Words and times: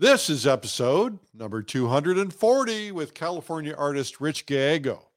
This 0.00 0.30
is 0.30 0.46
episode 0.46 1.18
number 1.34 1.60
240 1.60 2.90
with 2.90 3.12
California 3.12 3.74
artist 3.76 4.18
Rich 4.18 4.46
Gallego. 4.46 5.08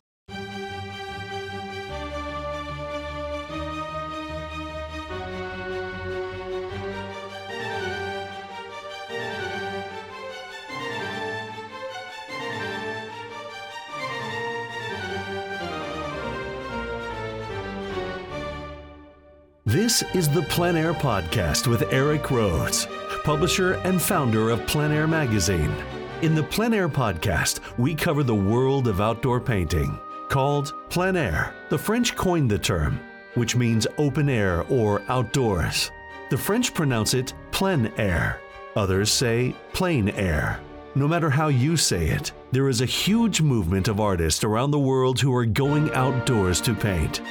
This 19.65 20.03
is 20.13 20.27
the 20.27 20.41
Plein 20.49 20.75
Air 20.75 20.93
Podcast 20.93 21.67
with 21.67 21.83
Eric 21.93 22.23
Rhoads, 22.23 22.85
publisher 23.23 23.73
and 23.85 24.01
founder 24.01 24.49
of 24.49 24.65
Plein 24.67 24.91
Air 24.91 25.07
Magazine. 25.07 25.73
In 26.21 26.35
the 26.35 26.43
Plein 26.43 26.73
Air 26.73 26.89
Podcast, 26.89 27.61
we 27.77 27.95
cover 27.95 28.21
the 28.21 28.35
world 28.35 28.87
of 28.87 28.99
outdoor 28.99 29.39
painting. 29.39 29.97
Called 30.27 30.73
plein 30.89 31.15
air, 31.15 31.55
the 31.69 31.77
French 31.77 32.15
coined 32.15 32.51
the 32.51 32.57
term, 32.57 32.99
which 33.35 33.55
means 33.55 33.87
open 33.97 34.29
air 34.29 34.63
or 34.69 35.01
outdoors. 35.07 35.91
The 36.29 36.37
French 36.37 36.73
pronounce 36.73 37.13
it 37.13 37.33
plein 37.51 37.91
air. 37.97 38.41
Others 38.75 39.11
say 39.11 39.55
plain 39.73 40.09
air. 40.09 40.59
No 40.95 41.07
matter 41.07 41.29
how 41.29 41.47
you 41.47 41.77
say 41.77 42.07
it, 42.07 42.31
there 42.51 42.67
is 42.67 42.81
a 42.81 42.85
huge 42.85 43.41
movement 43.41 43.87
of 43.87 43.99
artists 43.99 44.43
around 44.43 44.71
the 44.71 44.79
world 44.79 45.19
who 45.19 45.33
are 45.35 45.45
going 45.45 45.91
outdoors 45.93 46.59
to 46.61 46.73
paint. 46.73 47.21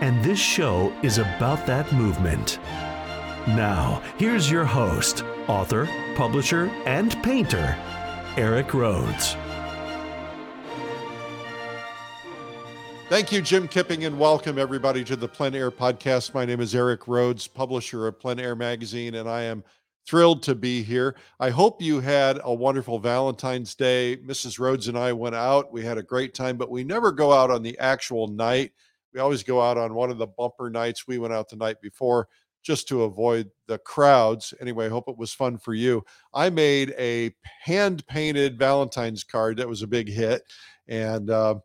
And 0.00 0.22
this 0.24 0.38
show 0.38 0.92
is 1.02 1.18
about 1.18 1.66
that 1.66 1.92
movement. 1.92 2.58
Now, 3.48 4.02
here's 4.18 4.50
your 4.50 4.64
host, 4.64 5.24
author, 5.48 5.88
publisher, 6.14 6.70
and 6.86 7.12
painter, 7.22 7.76
Eric 8.36 8.68
Rhoads. 8.68 9.36
Thank 13.08 13.30
you, 13.30 13.42
Jim 13.42 13.68
Kipping, 13.68 14.04
and 14.04 14.18
welcome 14.18 14.58
everybody 14.58 15.04
to 15.04 15.16
the 15.16 15.28
Plein 15.28 15.54
Air 15.54 15.70
Podcast. 15.70 16.32
My 16.32 16.44
name 16.44 16.60
is 16.60 16.74
Eric 16.74 17.02
Rhoads, 17.02 17.52
publisher 17.52 18.06
of 18.06 18.18
Plein 18.18 18.40
Air 18.40 18.56
Magazine, 18.56 19.16
and 19.16 19.28
I 19.28 19.42
am 19.42 19.62
thrilled 20.06 20.42
to 20.44 20.54
be 20.54 20.82
here. 20.82 21.16
I 21.38 21.50
hope 21.50 21.82
you 21.82 22.00
had 22.00 22.40
a 22.42 22.54
wonderful 22.54 22.98
Valentine's 22.98 23.74
Day. 23.74 24.16
Mrs. 24.16 24.58
Rhoads 24.58 24.88
and 24.88 24.96
I 24.96 25.12
went 25.12 25.34
out. 25.34 25.72
We 25.72 25.84
had 25.84 25.98
a 25.98 26.02
great 26.02 26.34
time, 26.34 26.56
but 26.56 26.70
we 26.70 26.84
never 26.84 27.12
go 27.12 27.32
out 27.32 27.50
on 27.50 27.62
the 27.62 27.78
actual 27.78 28.28
night 28.28 28.72
we 29.12 29.20
always 29.20 29.42
go 29.42 29.60
out 29.60 29.76
on 29.76 29.94
one 29.94 30.10
of 30.10 30.18
the 30.18 30.26
bumper 30.26 30.70
nights. 30.70 31.06
We 31.06 31.18
went 31.18 31.34
out 31.34 31.48
the 31.48 31.56
night 31.56 31.80
before 31.80 32.28
just 32.62 32.88
to 32.88 33.02
avoid 33.02 33.50
the 33.66 33.78
crowds. 33.78 34.54
Anyway, 34.60 34.86
I 34.86 34.90
hope 34.90 35.08
it 35.08 35.18
was 35.18 35.32
fun 35.32 35.58
for 35.58 35.74
you. 35.74 36.04
I 36.32 36.50
made 36.50 36.94
a 36.98 37.34
hand 37.62 38.06
painted 38.06 38.58
Valentine's 38.58 39.24
card 39.24 39.56
that 39.56 39.68
was 39.68 39.82
a 39.82 39.86
big 39.86 40.08
hit. 40.08 40.42
And 40.88 41.30
uh, 41.30 41.56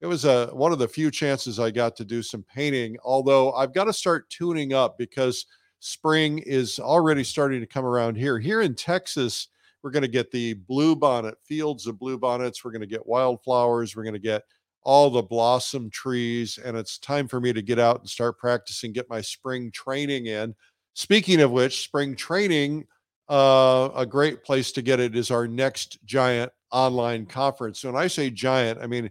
it 0.00 0.06
was 0.06 0.24
a, 0.24 0.46
one 0.48 0.72
of 0.72 0.78
the 0.78 0.88
few 0.88 1.10
chances 1.10 1.58
I 1.58 1.70
got 1.70 1.96
to 1.96 2.04
do 2.04 2.22
some 2.22 2.44
painting. 2.44 2.96
Although 3.04 3.52
I've 3.52 3.74
got 3.74 3.84
to 3.84 3.92
start 3.92 4.30
tuning 4.30 4.72
up 4.72 4.96
because 4.98 5.46
spring 5.80 6.38
is 6.38 6.78
already 6.78 7.24
starting 7.24 7.60
to 7.60 7.66
come 7.66 7.84
around 7.84 8.16
here. 8.16 8.38
Here 8.38 8.62
in 8.62 8.74
Texas, 8.74 9.48
we're 9.82 9.90
going 9.90 10.02
to 10.02 10.08
get 10.08 10.30
the 10.30 10.54
blue 10.54 10.96
bonnet, 10.96 11.36
fields 11.44 11.86
of 11.86 11.98
blue 11.98 12.16
bonnets. 12.16 12.64
We're 12.64 12.72
going 12.72 12.80
to 12.80 12.86
get 12.86 13.06
wildflowers. 13.06 13.94
We're 13.94 14.04
going 14.04 14.14
to 14.14 14.18
get 14.18 14.44
all 14.84 15.10
the 15.10 15.22
blossom 15.22 15.90
trees, 15.90 16.58
and 16.62 16.76
it's 16.76 16.98
time 16.98 17.26
for 17.26 17.40
me 17.40 17.52
to 17.52 17.62
get 17.62 17.78
out 17.78 18.00
and 18.00 18.08
start 18.08 18.38
practicing, 18.38 18.92
get 18.92 19.08
my 19.08 19.20
spring 19.20 19.70
training 19.72 20.26
in. 20.26 20.54
Speaking 20.94 21.40
of 21.40 21.50
which, 21.50 21.82
spring 21.82 22.14
training, 22.14 22.86
uh, 23.28 23.88
a 23.96 24.06
great 24.06 24.44
place 24.44 24.70
to 24.72 24.82
get 24.82 25.00
it 25.00 25.16
is 25.16 25.30
our 25.30 25.48
next 25.48 25.98
giant 26.04 26.52
online 26.70 27.24
conference. 27.26 27.80
So 27.80 27.90
when 27.92 28.00
I 28.00 28.06
say 28.06 28.30
giant, 28.30 28.80
I 28.82 28.86
mean 28.86 29.10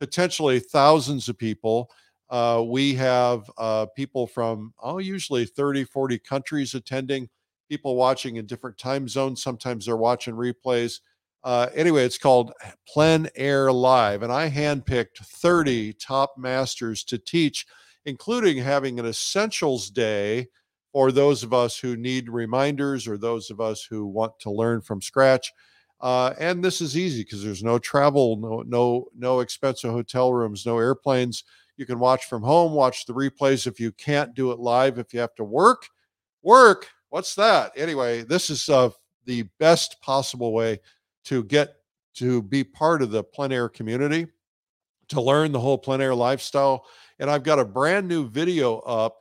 potentially 0.00 0.60
thousands 0.60 1.28
of 1.28 1.38
people. 1.38 1.90
Uh, 2.30 2.62
we 2.66 2.94
have 2.94 3.50
uh, 3.58 3.86
people 3.96 4.26
from, 4.26 4.74
oh, 4.82 4.98
usually 4.98 5.44
30, 5.44 5.84
40 5.84 6.18
countries 6.18 6.74
attending, 6.74 7.28
people 7.70 7.96
watching 7.96 8.36
in 8.36 8.46
different 8.46 8.76
time 8.76 9.08
zones. 9.08 9.42
Sometimes 9.42 9.86
they're 9.86 9.96
watching 9.96 10.34
replays. 10.34 11.00
Uh, 11.44 11.68
anyway, 11.74 12.04
it's 12.04 12.16
called 12.16 12.52
Plein 12.88 13.28
Air 13.36 13.70
Live, 13.70 14.22
and 14.22 14.32
I 14.32 14.48
handpicked 14.48 15.18
30 15.18 15.92
top 15.92 16.34
masters 16.38 17.04
to 17.04 17.18
teach, 17.18 17.66
including 18.06 18.56
having 18.56 18.98
an 18.98 19.04
essentials 19.04 19.90
day 19.90 20.48
for 20.90 21.12
those 21.12 21.42
of 21.42 21.52
us 21.52 21.78
who 21.78 21.96
need 21.96 22.30
reminders 22.30 23.06
or 23.06 23.18
those 23.18 23.50
of 23.50 23.60
us 23.60 23.84
who 23.84 24.06
want 24.06 24.32
to 24.40 24.50
learn 24.50 24.80
from 24.80 25.02
scratch. 25.02 25.52
Uh, 26.00 26.32
and 26.38 26.64
this 26.64 26.80
is 26.80 26.96
easy 26.96 27.22
because 27.22 27.44
there's 27.44 27.62
no 27.62 27.78
travel, 27.78 28.36
no 28.36 28.62
no 28.66 29.08
no 29.16 29.40
expensive 29.40 29.90
hotel 29.90 30.32
rooms, 30.32 30.64
no 30.64 30.78
airplanes. 30.78 31.44
You 31.76 31.84
can 31.84 31.98
watch 31.98 32.24
from 32.24 32.42
home, 32.42 32.72
watch 32.72 33.04
the 33.04 33.12
replays 33.12 33.66
if 33.66 33.78
you 33.78 33.92
can't 33.92 34.34
do 34.34 34.50
it 34.50 34.58
live. 34.60 34.98
If 34.98 35.12
you 35.12 35.20
have 35.20 35.34
to 35.34 35.44
work, 35.44 35.88
work. 36.42 36.88
What's 37.10 37.34
that? 37.34 37.72
Anyway, 37.76 38.22
this 38.22 38.48
is 38.48 38.68
uh, 38.68 38.90
the 39.26 39.42
best 39.58 40.00
possible 40.00 40.52
way 40.52 40.80
to 41.24 41.44
get 41.44 41.76
to 42.14 42.42
be 42.42 42.62
part 42.62 43.02
of 43.02 43.10
the 43.10 43.24
plein 43.24 43.52
air 43.52 43.68
community, 43.68 44.26
to 45.08 45.20
learn 45.20 45.52
the 45.52 45.60
whole 45.60 45.78
plein 45.78 46.00
air 46.00 46.14
lifestyle. 46.14 46.86
And 47.18 47.30
I've 47.30 47.42
got 47.42 47.58
a 47.58 47.64
brand 47.64 48.08
new 48.08 48.28
video 48.28 48.78
up 48.80 49.16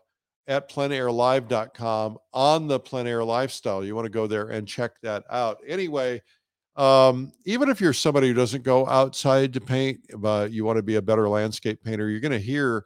at 0.48 0.70
pleinairlive.com 0.70 2.18
on 2.34 2.68
the 2.68 2.80
plein 2.80 3.08
air 3.08 3.24
lifestyle. 3.24 3.84
You 3.84 3.96
want 3.96 4.06
to 4.06 4.12
go 4.12 4.28
there 4.28 4.50
and 4.50 4.68
check 4.68 4.92
that 5.02 5.24
out. 5.30 5.60
Anyway, 5.68 6.22
um, 6.76 7.32
even 7.46 7.70
if 7.70 7.80
you're 7.80 7.94
somebody 7.94 8.28
who 8.28 8.34
doesn't 8.34 8.64
go 8.64 8.88
outside 8.88 9.54
to 9.54 9.62
paint, 9.62 10.00
but 10.18 10.52
you 10.52 10.66
want 10.66 10.78
to 10.78 10.84
be 10.84 10.96
a 10.96 11.02
better 11.02 11.30
landscape 11.30 11.84
painter, 11.84 12.10
you're 12.10 12.20
going 12.20 12.32
to 12.32 12.40
hear 12.40 12.84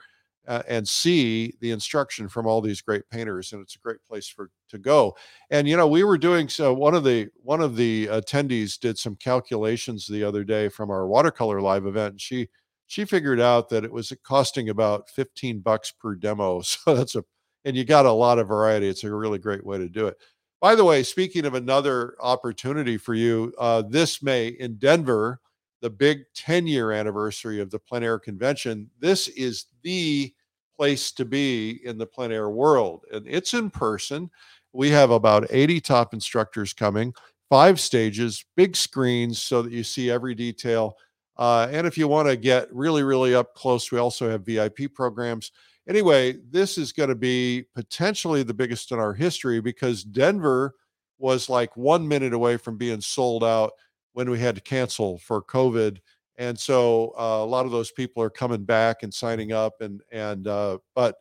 uh, 0.47 0.63
and 0.68 0.88
see 0.88 1.53
the 1.59 1.72
instruction 1.72 2.28
from 2.30 2.47
all 2.47 2.62
these 2.62 2.81
great 2.81 3.08
painters 3.09 3.52
and 3.53 3.62
it's 3.62 3.75
a 3.75 3.80
great 3.80 4.03
place 4.08 4.28
for 4.28 4.50
to 4.69 4.78
go. 4.78 5.16
And 5.50 5.68
you 5.68 5.78
know 5.78 5.88
we 5.88 6.03
were 6.03 6.18
doing 6.18 6.50
so 6.50 6.74
one 6.74 6.96
of 6.96 7.03
the 7.03 7.30
one 7.44 7.62
of 7.62 7.75
the 7.75 8.08
attendees 8.08 8.80
did 8.80 8.97
some 8.97 9.16
calculations 9.16 10.08
the 10.08 10.24
other 10.24 10.44
day 10.44 10.69
from 10.69 10.90
our 10.90 11.08
watercolor 11.08 11.62
live 11.62 11.85
event 11.85 12.13
and 12.13 12.22
she 12.22 12.47
she 12.88 13.03
figured 13.03 13.41
out 13.41 13.68
that 13.69 13.84
it 13.84 13.91
was 13.91 14.13
costing 14.24 14.69
about 14.69 15.09
15 15.09 15.59
bucks 15.59 15.91
per 15.91 16.16
demo. 16.16 16.62
So 16.64 16.96
that's 16.96 17.16
a 17.16 17.24
and 17.66 17.75
you 17.75 17.84
got 17.84 18.06
a 18.06 18.12
lot 18.12 18.40
of 18.40 18.47
variety. 18.47 18.88
It's 18.88 19.03
a 19.03 19.14
really 19.14 19.40
great 19.40 19.66
way 19.66 19.78
to 19.78 19.90
do 19.90 20.08
it. 20.08 20.18
By 20.62 20.75
the 20.75 20.85
way 20.85 21.03
speaking 21.03 21.46
of 21.46 21.53
another 21.53 22.16
opportunity 22.22 22.97
for 22.97 23.14
you 23.14 23.53
uh, 23.59 23.84
this 23.84 24.24
may 24.24 24.47
in 24.47 24.78
denver 24.78 25.41
the 25.81 25.90
big 25.90 26.24
10 26.34 26.68
year 26.68 26.91
anniversary 26.91 27.59
of 27.59 27.69
the 27.69 27.79
plein 27.79 28.03
air 28.03 28.19
convention 28.19 28.90
this 29.00 29.28
is 29.29 29.66
the 29.84 30.34
place 30.77 31.11
to 31.11 31.25
be 31.25 31.81
in 31.83 31.97
the 31.97 32.05
plein 32.05 32.31
air 32.31 32.49
world. 32.49 33.03
And 33.11 33.25
it's 33.27 33.53
in 33.53 33.69
person. 33.69 34.29
We 34.73 34.89
have 34.91 35.09
about 35.09 35.47
80 35.49 35.81
top 35.81 36.13
instructors 36.13 36.71
coming, 36.71 37.13
five 37.49 37.79
stages, 37.79 38.45
big 38.55 38.75
screens 38.75 39.41
so 39.41 39.63
that 39.63 39.71
you 39.71 39.83
see 39.83 40.11
every 40.11 40.35
detail. 40.35 40.95
Uh, 41.35 41.67
and 41.71 41.87
if 41.87 41.97
you 41.97 42.07
want 42.07 42.27
to 42.27 42.37
get 42.37 42.73
really, 42.73 43.03
really 43.03 43.33
up 43.33 43.53
close, 43.55 43.91
we 43.91 43.99
also 43.99 44.29
have 44.29 44.45
VIP 44.45 44.93
programs. 44.93 45.51
Anyway, 45.89 46.35
this 46.51 46.77
is 46.77 46.91
going 46.91 47.09
to 47.09 47.16
be 47.16 47.66
potentially 47.73 48.43
the 48.43 48.53
biggest 48.53 48.91
in 48.91 48.99
our 48.99 49.13
history 49.13 49.59
because 49.59 50.03
Denver 50.03 50.75
was 51.17 51.49
like 51.49 51.75
one 51.75 52.07
minute 52.07 52.33
away 52.33 52.57
from 52.57 52.77
being 52.77 53.01
sold 53.01 53.43
out 53.43 53.71
when 54.13 54.29
we 54.29 54.37
had 54.37 54.55
to 54.55 54.61
cancel 54.61 55.17
for 55.19 55.41
COVID 55.41 55.99
and 56.37 56.57
so 56.57 57.13
uh, 57.17 57.43
a 57.43 57.45
lot 57.45 57.65
of 57.65 57.71
those 57.71 57.91
people 57.91 58.21
are 58.21 58.29
coming 58.29 58.63
back 58.63 59.03
and 59.03 59.13
signing 59.13 59.51
up 59.51 59.81
and 59.81 60.01
and 60.11 60.47
uh, 60.47 60.77
but 60.95 61.15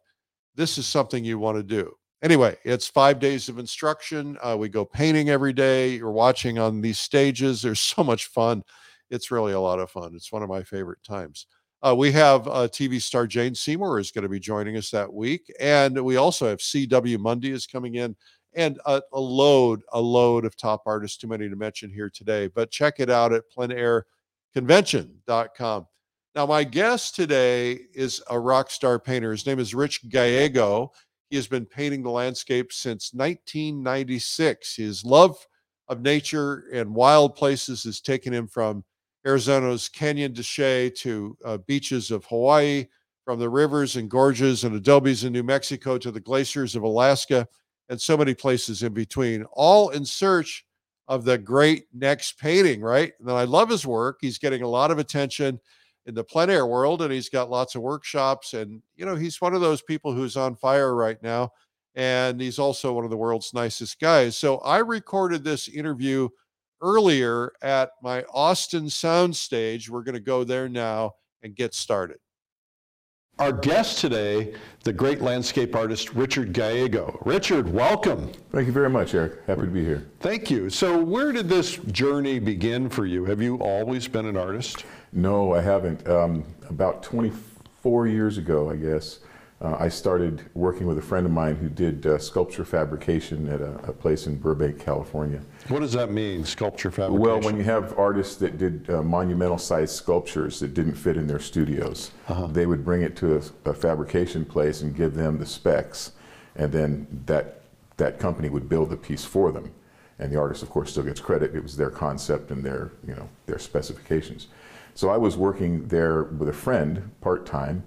this 0.54 0.78
is 0.78 0.86
something 0.86 1.24
you 1.24 1.38
want 1.38 1.56
to 1.56 1.62
do. 1.62 1.92
Anyway 2.22 2.56
it's 2.64 2.86
five 2.86 3.18
days 3.18 3.48
of 3.48 3.58
instruction 3.58 4.36
uh, 4.42 4.56
we 4.58 4.68
go 4.68 4.84
painting 4.84 5.28
every 5.28 5.52
day 5.52 5.90
you're 5.96 6.10
watching 6.10 6.58
on 6.58 6.80
these 6.80 6.98
stages 6.98 7.62
there's 7.62 7.80
so 7.80 8.02
much 8.02 8.26
fun. 8.26 8.62
It's 9.10 9.30
really 9.30 9.52
a 9.52 9.60
lot 9.60 9.78
of 9.78 9.90
fun 9.90 10.14
it's 10.14 10.32
one 10.32 10.42
of 10.42 10.48
my 10.48 10.62
favorite 10.62 11.02
times. 11.04 11.46
Uh, 11.82 11.94
we 11.94 12.10
have 12.10 12.48
uh, 12.48 12.66
tv 12.68 13.00
star 13.00 13.26
jane 13.26 13.54
seymour 13.54 13.98
is 14.00 14.10
going 14.10 14.22
to 14.22 14.30
be 14.30 14.40
joining 14.40 14.76
us 14.76 14.90
that 14.90 15.12
week 15.12 15.52
and 15.60 16.02
we 16.02 16.16
also 16.16 16.48
have 16.48 16.58
CW 16.58 17.18
Mundy 17.18 17.52
is 17.52 17.66
coming 17.66 17.96
in 17.96 18.16
and 18.54 18.80
a, 18.86 19.02
a 19.12 19.20
load 19.20 19.82
a 19.92 20.00
load 20.00 20.46
of 20.46 20.56
top 20.56 20.82
artists 20.86 21.18
too 21.18 21.28
many 21.28 21.48
to 21.50 21.56
mention 21.56 21.90
here 21.90 22.10
today 22.10 22.48
but 22.48 22.70
check 22.70 22.94
it 22.98 23.10
out 23.10 23.34
at 23.34 23.48
plein 23.50 23.70
air 23.70 24.06
convention.com. 24.56 25.86
Now, 26.34 26.46
my 26.46 26.64
guest 26.64 27.14
today 27.14 27.78
is 27.92 28.22
a 28.30 28.40
rock 28.40 28.70
star 28.70 28.98
painter. 28.98 29.30
His 29.32 29.44
name 29.44 29.58
is 29.58 29.74
Rich 29.74 30.08
Gallego. 30.08 30.92
He 31.28 31.36
has 31.36 31.46
been 31.46 31.66
painting 31.66 32.02
the 32.02 32.10
landscape 32.10 32.72
since 32.72 33.12
1996. 33.12 34.76
His 34.76 35.04
love 35.04 35.36
of 35.88 36.00
nature 36.00 36.64
and 36.72 36.94
wild 36.94 37.34
places 37.34 37.84
has 37.84 38.00
taken 38.00 38.32
him 38.32 38.48
from 38.48 38.82
Arizona's 39.26 39.90
Canyon 39.90 40.32
de 40.32 40.42
Chelly 40.42 40.90
to 40.92 41.36
uh, 41.44 41.58
beaches 41.58 42.10
of 42.10 42.24
Hawaii, 42.24 42.86
from 43.26 43.38
the 43.38 43.50
rivers 43.50 43.96
and 43.96 44.08
gorges 44.08 44.64
and 44.64 44.74
adobes 44.74 45.24
in 45.24 45.34
New 45.34 45.42
Mexico 45.42 45.98
to 45.98 46.10
the 46.10 46.20
glaciers 46.20 46.74
of 46.74 46.82
Alaska, 46.82 47.46
and 47.90 48.00
so 48.00 48.16
many 48.16 48.32
places 48.32 48.82
in 48.82 48.94
between, 48.94 49.44
all 49.52 49.90
in 49.90 50.06
search 50.06 50.65
of 51.08 51.24
the 51.24 51.38
great 51.38 51.86
next 51.92 52.38
painting, 52.38 52.80
right? 52.80 53.12
And 53.20 53.30
I 53.30 53.44
love 53.44 53.68
his 53.68 53.86
work. 53.86 54.18
He's 54.20 54.38
getting 54.38 54.62
a 54.62 54.68
lot 54.68 54.90
of 54.90 54.98
attention 54.98 55.60
in 56.06 56.14
the 56.14 56.24
plein 56.24 56.50
air 56.50 56.66
world 56.66 57.02
and 57.02 57.12
he's 57.12 57.28
got 57.28 57.50
lots 57.50 57.74
of 57.74 57.82
workshops. 57.82 58.54
And, 58.54 58.82
you 58.96 59.04
know, 59.06 59.14
he's 59.16 59.40
one 59.40 59.54
of 59.54 59.60
those 59.60 59.82
people 59.82 60.12
who's 60.12 60.36
on 60.36 60.56
fire 60.56 60.94
right 60.94 61.20
now. 61.22 61.50
And 61.94 62.40
he's 62.40 62.58
also 62.58 62.92
one 62.92 63.04
of 63.04 63.10
the 63.10 63.16
world's 63.16 63.54
nicest 63.54 63.98
guys. 64.00 64.36
So 64.36 64.58
I 64.58 64.78
recorded 64.78 65.42
this 65.42 65.68
interview 65.68 66.28
earlier 66.82 67.52
at 67.62 67.90
my 68.02 68.22
Austin 68.32 68.84
soundstage. 68.84 69.88
We're 69.88 70.02
going 70.02 70.14
to 70.14 70.20
go 70.20 70.44
there 70.44 70.68
now 70.68 71.12
and 71.42 71.56
get 71.56 71.74
started. 71.74 72.18
Our 73.38 73.52
guest 73.52 73.98
today, 73.98 74.54
the 74.82 74.94
great 74.94 75.20
landscape 75.20 75.76
artist 75.76 76.14
Richard 76.14 76.54
Gallego. 76.54 77.20
Richard, 77.26 77.70
welcome. 77.70 78.32
Thank 78.50 78.66
you 78.66 78.72
very 78.72 78.88
much, 78.88 79.12
Eric. 79.14 79.44
Happy 79.46 79.60
to 79.60 79.66
be 79.66 79.84
here. 79.84 80.06
Thank 80.20 80.50
you. 80.50 80.70
So, 80.70 80.98
where 81.04 81.32
did 81.32 81.46
this 81.46 81.76
journey 81.76 82.38
begin 82.38 82.88
for 82.88 83.04
you? 83.04 83.26
Have 83.26 83.42
you 83.42 83.56
always 83.56 84.08
been 84.08 84.24
an 84.24 84.38
artist? 84.38 84.86
No, 85.12 85.52
I 85.52 85.60
haven't. 85.60 86.08
Um, 86.08 86.44
about 86.70 87.02
24 87.02 88.06
years 88.06 88.38
ago, 88.38 88.70
I 88.70 88.76
guess, 88.76 89.18
uh, 89.60 89.76
I 89.78 89.88
started 89.88 90.44
working 90.54 90.86
with 90.86 90.98
a 90.98 91.02
friend 91.02 91.24
of 91.24 91.32
mine 91.32 91.56
who 91.56 91.70
did 91.70 92.06
uh, 92.06 92.18
sculpture 92.18 92.64
fabrication 92.64 93.48
at 93.48 93.62
a, 93.62 93.72
a, 93.88 93.92
place 93.92 94.26
in 94.26 94.36
Burbank, 94.36 94.78
California. 94.78 95.40
What 95.68 95.80
does 95.80 95.92
that 95.92 96.10
mean, 96.10 96.44
sculpture 96.44 96.90
fabrication? 96.90 97.22
Well, 97.22 97.40
when 97.40 97.56
you 97.56 97.64
have 97.64 97.98
artists 97.98 98.36
that 98.36 98.58
did 98.58 98.90
uh, 98.90 99.02
monumental 99.02 99.56
sized 99.56 99.94
sculptures 99.94 100.60
that 100.60 100.74
didn't 100.74 100.94
fit 100.94 101.16
in 101.16 101.26
their 101.26 101.38
studios, 101.38 102.10
-huh. 102.28 102.52
they 102.52 102.66
would 102.66 102.84
bring 102.84 103.02
it 103.02 103.16
to 103.16 103.36
a, 103.36 103.70
a, 103.70 103.72
fabrication 103.72 104.44
place 104.44 104.84
and 104.84 104.94
give 104.94 105.14
them 105.14 105.38
the 105.38 105.46
specs, 105.46 106.12
and 106.54 106.72
then 106.72 107.06
that, 107.26 107.62
that 107.96 108.20
company 108.20 108.50
would 108.50 108.68
build 108.68 108.90
the 108.90 108.96
piece 108.96 109.24
for 109.24 109.52
them. 109.52 109.70
And 110.18 110.30
the 110.32 110.38
artist, 110.38 110.62
of 110.62 110.68
course, 110.68 110.90
still 110.90 111.04
gets 111.04 111.20
credit. 111.20 111.54
It 111.54 111.62
was 111.62 111.76
their 111.76 111.90
concept 111.90 112.50
and 112.50 112.62
their, 112.62 112.90
you 113.06 113.14
know, 113.14 113.28
their 113.46 113.58
specifications. 113.58 114.48
So 114.94 115.14
I 115.14 115.18
was 115.18 115.36
working 115.36 115.88
there 115.88 116.24
with 116.38 116.48
a 116.48 116.58
friend 116.64 117.10
part 117.20 117.46
time 117.46 117.82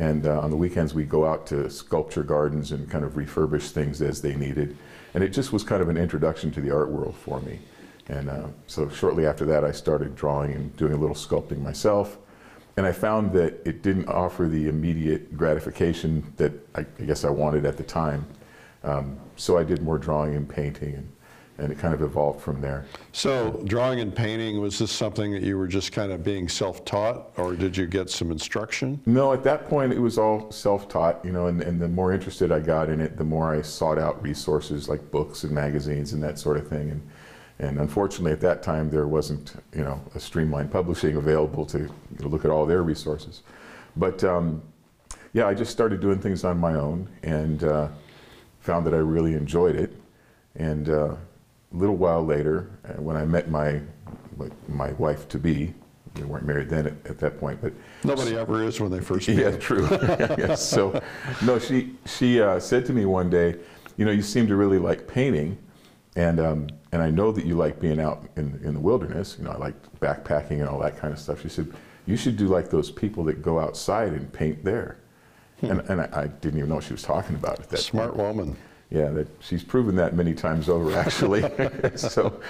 and 0.00 0.26
uh, 0.26 0.40
on 0.40 0.48
the 0.48 0.56
weekends, 0.56 0.94
we'd 0.94 1.10
go 1.10 1.26
out 1.26 1.46
to 1.48 1.68
sculpture 1.68 2.22
gardens 2.22 2.72
and 2.72 2.88
kind 2.88 3.04
of 3.04 3.12
refurbish 3.12 3.70
things 3.72 4.00
as 4.00 4.22
they 4.22 4.34
needed. 4.34 4.74
And 5.12 5.22
it 5.22 5.28
just 5.28 5.52
was 5.52 5.62
kind 5.62 5.82
of 5.82 5.90
an 5.90 5.98
introduction 5.98 6.50
to 6.52 6.62
the 6.62 6.74
art 6.74 6.88
world 6.88 7.14
for 7.14 7.38
me. 7.42 7.58
And 8.08 8.30
uh, 8.30 8.46
so 8.66 8.88
shortly 8.88 9.26
after 9.26 9.44
that, 9.44 9.62
I 9.62 9.72
started 9.72 10.16
drawing 10.16 10.52
and 10.54 10.74
doing 10.78 10.94
a 10.94 10.96
little 10.96 11.14
sculpting 11.14 11.60
myself. 11.60 12.16
And 12.78 12.86
I 12.86 12.92
found 12.92 13.34
that 13.34 13.60
it 13.66 13.82
didn't 13.82 14.08
offer 14.08 14.48
the 14.48 14.68
immediate 14.68 15.36
gratification 15.36 16.32
that 16.38 16.52
I, 16.74 16.86
I 16.98 17.02
guess 17.04 17.26
I 17.26 17.30
wanted 17.30 17.66
at 17.66 17.76
the 17.76 17.82
time. 17.82 18.24
Um, 18.82 19.18
so 19.36 19.58
I 19.58 19.64
did 19.64 19.82
more 19.82 19.98
drawing 19.98 20.34
and 20.34 20.48
painting 20.48 20.94
and 20.94 21.12
and 21.60 21.70
it 21.70 21.78
kind 21.78 21.92
of 21.92 22.02
evolved 22.02 22.40
from 22.40 22.60
there. 22.60 22.86
So, 23.12 23.62
drawing 23.64 24.00
and 24.00 24.14
painting, 24.14 24.60
was 24.60 24.78
this 24.78 24.90
something 24.90 25.30
that 25.32 25.42
you 25.42 25.58
were 25.58 25.68
just 25.68 25.92
kind 25.92 26.10
of 26.10 26.24
being 26.24 26.48
self 26.48 26.84
taught, 26.84 27.30
or 27.36 27.54
did 27.54 27.76
you 27.76 27.86
get 27.86 28.10
some 28.10 28.30
instruction? 28.30 29.00
No, 29.06 29.32
at 29.32 29.44
that 29.44 29.68
point, 29.68 29.92
it 29.92 29.98
was 29.98 30.18
all 30.18 30.50
self 30.50 30.88
taught, 30.88 31.24
you 31.24 31.32
know, 31.32 31.46
and, 31.46 31.62
and 31.62 31.80
the 31.80 31.88
more 31.88 32.12
interested 32.12 32.50
I 32.50 32.60
got 32.60 32.88
in 32.88 33.00
it, 33.00 33.16
the 33.16 33.24
more 33.24 33.54
I 33.54 33.62
sought 33.62 33.98
out 33.98 34.20
resources 34.22 34.88
like 34.88 35.10
books 35.10 35.44
and 35.44 35.52
magazines 35.52 36.12
and 36.14 36.22
that 36.22 36.38
sort 36.38 36.56
of 36.56 36.66
thing. 36.66 36.90
And, 36.90 37.08
and 37.58 37.78
unfortunately, 37.78 38.32
at 38.32 38.40
that 38.40 38.62
time, 38.62 38.88
there 38.88 39.06
wasn't, 39.06 39.52
you 39.74 39.84
know, 39.84 40.00
a 40.14 40.20
streamlined 40.20 40.72
publishing 40.72 41.16
available 41.16 41.66
to 41.66 41.78
you 41.78 41.88
know, 42.20 42.28
look 42.28 42.46
at 42.46 42.50
all 42.50 42.64
their 42.64 42.82
resources. 42.82 43.42
But 43.96 44.24
um, 44.24 44.62
yeah, 45.34 45.46
I 45.46 45.52
just 45.52 45.70
started 45.70 46.00
doing 46.00 46.18
things 46.18 46.42
on 46.42 46.58
my 46.58 46.74
own 46.74 47.06
and 47.22 47.62
uh, 47.64 47.88
found 48.60 48.86
that 48.86 48.94
I 48.94 48.98
really 48.98 49.34
enjoyed 49.34 49.76
it. 49.76 49.92
And 50.56 50.88
uh, 50.88 51.14
a 51.72 51.76
little 51.76 51.96
while 51.96 52.24
later, 52.24 52.70
uh, 52.84 53.00
when 53.00 53.16
I 53.16 53.24
met 53.24 53.50
my 53.50 53.80
my 54.68 54.92
wife 54.92 55.28
to 55.28 55.38
be, 55.38 55.74
we 56.16 56.22
weren't 56.22 56.46
married 56.46 56.70
then 56.70 56.86
at, 56.86 56.94
at 57.04 57.18
that 57.18 57.38
point, 57.38 57.60
but 57.60 57.74
nobody 58.04 58.36
ever 58.36 58.62
is 58.62 58.80
when 58.80 58.90
they 58.90 59.00
first 59.00 59.28
meet. 59.28 59.38
Yeah, 59.38 59.56
true. 59.56 59.86
yes. 59.90 60.66
So, 60.66 61.00
no, 61.44 61.58
she 61.58 61.94
she 62.06 62.40
uh, 62.40 62.58
said 62.58 62.86
to 62.86 62.92
me 62.92 63.04
one 63.04 63.28
day, 63.28 63.56
you 63.96 64.04
know, 64.04 64.10
you 64.10 64.22
seem 64.22 64.46
to 64.46 64.56
really 64.56 64.78
like 64.78 65.06
painting, 65.06 65.58
and 66.16 66.40
um, 66.40 66.68
and 66.92 67.02
I 67.02 67.10
know 67.10 67.32
that 67.32 67.44
you 67.44 67.54
like 67.54 67.78
being 67.80 68.00
out 68.00 68.24
in 68.36 68.60
in 68.64 68.74
the 68.74 68.80
wilderness. 68.80 69.36
You 69.38 69.44
know, 69.44 69.50
I 69.50 69.58
like 69.58 69.74
backpacking 70.00 70.60
and 70.60 70.68
all 70.68 70.78
that 70.80 70.96
kind 70.96 71.12
of 71.12 71.18
stuff. 71.18 71.42
She 71.42 71.48
said, 71.48 71.72
you 72.06 72.16
should 72.16 72.36
do 72.36 72.48
like 72.48 72.70
those 72.70 72.90
people 72.90 73.22
that 73.24 73.42
go 73.42 73.60
outside 73.60 74.12
and 74.12 74.32
paint 74.32 74.64
there. 74.64 74.98
Hmm. 75.60 75.66
And, 75.66 75.80
and 75.90 76.00
I, 76.00 76.08
I, 76.12 76.26
didn't 76.26 76.58
even 76.58 76.70
know 76.70 76.76
what 76.76 76.84
she 76.84 76.94
was 76.94 77.02
talking 77.02 77.36
about 77.36 77.60
at 77.60 77.68
that 77.68 77.80
Smart 77.80 78.14
point. 78.14 78.36
woman 78.36 78.56
yeah, 78.90 79.08
that 79.10 79.28
she's 79.40 79.62
proven 79.62 79.94
that 79.96 80.14
many 80.14 80.34
times 80.34 80.68
over, 80.68 80.96
actually. 80.96 81.42
so, 81.96 82.40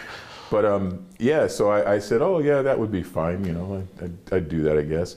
but 0.51 0.65
um, 0.65 1.05
yeah, 1.19 1.47
so 1.47 1.71
I, 1.71 1.95
I, 1.95 1.99
said, 1.99 2.23
oh 2.23 2.39
yeah, 2.39 2.63
that 2.63 2.79
would 2.79 2.91
be 2.91 3.03
fine. 3.03 3.45
You 3.45 3.53
know, 3.53 3.87
I'd, 4.03 4.33
I'd, 4.33 4.49
do 4.49 4.63
that, 4.63 4.79
I 4.79 4.83
guess. 4.83 5.17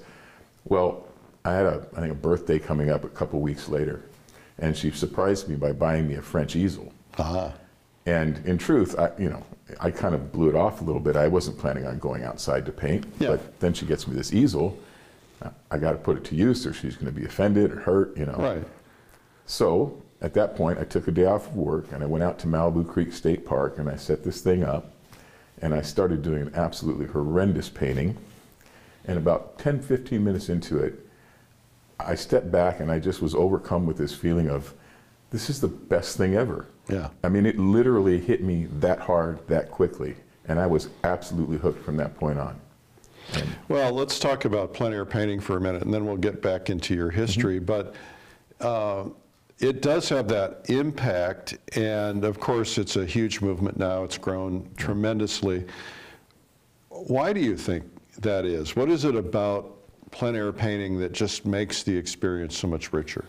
Well, 0.66 1.08
I 1.46 1.54
had 1.54 1.66
a, 1.66 1.88
I 1.96 2.02
think 2.02 2.12
a 2.12 2.16
birthday 2.16 2.60
coming 2.60 2.90
up 2.90 3.04
a 3.04 3.10
couple 3.10 3.40
weeks 3.40 3.70
later, 3.70 4.04
and 4.60 4.75
she 4.75 4.92
surprised 4.92 5.48
me 5.48 5.56
by 5.56 5.72
buying 5.72 6.08
me 6.08 6.16
a 6.16 6.22
French 6.22 6.56
easel. 6.56 6.92
Uh-huh. 7.18 7.52
And 8.06 8.46
in 8.46 8.58
truth, 8.58 9.00
I, 9.00 9.12
you 9.18 9.30
know, 9.30 9.44
I 9.80 9.92
kind 9.92 10.14
of 10.14 10.31
blew 10.31 10.50
it 10.50 10.56
off 10.56 10.81
a 10.81 10.84
little 10.84 11.02
bit. 11.02 11.16
I 11.16 11.28
wasn't 11.28 11.58
planning 11.58 11.88
on 11.88 12.00
going 12.00 12.24
outside 12.24 12.66
to 12.66 12.72
paint, 12.72 13.06
yeah. 13.19 13.30
but 13.30 13.60
then 13.62 13.74
she 13.74 13.86
gets 13.86 14.08
me 14.08 14.16
this 14.16 14.34
easel. 14.34 14.78
I 15.72 15.78
got 15.78 15.92
to 15.92 15.98
put 15.98 16.18
it 16.18 16.24
to 16.26 16.36
use, 16.36 16.66
or 16.66 16.74
she's 16.74 16.96
going 16.96 17.14
to 17.14 17.19
be 17.19 17.26
offended 17.26 17.72
or 17.72 17.80
hurt, 17.81 18.18
you 18.18 18.26
know. 18.26 18.36
Right. 18.38 18.64
So 19.46 20.02
at 20.24 20.34
that 20.36 20.56
point, 20.56 20.80
I 20.80 20.86
took 20.86 21.08
a 21.10 21.12
day 21.12 21.25
off 21.25 21.48
of 21.48 21.56
work 21.58 21.92
and 21.92 22.02
I 22.02 22.06
went 22.06 22.24
out 22.24 22.40
to 22.40 22.48
Malibu 22.48 22.88
Creek 22.88 23.12
State 23.12 23.46
Park 23.46 23.78
and 23.78 23.90
I 23.90 23.98
set 23.98 24.24
this 24.24 24.42
thing 24.42 24.64
up 24.64 24.94
and 25.62 25.75
I 25.75 25.81
started 25.81 26.24
doing 26.24 26.44
an 26.44 26.56
absolutely 26.56 27.06
horrendous 27.06 27.70
painting. 27.70 28.18
And 29.06 29.18
about 29.18 29.60
10, 29.60 29.81
15 29.81 30.24
minutes 30.24 30.48
into 30.48 30.78
it, 30.78 31.06
I 32.00 32.16
stepped 32.16 32.52
back 32.52 32.80
and 32.80 32.90
I 32.90 33.00
just 33.00 33.22
was 33.22 33.36
overcome 33.36 33.86
with 33.86 33.98
this 33.98 34.16
feeling 34.16 34.50
of, 34.50 34.74
this 35.30 35.50
is 35.50 35.60
the 35.60 35.68
best 35.68 36.16
thing 36.16 36.36
ever. 36.36 36.68
Yeah. 36.88 37.10
I 37.24 37.30
mean, 37.30 37.46
it 37.46 37.60
literally 37.60 38.19
hit 38.19 38.42
me 38.42 38.68
that 38.80 39.00
hard, 39.00 39.46
that 39.50 39.72
quickly. 39.72 40.16
And 40.48 40.58
I 40.58 40.68
was 40.68 40.90
absolutely 41.04 41.58
hooked 41.58 41.84
from 41.84 41.98
that 41.98 42.16
point 42.16 42.40
on. 42.40 42.60
And 43.34 43.50
well, 43.68 43.92
let's 43.92 44.19
talk 44.19 44.46
about 44.46 44.74
plein 44.74 44.94
air 44.94 45.06
painting 45.06 45.42
for 45.42 45.58
a 45.58 45.62
minute 45.62 45.81
and 45.81 45.94
then 45.94 46.06
we'll 46.06 46.18
get 46.18 46.42
back 46.42 46.69
into 46.69 46.94
your 46.94 47.10
history. 47.10 47.60
Mm-hmm. 47.60 47.66
But 47.66 47.96
uh, 48.66 49.10
it 49.63 49.81
does 49.81 50.10
have 50.10 50.27
that 50.27 50.69
impact, 50.69 51.57
and 51.77 52.25
of 52.25 52.38
course, 52.38 52.77
it's 52.77 52.98
a 52.98 53.06
huge 53.06 53.39
movement 53.39 53.77
now. 53.77 54.04
It's 54.04 54.18
grown 54.18 54.69
tremendously. 54.75 55.65
Why 56.89 57.31
do 57.31 57.39
you 57.39 57.56
think 57.56 57.85
that 58.19 58.44
is? 58.44 58.76
What 58.76 58.90
is 58.90 59.06
it 59.06 59.16
about 59.16 59.78
plein 60.11 60.35
air 60.35 60.52
painting 60.52 60.99
that 60.99 61.14
just 61.14 61.45
makes 61.45 61.81
the 61.81 61.95
experience 61.95 62.57
so 62.57 62.68
much 62.68 62.92
richer? 62.92 63.23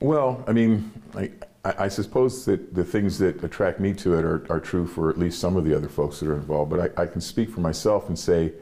Well, 0.00 0.44
I 0.46 0.52
mean, 0.52 0.92
I, 1.16 1.30
I 1.64 1.88
suppose 1.88 2.44
that 2.44 2.74
the 2.74 2.84
things 2.84 3.18
that 3.20 3.42
attract 3.42 3.80
me 3.80 3.94
to 3.94 4.18
it 4.18 4.24
are, 4.26 4.46
are, 4.50 4.60
true 4.60 4.86
for 4.86 5.08
at 5.08 5.18
least 5.18 5.40
some 5.40 5.56
of 5.56 5.64
the 5.64 5.74
other 5.74 5.88
folks 5.88 6.20
that 6.20 6.28
are 6.28 6.34
involved, 6.34 6.70
but 6.70 6.98
I, 6.98 7.02
I 7.04 7.06
can 7.06 7.20
speak 7.22 7.48
for 7.48 7.60
myself 7.60 8.08
and 8.08 8.18
say 8.18 8.52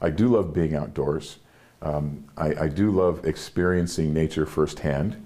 I 0.00 0.10
do 0.10 0.28
love 0.28 0.54
being 0.54 0.76
outdoors. 0.76 1.38
Um, 1.80 2.24
I, 2.36 2.54
I 2.54 2.68
do 2.68 2.92
love 2.92 3.26
experiencing 3.26 4.14
nature 4.14 4.46
firsthand. 4.46 5.16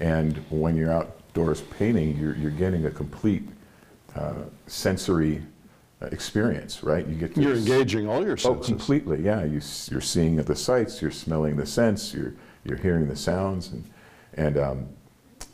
And 0.00 0.36
when 0.50 0.76
you're 0.76 0.92
outdoors 0.92 1.60
painting, 1.60 2.16
you're, 2.16 2.34
you're 2.36 2.50
getting 2.50 2.86
a 2.86 2.90
complete 2.90 3.48
uh, 4.14 4.34
sensory 4.66 5.42
uh, 6.02 6.06
experience, 6.06 6.82
right? 6.82 7.06
You 7.06 7.14
get 7.14 7.36
you're 7.36 7.54
engaging 7.54 8.08
all 8.08 8.22
your 8.22 8.32
oh, 8.32 8.36
senses. 8.36 8.46
Oh, 8.46 8.56
completely, 8.56 9.22
yeah. 9.22 9.44
You, 9.44 9.60
you're 9.90 10.00
seeing 10.00 10.36
the 10.36 10.56
sights, 10.56 11.00
you're 11.00 11.10
smelling 11.10 11.56
the 11.56 11.66
scents, 11.66 12.12
you're 12.12 12.34
you're 12.64 12.78
hearing 12.78 13.08
the 13.08 13.16
sounds, 13.16 13.68
and 13.68 13.84
and 14.34 14.58
um, 14.58 14.88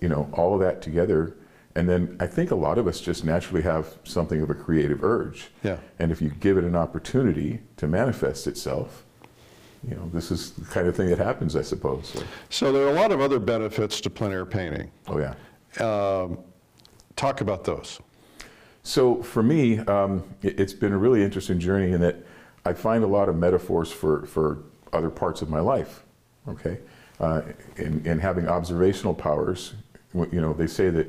you 0.01 0.09
know 0.09 0.29
all 0.33 0.55
of 0.55 0.61
that 0.61 0.81
together. 0.81 1.37
And 1.75 1.89
then 1.89 2.17
I 2.19 2.27
think 2.27 2.51
a 2.51 2.57
lot 2.57 2.79
of 2.79 2.89
us 2.89 3.01
just 3.01 3.25
naturally 3.25 3.63
have 3.63 3.99
something 4.03 4.41
of 4.41 4.51
a 4.51 4.55
creative 4.55 5.05
urge. 5.05 5.51
Yeah. 5.63 5.77
And 5.99 6.11
if 6.11 6.21
you 6.21 6.31
give 6.31 6.59
it 6.59 6.65
an 6.65 6.75
opportunity 6.75 7.61
to 7.77 7.87
manifest 7.87 8.49
itself, 8.49 9.05
you 9.87 9.95
know, 9.95 10.11
this 10.13 10.31
is 10.31 10.53
the 10.53 10.65
kind 10.65 10.89
of 10.89 10.97
thing 10.97 11.09
that 11.11 11.19
happens, 11.19 11.57
I 11.57 11.63
suppose. 11.63 12.09
So, 12.09 12.23
so 12.51 12.73
there 12.73 12.87
are 12.87 12.91
a 12.91 12.95
lot 12.95 13.13
of 13.13 13.21
other 13.21 13.39
benefits 13.39 14.01
to 14.03 14.11
plein 14.11 14.33
air 14.33 14.47
painting. 14.47 14.91
Oh, 15.07 15.19
yeah. 15.19 15.35
Um, 15.85 16.39
talk 17.17 17.41
about 17.41 17.65
those. 17.65 18.01
So 18.83 19.23
for 19.23 19.43
me, 19.43 19.79
um, 19.81 20.25
it, 20.43 20.59
has 20.59 20.75
been 20.75 20.93
a 20.93 20.99
really 20.99 21.23
interesting 21.23 21.59
journey 21.59 21.93
in 21.93 22.01
that 22.01 22.17
I 22.65 22.73
find 22.73 23.05
a 23.05 23.07
lot 23.07 23.29
of 23.29 23.37
metaphors 23.37 23.93
for, 23.93 24.27
for 24.27 24.59
other 24.93 25.11
parts 25.11 25.43
of 25.43 25.51
my 25.51 25.61
life. 25.61 26.05
Okay, 26.49 26.79
uh, 27.21 27.43
in, 27.77 28.05
in 28.07 28.19
having 28.19 28.49
observational 28.49 29.13
powers, 29.13 29.75
you 30.15 30.41
know, 30.41 30.55
they 30.55 30.67
say 30.67 30.89
that 30.89 31.07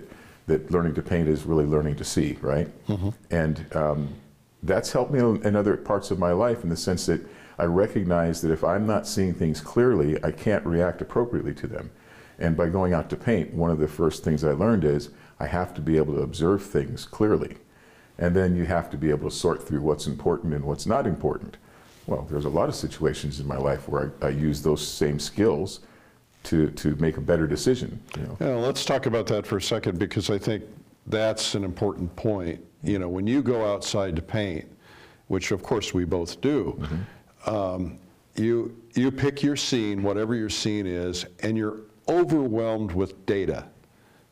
that 0.49 0.69
learning 0.71 0.95
to 0.95 1.01
paint 1.01 1.29
is 1.29 1.45
really 1.45 1.65
learning 1.65 1.95
to 1.95 2.03
see, 2.03 2.37
right? 2.41 2.67
Mm-hmm. 2.87 3.09
And 3.31 3.75
um, 3.75 4.09
that's 4.63 4.91
helped 4.91 5.11
me 5.11 5.19
in 5.19 5.55
other 5.55 5.77
parts 5.77 6.11
of 6.11 6.19
my 6.19 6.31
life 6.31 6.63
in 6.63 6.69
the 6.69 6.75
sense 6.75 7.05
that 7.05 7.21
I 7.59 7.65
recognize 7.65 8.41
that 8.41 8.51
if 8.51 8.63
I'm 8.63 8.87
not 8.87 9.05
seeing 9.05 9.33
things 9.33 9.59
clearly, 9.59 10.23
I 10.23 10.31
can't 10.31 10.65
react 10.65 11.01
appropriately 11.01 11.53
to 11.55 11.67
them. 11.67 11.91
And 12.39 12.55
by 12.55 12.69
going 12.69 12.93
out 12.93 13.09
to 13.09 13.17
paint, 13.17 13.53
one 13.53 13.69
of 13.69 13.79
the 13.79 13.87
first 13.87 14.23
things 14.23 14.45
I 14.45 14.51
learned 14.51 14.85
is 14.85 15.09
I 15.41 15.45
have 15.47 15.73
to 15.73 15.81
be 15.81 15.97
able 15.97 16.15
to 16.15 16.21
observe 16.21 16.63
things 16.63 17.05
clearly. 17.05 17.57
And 18.17 18.33
then 18.33 18.55
you 18.55 18.65
have 18.65 18.89
to 18.91 18.97
be 18.97 19.09
able 19.09 19.29
to 19.29 19.35
sort 19.35 19.67
through 19.67 19.81
what's 19.81 20.07
important 20.07 20.53
and 20.53 20.63
what's 20.63 20.85
not 20.85 21.05
important. 21.05 21.57
Well, 22.07 22.25
there's 22.29 22.45
a 22.45 22.49
lot 22.49 22.69
of 22.69 22.75
situations 22.75 23.41
in 23.41 23.47
my 23.47 23.57
life 23.57 23.89
where 23.89 24.13
I, 24.21 24.27
I 24.27 24.29
use 24.29 24.61
those 24.61 24.85
same 24.85 25.19
skills 25.19 25.81
to, 26.43 26.69
to 26.71 26.95
make 26.95 27.17
a 27.17 27.21
better 27.21 27.45
decision. 27.45 28.01
You 28.17 28.23
know? 28.23 28.37
Yeah, 28.39 28.55
let's 28.55 28.85
talk 28.85 29.05
about 29.05 29.27
that 29.27 29.45
for 29.45 29.57
a 29.57 29.61
second 29.61 29.99
because 29.99 30.29
I 30.29 30.37
think 30.37 30.63
that's 31.07 31.55
an 31.55 31.65
important 31.65 32.15
point. 32.15 32.63
You 32.83 32.99
know, 32.99 33.09
when 33.09 33.27
you 33.27 33.41
go 33.41 33.71
outside 33.71 34.15
to 34.15 34.21
paint, 34.21 34.65
which 35.27 35.51
of 35.51 35.61
course 35.61 35.93
we 35.93 36.05
both 36.05 36.39
do, 36.41 36.77
mm-hmm. 36.79 36.97
Um, 37.45 37.97
you 38.35 38.75
you 38.95 39.11
pick 39.11 39.43
your 39.43 39.55
scene, 39.55 40.03
whatever 40.03 40.35
your 40.35 40.49
scene 40.49 40.85
is, 40.85 41.25
and 41.41 41.57
you're 41.57 41.81
overwhelmed 42.07 42.91
with 42.91 43.25
data, 43.25 43.67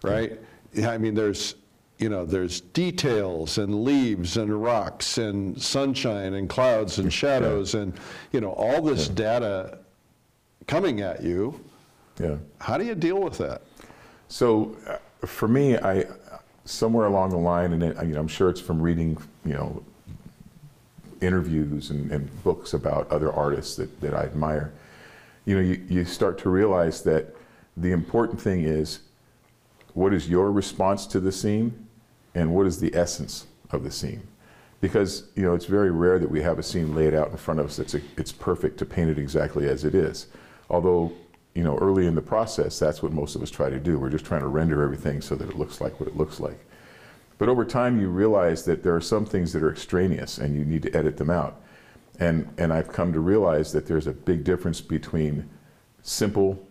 right? 0.02 0.40
I 0.84 0.98
mean, 0.98 1.14
there's 1.14 1.56
you 1.98 2.10
know, 2.10 2.26
there's 2.26 2.62
details 2.62 3.58
and 3.58 3.84
leaves 3.84 4.38
and 4.38 4.62
rocks 4.62 5.18
and 5.18 5.60
sunshine 5.60 6.36
and 6.36 6.48
clouds 6.48 7.00
and 7.00 7.12
shadows 7.12 7.74
and 7.74 7.94
you 8.32 8.42
know 8.42 8.52
all 8.52 8.82
this 8.82 9.08
data 9.08 9.80
coming 10.68 11.02
at 11.02 11.24
you. 11.24 11.60
Yeah. 12.20 12.36
How 12.60 12.78
do 12.78 12.86
you 12.86 12.96
deal 12.96 13.20
with 13.20 13.38
that? 13.40 13.62
So 14.28 14.76
uh, 14.88 14.98
for 15.26 15.48
me, 15.48 15.78
I 15.78 16.06
somewhere 16.66 17.08
along 17.08 17.30
the 17.30 17.38
line, 17.38 17.74
and 17.74 17.82
it, 17.82 17.98
you 18.06 18.14
know, 18.14 18.20
I'm 18.20 18.28
sure 18.28 18.50
it's 18.50 18.62
from 18.62 18.82
reading, 18.82 19.18
you 19.46 19.54
know, 19.54 19.84
interviews 21.22 21.90
and, 21.90 22.12
and 22.12 22.44
books 22.44 22.74
about 22.74 23.10
other 23.12 23.32
artists 23.32 23.76
that, 23.76 24.02
that 24.02 24.14
I 24.14 24.24
admire. 24.24 24.74
You 25.46 25.56
know, 25.56 25.62
you, 25.62 25.86
you 25.88 26.06
start 26.06 26.38
to 26.40 26.50
realize 26.50 27.04
that 27.04 27.36
the 27.76 27.92
important 27.92 28.42
thing 28.42 28.64
is 28.64 29.00
what 29.94 30.14
is 30.14 30.30
your 30.30 30.52
response 30.52 31.08
to 31.08 31.20
the 31.20 31.32
scene 31.32 31.88
and 32.36 32.54
what 32.54 32.68
is 32.68 32.80
the 32.80 32.96
essence 32.96 33.48
of 33.72 33.84
the 33.84 33.92
scene? 33.92 34.28
Because 34.80 35.28
you 35.36 35.44
know 35.44 35.56
it's 35.56 35.66
very 35.66 35.90
rare 35.90 36.20
that 36.20 36.30
we 36.30 36.42
have 36.42 36.60
a 36.60 36.64
scene 36.64 36.94
laid 36.94 37.14
out 37.14 37.32
in 37.32 37.38
front 37.38 37.60
of 37.60 37.66
us 37.66 37.78
that's 37.78 37.96
a, 37.96 38.02
it's 38.16 38.32
perfect 38.32 38.78
to 38.78 38.86
paint 38.86 39.10
it 39.10 39.18
exactly 39.18 39.68
as 39.68 39.84
it 39.84 39.96
is. 39.96 40.28
Although 40.70 41.14
you 41.56 41.64
know 41.64 41.78
early 41.80 42.06
in 42.06 42.14
the 42.14 42.22
process 42.22 42.78
that's 42.78 43.02
what 43.02 43.12
most 43.12 43.36
of 43.36 43.42
us 43.42 43.50
try 43.50 43.72
to 43.72 43.80
do. 43.80 43.98
We're 43.98 44.12
just 44.12 44.26
trying 44.26 44.42
to 44.42 44.48
render 44.48 44.84
everything 44.84 45.22
so 45.22 45.36
that 45.36 45.50
it 45.50 45.58
looks 45.58 45.82
like 45.82 46.00
what 46.00 46.08
it 46.08 46.16
looks 46.16 46.40
like 46.40 46.60
but 47.38 47.50
over 47.50 47.66
time 47.66 48.00
you 48.00 48.10
realize 48.10 48.66
that 48.66 48.84
there 48.84 48.96
are 48.96 49.02
some 49.02 49.26
things 49.26 49.54
that 49.54 49.64
are 49.64 49.72
extraneous 49.72 50.38
and 50.38 50.56
you 50.56 50.66
need 50.66 50.82
to 50.82 50.96
edit 50.96 51.18
them 51.18 51.30
out 51.30 51.62
and 52.20 52.48
and 52.58 52.74
I've 52.74 52.92
come 52.92 53.14
to 53.14 53.20
realize 53.20 53.72
that 53.74 53.86
there's 53.86 54.08
a 54.08 54.14
big 54.14 54.44
difference 54.44 54.82
between 54.82 55.50
simple 56.02 56.68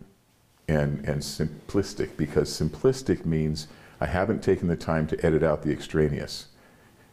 and, 0.67 1.07
and 1.07 1.21
simplistic 1.21 2.17
because 2.17 2.49
simplistic 2.49 3.25
means 3.25 3.67
I 3.99 4.05
haven't 4.07 4.43
taken 4.43 4.67
the 4.67 4.75
time 4.75 5.07
to 5.07 5.25
edit 5.25 5.43
out 5.43 5.63
the 5.63 5.71
extraneous. 5.71 6.47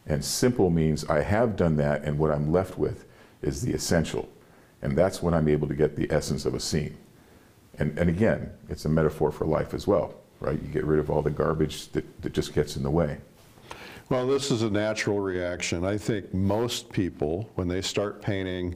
And 0.05 0.23
simple 0.23 0.69
means 0.69 1.05
I 1.05 1.21
have 1.21 1.55
done 1.55 1.77
that 1.77 2.03
and 2.03 2.19
what 2.19 2.31
I'm 2.31 2.51
left 2.51 2.77
with 2.77 3.05
is 3.41 3.61
the 3.61 3.73
essential. 3.73 4.29
And 4.81 4.97
that's 4.97 5.21
when 5.21 5.33
I'm 5.33 5.47
able 5.47 5.67
to 5.67 5.73
get 5.73 5.95
the 5.95 6.11
essence 6.11 6.45
of 6.45 6.53
a 6.53 6.59
scene. 6.59 6.97
And, 7.79 7.97
and 7.97 8.09
again, 8.09 8.51
it's 8.69 8.85
a 8.85 8.89
metaphor 8.89 9.31
for 9.31 9.45
life 9.45 9.73
as 9.73 9.87
well, 9.87 10.13
right? 10.39 10.61
You 10.61 10.67
get 10.67 10.85
rid 10.85 10.99
of 10.99 11.09
all 11.09 11.21
the 11.21 11.31
garbage 11.31 11.89
that, 11.89 12.21
that 12.21 12.33
just 12.33 12.53
gets 12.53 12.75
in 12.75 12.83
the 12.83 12.91
way. 12.91 13.17
Well, 14.09 14.27
this 14.27 14.51
is 14.51 14.61
a 14.61 14.69
natural 14.69 15.19
reaction. 15.19 15.83
I 15.83 15.97
think 15.97 16.33
most 16.33 16.89
people, 16.89 17.49
when 17.55 17.67
they 17.67 17.81
start 17.81 18.21
painting, 18.21 18.75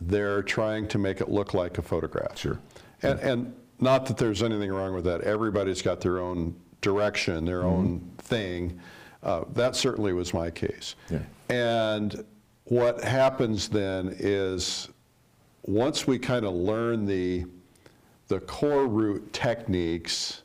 they're 0.00 0.42
trying 0.42 0.88
to 0.88 0.98
make 0.98 1.20
it 1.20 1.28
look 1.28 1.54
like 1.54 1.78
a 1.78 1.82
photograph. 1.82 2.38
Sure. 2.38 2.58
And, 3.02 3.20
and 3.20 3.54
not 3.78 4.06
that 4.06 4.16
there's 4.16 4.42
anything 4.42 4.72
wrong 4.72 4.94
with 4.94 5.04
that. 5.04 5.20
Everybody's 5.20 5.82
got 5.82 6.00
their 6.00 6.18
own 6.18 6.56
direction, 6.80 7.44
their 7.44 7.62
own 7.62 8.00
thing. 8.18 8.80
Uh, 9.22 9.44
that 9.52 9.76
certainly 9.76 10.12
was 10.12 10.34
my 10.34 10.50
case. 10.50 10.96
Yeah. 11.08 11.20
And 11.48 12.24
what 12.64 13.02
happens 13.02 13.68
then 13.68 14.14
is 14.18 14.88
once 15.62 16.06
we 16.06 16.18
kind 16.18 16.44
of 16.44 16.54
learn 16.54 17.06
the, 17.06 17.46
the 18.26 18.40
core 18.40 18.86
root 18.86 19.32
techniques, 19.32 20.42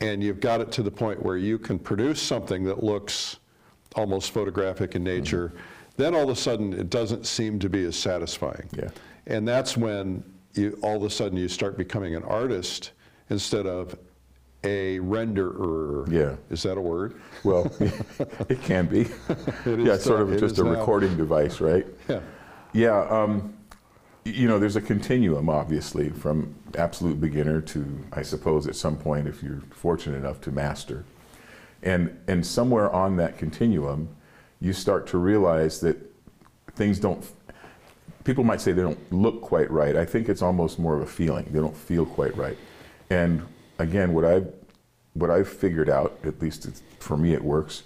and 0.00 0.22
you've 0.22 0.40
got 0.40 0.60
it 0.60 0.70
to 0.72 0.82
the 0.82 0.90
point 0.90 1.22
where 1.22 1.36
you 1.36 1.58
can 1.58 1.78
produce 1.78 2.20
something 2.20 2.64
that 2.64 2.82
looks 2.82 3.36
almost 3.94 4.30
photographic 4.30 4.94
in 4.94 5.02
nature, 5.02 5.52
then 5.96 6.14
all 6.14 6.24
of 6.24 6.28
a 6.28 6.36
sudden 6.36 6.72
it 6.72 6.90
doesn't 6.90 7.26
seem 7.26 7.58
to 7.58 7.68
be 7.68 7.84
as 7.84 7.96
satisfying. 7.96 8.68
Yeah. 8.76 8.88
And 9.26 9.48
that's 9.48 9.76
when 9.76 10.22
you 10.54 10.78
all 10.82 10.96
of 10.96 11.02
a 11.02 11.10
sudden 11.10 11.38
you 11.38 11.48
start 11.48 11.76
becoming 11.76 12.14
an 12.14 12.22
artist 12.24 12.92
instead 13.30 13.66
of 13.66 13.98
a 14.64 14.98
renderer. 14.98 16.10
Yeah. 16.10 16.36
Is 16.50 16.62
that 16.64 16.76
a 16.76 16.80
word? 16.80 17.20
Well, 17.44 17.72
it 18.48 18.60
can 18.62 18.86
be. 18.86 19.02
It 19.64 19.80
yeah, 19.80 19.94
it's 19.94 20.04
sort 20.04 20.20
of 20.20 20.32
it 20.32 20.40
just 20.40 20.58
a 20.58 20.64
now. 20.64 20.70
recording 20.70 21.16
device, 21.16 21.60
right? 21.60 21.86
Yeah. 22.08 22.20
Yeah, 22.72 23.00
um, 23.08 23.55
you 24.26 24.48
know, 24.48 24.58
there's 24.58 24.76
a 24.76 24.80
continuum, 24.80 25.48
obviously, 25.48 26.10
from 26.10 26.54
absolute 26.76 27.20
beginner 27.20 27.60
to, 27.60 28.04
I 28.12 28.22
suppose, 28.22 28.66
at 28.66 28.74
some 28.74 28.96
point, 28.96 29.28
if 29.28 29.42
you're 29.42 29.62
fortunate 29.70 30.16
enough 30.16 30.40
to 30.42 30.50
master. 30.50 31.04
And, 31.82 32.18
and 32.26 32.44
somewhere 32.44 32.90
on 32.90 33.16
that 33.18 33.38
continuum, 33.38 34.08
you 34.60 34.72
start 34.72 35.06
to 35.08 35.18
realize 35.18 35.80
that 35.80 35.96
things 36.74 36.98
don't, 36.98 37.24
people 38.24 38.42
might 38.42 38.60
say 38.60 38.72
they 38.72 38.82
don't 38.82 39.12
look 39.12 39.40
quite 39.42 39.70
right. 39.70 39.94
I 39.94 40.04
think 40.04 40.28
it's 40.28 40.42
almost 40.42 40.78
more 40.78 40.96
of 40.96 41.02
a 41.02 41.06
feeling. 41.06 41.46
They 41.50 41.60
don't 41.60 41.76
feel 41.76 42.04
quite 42.04 42.36
right. 42.36 42.58
And 43.10 43.46
again, 43.78 44.12
what 44.12 44.24
I've, 44.24 44.52
what 45.14 45.30
I've 45.30 45.48
figured 45.48 45.88
out, 45.88 46.18
at 46.24 46.42
least 46.42 46.82
for 46.98 47.16
me 47.16 47.32
it 47.32 47.44
works, 47.44 47.84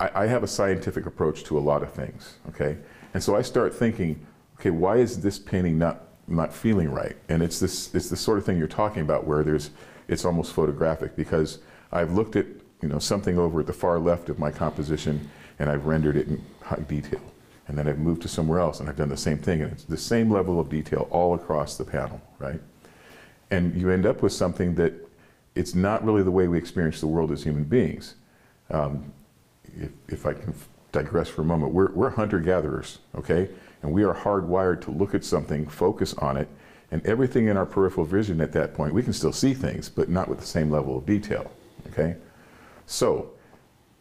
I, 0.00 0.10
I 0.22 0.26
have 0.26 0.42
a 0.42 0.48
scientific 0.48 1.06
approach 1.06 1.44
to 1.44 1.58
a 1.58 1.60
lot 1.60 1.82
of 1.82 1.92
things, 1.92 2.36
okay? 2.48 2.78
And 3.14 3.22
so 3.22 3.36
I 3.36 3.42
start 3.42 3.74
thinking, 3.74 4.26
okay, 4.58 4.70
why 4.70 4.96
is 4.96 5.20
this 5.20 5.38
painting 5.38 5.78
not 5.78 6.02
not 6.28 6.52
feeling 6.52 6.90
right? 6.90 7.16
And 7.28 7.42
it's 7.42 7.60
this 7.60 7.94
it's 7.94 8.08
the 8.08 8.16
sort 8.16 8.38
of 8.38 8.44
thing 8.44 8.58
you're 8.58 8.68
talking 8.68 9.02
about 9.02 9.26
where 9.26 9.44
there's 9.44 9.70
it's 10.08 10.24
almost 10.24 10.52
photographic 10.52 11.16
because 11.16 11.58
I've 11.92 12.12
looked 12.12 12.36
at 12.36 12.46
you 12.82 12.88
know 12.88 12.98
something 12.98 13.38
over 13.38 13.60
at 13.60 13.66
the 13.66 13.72
far 13.72 13.98
left 13.98 14.28
of 14.28 14.38
my 14.38 14.50
composition 14.50 15.30
and 15.58 15.70
I've 15.70 15.86
rendered 15.86 16.16
it 16.16 16.28
in 16.28 16.42
high 16.62 16.76
detail. 16.76 17.20
And 17.68 17.76
then 17.76 17.88
I've 17.88 17.98
moved 17.98 18.22
to 18.22 18.28
somewhere 18.28 18.60
else 18.60 18.78
and 18.78 18.88
I've 18.88 18.96
done 18.96 19.08
the 19.08 19.16
same 19.16 19.38
thing 19.38 19.60
and 19.60 19.72
it's 19.72 19.84
the 19.84 19.96
same 19.96 20.30
level 20.30 20.60
of 20.60 20.68
detail 20.68 21.08
all 21.10 21.34
across 21.34 21.76
the 21.76 21.84
panel, 21.84 22.20
right? 22.38 22.60
And 23.50 23.74
you 23.74 23.90
end 23.90 24.06
up 24.06 24.22
with 24.22 24.32
something 24.32 24.76
that 24.76 24.92
it's 25.56 25.74
not 25.74 26.04
really 26.04 26.22
the 26.22 26.30
way 26.30 26.46
we 26.46 26.58
experience 26.58 27.00
the 27.00 27.08
world 27.08 27.32
as 27.32 27.42
human 27.42 27.64
beings 27.64 28.14
um, 28.70 29.12
if, 29.76 29.90
if 30.08 30.26
I 30.26 30.34
can 30.34 30.54
digress 30.92 31.28
for 31.28 31.42
a 31.42 31.44
moment, 31.44 31.72
we're, 31.72 31.92
we're 31.92 32.10
hunter 32.10 32.38
gatherers, 32.38 32.98
okay? 33.14 33.48
And 33.86 33.94
we 33.94 34.02
are 34.02 34.12
hardwired 34.12 34.80
to 34.82 34.90
look 34.90 35.14
at 35.14 35.24
something, 35.24 35.64
focus 35.68 36.12
on 36.14 36.36
it, 36.36 36.48
and 36.90 37.06
everything 37.06 37.46
in 37.46 37.56
our 37.56 37.64
peripheral 37.64 38.04
vision 38.04 38.40
at 38.40 38.50
that 38.50 38.74
point, 38.74 38.92
we 38.92 39.02
can 39.02 39.12
still 39.12 39.32
see 39.32 39.54
things, 39.54 39.88
but 39.88 40.08
not 40.08 40.26
with 40.26 40.40
the 40.40 40.44
same 40.44 40.72
level 40.72 40.98
of 40.98 41.06
detail, 41.06 41.52
okay? 41.86 42.16
So, 42.86 43.30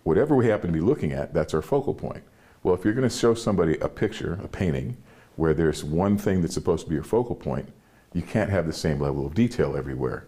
whatever 0.01 0.35
we 0.35 0.47
happen 0.47 0.71
to 0.71 0.73
be 0.73 0.83
looking 0.83 1.11
at, 1.11 1.35
that's 1.35 1.53
our 1.53 1.61
focal 1.61 1.93
point. 1.93 2.23
Well, 2.63 2.73
if 2.73 2.83
you're 2.83 2.95
going 2.95 3.07
to 3.07 3.15
show 3.15 3.35
somebody 3.35 3.77
a 3.77 3.87
picture, 3.87 4.39
a 4.43 4.47
painting, 4.47 4.97
where 5.35 5.53
there's 5.53 5.83
one 5.83 6.17
thing 6.17 6.41
that's 6.41 6.55
supposed 6.55 6.85
to 6.85 6.89
be 6.89 6.95
your 6.95 7.03
focal 7.03 7.35
point, 7.35 7.71
you 8.11 8.23
can't 8.23 8.49
have 8.49 8.65
the 8.65 8.73
same 8.73 8.99
level 8.99 9.27
of 9.27 9.35
detail 9.35 9.77
everywhere. 9.77 10.25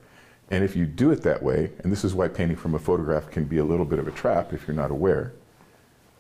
And 0.52 0.64
if 0.64 0.76
you 0.76 0.86
do 0.86 1.10
it 1.10 1.24
that 1.24 1.42
way, 1.42 1.72
and 1.80 1.92
this 1.92 2.04
is 2.04 2.14
why 2.14 2.28
painting 2.28 2.58
from 2.58 2.76
a 2.76 2.80
photograph 2.80 3.32
can 3.32 3.46
be 3.46 3.58
a 3.58 3.66
little 3.66 3.86
bit 3.86 3.98
of 3.98 4.08
a 4.08 4.12
trap 4.12 4.54
if 4.54 4.68
you're 4.68 4.78
not 4.78 4.92
aware, 4.92 5.34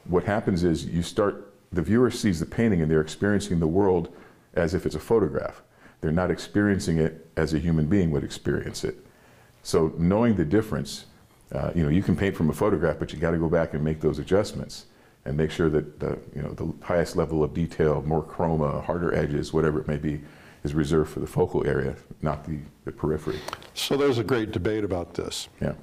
what 0.05 0.23
happens 0.23 0.63
is 0.63 0.85
you 0.85 1.03
start, 1.03 1.46
the 1.71 1.81
viewer 1.81 2.11
sees 2.11 2.39
the 2.39 2.45
painting 2.45 2.81
and 2.81 2.89
they're 2.89 3.01
experiencing 3.01 3.59
the 3.59 3.67
world 3.67 4.15
as 4.53 4.73
if 4.73 4.85
it's 4.85 4.95
a 4.95 4.99
photograph. 4.99 5.61
They're 6.01 6.11
not 6.11 6.31
experiencing 6.31 6.99
it 6.99 7.29
as 7.37 7.53
a 7.53 7.59
human 7.59 7.87
being 7.87 8.11
would 8.11 8.23
experience 8.23 8.83
it. 8.83 8.97
So 9.63 9.93
knowing 9.97 10.35
the 10.35 10.45
difference, 10.45 11.05
uh, 11.51 11.71
you 11.75 11.83
know, 11.83 11.89
you 11.89 12.01
can 12.01 12.15
paint 12.15 12.35
from 12.35 12.49
a 12.49 12.53
photograph, 12.53 12.99
but 12.99 13.11
you 13.11 13.19
got 13.19 13.31
to 13.31 13.37
go 13.37 13.49
back 13.49 13.73
and 13.73 13.83
make 13.83 13.99
those 13.99 14.19
adjustments 14.19 14.85
and 15.25 15.35
make 15.35 15.51
sure 15.51 15.69
that 15.69 15.99
the, 15.99 16.17
you 16.35 16.41
know, 16.41 16.51
the 16.53 16.73
highest 16.85 17.15
level 17.15 17.43
of 17.43 17.53
detail, 17.53 18.01
more 18.03 18.23
chroma, 18.23 18.83
harder 18.83 19.13
edges, 19.13 19.51
whatever 19.51 19.81
it 19.81 19.87
may 19.87 19.97
be, 19.97 20.21
is 20.63 20.73
reserved 20.73 21.11
for 21.11 21.19
the 21.19 21.27
focal 21.27 21.65
area, 21.67 21.95
not 22.21 22.45
the, 22.45 22.59
the 22.85 22.91
periphery. 22.91 23.39
So 23.73 23.97
there's 23.97 24.17
a 24.17 24.23
great 24.23 24.51
debate 24.51 24.83
about 24.83 25.13
this. 25.13 25.49
Yeah. 25.61 25.73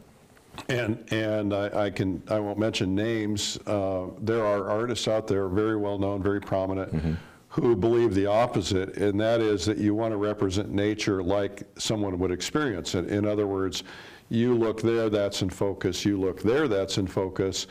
And, 0.68 1.04
and 1.12 1.52
I, 1.52 1.87
I 1.87 1.90
can, 1.90 2.23
I 2.28 2.38
won't 2.38 2.58
mention 2.58 2.94
names. 2.94 3.58
Uh, 3.66 4.06
there 4.20 4.44
are 4.44 4.68
artists 4.70 5.08
out 5.08 5.26
there, 5.26 5.49
very 5.49 5.76
well 5.76 5.99
known, 5.99 6.23
very 6.23 6.40
prominent, 6.40 7.18
who 7.49 7.76
believe 7.76 8.14
the 8.14 8.26
opposite, 8.26 8.96
and 8.96 9.20
that 9.20 9.40
is 9.40 9.64
that 9.66 9.78
you 9.78 9.94
want 9.94 10.12
to 10.12 10.16
represent 10.16 10.70
nature 10.70 11.23
like 11.23 11.62
someone 11.76 12.18
would 12.18 12.32
experience 12.32 12.94
it. 12.94 13.08
In 13.08 13.26
other 13.26 13.46
words, 13.46 13.84
you 14.28 14.54
look 14.54 14.80
there, 14.82 15.08
that's 15.11 15.42
in 15.42 15.50
focus. 15.50 16.04
You 16.04 16.18
look 16.18 16.42
there, 16.42 16.66
that's 16.66 16.99
in 16.99 17.06
focus. 17.06 17.66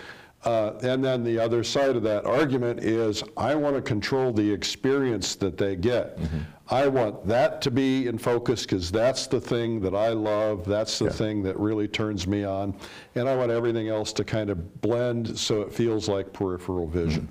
Uh, 0.45 0.73
and 0.81 1.03
then 1.03 1.23
the 1.23 1.39
other 1.39 1.63
side 1.63 1.95
of 1.95 2.03
that 2.03 2.25
argument 2.25 2.83
is 2.83 3.23
I 3.37 3.55
want 3.55 3.75
to 3.75 3.81
control 3.81 4.33
the 4.33 4.51
experience 4.51 5.35
that 5.35 5.57
they 5.57 5.75
get. 5.75 6.17
Mm-hmm. 6.17 6.39
I 6.69 6.87
want 6.87 7.25
that 7.27 7.61
to 7.61 7.71
be 7.71 8.07
in 8.07 8.17
focus 8.17 8.63
because 8.63 8.91
that's 8.91 9.27
the 9.27 9.39
thing 9.39 9.79
that 9.81 9.95
I 9.95 10.09
love. 10.09 10.65
That's 10.65 10.99
the 10.99 11.05
Yeah. 11.05 11.11
thing 11.11 11.43
that 11.43 11.57
really 11.59 11.87
turns 11.87 12.27
me 12.27 12.43
on. 12.43 12.73
And 13.15 13.29
I 13.29 13.35
want 13.35 13.51
everything 13.51 13.87
else 13.87 14.11
to 14.13 14.23
kind 14.23 14.49
of 14.49 14.81
blend 14.81 15.37
so 15.37 15.61
it 15.61 15.71
feels 15.73 16.09
like 16.09 16.33
peripheral 16.33 16.87
mm-hmm. 16.87 17.05
vision. 17.05 17.29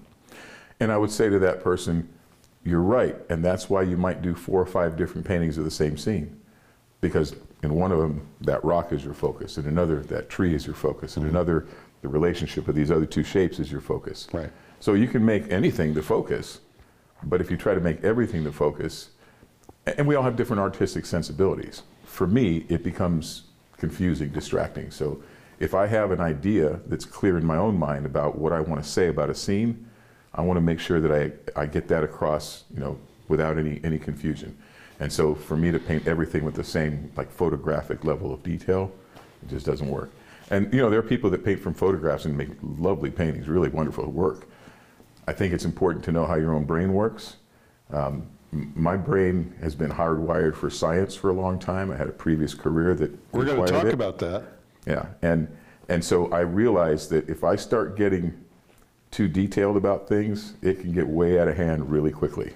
And 0.81 0.91
I 0.91 0.97
would 0.97 1.11
say 1.11 1.29
to 1.29 1.39
that 1.41 1.63
person, 1.63 2.09
you're 2.65 2.81
right. 2.81 3.17
And 3.29 3.45
that's 3.45 3.69
why 3.69 3.83
you 3.83 3.97
might 3.97 4.23
do 4.23 4.35
four 4.35 4.61
or 4.61 4.67
five 4.67 4.97
different 4.97 5.27
paintings 5.27 5.59
of 5.59 5.65
the 5.65 5.71
same 5.71 5.99
scene. 5.99 6.39
Because 7.01 7.35
in 7.63 7.75
one 7.75 7.93
of 7.93 7.99
them, 7.99 8.27
that 8.43 8.65
rock 8.65 8.93
is 8.93 9.05
your 9.05 9.15
focus. 9.15 9.59
In 9.59 9.67
another, 9.67 10.01
that 10.05 10.31
tree 10.31 10.55
is 10.55 10.67
your 10.67 10.75
focus. 10.75 11.17
In 11.17 11.23
mm-hmm. 11.23 11.31
another, 11.31 11.67
the 12.03 12.09
relationship 12.09 12.69
of 12.69 12.75
these 12.75 12.91
other 12.91 13.07
two 13.07 13.23
shapes 13.25 13.59
is 13.59 13.73
your 13.73 13.81
focus. 13.81 14.29
Right. 14.33 14.51
So 14.81 14.95
you 14.95 15.09
can 15.09 15.25
make 15.25 15.51
anything 15.51 15.95
the 15.95 16.03
focus, 16.03 16.61
but 17.23 17.41
if 17.41 17.51
you 17.51 17.57
try 17.57 17.75
to 17.75 17.81
make 17.81 18.03
everything 18.05 18.45
the 18.45 18.53
focus, 18.53 19.11
and 19.87 20.07
we 20.07 20.15
all 20.15 20.23
have 20.23 20.37
different 20.37 20.61
artistic 20.61 21.07
sensibilities. 21.07 21.83
For 22.05 22.27
me, 22.27 22.67
it 22.69 22.85
becomes 22.85 23.45
confusing, 23.79 24.29
distracting. 24.31 24.91
So 24.91 25.23
if 25.59 25.75
I 25.75 25.87
have 25.87 26.11
an 26.11 26.21
idea 26.21 26.81
that's 26.87 27.05
clear 27.05 27.39
in 27.39 27.45
my 27.45 27.57
own 27.57 27.79
mind 27.79 28.07
about 28.07 28.39
what 28.39 28.53
I 28.53 28.61
want 28.61 28.83
to 28.83 28.89
say 28.89 29.09
about 29.09 29.31
a 29.31 29.35
scene, 29.35 29.89
I 30.35 30.43
want 30.43 30.57
to 30.57 30.61
make 30.61 30.81
sure 30.81 31.01
that 31.01 31.13
I, 31.13 31.61
I 31.61 31.67
get 31.67 31.89
that 31.89 32.03
across, 32.05 32.65
you 32.73 32.81
know, 32.81 32.99
without 33.29 33.59
any, 33.59 33.81
any 33.85 33.99
confusion. 33.99 34.57
And 35.01 35.13
so 35.13 35.35
for 35.35 35.57
me 35.57 35.71
to 35.73 35.79
paint 35.79 36.07
everything 36.07 36.45
with 36.45 36.55
the 36.55 36.65
same 36.65 37.13
like 37.17 37.31
photographic 37.31 38.05
level 38.05 38.33
of 38.33 38.43
detail, 38.43 38.93
it 39.43 39.49
just 39.49 39.67
doesn't 39.67 39.89
work. 39.89 40.11
And 40.53 40.73
you 40.73 40.81
know, 40.81 40.91
there 40.91 40.99
are 40.99 41.03
people 41.03 41.31
that 41.31 41.45
paint 41.45 41.61
from 41.61 41.73
photographs 41.73 42.27
and 42.27 42.37
make 42.37 42.51
lovely 42.63 43.11
paintings, 43.11 43.49
really 43.49 43.71
wonderful 43.71 44.07
work. 44.07 44.47
I 45.27 45.33
think 45.33 45.55
it's 45.55 45.65
important 45.65 46.05
to 46.05 46.13
know 46.13 46.27
how 46.27 46.35
your 46.35 46.53
own 46.53 46.65
brain 46.65 46.93
works. 46.93 47.37
Um, 47.91 48.29
my 48.53 48.99
brain 48.99 49.55
has 49.63 49.75
been 49.75 49.91
hardwired 49.91 50.55
for 50.55 50.69
science 50.69 51.15
for 51.15 51.31
a 51.31 51.33
long 51.33 51.59
time. 51.59 51.91
I 51.91 51.97
had 51.97 52.07
a 52.07 52.13
previous 52.13 52.53
career 52.53 52.95
that 52.97 53.11
We're 53.33 53.47
going 53.47 53.65
to 53.65 53.73
talk 53.73 53.87
it. 53.87 53.95
about 53.95 54.19
that. 54.19 54.45
Yeah, 54.87 55.07
and 55.23 55.49
and 55.89 56.05
so 56.05 56.31
I 56.31 56.41
realized 56.41 57.09
that 57.11 57.31
if 57.31 57.45
I 57.45 57.57
start 57.57 57.97
getting 57.97 58.39
too 59.11 59.29
detailed 59.29 59.79
about 59.79 60.07
things, 60.07 60.53
it 60.61 60.81
can 60.81 60.93
get 60.93 61.07
way 61.07 61.41
out 61.41 61.49
of 61.49 61.57
hand 61.57 61.91
really 61.91 62.13
quickly. 62.13 62.53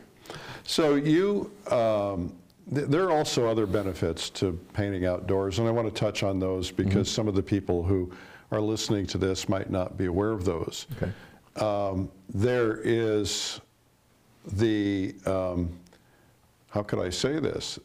So 0.64 0.96
you, 0.96 1.50
um, 1.70 2.34
there 2.66 3.04
are 3.04 3.12
also 3.12 3.46
other 3.46 3.66
benefits 3.66 4.28
to 4.30 4.58
painting 4.72 5.06
outdoors, 5.06 5.58
and 5.58 5.68
I 5.68 5.70
want 5.70 5.92
to 5.92 5.94
touch 5.94 6.22
on 6.22 6.40
those 6.40 6.70
because 6.70 7.10
some 7.10 7.28
of 7.28 7.34
the 7.34 7.42
people 7.42 7.82
who 7.82 8.10
are 8.50 8.60
listening 8.60 9.06
to 9.08 9.18
this 9.18 9.48
might 9.48 9.70
not 9.70 9.96
be 9.96 10.06
aware 10.06 10.30
of 10.30 10.44
those. 10.44 10.86
Okay. 10.96 11.12
Um, 11.64 12.10
there 12.28 12.80
is 12.82 13.60
the, 14.52 15.14
um, 15.26 15.78
how 16.70 16.82
could 16.82 16.98
I 16.98 17.10
say 17.10 17.38
this? 17.38 17.78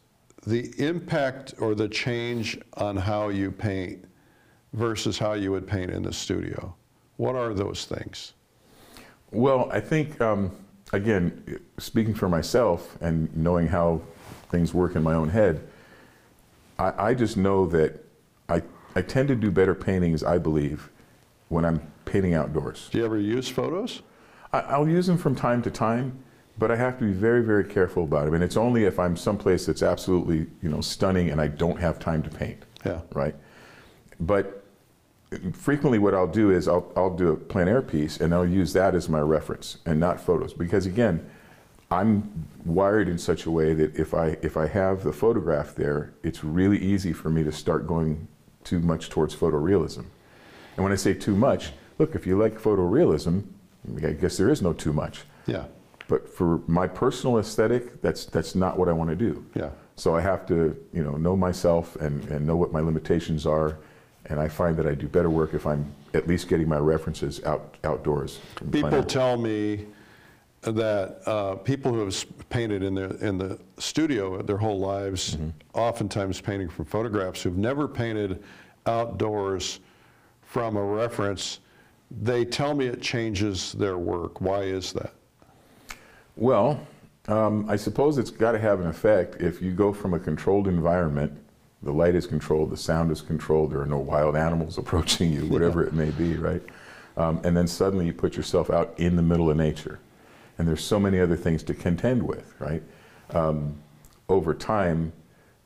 The 0.47 0.73
impact 0.83 1.53
or 1.59 1.75
the 1.75 1.87
change 1.87 2.59
on 2.73 2.97
how 2.97 3.29
you 3.29 3.51
paint 3.51 4.05
versus 4.73 5.19
how 5.19 5.33
you 5.33 5.51
would 5.51 5.67
paint 5.67 5.91
in 5.91 6.01
the 6.01 6.13
studio. 6.13 6.73
What 7.17 7.35
are 7.35 7.53
those 7.53 7.85
things? 7.85 8.33
Well, 9.31 9.69
I 9.71 9.79
think 9.79 10.19
um, 10.21 10.51
again, 10.91 11.59
speaking 11.77 12.13
for 12.13 12.27
myself 12.27 12.97
and 13.01 13.35
knowing 13.35 13.67
how 13.67 14.01
things 14.51 14.73
work 14.73 14.95
in 14.95 15.01
my 15.01 15.13
own 15.13 15.29
head, 15.29 15.67
I, 16.77 17.09
I 17.09 17.13
just 17.13 17.37
know 17.37 17.65
that 17.67 18.03
I 18.49 18.61
I 18.95 19.01
tend 19.01 19.29
to 19.29 19.35
do 19.35 19.49
better 19.49 19.73
paintings. 19.73 20.23
I 20.23 20.37
believe 20.37 20.89
when 21.47 21.65
I'm 21.65 21.91
painting 22.05 22.33
outdoors. 22.33 22.89
Do 22.91 22.97
you 22.97 23.05
ever 23.05 23.17
use 23.17 23.47
photos? 23.49 24.01
I, 24.53 24.59
I'll 24.61 24.87
use 24.87 25.07
them 25.07 25.17
from 25.17 25.35
time 25.35 25.61
to 25.63 25.71
time, 25.71 26.23
but 26.57 26.71
I 26.71 26.75
have 26.75 26.97
to 26.99 27.05
be 27.05 27.11
very, 27.11 27.43
very 27.43 27.63
careful 27.63 28.03
about 28.03 28.25
them. 28.25 28.33
And 28.33 28.43
it's 28.43 28.57
only 28.57 28.85
if 28.85 28.99
I'm 28.99 29.15
someplace 29.15 29.65
that's 29.65 29.81
absolutely, 29.81 30.47
you 30.61 30.69
know, 30.69 30.81
stunning 30.81 31.29
and 31.29 31.39
I 31.39 31.47
don't 31.47 31.79
have 31.79 31.99
time 31.99 32.23
to 32.23 32.29
paint. 32.29 32.63
Yeah. 32.85 33.01
Right. 33.13 33.35
But 34.19 34.63
frequently, 35.53 35.99
what 35.99 36.13
I'll 36.13 36.27
do 36.27 36.51
is 36.51 36.67
I'll, 36.67 36.91
I'll 36.95 37.15
do 37.15 37.29
a 37.29 37.37
plein 37.37 37.67
air 37.67 37.81
piece 37.81 38.19
and 38.19 38.33
I'll 38.33 38.47
use 38.47 38.73
that 38.73 38.95
as 38.95 39.07
my 39.07 39.19
reference 39.19 39.77
and 39.85 39.99
not 39.99 40.19
photos 40.19 40.53
because 40.53 40.85
again, 40.85 41.29
I'm 41.91 42.47
wired 42.63 43.09
in 43.09 43.17
such 43.17 43.45
a 43.45 43.51
way 43.51 43.73
that 43.73 43.95
if 43.95 44.13
I 44.13 44.37
if 44.41 44.55
I 44.55 44.67
have 44.67 45.03
the 45.03 45.11
photograph 45.11 45.75
there, 45.75 46.13
it's 46.23 46.43
really 46.43 46.79
easy 46.79 47.11
for 47.11 47.29
me 47.29 47.43
to 47.43 47.51
start 47.51 47.85
going 47.85 48.27
too 48.63 48.79
much 48.79 49.09
towards 49.09 49.35
photorealism. 49.35 50.05
And 50.75 50.83
when 50.83 50.93
I 50.93 50.95
say 50.95 51.13
too 51.13 51.35
much, 51.35 51.73
look, 51.97 52.15
if 52.15 52.25
you 52.25 52.37
like 52.37 52.57
photorealism, 52.57 53.43
I 53.97 54.11
guess 54.11 54.37
there 54.37 54.49
is 54.49 54.61
no 54.61 54.71
too 54.71 54.93
much. 54.93 55.23
Yeah. 55.47 55.65
But 56.07 56.29
for 56.29 56.61
my 56.67 56.87
personal 56.87 57.39
aesthetic, 57.39 58.01
that's 58.01 58.25
that's 58.25 58.55
not 58.55 58.79
what 58.79 58.87
I 58.87 58.93
want 58.93 59.09
to 59.09 59.15
do. 59.15 59.45
Yeah. 59.55 59.71
So 59.97 60.15
I 60.15 60.21
have 60.21 60.45
to, 60.47 60.75
you 60.93 61.03
know, 61.03 61.17
know 61.17 61.35
myself 61.35 61.95
and, 61.97 62.23
and 62.29 62.47
know 62.47 62.55
what 62.55 62.71
my 62.71 62.79
limitations 62.79 63.45
are. 63.45 63.77
And 64.27 64.39
I 64.39 64.47
find 64.47 64.77
that 64.77 64.87
I 64.87 64.95
do 64.95 65.07
better 65.07 65.29
work 65.29 65.53
if 65.53 65.67
I'm 65.67 65.93
at 66.13 66.27
least 66.27 66.47
getting 66.47 66.69
my 66.69 66.77
references 66.77 67.43
out 67.43 67.75
outdoors. 67.83 68.39
People 68.71 69.03
tell 69.03 69.37
me 69.37 69.87
that 70.61 71.21
uh, 71.25 71.55
people 71.55 71.91
who 71.91 72.05
have 72.05 72.49
painted 72.49 72.83
in 72.83 72.93
the 72.93 73.15
in 73.25 73.37
the 73.37 73.59
studio 73.79 74.41
their 74.41 74.57
whole 74.57 74.79
lives, 74.79 75.35
Mm-hmm. 75.35 75.49
oftentimes 75.73 76.39
painting 76.39 76.69
from 76.69 76.85
photographs, 76.85 77.41
who've 77.41 77.57
never 77.57 77.87
painted 77.87 78.43
outdoors 78.85 79.79
from 80.43 80.75
a 80.75 80.83
reference, 80.83 81.59
they 82.21 82.45
tell 82.45 82.73
me 82.75 82.85
it 82.87 83.01
changes 83.01 83.71
their 83.73 83.97
work. 83.97 84.41
Why 84.41 84.61
is 84.63 84.93
that? 84.93 85.13
Well, 86.35 86.79
um, 87.27 87.65
I 87.69 87.75
suppose 87.75 88.17
it's 88.17 88.31
got 88.31 88.51
to 88.51 88.59
have 88.59 88.81
an 88.81 88.87
effect 88.87 89.41
if 89.41 89.61
you 89.61 89.71
go 89.71 89.93
from 89.93 90.13
a 90.13 90.19
controlled 90.19 90.67
environment, 90.67 91.31
the 91.83 91.91
light 91.91 92.15
is 92.15 92.27
controlled, 92.27 92.69
the 92.69 92.77
sound 92.77 93.11
is 93.11 93.21
controlled, 93.21 93.71
there 93.71 93.81
are 93.81 93.85
no 93.85 93.99
wild 93.99 94.35
animals 94.35 94.77
approaching 94.83 95.31
you, 95.31 95.45
whatever 95.47 95.83
it 95.83 95.93
may 95.93 96.09
be, 96.11 96.35
right? 96.35 96.61
Um, 97.17 97.39
and 97.43 97.55
then 97.55 97.67
suddenly 97.67 98.05
you 98.05 98.13
put 98.13 98.35
yourself 98.35 98.69
out 98.69 98.93
in 98.97 99.15
the 99.15 99.21
middle 99.21 99.49
of 99.49 99.57
nature. 99.57 99.99
And 100.61 100.67
there's 100.67 100.83
so 100.83 100.99
many 100.99 101.19
other 101.19 101.35
things 101.35 101.63
to 101.63 101.73
contend 101.73 102.21
with, 102.21 102.53
right? 102.59 102.83
Um, 103.31 103.81
over 104.29 104.53
time, 104.53 105.11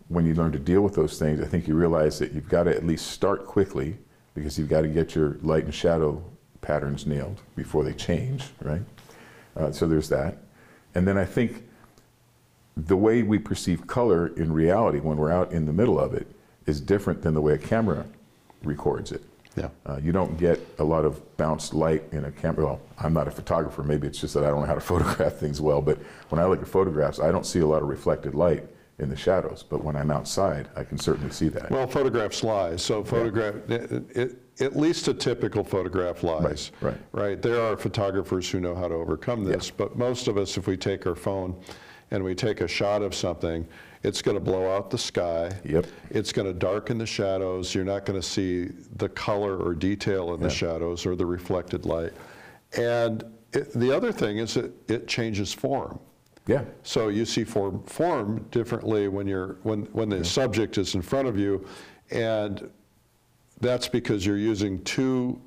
when 0.08 0.26
you 0.26 0.34
learn 0.34 0.54
to 0.54 0.58
deal 0.58 0.80
with 0.80 0.96
those 0.96 1.20
things, 1.20 1.42
I 1.42 1.46
think 1.48 1.68
you 1.68 1.76
realize 1.76 2.18
that 2.20 2.32
you've 2.32 2.48
got 2.48 2.64
to 2.64 2.74
at 2.74 2.86
least 2.86 3.08
start 3.08 3.46
quickly 3.46 3.98
because 4.36 4.58
you've 4.58 4.70
got 4.70 4.84
to 4.84 4.88
get 4.88 5.14
your 5.14 5.38
light 5.42 5.66
and 5.66 5.74
shadow 5.74 6.24
patterns 6.62 7.06
nailed 7.06 7.42
before 7.58 7.84
they 7.84 7.92
change, 7.92 8.46
right? 8.62 8.84
Uh, 9.58 9.70
so 9.70 9.86
there's 9.86 10.08
that. 10.08 10.38
And 10.94 11.06
then 11.06 11.18
I 11.18 11.26
think 11.26 11.66
the 12.78 12.96
way 12.96 13.22
we 13.22 13.38
perceive 13.38 13.88
color 13.88 14.28
in 14.28 14.54
reality 14.54 15.02
when 15.02 15.18
we're 15.18 15.30
out 15.30 15.52
in 15.52 15.66
the 15.66 15.74
middle 15.74 16.00
of 16.00 16.14
it 16.14 16.28
is 16.68 16.80
different 16.80 17.22
than 17.22 17.34
the 17.34 17.42
way 17.42 17.52
a 17.52 17.58
camera 17.58 18.06
records 18.64 19.12
it. 19.12 19.24
Yeah. 19.56 19.70
Uh, 19.86 19.98
you 20.02 20.12
don't 20.12 20.38
get 20.38 20.60
a 20.80 20.84
lot 20.84 21.06
of 21.06 21.38
bounced 21.38 21.74
light 21.74 22.04
in 22.12 22.26
a 22.26 22.32
camera. 22.32 22.66
Well, 22.66 22.82
I'm 23.00 23.14
not 23.14 23.28
a 23.28 23.32
photographer. 23.32 23.84
Maybe 23.84 24.08
it's 24.08 24.20
just 24.20 24.34
that 24.34 24.44
I 24.44 24.48
don't 24.48 24.62
know 24.62 24.68
how 24.68 24.76
to 24.76 24.82
photograph 24.94 25.34
things 25.34 25.62
well. 25.62 25.82
But 25.82 25.98
when 26.30 26.40
I 26.40 26.46
look 26.46 26.62
at 26.62 26.68
photographs, 26.68 27.20
I 27.20 27.32
don't 27.32 27.46
see 27.46 27.60
a 27.60 27.68
lot 27.68 27.82
of 27.82 27.90
reflected 27.90 28.36
light 28.36 28.68
in 29.00 29.10
the 29.10 29.16
shadows. 29.16 29.64
But 29.64 29.84
when 29.84 29.96
I'm 29.96 30.12
outside, 30.12 30.70
I 30.76 30.84
can 30.84 30.98
certainly 30.98 31.32
see 31.32 31.50
that. 31.50 31.70
Well, 31.72 31.88
photographs 31.88 32.44
lie. 32.44 32.76
So 32.78 33.04
photograph, 33.04 33.56
it, 33.70 34.04
it, 34.16 34.42
at 34.62 34.76
least 34.76 35.08
a 35.08 35.14
typical 35.14 35.64
photograph 35.64 36.24
lies. 36.24 36.72
right. 36.82 36.98
Right. 37.12 37.42
There 37.42 37.62
are 37.62 37.76
photographers 37.76 38.50
who 38.50 38.60
know 38.60 38.76
how 38.76 38.88
to 38.88 38.96
overcome 38.96 39.44
this, 39.44 39.70
but 39.70 39.98
most 39.98 40.28
of 40.28 40.38
us, 40.38 40.58
if 40.58 40.68
we 40.68 40.78
take 40.78 41.06
our 41.06 41.16
phone 41.16 41.56
and 42.12 42.24
we 42.24 42.36
take 42.36 42.62
a 42.62 42.68
shot 42.68 43.02
of 43.02 43.14
something, 43.16 43.68
it's 44.04 44.22
going 44.22 44.36
to 44.36 44.44
blow 44.44 44.76
out 44.76 44.90
the 44.90 44.98
sky. 44.98 45.52
Yep. 45.64 45.88
It's 46.12 46.32
going 46.32 46.48
to 46.48 46.54
darken 46.54 46.98
the 46.98 47.06
shadows. 47.06 47.74
You're 47.74 47.84
not 47.86 48.06
going 48.06 48.20
to 48.20 48.28
see 48.28 48.70
the 48.98 49.10
color 49.10 49.58
or 49.58 49.74
detail 49.74 50.34
in 50.36 50.42
the 50.42 50.50
shadows 50.50 51.06
or 51.06 51.16
the 51.16 51.26
reflected 51.26 51.86
light. 51.86 52.14
And 52.78 53.24
it, 53.54 53.72
the 53.74 53.92
other 53.96 54.12
thing 54.12 54.38
is 54.38 54.54
that 54.56 54.72
it 54.90 55.08
changes 55.08 55.54
form. 55.54 56.00
yeah. 56.46 56.64
So 56.84 57.08
you 57.08 57.26
see 57.26 57.44
form, 57.44 57.84
form 57.86 58.46
differently 58.52 59.08
when 59.08 59.26
you're 59.28 59.58
when 59.64 59.84
when 59.94 60.10
the 60.10 60.24
subject 60.24 60.78
is 60.78 60.94
in 60.94 61.02
front 61.02 61.28
of 61.28 61.40
you, 61.40 61.66
and 62.12 62.70
that's 63.62 63.88
because 63.88 64.26
you're 64.26 64.38
using 64.38 64.84
two 64.84 65.42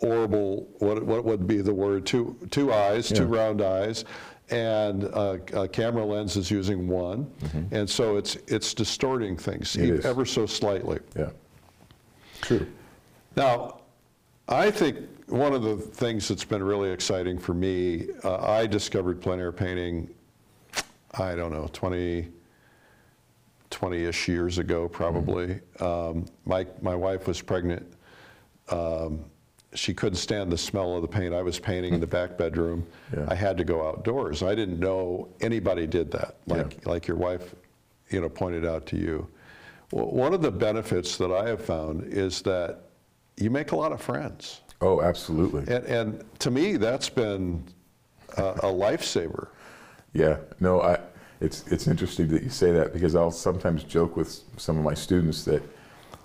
orbital 0.00 0.66
what 0.78 1.02
what 1.04 1.24
would 1.26 1.46
be 1.46 1.60
the 1.60 1.74
word 1.74 2.06
two 2.06 2.34
two 2.50 2.72
eyes 2.72 3.10
two 3.10 3.26
round 3.26 3.60
eyes 3.60 4.06
and 4.50 5.04
a, 5.04 5.40
a 5.62 5.68
camera 5.68 6.04
lens 6.04 6.36
is 6.36 6.50
using 6.50 6.88
one 6.88 7.30
and 7.70 7.88
so 7.88 8.16
it's 8.16 8.36
it's 8.48 8.74
distorting 8.74 9.36
things. 9.36 9.76
It 9.76 9.84
e- 9.84 9.90
is. 9.92 10.04
ever 10.04 10.24
so 10.24 10.46
slightly 10.46 10.98
Yeah. 11.16 11.30
True. 12.40 12.66
now, 13.36 13.80
I 14.48 14.70
think 14.70 14.96
one 15.28 15.52
of 15.52 15.62
the 15.62 15.76
things 15.76 16.26
that's 16.26 16.44
been 16.44 16.62
really 16.62 16.90
exciting 16.90 17.38
for 17.38 17.54
me, 17.54 18.08
uh, 18.24 18.38
I 18.38 18.66
discovered 18.66 19.20
plein 19.20 19.38
air 19.38 19.52
painting, 19.52 20.12
I 21.14 21.36
don't 21.36 21.52
know, 21.52 21.68
20, 21.72 22.28
20-ish 23.70 24.26
years 24.26 24.58
ago, 24.58 24.88
probably. 24.88 25.60
Um, 25.78 26.26
my, 26.46 26.66
my 26.82 26.96
wife 26.96 27.28
was 27.28 27.40
pregnant 27.40 27.86
um, 28.70 29.24
she 29.74 29.94
couldn't 29.94 30.16
stand 30.18 30.50
the 30.50 30.58
smell 30.58 30.96
of 30.96 31.02
the 31.02 31.08
paint. 31.08 31.32
I 31.32 31.42
was 31.42 31.58
painting 31.58 31.94
in 31.94 32.00
the 32.00 32.06
back 32.06 32.36
bedroom. 32.36 32.86
Yeah. 33.16 33.24
I 33.28 33.34
had 33.34 33.56
to 33.58 33.64
go 33.64 33.88
outdoors. 33.88 34.42
I 34.44 34.54
didn't 34.54 34.78
know 34.78 35.28
anybody 35.40 35.84
did 35.86 36.12
that, 36.12 36.36
like, 36.46 36.74
Yeah. 36.74 36.88
like 36.92 37.08
your 37.08 37.16
wife, 37.16 37.56
you 38.10 38.20
know, 38.20 38.28
pointed 38.28 38.64
out 38.64 38.86
to 38.86 38.96
you. 38.96 39.26
Well, 39.90 40.06
one 40.06 40.32
of 40.32 40.42
the 40.42 40.50
benefits 40.52 41.16
that 41.16 41.32
I 41.32 41.48
have 41.48 41.64
found 41.64 42.04
is 42.12 42.40
that 42.42 42.82
you 43.36 43.50
make 43.50 43.72
a 43.72 43.76
lot 43.76 43.90
of 43.90 44.00
friends. 44.00 44.60
Oh, 44.80 45.02
absolutely. 45.02 45.62
And, 45.74 45.84
and 45.86 46.24
to 46.38 46.52
me, 46.52 46.76
that's 46.76 47.08
been 47.08 47.64
a, 48.36 48.44
a 48.44 48.72
lifesaver. 48.72 49.48
Yeah, 50.12 50.36
no, 50.60 50.80
I, 50.82 51.00
it's, 51.40 51.66
it's 51.72 51.88
interesting 51.88 52.28
that 52.28 52.44
you 52.44 52.50
say 52.50 52.70
that 52.70 52.92
because 52.92 53.16
I'll 53.16 53.32
sometimes 53.32 53.82
joke 53.82 54.16
with 54.16 54.40
some 54.56 54.78
of 54.78 54.84
my 54.84 54.94
students 54.94 55.44
that, 55.46 55.62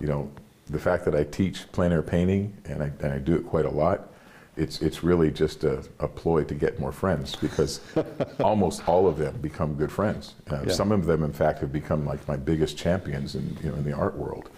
you 0.00 0.06
know, 0.06 0.30
the 0.68 0.78
fact 0.78 1.04
that 1.04 1.14
I 1.14 1.24
teach 1.24 1.70
plein 1.72 1.92
air 1.92 2.02
painting 2.02 2.56
and 2.64 2.82
I, 2.82 2.90
and 3.00 3.12
I 3.12 3.18
do 3.18 3.34
it 3.34 3.46
quite 3.46 3.66
a 3.66 3.70
lot, 3.70 4.08
it's, 4.56 4.80
it's 4.80 5.04
really 5.04 5.30
just 5.30 5.64
a, 5.64 5.84
a 6.00 6.08
ploy 6.08 6.42
to 6.44 6.54
get 6.54 6.80
more 6.80 6.92
friends 6.92 7.36
because 7.36 7.80
almost 8.40 8.88
all 8.88 9.06
of 9.06 9.18
them 9.18 9.36
become 9.40 9.74
good 9.74 9.92
friends. 9.92 10.34
Uh, 10.50 10.62
Yeah. 10.66 10.72
Some 10.72 10.92
of 10.92 11.04
them, 11.04 11.22
in 11.22 11.32
fact, 11.32 11.60
have 11.60 11.72
become 11.72 12.06
like 12.06 12.26
my 12.26 12.36
biggest 12.36 12.76
champions 12.76 13.34
in, 13.34 13.56
you 13.62 13.70
know, 13.70 13.76
in 13.76 13.84
the 13.84 13.92
art 13.92 14.16
world. 14.16 14.50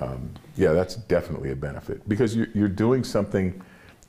Um, 0.00 0.30
yeah, 0.56 0.72
that's 0.72 0.96
definitely 0.96 1.50
a 1.50 1.56
benefit 1.56 2.08
because 2.08 2.34
you're, 2.34 2.48
you're 2.54 2.68
doing 2.68 3.04
something, 3.04 3.60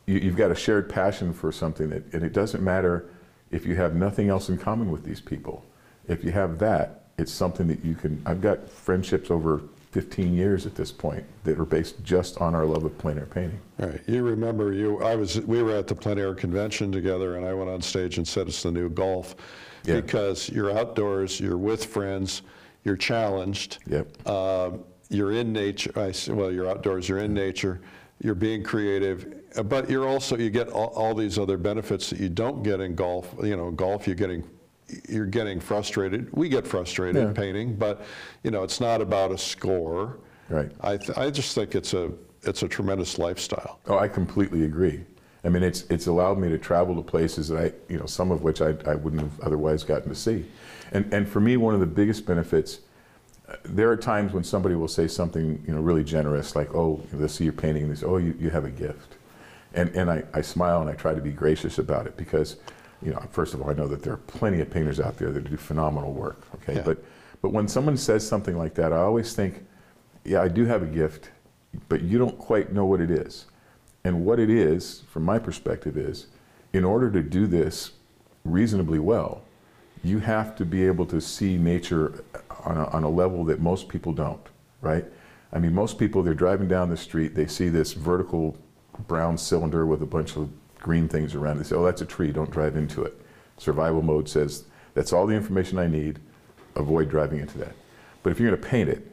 you, 0.06 0.18
you've 0.20 0.38
got 0.38 0.50
a 0.50 0.56
shared 0.56 0.90
passion 0.90 1.34
for 1.34 1.52
something 1.52 1.90
that, 1.90 2.14
and 2.14 2.24
it 2.24 2.32
doesn't 2.32 2.64
matter 2.64 3.10
if 3.52 3.66
you 3.66 3.76
have 3.76 3.94
nothing 3.94 4.30
else 4.30 4.48
in 4.48 4.58
common 4.58 4.90
with 4.90 5.04
these 5.04 5.20
people. 5.20 5.66
If 6.08 6.24
you 6.24 6.32
have 6.32 6.58
that, 6.60 7.04
it's 7.18 7.34
something 7.34 7.68
that 7.68 7.84
you 7.84 7.96
can. 7.96 8.22
I've 8.26 8.42
got 8.42 8.70
friendships 8.70 9.30
over 9.30 9.62
15 9.98 10.34
years 10.34 10.66
at 10.66 10.74
this 10.74 10.92
point 10.92 11.24
that 11.44 11.60
are 11.60 11.66
based 11.66 12.04
just 12.04 12.42
on 12.42 12.56
our 12.56 12.66
love 12.66 12.84
of 12.84 12.98
plein 12.98 13.20
air 13.20 13.28
painting. 13.28 13.60
Right. 13.78 14.02
You 14.08 14.24
remember 14.24 14.74
you 14.74 15.00
I 15.04 15.16
was 15.16 15.40
we 15.42 15.62
were 15.62 15.76
at 15.76 15.86
the 15.88 15.94
plein 15.94 16.18
air 16.18 16.34
convention 16.34 16.92
together 16.92 17.38
and 17.38 17.46
I 17.46 17.54
went 17.54 17.70
on 17.70 17.80
stage 17.80 18.18
and 18.18 18.28
said 18.28 18.48
it's 18.48 18.64
the 18.64 18.72
new 18.72 18.90
golf 18.90 19.36
Yeah. 19.86 20.02
because 20.02 20.50
you're 20.50 20.76
outdoors, 20.76 21.40
you're 21.40 21.60
with 21.60 21.86
friends, 21.86 22.42
you're 22.84 22.98
challenged. 22.98 23.78
Yep. 23.88 24.28
Um, 24.28 24.84
you're 25.10 25.32
in 25.34 25.54
nature. 25.54 25.92
I 25.96 26.12
well, 26.32 26.52
you're 26.52 26.68
outdoors. 26.68 27.08
You're 27.08 27.20
in 27.20 27.34
nature. 27.36 27.80
You're 28.20 28.34
being 28.36 28.64
creative, 28.64 29.42
uh, 29.56 29.62
but 29.62 29.92
you're 29.92 30.08
also 30.08 30.38
you 30.38 30.50
get 30.50 30.70
all, 30.70 30.88
all 30.96 31.14
these 31.14 31.38
other 31.38 31.58
benefits 31.58 32.10
that 32.10 32.20
you 32.20 32.30
don't 32.30 32.64
get 32.64 32.80
in 32.80 32.96
golf. 32.96 33.36
You 33.44 33.56
know, 33.58 33.70
golf 33.70 34.08
you're 34.08 34.16
getting 34.16 34.44
you're 35.10 35.26
getting 35.26 35.60
frustrated. 35.60 36.32
We 36.34 36.50
get 36.50 36.68
frustrated 36.68 37.24
Yeah. 37.28 37.34
painting, 37.34 37.76
but 37.76 38.06
you 38.44 38.52
know 38.52 38.64
it's 38.64 38.80
not 38.82 39.02
about 39.02 39.32
a 39.32 39.38
score. 39.38 40.18
Right. 40.50 40.72
I 40.82 40.98
th- 40.98 41.18
I 41.18 41.30
just 41.30 41.56
think 41.56 41.76
it's 41.76 41.94
a 41.94 42.12
it's 42.44 42.64
a 42.64 42.68
tremendous 42.68 43.18
lifestyle. 43.18 43.80
Oh, 43.88 43.98
I 43.98 44.08
completely 44.08 44.66
agree. 44.66 45.04
I 45.46 45.50
mean, 45.50 45.64
it's 45.64 45.84
it's 45.90 46.08
allowed 46.08 46.38
me 46.38 46.50
to 46.50 46.58
travel 46.58 46.96
to 46.96 47.02
places 47.02 47.48
that 47.50 47.58
I, 47.64 47.72
you 47.92 47.98
know, 47.98 48.06
some 48.06 48.32
of 48.32 48.44
which 48.44 48.62
I, 48.62 48.76
I 48.86 48.96
wouldn't 48.96 49.22
have 49.22 49.40
otherwise 49.42 49.84
gotten 49.84 50.10
to 50.10 50.16
see. 50.16 50.46
And 50.92 51.12
and 51.14 51.28
for 51.28 51.40
me, 51.40 51.58
one 51.58 51.74
of 51.74 51.80
the 51.80 51.86
biggest 51.86 52.26
benefits. 52.26 52.80
uh, 53.50 53.56
There 53.66 53.90
are 53.90 53.98
times 53.98 54.32
when 54.34 54.44
somebody 54.44 54.76
will 54.76 54.88
say 54.88 55.08
something, 55.08 55.64
you 55.68 55.74
know, 55.74 55.82
really 55.82 56.04
generous, 56.04 56.56
like, 56.56 56.74
"Oh, 56.76 57.02
they 57.12 57.28
see 57.28 57.44
your 57.46 57.54
painting, 57.54 57.84
and 57.84 57.92
they 57.92 57.96
say, 58.00 58.06
oh, 58.06 58.18
you, 58.18 58.36
you 58.40 58.50
have 58.52 58.66
a 58.66 58.70
gift," 58.70 59.16
and 59.74 59.90
and 59.96 60.10
I, 60.12 60.24
I 60.34 60.42
smile 60.42 60.82
and 60.82 60.90
I 60.90 60.94
try 60.94 61.14
to 61.14 61.22
be 61.22 61.32
gracious 61.32 61.78
about 61.80 62.06
it 62.08 62.16
because, 62.16 62.58
you 63.04 63.12
know, 63.12 63.24
first 63.32 63.54
of 63.54 63.62
all, 63.62 63.70
I 63.70 63.74
know 63.74 63.88
that 63.88 64.02
there 64.04 64.14
are 64.14 64.18
plenty 64.18 64.62
of 64.62 64.70
painters 64.70 65.00
out 65.00 65.18
there 65.18 65.32
that 65.32 65.50
do 65.50 65.58
phenomenal 65.58 66.14
work. 66.14 66.42
Okay, 66.56 66.76
Yeah. 66.76 66.84
but 66.84 67.04
but 67.42 67.52
when 67.52 67.68
someone 67.68 67.98
says 67.98 68.26
something 68.26 68.58
like 68.58 68.74
that, 68.76 68.94
I 68.94 68.98
always 69.00 69.34
think, 69.36 69.66
yeah, 70.24 70.42
I 70.42 70.48
do 70.48 70.64
have 70.66 70.82
a 70.82 70.86
gift, 70.86 71.30
but 71.90 72.02
you 72.02 72.18
don't 72.18 72.38
quite 72.38 72.72
know 72.72 72.86
what 72.86 73.02
it 73.02 73.12
is. 73.12 73.48
And 74.06 74.26
what 74.26 74.40
it 74.40 74.50
is, 74.50 75.04
from 75.12 75.24
my 75.24 75.40
perspective, 75.40 75.98
is 75.98 76.28
in 76.72 76.86
order 76.86 77.12
to 77.12 77.22
do 77.22 77.46
this 77.46 77.92
reasonably 78.46 79.00
well, 79.00 79.42
you 80.06 80.20
have 80.20 80.56
to 80.56 80.66
be 80.66 80.86
able 80.88 81.06
to 81.08 81.20
see 81.20 81.58
nature 81.58 82.24
on 82.64 82.78
a, 82.78 82.86
on 82.88 83.04
a 83.04 83.10
level 83.10 83.44
that 83.46 83.60
most 83.60 83.90
people 83.90 84.14
don't, 84.14 84.48
right? 84.82 85.06
I 85.52 85.60
mean, 85.60 85.74
most 85.74 85.98
people, 86.00 86.24
they're 86.24 86.34
driving 86.34 86.70
down 86.70 86.90
the 86.90 86.98
street, 86.98 87.36
they 87.36 87.48
see 87.48 87.68
this 87.68 87.92
vertical 87.94 88.58
brown 89.08 89.38
cylinder 89.38 89.86
with 89.86 90.02
a 90.02 90.06
bunch 90.06 90.38
of 90.38 90.50
green 90.84 91.08
things 91.08 91.34
around. 91.34 91.58
They 91.58 91.64
say, 91.64 91.76
oh, 91.76 91.84
that's 91.84 92.02
a 92.02 92.06
tree, 92.06 92.32
don't 92.32 92.52
drive 92.52 92.76
into 92.76 93.04
it. 93.04 93.20
Survival 93.58 94.04
mode 94.04 94.30
says, 94.30 94.66
that's 94.94 95.12
all 95.12 95.26
the 95.26 95.36
information 95.36 95.80
I 95.80 95.88
need, 95.88 96.20
avoid 96.76 97.10
driving 97.10 97.40
into 97.40 97.58
that. 97.58 97.74
But 98.22 98.32
if 98.32 98.40
you're 98.40 98.52
going 98.52 98.62
to 98.62 98.68
paint 98.68 98.90
it, 98.90 99.08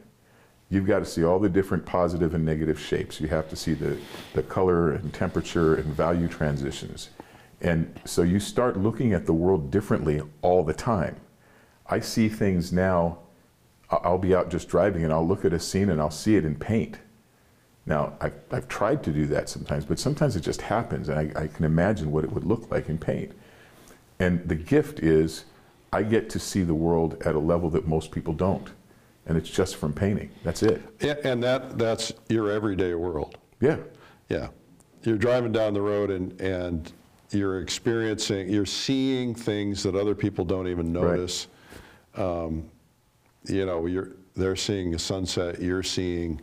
you've 0.69 0.85
got 0.85 0.99
to 0.99 1.05
see 1.05 1.23
all 1.23 1.39
the 1.39 1.49
different 1.49 1.85
positive 1.85 2.33
and 2.33 2.45
negative 2.45 2.79
shapes. 2.79 3.19
You 3.19 3.27
have 3.29 3.49
to 3.49 3.55
see 3.55 3.73
the, 3.73 3.97
the 4.33 4.43
color 4.43 4.91
and 4.91 5.13
temperature 5.13 5.75
and 5.75 5.85
value 5.85 6.27
transitions. 6.27 7.09
And 7.61 7.99
so 8.05 8.21
you 8.21 8.39
start 8.39 8.77
looking 8.77 9.13
at 9.13 9.25
the 9.25 9.33
world 9.33 9.69
differently 9.69 10.21
all 10.41 10.63
the 10.63 10.73
time. 10.73 11.17
I 11.87 11.99
see 11.99 12.29
things 12.29 12.71
now, 12.71 13.19
I'll 13.89 14.17
be 14.17 14.33
out 14.33 14.49
just 14.49 14.69
driving 14.69 15.03
and 15.03 15.11
I'll 15.11 15.27
look 15.27 15.43
at 15.43 15.51
a 15.51 15.59
scene 15.59 15.89
and 15.89 15.99
I'll 15.99 16.09
see 16.09 16.37
it 16.37 16.45
in 16.45 16.55
paint. 16.55 16.99
Now, 17.85 18.13
I've, 18.21 18.33
I've 18.51 18.67
tried 18.67 19.03
to 19.03 19.11
do 19.11 19.25
that 19.27 19.49
sometimes, 19.49 19.85
but 19.85 19.97
sometimes 19.99 20.35
it 20.35 20.41
just 20.41 20.61
happens 20.61 21.09
and 21.09 21.19
I, 21.19 21.43
I 21.43 21.47
can 21.47 21.65
imagine 21.65 22.11
what 22.11 22.23
it 22.23 22.31
would 22.31 22.43
look 22.43 22.69
like 22.69 22.89
in 22.89 22.97
paint. 22.97 23.31
And 24.19 24.47
the 24.47 24.55
gift 24.55 24.99
is 24.99 25.45
I 25.91 26.03
get 26.03 26.29
to 26.31 26.39
see 26.39 26.61
the 26.61 26.75
world 26.75 27.21
at 27.25 27.33
a 27.33 27.39
level 27.39 27.69
that 27.71 27.87
most 27.87 28.11
people 28.11 28.33
don't. 28.33 28.69
And 29.25 29.37
it's 29.37 29.49
just 29.49 29.75
from 29.75 29.93
painting. 29.93 30.31
That's 30.43 30.63
it. 30.63 30.81
And 31.23 31.43
that, 31.43 31.77
that's 31.77 32.13
your 32.29 32.51
everyday 32.51 32.93
world. 32.93 33.37
Yeah. 33.59 33.77
Yeah. 34.29 34.49
You're 35.03 35.17
driving 35.17 35.51
down 35.51 35.73
the 35.73 35.81
road 35.81 36.11
and, 36.11 36.39
and 36.39 36.91
you're 37.31 37.61
experiencing, 37.61 38.49
you're 38.49 38.65
seeing 38.65 39.33
things 39.33 39.83
that 39.83 39.95
other 39.95 40.15
people 40.15 40.45
don't 40.45 40.67
even 40.67 40.91
notice. 40.91 41.47
Um, 42.15 42.69
you 43.45 43.65
know, 43.65 43.85
you're, 43.85 44.11
they're 44.35 44.55
seeing 44.55 44.93
a 44.95 44.99
sunset, 44.99 45.61
you're 45.61 45.83
seeing 45.83 46.41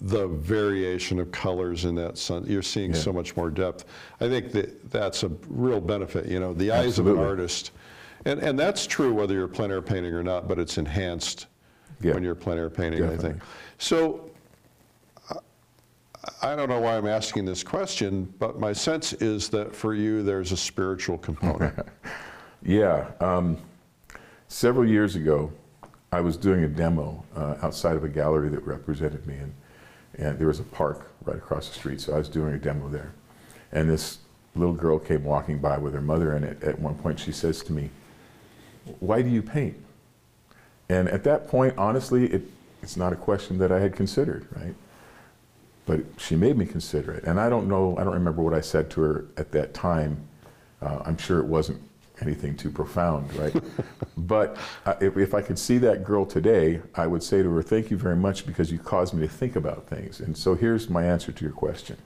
the 0.00 0.28
variation 0.28 1.18
of 1.18 1.32
colors 1.32 1.84
in 1.86 1.94
that 1.94 2.18
sun, 2.18 2.44
you're 2.46 2.62
seeing 2.62 2.92
so 2.92 3.12
much 3.12 3.36
more 3.36 3.50
depth. 3.50 3.86
I 4.20 4.28
think 4.28 4.52
that 4.52 4.90
that's 4.90 5.22
a 5.22 5.30
real 5.48 5.80
benefit, 5.80 6.26
you 6.26 6.38
know, 6.38 6.52
the 6.52 6.70
eyes 6.70 6.98
of 6.98 7.06
an 7.06 7.18
artist. 7.18 7.70
And, 8.26 8.40
and 8.40 8.58
that's 8.58 8.86
true 8.86 9.14
whether 9.14 9.32
you're 9.34 9.48
plein 9.48 9.70
air 9.70 9.80
painting 9.80 10.12
or 10.12 10.22
not, 10.22 10.48
but 10.48 10.58
it's 10.58 10.76
enhanced 10.76 11.46
Yeah. 12.02 12.12
when 12.14 12.22
you're 12.22 12.34
plein 12.34 12.58
air 12.58 12.68
painting, 12.68 13.04
I 13.04 13.08
think. 13.10 13.20
Definitely. 13.38 13.40
So 13.78 14.30
I 16.42 16.54
don't 16.56 16.68
know 16.68 16.80
why 16.80 16.96
I'm 16.98 17.06
asking 17.06 17.46
this 17.46 17.62
question, 17.62 18.32
but 18.38 18.58
my 18.58 18.72
sense 18.72 19.14
is 19.14 19.48
that 19.50 19.74
for 19.74 19.94
you, 19.94 20.22
there's 20.22 20.52
a 20.52 20.56
spiritual 20.56 21.18
component. 21.18 21.74
Yeah. 22.62 23.12
Um, 23.20 23.58
several 24.48 24.88
years 24.88 25.14
ago, 25.14 25.52
I 26.10 26.20
was 26.20 26.36
doing 26.36 26.64
a 26.64 26.68
demo 26.68 27.22
uh, 27.36 27.56
outside 27.62 27.94
of 27.94 28.02
a 28.02 28.08
gallery 28.08 28.48
that 28.48 28.66
represented 28.66 29.24
me, 29.24 29.34
and, 29.36 29.54
and 30.18 30.38
there 30.38 30.48
was 30.48 30.60
a 30.60 30.64
park 30.64 31.10
right 31.24 31.36
across 31.36 31.68
the 31.68 31.74
street, 31.74 32.00
so 32.00 32.14
I 32.14 32.18
was 32.18 32.28
doing 32.28 32.54
a 32.54 32.58
demo 32.58 32.88
there. 32.88 33.12
And 33.72 33.88
this 33.88 34.18
little 34.54 34.74
girl 34.74 34.98
came 34.98 35.24
walking 35.24 35.58
by 35.58 35.78
with 35.78 35.94
her 35.94 36.00
mother, 36.00 36.32
and 36.32 36.44
at, 36.44 36.62
at 36.62 36.78
one 36.78 36.94
point 36.94 37.20
she 37.20 37.32
says 37.32 37.62
to 37.64 37.72
me, 37.72 37.90
Why 39.00 39.22
do 39.22 39.28
you 39.28 39.42
paint? 39.42 39.76
And 40.88 41.08
at 41.08 41.24
that 41.24 41.48
point, 41.48 41.76
honestly, 41.76 42.26
it, 42.26 42.42
it's 42.82 42.96
not 42.96 43.12
a 43.12 43.16
question 43.16 43.58
that 43.58 43.72
I 43.72 43.80
had 43.80 43.94
considered, 43.94 44.46
right? 44.54 44.74
But 45.84 46.00
she 46.16 46.36
made 46.36 46.56
me 46.56 46.66
consider 46.66 47.12
it. 47.12 47.24
And 47.24 47.38
I 47.40 47.48
don't 47.48 47.68
know, 47.68 47.96
I 47.98 48.04
don't 48.04 48.14
remember 48.14 48.42
what 48.42 48.54
I 48.54 48.60
said 48.60 48.90
to 48.90 49.00
her 49.02 49.24
at 49.36 49.52
that 49.52 49.74
time. 49.74 50.26
Uh, 50.80 51.02
I'm 51.04 51.16
sure 51.16 51.40
it 51.40 51.46
wasn't 51.46 51.80
anything 52.20 52.56
too 52.56 52.70
profound, 52.70 53.32
right? 53.34 53.54
but 54.16 54.56
uh, 54.84 54.94
if, 55.00 55.16
if 55.16 55.34
I 55.34 55.42
could 55.42 55.58
see 55.58 55.78
that 55.78 56.04
girl 56.04 56.24
today, 56.24 56.80
I 56.94 57.06
would 57.06 57.22
say 57.22 57.42
to 57.42 57.50
her, 57.50 57.62
Thank 57.62 57.90
you 57.90 57.96
very 57.96 58.16
much 58.16 58.46
because 58.46 58.72
you 58.72 58.78
caused 58.78 59.14
me 59.14 59.26
to 59.26 59.32
think 59.32 59.56
about 59.56 59.86
things. 59.86 60.20
And 60.20 60.36
so 60.36 60.54
here's 60.54 60.88
my 60.88 61.04
answer 61.04 61.32
to 61.32 61.44
your 61.44 61.52
question 61.52 61.96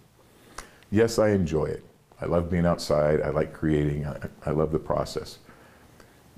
Yes, 0.91 1.19
I 1.19 1.31
enjoy 1.31 1.67
it. 1.67 1.85
I 2.21 2.27
love 2.27 2.51
being 2.51 2.67
outside, 2.67 3.23
I 3.23 3.31
like 3.31 3.53
creating, 3.53 4.07
I, 4.07 4.19
I 4.45 4.51
love 4.51 4.73
the 4.73 4.79
process. 4.79 5.39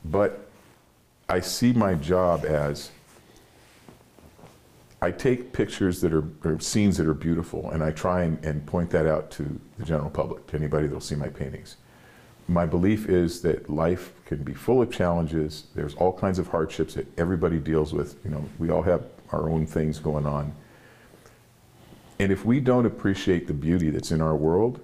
But 0.05 0.49
I 1.29 1.41
see 1.41 1.73
my 1.73 1.95
job 1.95 2.45
as 2.45 2.91
I 5.01 5.11
take 5.11 5.53
pictures 5.53 6.01
that 6.03 6.13
are, 6.13 6.25
or 6.45 6.61
scenes 6.61 6.97
that 6.99 7.09
are 7.09 7.15
beautiful, 7.15 7.71
and 7.71 7.83
I 7.83 7.91
try 7.91 8.23
and, 8.23 8.43
and 8.45 8.65
point 8.65 8.91
that 8.91 9.07
out 9.07 9.33
to 9.33 9.61
the 9.79 9.85
general 9.85 10.11
public, 10.11 10.47
to 10.49 10.57
anybody 10.57 10.87
that'll 10.87 11.01
see 11.01 11.17
my 11.17 11.29
paintings. 11.29 11.77
My 12.53 12.67
belief 12.67 13.09
is 13.09 13.41
that 13.43 13.71
life 13.71 14.13
can 14.27 14.43
be 14.43 14.53
full 14.53 14.83
of 14.83 14.93
challenges. 14.93 15.65
There's 15.75 15.95
all 15.95 16.13
kinds 16.13 16.39
of 16.39 16.49
hardships 16.49 16.95
that 16.95 17.07
everybody 17.19 17.59
deals 17.59 17.95
with. 17.95 18.23
You 18.25 18.31
know, 18.31 18.45
we 18.59 18.69
all 18.69 18.83
have 18.83 19.07
our 19.31 19.49
own 19.49 19.67
things 19.67 19.99
going 19.99 20.27
on. 20.27 20.55
And 22.19 22.31
if 22.31 22.45
we 22.45 22.61
don't 22.61 22.85
appreciate 22.85 23.47
the 23.47 23.55
beauty 23.55 23.89
that's 23.89 24.11
in 24.11 24.21
our 24.21 24.37
world, 24.37 24.81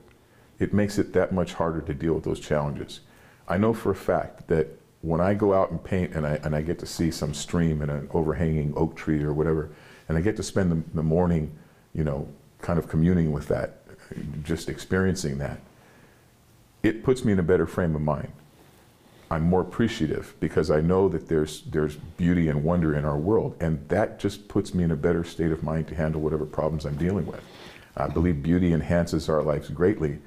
it 0.58 0.72
makes 0.72 0.98
it 0.98 1.12
that 1.12 1.30
much 1.32 1.52
harder 1.52 1.82
to 1.82 1.92
deal 1.92 2.14
with 2.14 2.24
those 2.24 2.40
challenges. 2.40 3.00
I 3.46 3.58
know 3.58 3.74
for 3.74 3.90
a 3.90 3.94
fact 3.94 4.48
that 4.48 4.68
when 5.02 5.20
I 5.20 5.34
go 5.34 5.52
out 5.52 5.70
and 5.70 5.82
paint 5.82 6.14
and 6.14 6.26
I, 6.26 6.40
and 6.42 6.56
I 6.56 6.62
get 6.62 6.78
to 6.78 6.86
see 6.86 7.10
some 7.10 7.34
stream 7.34 7.82
and 7.82 7.90
an 7.90 8.08
overhanging 8.12 8.72
oak 8.76 8.96
tree 8.96 9.22
or 9.22 9.34
whatever, 9.34 9.68
and 10.08 10.16
I 10.16 10.22
get 10.22 10.36
to 10.36 10.42
spend 10.42 10.72
the, 10.72 10.82
the 10.94 11.02
morning, 11.02 11.52
you 11.92 12.02
know, 12.02 12.26
kind 12.62 12.78
of 12.78 12.88
communing 12.88 13.30
with 13.30 13.46
that, 13.48 13.82
just 14.42 14.70
experiencing 14.70 15.36
that, 15.38 15.60
it 16.82 17.02
puts 17.02 17.24
me 17.24 17.32
in 17.32 17.38
a 17.38 17.42
better 17.42 17.66
frame 17.66 17.94
of 17.94 18.02
mind. 18.02 18.32
I'm 19.30 19.42
more 19.42 19.60
appreciative 19.60 20.34
because 20.40 20.70
I 20.70 20.80
know 20.80 21.08
that 21.10 21.28
there's 21.28 21.62
there's 21.62 21.96
beauty 21.96 22.48
and 22.48 22.64
wonder 22.64 22.96
in 22.96 23.04
our 23.04 23.18
world, 23.18 23.56
and 23.60 23.86
that 23.88 24.18
just 24.18 24.48
puts 24.48 24.74
me 24.74 24.84
in 24.84 24.90
a 24.90 24.96
better 24.96 25.22
state 25.22 25.52
of 25.52 25.62
mind 25.62 25.88
to 25.88 25.94
handle 25.94 26.20
whatever 26.20 26.46
problems 26.46 26.86
I'm 26.86 26.96
dealing 26.96 27.26
with. 27.26 27.42
I 27.96 28.06
believe 28.06 28.42
beauty 28.42 28.72
enhances 28.72 29.28
our 29.28 29.42
lives 29.42 29.68
greatly 29.68 30.18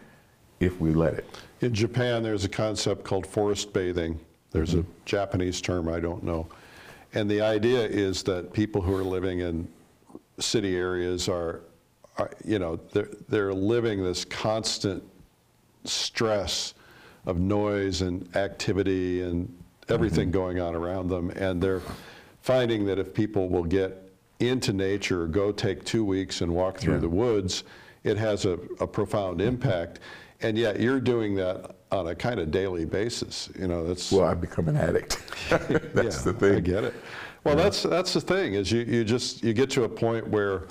if 0.59 0.79
we 0.79 0.93
let 0.93 1.15
it. 1.15 1.25
In 1.61 1.73
Japan, 1.73 2.21
there's 2.21 2.45
a 2.45 2.49
concept 2.49 3.03
called 3.03 3.25
forest 3.25 3.73
bathing. 3.73 4.19
There's 4.51 4.73
a 4.73 4.77
mm-hmm. 4.77 4.91
Japanese 5.05 5.61
term, 5.61 5.87
I 5.87 5.99
don't 5.99 6.23
know. 6.23 6.47
And 7.13 7.29
the 7.29 7.41
idea 7.41 7.85
is 7.85 8.23
that 8.23 8.53
people 8.53 8.81
who 8.81 8.95
are 8.95 9.03
living 9.03 9.39
in 9.39 9.67
city 10.39 10.75
areas 10.75 11.27
are, 11.29 11.61
are 12.17 12.31
you 12.43 12.59
know, 12.59 12.79
they're, 12.91 13.09
they're 13.29 13.53
living 13.53 14.03
this 14.03 14.25
constant 14.25 15.03
stress 15.83 16.73
of 17.25 17.39
noise 17.39 18.01
and 18.01 18.35
activity 18.35 19.21
and 19.21 19.53
everything 19.89 20.29
mm-hmm. 20.29 20.39
going 20.39 20.59
on 20.59 20.75
around 20.75 21.09
them. 21.09 21.29
And 21.31 21.61
they're 21.61 21.81
finding 22.41 22.85
that 22.85 22.99
if 22.99 23.13
people 23.13 23.49
will 23.49 23.63
get 23.63 24.11
into 24.39 24.73
nature, 24.73 25.27
go 25.27 25.51
take 25.51 25.83
two 25.83 26.03
weeks 26.03 26.41
and 26.41 26.53
walk 26.53 26.77
through 26.77 26.95
Yeah. 26.95 27.01
the 27.01 27.09
woods, 27.09 27.63
it 28.03 28.17
has 28.17 28.45
a, 28.45 28.57
a 28.79 28.87
profound 28.87 29.39
mm-hmm. 29.39 29.49
impact. 29.49 29.99
And 30.41 30.57
yet 30.57 30.79
you're 30.79 30.99
doing 30.99 31.35
that 31.35 31.75
on 31.91 32.07
a 32.07 32.15
kind 32.15 32.39
of 32.39 32.49
daily 32.49 32.85
basis. 32.85 33.49
You 33.59 33.67
know, 33.67 33.85
that's 33.85 34.11
Well, 34.11 34.25
I've 34.25 34.41
become 34.41 34.67
an 34.69 34.77
addict. 34.77 35.21
That's 35.49 36.25
yeah, 36.25 36.31
the 36.31 36.33
thing. 36.33 36.55
I 36.55 36.59
get 36.61 36.83
it. 36.85 36.93
Well, 37.43 37.55
that's 37.55 37.81
that's 37.81 38.13
the 38.13 38.21
thing 38.21 38.53
is 38.53 38.71
you, 38.71 38.81
you 38.81 39.03
just 39.03 39.43
you 39.43 39.51
get 39.53 39.69
to 39.71 39.83
a 39.83 39.89
point 39.89 40.27
where 40.27 40.67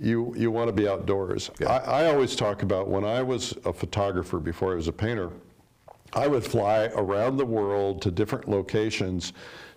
you 0.00 0.34
you 0.36 0.50
want 0.50 0.68
to 0.68 0.72
be 0.72 0.88
outdoors. 0.88 1.50
Yeah. 1.58 1.72
I, 1.72 2.02
I 2.02 2.06
always 2.06 2.36
talk 2.36 2.62
about 2.62 2.88
when 2.88 3.04
I 3.04 3.22
was 3.22 3.54
a 3.64 3.72
photographer 3.72 4.38
before 4.38 4.72
I 4.72 4.76
was 4.76 4.88
a 4.88 4.92
painter. 4.92 5.30
I 6.12 6.26
would 6.26 6.44
fly 6.44 6.90
around 6.94 7.36
the 7.36 7.44
world 7.44 8.00
to 8.02 8.10
different 8.10 8.48
locations 8.48 9.32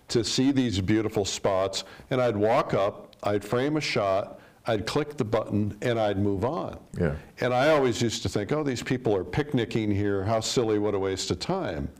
to 0.08 0.24
see 0.24 0.52
these 0.52 0.80
beautiful 0.80 1.24
spots, 1.24 1.84
and 2.10 2.20
I'd 2.20 2.36
walk 2.36 2.74
up, 2.74 3.16
I'd 3.22 3.44
frame 3.44 3.76
a 3.76 3.80
shot, 3.80 4.40
I'd 4.66 4.86
click 4.86 5.16
the 5.16 5.24
button, 5.24 5.76
and 5.82 5.98
I'd 5.98 6.18
move 6.18 6.44
on. 6.44 6.78
Yeah. 6.98 7.16
And 7.40 7.52
I 7.52 7.70
always 7.70 8.00
used 8.00 8.22
to 8.22 8.28
think, 8.28 8.52
oh, 8.52 8.62
these 8.62 8.82
people 8.82 9.14
are 9.16 9.24
picnicking 9.24 9.90
here. 9.90 10.22
How 10.22 10.40
silly, 10.40 10.78
what 10.78 10.94
a 10.94 10.98
waste 10.98 11.30
of 11.30 11.38
time. 11.38 11.90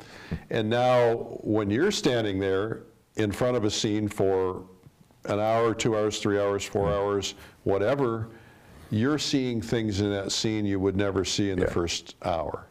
And 0.51 0.71
now, 0.71 1.39
when 1.41 1.71
you're 1.71 1.91
standing 1.91 2.39
there 2.39 2.83
in 3.17 3.33
front 3.33 3.57
of 3.57 3.65
a 3.65 3.71
scene 3.71 4.09
for 4.09 4.65
an 5.27 5.39
hour, 5.39 5.75
two 5.75 5.97
hours, 5.97 6.19
three 6.19 6.41
hours, 6.41 6.65
four 6.65 6.93
hours, 6.93 7.35
whatever, 7.65 8.29
you're 8.91 9.19
seeing 9.19 9.63
things 9.63 10.01
in 10.01 10.11
that 10.11 10.33
scene 10.33 10.67
you 10.67 10.79
would 10.81 10.97
never 10.97 11.25
see 11.25 11.51
in 11.51 11.59
the 11.59 11.65
Yeah. 11.67 11.71
first 11.73 12.17
hour. 12.25 12.67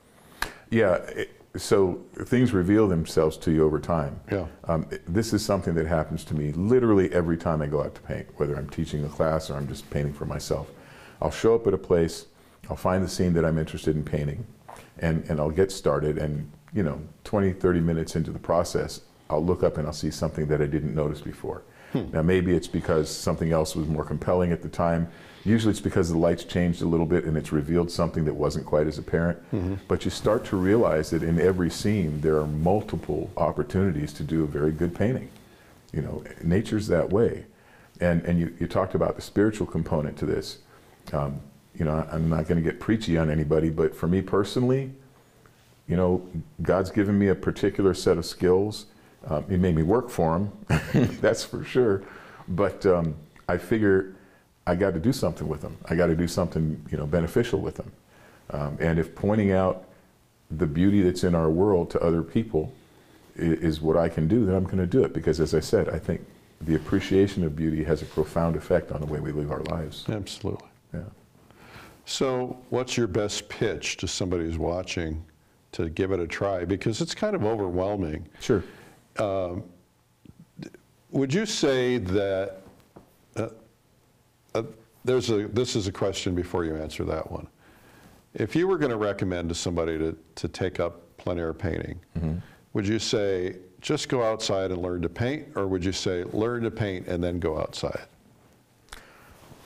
Yeah. 0.69 0.95
it- 0.95 1.29
So 1.57 1.99
things 2.17 2.53
reveal 2.53 2.87
themselves 2.87 3.35
to 3.39 3.51
you 3.51 3.65
over 3.65 3.77
time. 3.77 4.17
Yeah. 4.31 4.45
Um, 4.69 4.85
this 5.05 5.33
is 5.33 5.43
something 5.43 5.73
that 5.75 5.85
happens 5.85 6.23
to 6.25 6.33
me 6.33 6.53
literally 6.53 7.11
every 7.11 7.35
time 7.35 7.61
I 7.61 7.67
go 7.67 7.83
out 7.83 7.93
to 7.95 8.01
paint, 8.01 8.27
whether 8.37 8.55
I'm 8.55 8.69
teaching 8.69 9.03
a 9.03 9.09
class 9.09 9.49
or 9.49 9.55
I'm 9.55 9.67
just 9.67 9.89
painting 9.89 10.13
for 10.13 10.23
myself. 10.25 10.71
I'll 11.21 11.29
show 11.29 11.53
up 11.53 11.67
at 11.67 11.73
a 11.73 11.77
place, 11.77 12.27
I'll 12.69 12.77
find 12.77 13.03
the 13.03 13.09
scene 13.09 13.33
that 13.33 13.43
I'm 13.43 13.57
interested 13.57 13.97
in 13.97 14.03
painting, 14.05 14.45
and, 14.99 15.25
and 15.27 15.41
I'll 15.41 15.49
get 15.49 15.73
started. 15.73 16.17
And, 16.17 16.49
you 16.73 16.83
know, 16.83 17.01
20, 17.25 17.51
30 17.51 17.81
minutes 17.81 18.15
into 18.15 18.31
the 18.31 18.39
process, 18.39 19.01
I'll 19.29 19.43
look 19.43 19.61
up 19.61 19.77
and 19.77 19.85
I'll 19.85 19.91
see 19.91 20.09
something 20.09 20.45
that 20.47 20.61
I 20.61 20.67
didn't 20.67 20.95
notice 20.95 21.19
before. 21.19 21.63
Now, 21.93 22.21
maybe 22.21 22.53
it's 22.53 22.67
because 22.67 23.09
something 23.09 23.51
else 23.51 23.75
was 23.75 23.87
more 23.87 24.05
compelling 24.05 24.51
at 24.51 24.61
the 24.61 24.69
time. 24.69 25.09
Usually 25.43 25.71
it's 25.71 25.81
because 25.81 26.09
the 26.09 26.17
lights 26.17 26.43
changed 26.43 26.81
a 26.81 26.85
little 26.85 27.05
bit 27.05 27.25
and 27.25 27.35
it's 27.35 27.51
revealed 27.51 27.89
something 27.89 28.25
that 28.25 28.33
wasn't 28.33 28.65
quite 28.65 28.87
as 28.87 28.97
apparent. 28.97 29.39
But 29.87 30.05
you 30.05 30.11
start 30.11 30.45
to 30.45 30.55
realize 30.57 31.09
that 31.09 31.23
in 31.23 31.39
every 31.39 31.69
scene, 31.69 32.21
there 32.21 32.37
are 32.37 32.47
multiple 32.47 33.29
opportunities 33.37 34.13
to 34.13 34.23
do 34.23 34.43
a 34.43 34.47
very 34.47 34.71
good 34.71 34.93
painting. 34.95 35.29
You 35.91 36.01
know, 36.03 36.23
nature's 36.43 36.87
that 36.87 37.09
way. 37.09 37.45
And, 37.99 38.23
and 38.23 38.39
you, 38.39 38.53
you 38.59 38.67
talked 38.67 38.95
about 38.95 39.15
the 39.15 39.21
spiritual 39.21 39.67
component 39.67 40.17
to 40.17 40.25
this. 40.25 40.59
Um, 41.11 41.41
you 41.75 41.85
know, 41.85 42.07
I'm 42.11 42.29
not 42.29 42.47
going 42.47 42.63
to 42.63 42.69
get 42.69 42.79
preachy 42.79 43.17
on 43.17 43.29
anybody, 43.29 43.69
but 43.69 43.95
for 43.95 44.07
me 44.07 44.21
personally, 44.21 44.91
you 45.87 45.97
know, 45.97 46.27
God's 46.61 46.91
given 46.91 47.17
me 47.17 47.27
a 47.27 47.35
particular 47.35 47.93
set 47.93 48.17
of 48.17 48.25
skills. 48.25 48.85
Um, 49.27 49.45
he 49.49 49.57
made 49.57 49.75
me 49.75 49.83
work 49.83 50.09
for 50.09 50.35
him, 50.35 50.51
that's 51.21 51.43
for 51.43 51.63
sure. 51.63 52.01
But 52.47 52.85
um, 52.85 53.15
I 53.47 53.57
figure 53.57 54.15
I 54.65 54.75
got 54.75 54.93
to 54.93 54.99
do 54.99 55.13
something 55.13 55.47
with 55.47 55.61
them. 55.61 55.77
I 55.85 55.95
got 55.95 56.07
to 56.07 56.15
do 56.15 56.27
something, 56.27 56.83
you 56.91 56.97
know, 56.97 57.05
beneficial 57.05 57.59
with 57.59 57.75
them. 57.75 57.91
Um, 58.49 58.77
and 58.79 58.97
if 58.99 59.13
pointing 59.15 59.51
out 59.51 59.85
the 60.49 60.65
beauty 60.65 61.01
that's 61.01 61.23
in 61.23 61.35
our 61.35 61.49
world 61.49 61.89
to 61.91 62.01
other 62.01 62.21
people 62.23 62.73
i- 63.37 63.41
is 63.43 63.79
what 63.79 63.95
I 63.95 64.09
can 64.09 64.27
do, 64.27 64.45
then 64.45 64.55
I'm 64.55 64.63
going 64.65 64.77
to 64.77 64.87
do 64.87 65.03
it. 65.03 65.13
Because 65.13 65.39
as 65.39 65.53
I 65.53 65.59
said, 65.59 65.87
I 65.89 65.99
think 65.99 66.25
the 66.59 66.75
appreciation 66.75 67.43
of 67.43 67.55
beauty 67.55 67.83
has 67.83 68.01
a 68.01 68.05
profound 68.05 68.55
effect 68.55 68.91
on 68.91 69.01
the 69.01 69.07
way 69.07 69.19
we 69.19 69.31
live 69.31 69.51
our 69.51 69.63
lives. 69.63 70.05
Absolutely. 70.09 70.67
Yeah. 70.93 71.01
So, 72.05 72.57
what's 72.69 72.97
your 72.97 73.07
best 73.07 73.47
pitch 73.49 73.97
to 73.97 74.07
somebody 74.07 74.43
who's 74.45 74.57
watching 74.57 75.23
to 75.73 75.89
give 75.89 76.11
it 76.11 76.19
a 76.19 76.27
try? 76.27 76.65
Because 76.65 76.99
it's 77.01 77.15
kind 77.15 77.35
of 77.35 77.45
overwhelming. 77.45 78.27
Sure. 78.41 78.63
Would 81.11 81.33
you 81.33 81.45
say 81.45 81.97
that 81.97 82.61
uh, 83.35 83.49
uh, 84.55 84.63
there's 85.03 85.29
a 85.29 85.47
this 85.47 85.75
is 85.75 85.87
a 85.87 85.91
question 85.91 86.35
before 86.35 86.63
you 86.63 86.75
answer 86.75 87.03
that 87.05 87.29
one. 87.31 87.47
If 88.33 88.55
you 88.55 88.67
were 88.67 88.77
going 88.77 88.91
to 88.91 88.97
recommend 88.97 89.49
to 89.49 89.55
somebody 89.55 89.97
to, 89.97 90.15
to 90.35 90.47
take 90.47 90.79
up 90.79 91.01
plein 91.17 91.37
air 91.37 91.53
painting, 91.53 91.99
would 92.73 92.87
you 92.87 92.97
say 92.99 93.57
just 93.81 94.07
go 94.07 94.23
outside 94.23 94.71
and 94.71 94.81
learn 94.81 95.01
to 95.01 95.09
paint, 95.09 95.47
or 95.55 95.67
would 95.67 95.83
you 95.83 95.91
say 95.91 96.23
learn 96.25 96.63
to 96.63 96.71
paint 96.71 97.07
and 97.07 97.21
then 97.21 97.39
go 97.39 97.59
outside? 97.59 98.05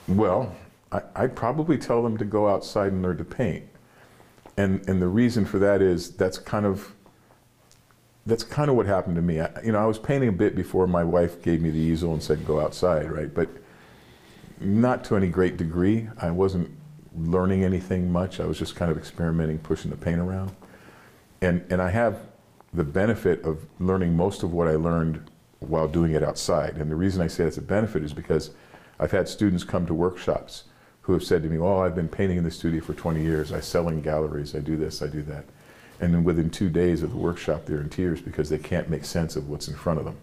Well, 0.08 0.54
I, 0.90 1.02
I'd 1.14 1.36
probably 1.36 1.78
tell 1.78 2.02
them 2.02 2.16
to 2.18 2.24
go 2.24 2.48
outside 2.48 2.92
and 2.92 3.02
learn 3.02 3.18
to 3.18 3.24
paint. 3.24 3.64
And, 4.56 4.88
and 4.88 5.00
the 5.00 5.08
reason 5.08 5.44
for 5.44 5.58
that 5.58 5.82
is 5.82 6.10
that's 6.12 6.38
kind 6.38 6.64
of 6.64 6.92
that's 8.26 8.42
kind 8.42 8.68
of 8.68 8.76
what 8.76 8.86
happened 8.86 9.16
to 9.16 9.22
me. 9.22 9.40
I, 9.40 9.48
you 9.64 9.72
know, 9.72 9.78
I 9.78 9.86
was 9.86 9.98
painting 9.98 10.28
a 10.28 10.32
bit 10.32 10.56
before 10.56 10.86
my 10.86 11.04
wife 11.04 11.40
gave 11.42 11.62
me 11.62 11.70
the 11.70 11.78
easel 11.78 12.12
and 12.12 12.22
said 12.22 12.44
go 12.44 12.60
outside, 12.60 13.10
right? 13.10 13.32
But 13.32 13.48
not 14.60 15.04
to 15.04 15.16
any 15.16 15.28
great 15.28 15.56
degree. 15.56 16.08
I 16.20 16.30
wasn't 16.30 16.70
learning 17.16 17.64
anything 17.64 18.10
much. 18.10 18.40
I 18.40 18.46
was 18.46 18.58
just 18.58 18.74
kind 18.74 18.90
of 18.90 18.98
experimenting, 18.98 19.58
pushing 19.58 19.90
the 19.90 19.96
paint 19.96 20.18
around. 20.18 20.54
And 21.40 21.64
and 21.70 21.80
I 21.80 21.90
have 21.90 22.20
the 22.74 22.84
benefit 22.84 23.42
of 23.44 23.66
learning 23.78 24.16
most 24.16 24.42
of 24.42 24.52
what 24.52 24.66
I 24.66 24.72
learned 24.72 25.30
while 25.60 25.88
doing 25.88 26.12
it 26.12 26.22
outside. 26.22 26.76
And 26.76 26.90
the 26.90 26.96
reason 26.96 27.22
I 27.22 27.28
say 27.28 27.44
that's 27.44 27.56
a 27.58 27.62
benefit 27.62 28.02
is 28.02 28.12
because 28.12 28.50
I've 28.98 29.12
had 29.12 29.28
students 29.28 29.64
come 29.64 29.86
to 29.86 29.94
workshops 29.94 30.64
who 31.02 31.12
have 31.12 31.22
said 31.22 31.42
to 31.44 31.48
me, 31.48 31.58
"Oh, 31.58 31.78
I've 31.78 31.94
been 31.94 32.08
painting 32.08 32.38
in 32.38 32.44
the 32.44 32.50
studio 32.50 32.80
for 32.80 32.92
20 32.92 33.22
years. 33.22 33.52
I 33.52 33.60
sell 33.60 33.88
in 33.88 34.02
galleries. 34.02 34.54
I 34.54 34.58
do 34.58 34.76
this. 34.76 35.00
I 35.00 35.06
do 35.06 35.22
that." 35.22 35.44
And 36.00 36.12
then 36.12 36.24
within 36.24 36.50
two 36.50 36.68
days 36.68 37.02
of 37.02 37.10
the 37.10 37.16
workshop, 37.16 37.64
they're 37.64 37.80
in 37.80 37.88
tears 37.88 38.20
because 38.20 38.48
they 38.50 38.58
can't 38.58 38.88
make 38.90 39.04
sense 39.04 39.36
of 39.36 39.48
what's 39.48 39.68
in 39.68 39.74
front 39.74 39.98
of 39.98 40.04
them 40.04 40.16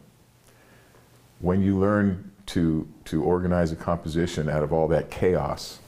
when 1.44 1.62
you 1.62 1.78
learn 1.78 2.32
to 2.46 2.88
to 3.06 3.22
organize 3.22 3.72
a 3.72 3.76
composition 3.76 4.48
out 4.50 4.64
of 4.64 4.72
all 4.72 4.88
that 4.88 5.12
chaos, 5.12 5.80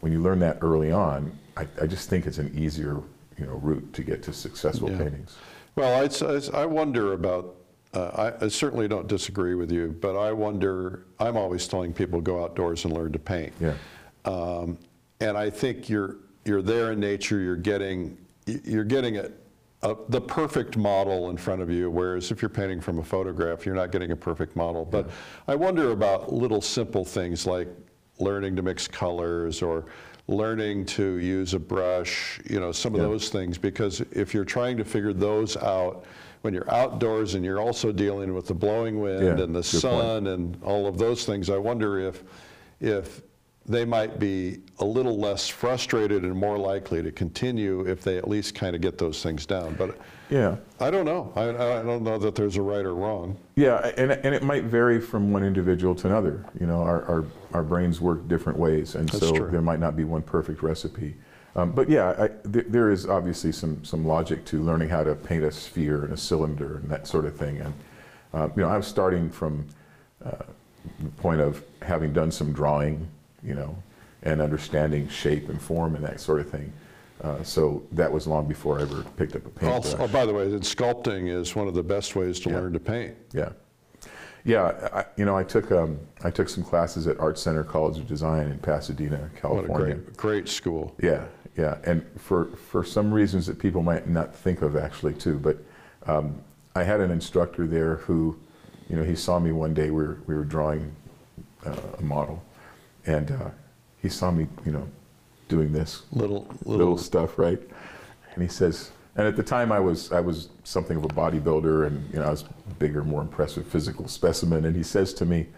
when 0.00 0.12
you 0.12 0.20
learn 0.20 0.38
that 0.38 0.58
early 0.60 0.92
on, 0.92 1.32
I, 1.56 1.66
I 1.80 1.86
just 1.86 2.10
think 2.10 2.26
it's 2.26 2.38
an 2.38 2.52
easier 2.56 3.00
you 3.38 3.46
know 3.46 3.54
route 3.54 3.92
to 3.94 4.02
get 4.02 4.22
to 4.24 4.32
successful 4.32 4.90
Yeah. 4.90 4.98
paintings. 4.98 5.36
Well, 5.76 6.02
it's, 6.04 6.20
it's, 6.22 6.50
I 6.50 6.66
wonder 6.66 7.12
about, 7.12 7.54
uh, 7.94 8.32
I, 8.40 8.46
I 8.46 8.48
certainly 8.48 8.88
don't 8.88 9.06
disagree 9.06 9.54
with 9.54 9.70
you, 9.70 9.96
but 10.00 10.16
I 10.16 10.32
wonder, 10.32 11.04
I'm 11.20 11.36
always 11.36 11.68
telling 11.68 11.92
people 11.92 12.20
go 12.20 12.42
outdoors 12.42 12.84
and 12.84 12.92
learn 12.92 13.12
to 13.12 13.18
paint. 13.20 13.52
Yeah. 13.60 13.74
Um, 14.24 14.76
and 15.20 15.38
I 15.38 15.50
think 15.50 15.88
you're, 15.88 16.16
you're 16.44 16.62
there 16.62 16.90
in 16.92 16.98
nature, 16.98 17.38
you're 17.38 17.54
getting, 17.54 18.18
you're 18.64 18.84
getting 18.84 19.18
a, 19.18 19.30
a, 19.82 19.90
uh, 19.90 19.94
the 20.08 20.20
perfect 20.20 20.76
model 20.76 21.30
in 21.30 21.36
front 21.36 21.62
of 21.62 21.70
you, 21.70 21.88
whereas 21.90 22.30
if 22.32 22.42
you're 22.42 22.48
painting 22.48 22.80
from 22.80 22.98
a 22.98 23.02
photograph, 23.04 23.64
you're 23.64 23.74
not 23.76 23.92
getting 23.92 24.10
a 24.10 24.16
perfect 24.16 24.56
model. 24.56 24.84
But 24.84 25.10
I 25.46 25.54
wonder 25.54 25.92
about 25.92 26.32
little 26.32 26.60
simple 26.60 27.04
things 27.04 27.46
like 27.46 27.68
learning 28.18 28.56
to 28.56 28.62
mix 28.62 28.88
colors 28.88 29.62
or 29.62 29.86
learning 30.26 30.84
to 30.84 31.18
use 31.18 31.54
a 31.54 31.58
brush, 31.58 32.40
you 32.50 32.58
know, 32.60 32.72
some 32.72 32.94
of 32.94 33.00
Yeah. 33.00 33.06
those 33.06 33.28
things, 33.28 33.56
because 33.56 34.00
if 34.10 34.34
you're 34.34 34.44
trying 34.44 34.76
to 34.78 34.84
figure 34.84 35.12
those 35.12 35.56
out, 35.56 36.04
when 36.42 36.52
you're 36.54 36.70
outdoors 36.72 37.34
and 37.34 37.44
you're 37.44 37.60
also 37.60 37.92
dealing 37.92 38.34
with 38.34 38.46
the 38.46 38.54
blowing 38.54 39.00
wind 39.00 39.22
Yeah, 39.38 39.44
and 39.44 39.54
the 39.54 39.60
good 39.60 39.70
point. 39.70 39.80
sun 39.80 40.26
and 40.28 40.56
all 40.62 40.86
of 40.86 40.98
those 40.98 41.24
things, 41.24 41.50
I 41.50 41.56
wonder 41.56 41.98
if, 41.98 42.22
if 42.80 43.22
they 43.66 43.84
might 43.84 44.18
be 44.18 44.60
a 44.80 44.84
little 44.84 45.18
less 45.18 45.48
frustrated 45.48 46.22
and 46.22 46.34
more 46.34 46.56
likely 46.58 47.02
to 47.02 47.10
continue 47.10 47.80
if 47.86 48.02
they 48.02 48.16
at 48.16 48.28
least 48.28 48.54
kind 48.54 48.76
of 48.76 48.82
get 48.82 48.96
those 48.98 49.22
things 49.22 49.44
down. 49.44 49.74
But 49.74 49.98
Yeah, 50.30 50.56
I 50.78 50.90
don't 50.90 51.04
know. 51.04 51.32
I, 51.34 51.48
I 51.48 51.82
don't 51.82 52.02
know 52.04 52.18
that 52.18 52.34
there's 52.34 52.56
a 52.56 52.62
right 52.62 52.84
or 52.84 52.94
wrong. 52.94 53.36
yeah, 53.56 53.90
and 53.96 54.12
and 54.12 54.34
it 54.34 54.42
might 54.42 54.64
vary 54.64 55.00
from 55.00 55.32
one 55.32 55.42
individual 55.42 55.94
to 55.96 56.06
another. 56.08 56.44
You 56.60 56.66
know, 56.66 56.82
our 56.82 57.02
our, 57.06 57.24
our 57.54 57.62
brains 57.62 58.00
work 58.00 58.28
different 58.28 58.58
ways, 58.58 58.94
and 58.94 59.08
That's 59.08 59.26
so 59.26 59.34
true. 59.34 59.50
there 59.50 59.62
might 59.62 59.80
not 59.80 59.96
be 59.96 60.04
one 60.04 60.22
perfect 60.22 60.62
recipe. 60.62 61.16
Um, 61.56 61.72
but 61.72 61.88
yeah, 61.88 62.14
I, 62.16 62.28
th- 62.52 62.66
there 62.68 62.90
is 62.92 63.06
obviously 63.06 63.50
some 63.52 63.82
some 63.84 64.06
logic 64.06 64.44
to 64.46 64.62
learning 64.62 64.90
how 64.90 65.02
to 65.02 65.14
paint 65.16 65.42
a 65.42 65.50
sphere 65.50 66.04
and 66.04 66.12
a 66.12 66.16
cylinder 66.16 66.76
and 66.76 66.88
that 66.90 67.06
sort 67.08 67.24
of 67.24 67.36
thing. 67.36 67.58
And 67.58 67.74
uh, 68.32 68.48
you 68.54 68.62
know, 68.62 68.68
I 68.68 68.76
was 68.76 68.86
starting 68.86 69.28
from 69.30 69.66
uh, 70.24 70.30
the 71.02 71.08
point 71.16 71.40
of 71.40 71.64
having 71.82 72.12
done 72.12 72.30
some 72.30 72.52
drawing, 72.52 73.08
you 73.42 73.54
know, 73.54 73.76
and 74.22 74.40
understanding 74.40 75.08
shape 75.08 75.48
and 75.48 75.60
form 75.60 75.94
and 75.94 76.04
that 76.04 76.20
sort 76.20 76.40
of 76.40 76.50
thing. 76.50 76.72
Uh, 77.22 77.42
so 77.42 77.82
that 77.92 78.12
was 78.12 78.26
long 78.26 78.46
before 78.46 78.78
I 78.78 78.82
ever 78.82 79.02
picked 79.16 79.34
up 79.34 79.44
a 79.44 79.48
paintbrush. 79.48 79.72
Also, 79.72 79.98
oh, 79.98 80.08
by 80.08 80.24
the 80.24 80.32
way, 80.32 80.46
sculpting 80.46 81.28
is 81.28 81.54
one 81.56 81.66
of 81.66 81.74
the 81.74 81.82
best 81.82 82.14
ways 82.14 82.38
to 82.40 82.50
Yeah. 82.50 82.56
learn 82.60 82.72
to 82.74 82.80
paint. 82.80 83.16
Yeah, 83.32 83.50
yeah. 84.44 84.88
I, 84.92 85.04
you 85.16 85.24
know, 85.24 85.36
I 85.36 85.42
took 85.42 85.72
um, 85.72 85.98
I 86.22 86.30
took 86.30 86.48
some 86.48 86.62
classes 86.62 87.08
at 87.08 87.18
Art 87.18 87.36
Center 87.38 87.64
College 87.64 87.98
of 87.98 88.06
Design 88.06 88.46
in 88.48 88.58
Pasadena, 88.58 89.30
California. 89.40 89.72
What 89.72 89.80
a 89.80 89.94
great, 89.94 90.16
great 90.16 90.48
school. 90.48 90.94
Yeah, 91.02 91.24
yeah, 91.56 91.78
and 91.82 92.06
for 92.16 92.46
for 92.70 92.84
some 92.84 93.12
reasons 93.12 93.46
that 93.46 93.58
people 93.58 93.82
might 93.82 94.08
not 94.08 94.32
think 94.32 94.62
of 94.62 94.76
actually 94.76 95.14
too, 95.14 95.38
but 95.38 95.58
um, 96.06 96.40
I 96.76 96.84
had 96.84 97.00
an 97.00 97.10
instructor 97.10 97.66
there 97.66 97.96
who, 97.96 98.38
you 98.88 98.94
know, 98.94 99.02
he 99.02 99.16
saw 99.16 99.40
me 99.40 99.50
one 99.50 99.74
day. 99.74 99.90
We 99.90 100.04
were 100.04 100.18
we 100.28 100.36
were 100.36 100.44
drawing 100.44 100.94
uh, 101.66 101.74
a 101.98 102.02
model, 102.02 102.40
and 103.06 103.32
uh, 103.32 103.50
he 104.00 104.08
saw 104.08 104.30
me, 104.30 104.46
you 104.64 104.72
know, 104.72 104.88
doing 105.48 105.72
this 105.72 106.02
Little, 106.12 106.46
little 106.64 106.76
little, 106.76 106.98
stuff, 106.98 107.38
right? 107.38 107.60
And 108.34 108.42
he 108.42 108.48
says, 108.48 108.90
and 109.16 109.26
at 109.26 109.36
the 109.36 109.42
time 109.42 109.72
I 109.72 109.80
was 109.80 110.12
I 110.12 110.20
was 110.20 110.48
something 110.62 110.96
of 110.96 111.04
a 111.04 111.08
bodybuilder, 111.08 111.86
and 111.88 112.08
you 112.12 112.20
know 112.20 112.26
I 112.26 112.30
was 112.30 112.42
a 112.42 112.74
bigger, 112.74 113.02
more 113.02 113.20
impressive 113.20 113.66
physical 113.66 114.06
specimen. 114.06 114.64
And 114.64 114.76
he 114.76 114.84
says 114.84 115.12
to 115.14 115.24
me, 115.24 115.48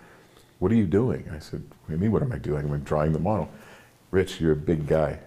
"What 0.61 0.73
are 0.73 0.77
you 0.77 0.87
doing?" 0.87 1.31
I 1.35 1.41
said, 1.41 1.63
"What 1.69 1.89
do 1.89 1.93
you 1.93 1.99
mean? 1.99 2.11
What 2.11 2.23
am 2.23 2.33
I 2.33 2.39
doing? 2.39 2.71
I'm 2.71 2.81
drawing 2.81 3.13
the 3.13 3.19
model." 3.19 3.51
Rich, 4.11 4.41
you're 4.41 4.53
a 4.53 4.57
big 4.57 4.87
guy. 4.87 5.19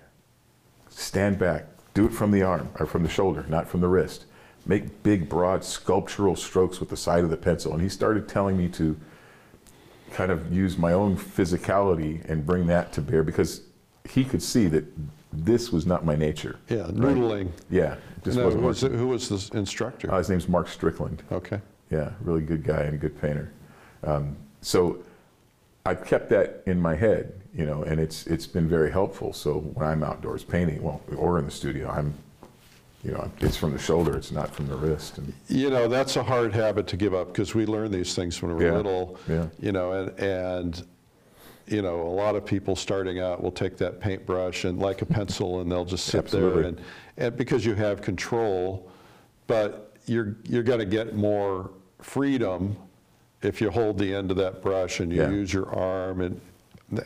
Stand 0.90 1.38
back. 1.38 1.68
Do 1.94 2.06
it 2.06 2.14
from 2.14 2.32
the 2.32 2.42
arm 2.42 2.70
or 2.80 2.88
from 2.88 3.04
the 3.04 3.10
shoulder, 3.10 3.46
not 3.48 3.68
from 3.68 3.82
the 3.82 3.88
wrist. 3.88 4.26
Make 4.66 5.04
big, 5.04 5.30
broad 5.30 5.64
sculptural 5.64 6.36
strokes 6.36 6.80
with 6.80 6.90
the 6.90 6.98
side 6.98 7.24
of 7.24 7.30
the 7.30 7.38
pencil. 7.38 7.72
And 7.74 7.82
he 7.82 7.90
started 7.90 8.28
telling 8.28 8.58
me 8.58 8.68
to 8.70 8.98
kind 10.14 10.32
of 10.32 10.54
use 10.54 10.78
my 10.78 10.94
own 10.94 11.18
physicality 11.18 12.24
and 12.30 12.46
bring 12.46 12.68
that 12.68 12.94
to 12.94 13.02
bear 13.02 13.24
because 13.24 13.62
he 14.10 14.24
could 14.24 14.42
see 14.42 14.68
that 14.68 14.86
this 15.32 15.72
was 15.72 15.86
not 15.86 16.06
my 16.06 16.16
nature. 16.16 16.60
yeah, 16.70 16.82
right? 16.82 16.94
noodling. 16.94 17.50
Yeah, 17.70 17.96
just 18.24 18.38
No, 18.38 18.46
wasn't 18.46 18.62
who, 18.62 18.68
was, 18.68 18.84
working. 18.84 18.98
who 19.00 19.08
was 19.08 19.30
the 19.50 19.58
instructor? 19.58 20.12
Uh, 20.12 20.20
his 20.20 20.30
name's 20.30 20.48
Mark 20.48 20.68
Strickland. 20.68 21.24
okay. 21.32 21.60
Yeah, 21.90 22.12
really 22.22 22.42
good 22.42 22.64
guy 22.64 22.82
and 22.82 22.96
a 22.96 22.98
good 22.98 23.20
painter. 23.22 23.52
Um, 24.04 24.36
so 24.62 25.04
I've 25.86 26.04
kept 26.06 26.30
that 26.30 26.64
in 26.66 26.80
my 26.80 26.96
head, 26.96 27.34
you 27.54 27.66
know, 27.66 27.84
and 27.84 28.00
it's 28.00 28.26
it's 28.26 28.48
been 28.48 28.68
very 28.68 28.92
helpful. 28.92 29.32
So 29.34 29.60
when 29.60 29.88
I'm 29.88 30.04
outdoors 30.04 30.44
painting, 30.44 30.82
well, 30.82 31.02
or 31.16 31.38
in 31.40 31.46
the 31.46 31.52
studio, 31.52 31.90
I'm, 31.90 32.14
you 33.04 33.12
know, 33.12 33.30
it's 33.42 33.58
from 33.58 33.72
the 33.74 33.80
shoulder, 33.80 34.16
it's 34.16 34.32
not 34.32 34.54
from 34.56 34.68
the 34.68 34.76
wrist. 34.76 35.18
And 35.18 35.34
You 35.50 35.70
know, 35.70 35.88
that's 35.88 36.16
a 36.16 36.24
hard 36.24 36.54
habit 36.54 36.88
to 36.88 36.98
give 36.98 37.14
up 37.14 37.28
because 37.28 37.54
we 37.54 37.66
learn 37.66 37.92
these 37.92 38.16
things 38.16 38.42
when 38.42 38.56
we're 38.56 38.64
Yeah, 38.68 38.78
little. 38.78 39.18
yeah. 39.28 39.48
You 39.60 39.74
know, 39.74 39.92
and, 39.92 40.20
and, 40.20 40.88
you 41.68 41.82
know, 41.82 42.02
a 42.02 42.16
lot 42.16 42.36
of 42.36 42.46
people 42.46 42.76
starting 42.76 43.20
out 43.20 43.44
will 43.44 43.52
take 43.52 43.78
that 43.78 44.00
paintbrush 44.00 44.64
and 44.64 44.80
like 44.80 45.02
a 45.02 45.06
pencil 45.06 45.60
and 45.60 45.70
they'll 45.72 45.86
just 45.86 46.06
sit 46.06 46.28
there 46.28 46.62
and, 46.62 46.80
and 47.18 47.36
because 47.36 47.66
you 47.66 47.74
have 47.76 48.02
control, 48.02 48.90
but 49.48 49.96
you're, 50.06 50.36
you're 50.48 50.64
going 50.64 50.80
to 50.80 50.86
get 50.86 51.14
more 51.16 51.72
freedom 52.02 52.76
if 53.42 53.60
you 53.60 53.70
hold 53.70 53.98
the 53.98 54.14
end 54.14 54.32
of 54.32 54.38
that 54.38 54.62
brush 54.62 55.02
and 55.02 55.12
you 55.12 55.22
Yeah. 55.22 55.30
use 55.30 55.52
your 55.54 55.70
arm 55.76 56.22
and, 56.22 56.40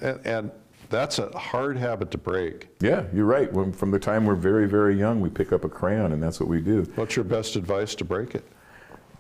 and, 0.02 0.26
and 0.26 0.52
that's 0.90 1.20
a 1.20 1.30
hard 1.38 1.78
habit 1.78 2.12
to 2.12 2.18
break. 2.18 2.68
yeah, 2.80 3.04
you're 3.14 3.26
right. 3.26 3.52
When, 3.52 3.72
from 3.72 3.92
the 3.92 4.00
time 4.00 4.26
we're 4.26 4.36
very 4.36 4.68
very 4.68 4.98
young, 4.98 5.22
we 5.22 5.30
pick 5.30 5.52
up 5.52 5.64
a 5.64 5.70
crayon, 5.70 6.12
and 6.14 6.22
that's 6.22 6.40
what 6.40 6.50
we 6.50 6.62
do. 6.62 6.84
What's 6.96 7.16
your 7.16 7.26
best 7.26 7.56
advice 7.56 7.96
to 7.96 8.06
break 8.06 8.36
it? 8.36 8.44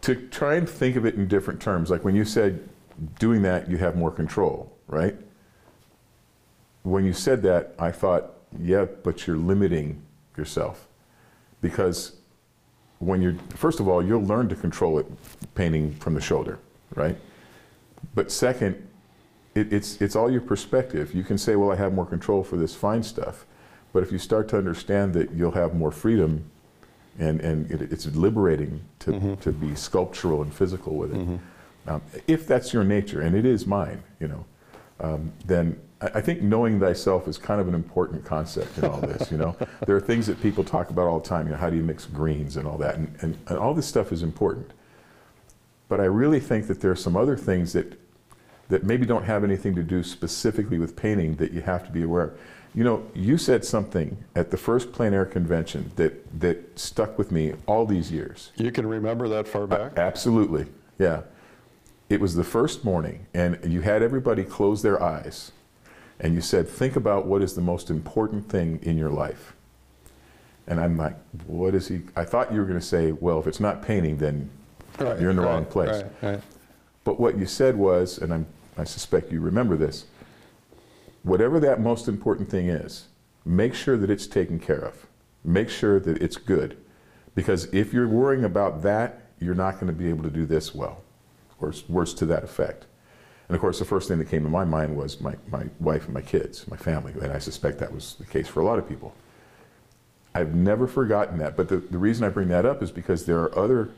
to 0.01 0.15
try 0.30 0.56
and 0.56 0.69
think 0.69 0.95
of 0.95 1.06
it 1.06 1.15
in 1.15 1.27
different 1.27 1.62
terms, 1.62 1.89
like 1.89 2.03
when 2.03 2.15
you 2.15 2.25
said 2.25 2.67
doing 3.19 3.41
that, 3.43 3.69
you 3.69 3.77
have 3.77 3.95
more 3.95 4.12
control, 4.12 4.71
right? 4.88 5.15
When 6.84 7.06
you 7.06 7.13
said 7.13 7.41
that, 7.43 7.75
I 7.80 7.91
thought, 7.91 8.34
yeah, 8.60 8.86
but 9.03 9.27
you're 9.27 9.38
limiting 9.38 10.01
yourself. 10.38 10.88
Because 11.62 12.15
when 12.99 13.21
you're, 13.21 13.36
first 13.49 13.80
of 13.80 13.88
all, 13.88 14.03
you'll 14.03 14.23
learn 14.23 14.47
to 14.49 14.56
control 14.56 14.99
it 14.99 15.06
painting 15.56 15.93
from 15.95 16.13
the 16.13 16.21
shoulder, 16.21 16.60
right? 16.95 17.17
But 18.15 18.32
second, 18.32 18.87
it, 19.57 19.73
it's, 19.73 20.01
it's 20.01 20.15
all 20.15 20.31
your 20.31 20.41
perspective. 20.41 21.13
You 21.13 21.23
can 21.23 21.37
say, 21.37 21.55
well, 21.55 21.71
I 21.71 21.75
have 21.75 21.93
more 21.93 22.05
control 22.05 22.43
for 22.43 22.57
this 22.57 22.75
fine 22.75 23.03
stuff. 23.03 23.45
But 23.91 24.03
if 24.03 24.11
you 24.11 24.19
start 24.19 24.47
to 24.49 24.57
understand 24.57 25.13
that 25.15 25.31
you'll 25.31 25.51
have 25.51 25.73
more 25.73 25.91
freedom 25.91 26.49
and, 27.17 27.41
and 27.41 27.71
it, 27.71 27.91
it's 27.91 28.05
liberating 28.15 28.81
to, 28.99 29.35
to 29.37 29.51
be 29.51 29.73
sculptural 29.75 30.43
and 30.43 30.53
physical 30.53 30.95
with 30.95 31.15
it. 31.15 31.17
Um, 31.87 32.01
if 32.27 32.45
that's 32.45 32.73
your 32.73 32.83
nature, 32.83 33.21
and 33.21 33.35
it 33.35 33.45
is 33.45 33.65
mine, 33.65 34.03
you 34.19 34.27
know, 34.27 34.45
um, 34.99 35.31
then 35.45 35.79
I, 36.01 36.07
I 36.15 36.21
think 36.21 36.41
knowing 36.41 36.79
thyself 36.79 37.27
is 37.27 37.37
kind 37.37 37.61
of 37.61 37.67
an 37.67 37.73
important 37.73 38.25
concept 38.25 38.77
in 38.77 38.85
all 38.85 38.99
this. 38.99 39.31
You 39.31 39.37
know, 39.37 39.55
there 39.87 39.95
are 39.95 40.01
things 40.01 40.27
that 40.27 40.41
people 40.41 40.63
talk 40.63 40.89
about 40.89 41.07
all 41.07 41.19
the 41.19 41.27
time. 41.27 41.47
You 41.47 41.53
know, 41.53 41.57
how 41.57 41.69
do 41.69 41.77
you 41.77 41.83
mix 41.83 42.05
greens 42.05 42.57
and 42.57 42.67
all 42.67 42.77
that, 42.79 42.95
and, 42.95 43.15
and, 43.21 43.37
and 43.47 43.57
all 43.57 43.73
this 43.73 43.87
stuff 43.87 44.11
is 44.11 44.21
important. 44.21 44.71
But 45.87 46.01
I 46.01 46.05
really 46.05 46.41
think 46.41 46.67
that 46.67 46.81
there 46.81 46.91
are 46.91 46.95
some 46.95 47.15
other 47.15 47.37
things 47.37 47.73
that 47.73 47.97
that 48.69 48.84
maybe 48.84 49.06
don't 49.06 49.23
have 49.23 49.43
anything 49.43 49.75
to 49.75 49.84
do 49.84 50.03
specifically 50.03 50.77
with 50.77 50.95
painting 50.95 51.36
that 51.36 51.51
you 51.51 51.62
have 51.62 51.86
to 51.86 51.91
be 51.91 52.03
aware 52.03 52.23
of. 52.23 52.39
You 52.75 52.84
know, 52.84 53.10
you 53.15 53.38
said 53.38 53.65
something 53.65 54.23
at 54.36 54.51
the 54.51 54.58
first 54.58 54.91
plein 54.91 55.13
air 55.13 55.25
convention 55.25 55.91
that, 55.95 56.39
that 56.39 56.77
stuck 56.77 57.17
with 57.17 57.32
me 57.32 57.53
all 57.65 57.86
these 57.86 58.12
years. 58.12 58.51
You 58.56 58.71
can 58.71 58.86
remember 58.86 59.27
that 59.30 59.47
far 59.47 59.65
back? 59.65 59.97
Absolutely, 59.97 60.67
yeah. 60.99 61.21
It 62.10 62.21
was 62.21 62.36
the 62.36 62.43
first 62.43 62.86
morning, 62.86 63.25
and 63.34 63.58
you 63.65 63.82
had 63.82 64.01
everybody 64.03 64.43
close 64.43 64.82
their 64.82 65.01
eyes, 65.01 65.51
and 66.19 66.36
you 66.36 66.41
said, 66.41 66.67
Think 66.67 66.95
about 66.95 67.25
what 67.25 67.41
is 67.41 67.56
the 67.56 67.62
most 67.62 67.89
important 67.89 68.47
thing 68.49 68.80
in 68.84 68.97
your 68.97 69.10
life. 69.10 69.56
And 70.67 70.80
I'm 70.80 70.97
like, 70.97 71.15
What 71.47 71.73
is 71.73 71.88
he? 71.88 72.01
I 72.15 72.25
thought 72.25 72.51
you 72.51 72.60
were 72.60 72.65
going 72.65 72.80
to 72.80 72.86
say, 72.86 73.12
Well, 73.12 73.39
if 73.39 73.47
it's 73.47 73.60
not 73.60 73.82
painting, 73.82 74.17
then 74.17 74.49
Right, 74.99 75.19
you're 75.19 75.30
in 75.30 75.36
the 75.36 75.41
wrong 75.41 75.65
place. 75.65 76.03
right, 76.03 76.32
right. 76.34 76.41
But 77.03 77.19
what 77.19 77.38
you 77.38 77.45
said 77.45 77.75
was, 77.75 78.17
and 78.17 78.34
I'm, 78.34 78.45
I 78.77 78.83
suspect 78.83 79.31
you 79.31 79.39
remember 79.39 79.75
this, 79.75 80.05
whatever 81.23 81.59
that 81.59 81.79
most 81.81 82.07
important 82.07 82.49
thing 82.49 82.69
is, 82.69 83.07
make 83.45 83.73
sure 83.73 83.97
that 83.97 84.09
it's 84.09 84.27
taken 84.27 84.59
care 84.59 84.79
of. 84.79 85.07
Make 85.43 85.69
sure 85.69 85.99
that 85.99 86.21
it's 86.21 86.37
good. 86.37 86.77
Because 87.35 87.65
if 87.73 87.93
you're 87.93 88.07
worrying 88.07 88.43
about 88.43 88.81
that, 88.83 89.21
you're 89.39 89.55
not 89.55 89.75
going 89.75 89.87
to 89.87 89.93
be 89.93 90.09
able 90.09 90.23
to 90.23 90.29
do 90.29 90.45
this 90.45 90.73
well, 90.73 91.03
or 91.59 91.73
words 91.87 92.13
to 92.15 92.25
that 92.25 92.43
effect. 92.43 92.85
And 93.47 93.55
of 93.55 93.61
course, 93.61 93.79
the 93.79 93.85
first 93.85 94.07
thing 94.07 94.17
that 94.19 94.29
came 94.29 94.43
to 94.43 94.49
my 94.49 94.65
mind 94.65 94.97
was 94.97 95.21
my, 95.21 95.35
my 95.49 95.65
wife 95.79 96.05
and 96.05 96.13
my 96.13 96.21
kids, 96.21 96.67
my 96.67 96.75
family, 96.75 97.13
and 97.21 97.31
I 97.31 97.39
suspect 97.39 97.79
that 97.79 97.93
was 97.93 98.15
the 98.15 98.25
case 98.25 98.47
for 98.47 98.59
a 98.59 98.65
lot 98.65 98.79
of 98.79 98.89
people. 98.89 99.13
I've 100.33 100.53
never 100.53 100.87
forgotten 100.87 101.37
that. 101.39 101.55
But 101.55 101.69
the, 101.69 101.77
the 101.77 101.97
reason 101.97 102.25
I 102.25 102.29
bring 102.29 102.49
that 102.49 102.65
up 102.65 102.83
is 102.83 102.91
because 102.91 103.25
there 103.25 103.39
are 103.39 103.57
other 103.57 103.89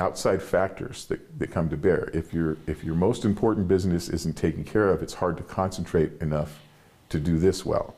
outside 0.00 0.42
factors 0.42 1.06
that, 1.06 1.38
that 1.38 1.50
come 1.50 1.68
to 1.68 1.76
bear. 1.76 2.10
If, 2.14 2.32
your 2.32 2.56
if 2.66 2.84
your 2.84 2.94
most 2.94 3.24
important 3.24 3.68
business 3.68 4.08
isn't 4.08 4.36
taken 4.36 4.64
care 4.64 4.88
of, 4.88 5.02
it's 5.02 5.14
hard 5.14 5.36
to 5.38 5.42
concentrate 5.42 6.12
enough 6.20 6.60
to 7.08 7.18
do 7.18 7.38
this 7.38 7.64
well. 7.64 7.94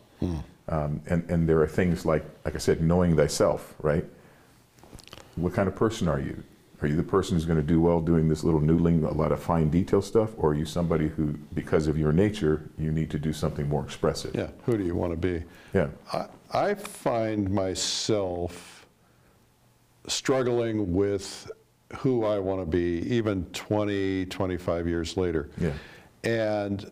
Um, 0.68 1.02
and, 1.06 1.28
and 1.28 1.48
there 1.48 1.60
are 1.60 1.66
things 1.66 2.06
like, 2.06 2.24
like 2.44 2.54
I 2.54 2.58
said, 2.58 2.80
knowing 2.80 3.16
thyself, 3.16 3.74
right? 3.82 4.04
What 5.36 5.52
kind 5.52 5.68
of 5.68 5.74
person 5.74 6.06
are 6.08 6.20
you? 6.20 6.42
Are 6.82 6.88
you 6.88 6.96
the 6.96 7.02
person 7.02 7.36
who's 7.36 7.44
going 7.44 7.58
to 7.58 7.66
do 7.66 7.80
well 7.80 8.00
doing 8.00 8.28
this 8.28 8.44
little 8.44 8.60
noodling, 8.60 9.04
a 9.04 9.12
lot 9.12 9.32
of 9.32 9.42
fine 9.42 9.68
detail 9.68 10.00
stuff? 10.00 10.30
Or 10.38 10.50
are 10.50 10.54
you 10.54 10.64
somebody 10.64 11.08
who, 11.08 11.34
because 11.54 11.88
of 11.88 11.98
your 11.98 12.12
nature, 12.12 12.70
you 12.78 12.92
need 12.92 13.10
to 13.10 13.18
do 13.18 13.32
something 13.32 13.68
more 13.68 13.84
expressive? 13.84 14.34
Yeah, 14.34 14.48
who 14.64 14.78
do 14.78 14.84
you 14.84 14.94
want 14.94 15.12
to 15.12 15.16
be? 15.16 15.44
Yeah. 15.74 15.88
I, 16.12 16.26
I 16.52 16.74
find 16.74 17.50
myself 17.50 18.86
struggling 20.06 20.94
with 20.94 21.50
who 21.98 22.24
I 22.24 22.38
want 22.38 22.60
to 22.60 22.66
be 22.66 23.02
even 23.12 23.44
20, 23.46 24.26
25 24.26 24.86
years 24.88 25.16
later. 25.16 25.50
Yeah. 25.58 25.72
And, 26.24 26.90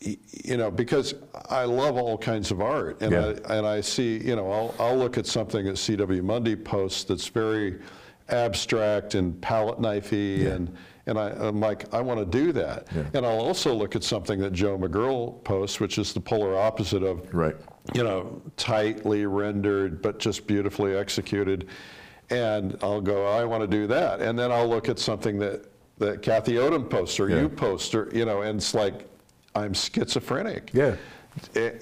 you 0.00 0.56
know, 0.56 0.70
because 0.70 1.14
I 1.50 1.64
love 1.64 1.96
all 1.96 2.16
kinds 2.18 2.50
of 2.50 2.60
art. 2.60 3.00
And, 3.02 3.12
Yeah. 3.12 3.34
I, 3.48 3.56
and 3.56 3.66
I 3.66 3.80
see, 3.80 4.18
you 4.18 4.36
know, 4.36 4.50
I'll, 4.50 4.74
I'll 4.78 4.96
look 4.96 5.18
at 5.18 5.26
something 5.26 5.64
that 5.66 5.76
C.W. 5.78 6.22
Mundy 6.22 6.56
posts 6.56 7.04
that's 7.04 7.28
very 7.28 7.80
abstract 8.28 9.14
and 9.14 9.40
palette 9.42 9.78
knifey 9.78 10.50
and 10.50 10.74
and 11.04 11.18
I, 11.18 11.30
I'm 11.30 11.58
like, 11.58 11.92
I 11.92 12.00
want 12.00 12.20
to 12.20 12.24
do 12.24 12.52
that. 12.52 12.86
Yeah. 12.94 13.02
And 13.14 13.26
I'll 13.26 13.40
also 13.40 13.74
look 13.74 13.96
at 13.96 14.04
something 14.04 14.38
that 14.38 14.52
Joe 14.52 14.78
McGurl 14.78 15.42
posts, 15.42 15.80
which 15.80 15.98
is 15.98 16.12
the 16.12 16.20
polar 16.20 16.56
opposite 16.56 17.02
of 17.02 17.26
Right. 17.34 17.56
you 17.92 18.04
know, 18.04 18.40
tightly 18.56 19.26
rendered, 19.26 20.00
but 20.00 20.20
just 20.20 20.46
beautifully 20.46 20.94
executed. 20.96 21.66
And 22.32 22.78
I'll 22.82 23.00
go, 23.00 23.26
I 23.26 23.44
want 23.44 23.60
to 23.62 23.66
do 23.66 23.86
that. 23.88 24.20
And 24.20 24.38
then 24.38 24.50
I'll 24.50 24.68
look 24.68 24.88
at 24.88 24.98
something 24.98 25.38
that, 25.38 25.66
that 25.98 26.22
Kathy 26.22 26.54
Odom 26.54 26.88
posts 26.88 27.20
or 27.20 27.28
Yeah. 27.28 27.42
you 27.42 27.48
post, 27.48 27.94
or, 27.94 28.08
you 28.12 28.24
know, 28.24 28.42
and 28.42 28.58
it's 28.58 28.74
like, 28.74 29.06
I'm 29.54 29.74
schizophrenic. 29.74 30.70
Yeah. 30.72 30.96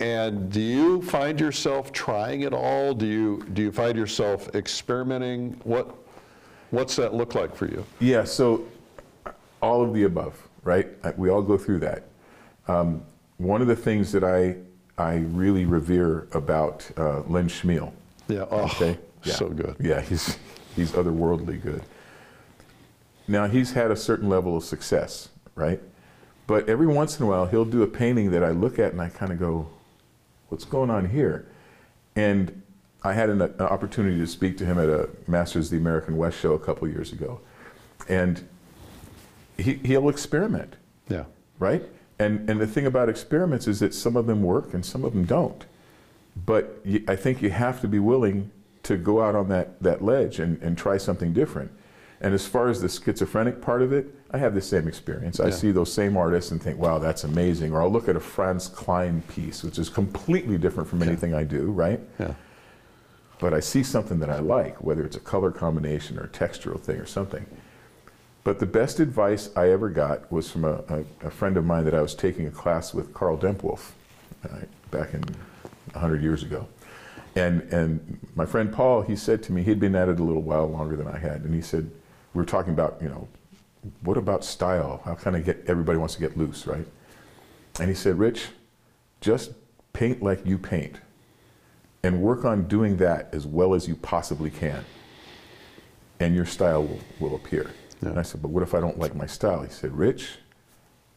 And 0.01 0.51
do 0.51 0.61
you 0.61 1.03
find 1.03 1.39
yourself 1.41 1.93
trying 1.93 2.43
it 2.43 2.53
all? 2.53 2.95
Do 2.95 3.07
you, 3.07 3.45
do 3.53 3.63
you 3.63 3.73
find 3.73 3.97
yourself 3.97 4.53
experimenting? 4.55 5.61
What, 5.65 5.95
what's 6.71 6.97
that 6.97 7.15
look 7.15 7.35
like 7.35 7.55
for 7.55 7.67
you? 7.67 7.85
Yeah, 8.01 8.25
so 8.25 8.65
all 9.63 9.83
of 9.83 9.95
the 9.95 10.05
above, 10.05 10.41
right? 10.65 10.89
We 11.19 11.31
all 11.31 11.43
go 11.43 11.57
through 11.59 11.81
that. 11.81 12.05
Um, 12.69 13.03
one 13.39 13.61
of 13.63 13.69
the 13.69 13.77
things 13.77 14.13
that 14.13 14.25
I 14.25 14.57
I 14.99 15.25
really 15.33 15.65
revere 15.65 16.29
about 16.33 16.89
uh, 16.99 17.23
Len 17.23 17.49
Chmiel. 17.49 17.91
Yeah, 18.29 18.45
oh, 18.51 18.65
Okay, 18.67 18.99
yeah. 19.25 19.35
so 19.35 19.49
good. 19.49 19.77
Yeah, 19.81 20.01
he's 20.01 20.39
he's 20.77 20.93
otherworldly 20.93 21.63
good. 21.63 21.83
Now 23.29 23.47
he's 23.47 23.73
had 23.73 23.91
a 23.91 23.97
certain 23.97 24.29
level 24.29 24.57
of 24.57 24.65
success, 24.65 25.29
right? 25.55 25.81
But 26.47 26.69
every 26.69 26.87
once 26.87 27.19
in 27.19 27.27
a 27.27 27.29
while 27.29 27.47
he'll 27.47 27.65
do 27.65 27.83
a 27.83 27.87
painting 27.87 28.31
that 28.33 28.43
I 28.43 28.51
look 28.51 28.79
at 28.79 28.93
and 28.93 29.01
I 29.01 29.09
kind 29.09 29.33
of 29.33 29.39
go, 29.39 29.69
"What's 30.49 30.65
going 30.65 30.91
on 30.91 31.09
here?" 31.09 31.47
And 32.17 32.63
I 33.03 33.13
had 33.13 33.31
an, 33.31 33.41
an 33.41 33.61
opportunity 33.61 34.19
to 34.19 34.27
speak 34.27 34.59
to 34.59 34.67
him 34.67 34.79
at 34.79 34.89
a 34.89 35.09
Masters 35.27 35.67
of 35.67 35.71
the 35.73 35.77
American 35.79 36.17
West 36.17 36.39
show 36.39 36.53
a 36.55 36.59
couple 36.59 36.89
years 36.89 37.13
ago, 37.13 37.41
and 38.09 38.47
he, 39.57 39.75
he'll 39.75 40.09
experiment 40.09 40.77
Yeah, 41.09 41.25
right? 41.59 41.83
And 42.19 42.49
and 42.51 42.61
the 42.61 42.67
thing 42.67 42.87
about 42.87 43.09
experiments 43.09 43.67
is 43.69 43.81
that 43.81 43.95
some 43.95 44.17
of 44.17 44.27
them 44.27 44.43
work 44.43 44.75
and 44.75 44.85
some 44.85 45.05
of 45.05 45.15
them 45.15 45.25
don't. 45.25 45.65
But 46.47 46.81
you, 46.85 47.05
I 47.09 47.17
think 47.17 47.43
you 47.43 47.51
have 47.51 47.81
to 47.81 47.89
be 47.89 47.99
willing 47.99 48.51
to 48.83 48.97
go 48.97 49.23
out 49.23 49.35
on 49.35 49.49
that 49.49 49.81
that 49.83 50.03
ledge 50.03 50.39
and, 50.39 50.61
and 50.63 50.77
try 50.77 50.97
something 50.97 51.33
different. 51.33 51.71
And 52.21 52.35
as 52.35 52.47
far 52.47 52.69
as 52.69 52.83
the 52.83 52.89
schizophrenic 52.89 53.63
part 53.63 53.81
of 53.81 53.93
it, 53.93 54.15
I 54.31 54.39
have 54.39 54.55
the 54.55 54.61
same 54.61 54.87
experience. 54.87 55.41
I 55.41 55.49
see 55.49 55.73
those 55.73 55.91
same 55.93 56.19
artists 56.19 56.51
and 56.51 56.63
think, 56.63 56.79
wow, 56.79 56.99
that's 56.99 57.25
amazing. 57.25 57.73
Or 57.73 57.81
I'll 57.83 57.91
look 57.91 58.09
at 58.09 58.17
a 58.17 58.21
Franz 58.21 58.69
Kline 58.69 59.23
piece, 59.23 59.65
which 59.65 59.79
is 59.79 59.89
completely 59.89 60.59
different 60.59 60.89
from 60.89 61.03
anything 61.03 61.35
I 61.35 61.45
do, 61.45 61.71
right? 61.71 61.99
yeah. 62.19 62.35
but 63.39 63.55
I 63.55 63.61
see 63.61 63.83
something 63.83 64.21
that 64.21 64.29
I 64.29 64.39
like, 64.41 64.85
whether 64.85 65.03
it's 65.03 65.17
a 65.17 65.21
color 65.21 65.51
combination 65.51 66.19
or 66.19 66.25
a 66.25 66.29
textural 66.29 66.79
thing 66.79 66.97
or 66.97 67.07
something. 67.07 67.47
But 68.45 68.59
the 68.59 68.67
best 68.67 69.01
advice 69.01 69.51
I 69.57 69.71
ever 69.71 69.89
got 69.89 70.31
was 70.31 70.51
from 70.51 70.65
a, 70.65 70.83
a, 70.89 71.27
a 71.27 71.31
friend 71.31 71.57
of 71.57 71.65
mine 71.65 71.85
that 71.87 71.95
I 71.95 72.03
was 72.03 72.15
taking 72.15 72.47
a 72.47 72.51
class 72.51 72.93
with, 72.95 73.13
Karl 73.15 73.39
Dempwolf, 73.39 73.93
uh, 74.45 74.61
back 74.91 75.15
in 75.15 75.23
100 75.93 76.23
years 76.23 76.43
ago. 76.43 76.67
And, 77.37 77.63
and 77.73 78.19
my 78.35 78.45
friend 78.45 78.73
Paul, 78.73 79.03
he 79.03 79.15
said 79.15 79.43
to 79.45 79.53
me, 79.53 79.63
he'd 79.63 79.81
been 79.81 79.95
at 79.95 80.09
it 80.09 80.19
a 80.19 80.23
little 80.23 80.43
while 80.43 80.67
longer 80.67 80.97
than 80.97 81.07
I 81.07 81.19
had, 81.19 81.43
and 81.43 81.55
he 81.55 81.61
said, 81.61 81.91
we 82.35 82.39
were 82.39 82.47
talking 82.47 82.73
about, 82.73 82.99
you 83.01 83.09
know, 83.09 83.29
what 84.03 84.17
about 84.17 84.45
style? 84.45 85.01
How 85.05 85.15
can 85.15 85.35
I 85.35 85.41
get, 85.41 85.65
everybody 85.67 85.99
wants 85.99 86.15
to 86.15 86.21
get 86.21 86.37
loose, 86.37 86.67
right? 86.67 86.87
And 87.79 87.89
he 87.89 87.95
said, 87.95 88.19
Rich, 88.19 88.49
just 89.21 89.53
paint 89.93 90.23
like 90.23 90.45
you 90.45 90.59
paint 90.59 90.97
and 92.03 92.21
work 92.21 92.45
on 92.45 92.67
doing 92.67 92.97
that 92.99 93.29
as 93.33 93.47
well 93.47 93.75
as 93.75 93.87
you 93.87 93.95
possibly 93.97 94.51
can, 94.51 94.85
and 96.19 96.35
your 96.35 96.47
style 96.47 96.83
will, 96.83 97.01
will 97.19 97.37
appear. 97.37 97.71
And 98.01 98.19
I 98.19 98.23
said, 98.23 98.43
But 98.43 98.49
what 98.49 98.63
if 98.63 98.75
I 98.75 98.81
don't 98.81 98.99
like 98.99 99.15
my 99.15 99.27
style? 99.27 99.63
He 99.63 99.71
said, 99.71 99.97
Rich, 99.97 100.39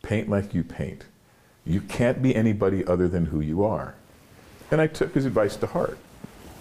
paint 0.01 0.29
like 0.29 0.53
you 0.53 0.63
paint. 0.63 1.05
You 1.65 1.81
can't 1.81 2.21
be 2.21 2.35
anybody 2.35 2.85
other 2.85 3.07
than 3.07 3.25
who 3.27 3.39
you 3.39 3.63
are. 3.63 3.95
And 4.73 4.81
I 4.81 4.87
took 4.87 5.13
his 5.13 5.25
advice 5.27 5.55
to 5.57 5.67
heart. 5.67 5.99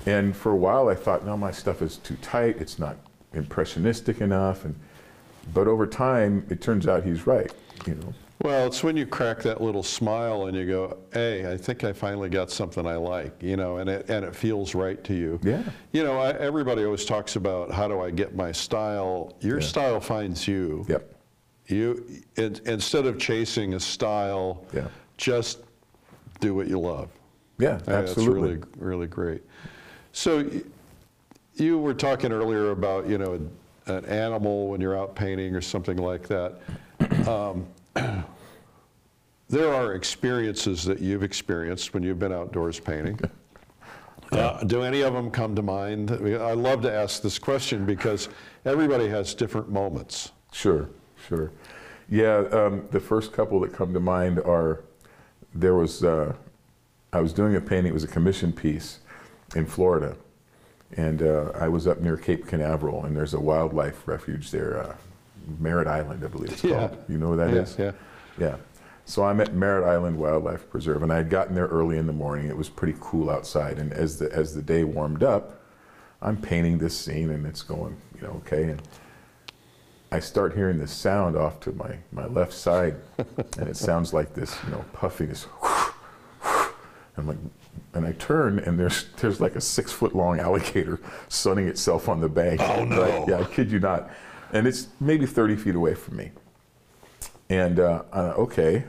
And 0.05 0.37
for 0.37 0.53
a 0.53 0.57
while, 0.57 0.91
I 0.91 0.95
thought, 0.95 1.25
no, 1.25 1.35
my 1.35 1.51
stuff 1.51 1.81
is 1.81 1.97
too 1.97 2.17
tight. 2.17 2.59
It's 2.59 2.79
not 2.79 2.97
impressionistic 3.33 4.21
enough. 4.21 4.67
And 4.67 4.75
but 5.55 5.67
over 5.67 5.87
time, 5.87 6.45
it 6.51 6.61
turns 6.61 6.87
out 6.87 7.05
he's 7.05 7.27
right. 7.27 7.51
You 7.87 7.95
know, 7.95 8.13
Well, 8.43 8.67
it's 8.67 8.85
when 8.85 8.99
you 8.99 9.07
crack 9.07 9.39
that 9.45 9.63
little 9.63 9.83
smile 9.83 10.45
and 10.47 10.55
you 10.57 10.67
go, 10.67 10.99
"Hey, 11.15 11.51
I 11.51 11.57
think 11.57 11.85
I 11.85 11.95
finally 11.95 12.29
got 12.29 12.51
something 12.51 12.87
I 12.87 12.97
like," 12.97 13.33
you 13.43 13.57
know, 13.57 13.79
and 13.79 13.89
it 13.89 14.11
and 14.11 14.27
it 14.27 14.37
feels 14.37 14.75
right 14.75 15.03
to 15.05 15.15
you. 15.15 15.41
Yeah. 15.43 15.63
You 15.93 16.05
know, 16.05 16.19
I, 16.19 16.33
everybody 16.33 16.85
always 16.85 17.07
talks 17.07 17.37
about 17.37 17.71
how 17.73 17.89
do 17.89 17.99
I 18.03 18.11
get 18.11 18.35
my 18.37 18.53
style. 18.53 19.35
Your 19.41 19.59
Yeah. 19.61 19.67
style 19.67 20.01
finds 20.01 20.47
you. 20.47 20.85
Yep. 20.87 21.15
You 21.69 22.05
in, 22.37 22.61
instead 22.67 23.07
of 23.07 23.19
chasing 23.19 23.73
a 23.73 23.81
style, 23.81 24.65
Yeah. 24.75 24.89
just 25.17 25.61
do 26.41 26.55
what 26.55 26.69
you 26.69 26.79
love. 26.79 27.09
Yeah, 27.63 27.79
think 27.79 27.89
absolutely. 27.89 28.57
That's 28.57 28.67
really, 28.77 28.87
really 28.87 29.07
great. 29.07 29.43
So 30.13 30.49
you 31.55 31.79
were 31.79 31.95
talking 31.95 32.33
earlier 32.33 32.71
about, 32.71 33.09
you 33.09 33.19
know, 33.19 33.41
an 33.87 34.05
animal 34.07 34.69
when 34.69 34.81
you're 34.81 34.99
out 34.99 35.15
painting 35.15 35.55
or 35.55 35.61
something 35.61 35.97
like 35.97 36.29
that. 36.29 36.61
Um, 37.29 37.67
there 39.49 39.73
are 39.73 39.95
experiences 39.95 40.85
that 40.85 41.01
you've 41.01 41.23
experienced 41.23 41.95
when 41.95 42.03
you've 42.03 42.19
been 42.19 42.33
outdoors 42.33 42.81
painting. 42.81 43.19
Uh, 44.31 44.65
do 44.65 44.81
any 44.81 45.03
of 45.03 45.13
them 45.13 45.31
come 45.31 45.55
to 45.55 45.61
mind? 45.61 46.11
I 46.11 46.55
love 46.55 46.81
to 46.83 46.91
ask 46.91 47.21
this 47.21 47.39
question 47.39 47.85
because 47.85 48.31
everybody 48.65 49.07
has 49.07 49.35
different 49.35 49.69
moments. 49.69 50.33
Sure, 50.53 50.89
sure. 51.29 51.53
Yeah, 52.09 52.45
um, 52.51 52.89
the 52.93 53.01
first 53.01 53.35
couple 53.35 53.61
that 53.61 53.75
come 53.75 53.93
to 53.93 54.01
mind 54.01 54.39
are 54.41 54.85
there 55.55 55.75
was, 55.75 56.03
uh, 56.03 56.35
I 57.13 57.21
was 57.21 57.33
doing 57.35 57.55
a 57.57 57.61
painting, 57.61 57.89
it 57.91 57.95
was 57.95 58.05
a 58.05 58.09
commission 58.09 58.53
piece 58.53 59.01
in 59.55 59.67
Florida. 59.67 60.17
And 60.97 61.23
uh, 61.23 61.53
I 61.55 61.69
was 61.69 61.87
up 61.87 62.01
near 62.01 62.17
Cape 62.17 62.47
Canaveral, 62.47 63.05
and 63.05 63.15
there's 63.17 63.35
a 63.35 63.41
wildlife 63.41 64.07
refuge 64.07 64.51
there, 64.51 64.79
uh, 64.83 64.95
Merritt 65.59 65.87
Island, 65.89 66.25
I 66.25 66.29
believe 66.29 66.53
it's 66.53 66.65
Yeah. 66.65 66.89
called. 66.89 67.05
You 67.09 67.19
know 67.19 67.29
where 67.31 67.37
that 67.49 67.55
Yeah, 67.55 67.63
is? 67.63 67.77
yeah. 67.79 67.93
Yeah. 68.39 68.57
So 69.05 69.25
I'm 69.25 69.41
at 69.41 69.53
Merritt 69.55 69.85
Island 69.85 70.17
Wildlife 70.19 70.71
Preserve, 70.71 71.03
and 71.03 71.13
I 71.13 71.17
had 71.17 71.29
gotten 71.29 71.55
there 71.55 71.67
early 71.67 71.99
in 71.99 72.07
the 72.07 72.13
morning. 72.13 72.47
It 72.47 72.57
was 72.57 72.69
pretty 72.69 72.95
cool 73.01 73.29
outside, 73.31 73.79
and 73.79 73.93
as 73.93 74.19
the 74.19 74.33
as 74.33 74.55
the 74.55 74.63
day 74.63 74.85
warmed 74.85 75.23
up, 75.25 75.61
I'm 76.23 76.37
painting 76.41 76.79
this 76.79 76.97
scene, 76.97 77.31
and 77.31 77.45
it's 77.45 77.63
going, 77.63 77.97
you 78.15 78.23
know, 78.23 78.41
okay. 78.47 78.65
And 78.71 78.81
I 80.13 80.21
start 80.21 80.55
hearing 80.55 80.79
this 80.79 80.93
sound 80.93 81.37
off 81.37 81.59
to 81.61 81.73
my 81.73 81.97
my 82.13 82.27
left 82.27 82.53
side, 82.53 82.95
and 83.59 83.69
it 83.69 83.77
sounds 83.77 84.13
like 84.15 84.35
this, 84.35 84.57
you 84.65 84.71
know, 84.71 84.85
puffing 84.93 85.29
this. 85.31 85.47
I'm 87.17 87.27
like, 87.27 87.39
and 87.95 88.07
I 88.07 88.13
turn, 88.13 88.59
and 88.59 88.79
there's 88.79 89.07
there's 89.19 89.41
like 89.41 89.55
a 89.55 89.61
six 89.61 89.93
foot 89.93 90.15
long 90.15 90.41
alligator 90.41 90.99
sunning 91.29 91.69
itself 91.69 92.09
on 92.09 92.21
the 92.21 92.29
bank. 92.29 92.61
Oh, 92.61 92.85
no. 92.85 93.27
Yeah, 93.29 93.41
I 93.41 93.45
kid 93.45 93.71
you 93.71 93.81
not. 93.81 94.11
And 94.53 94.67
it's 94.67 94.89
maybe 95.01 95.27
30 95.27 95.57
feet 95.57 95.75
away 95.75 95.95
from 95.95 96.17
me. 96.17 96.31
And 97.49 97.81
uh, 97.81 98.03
uh, 98.13 98.35
okay, 98.37 98.85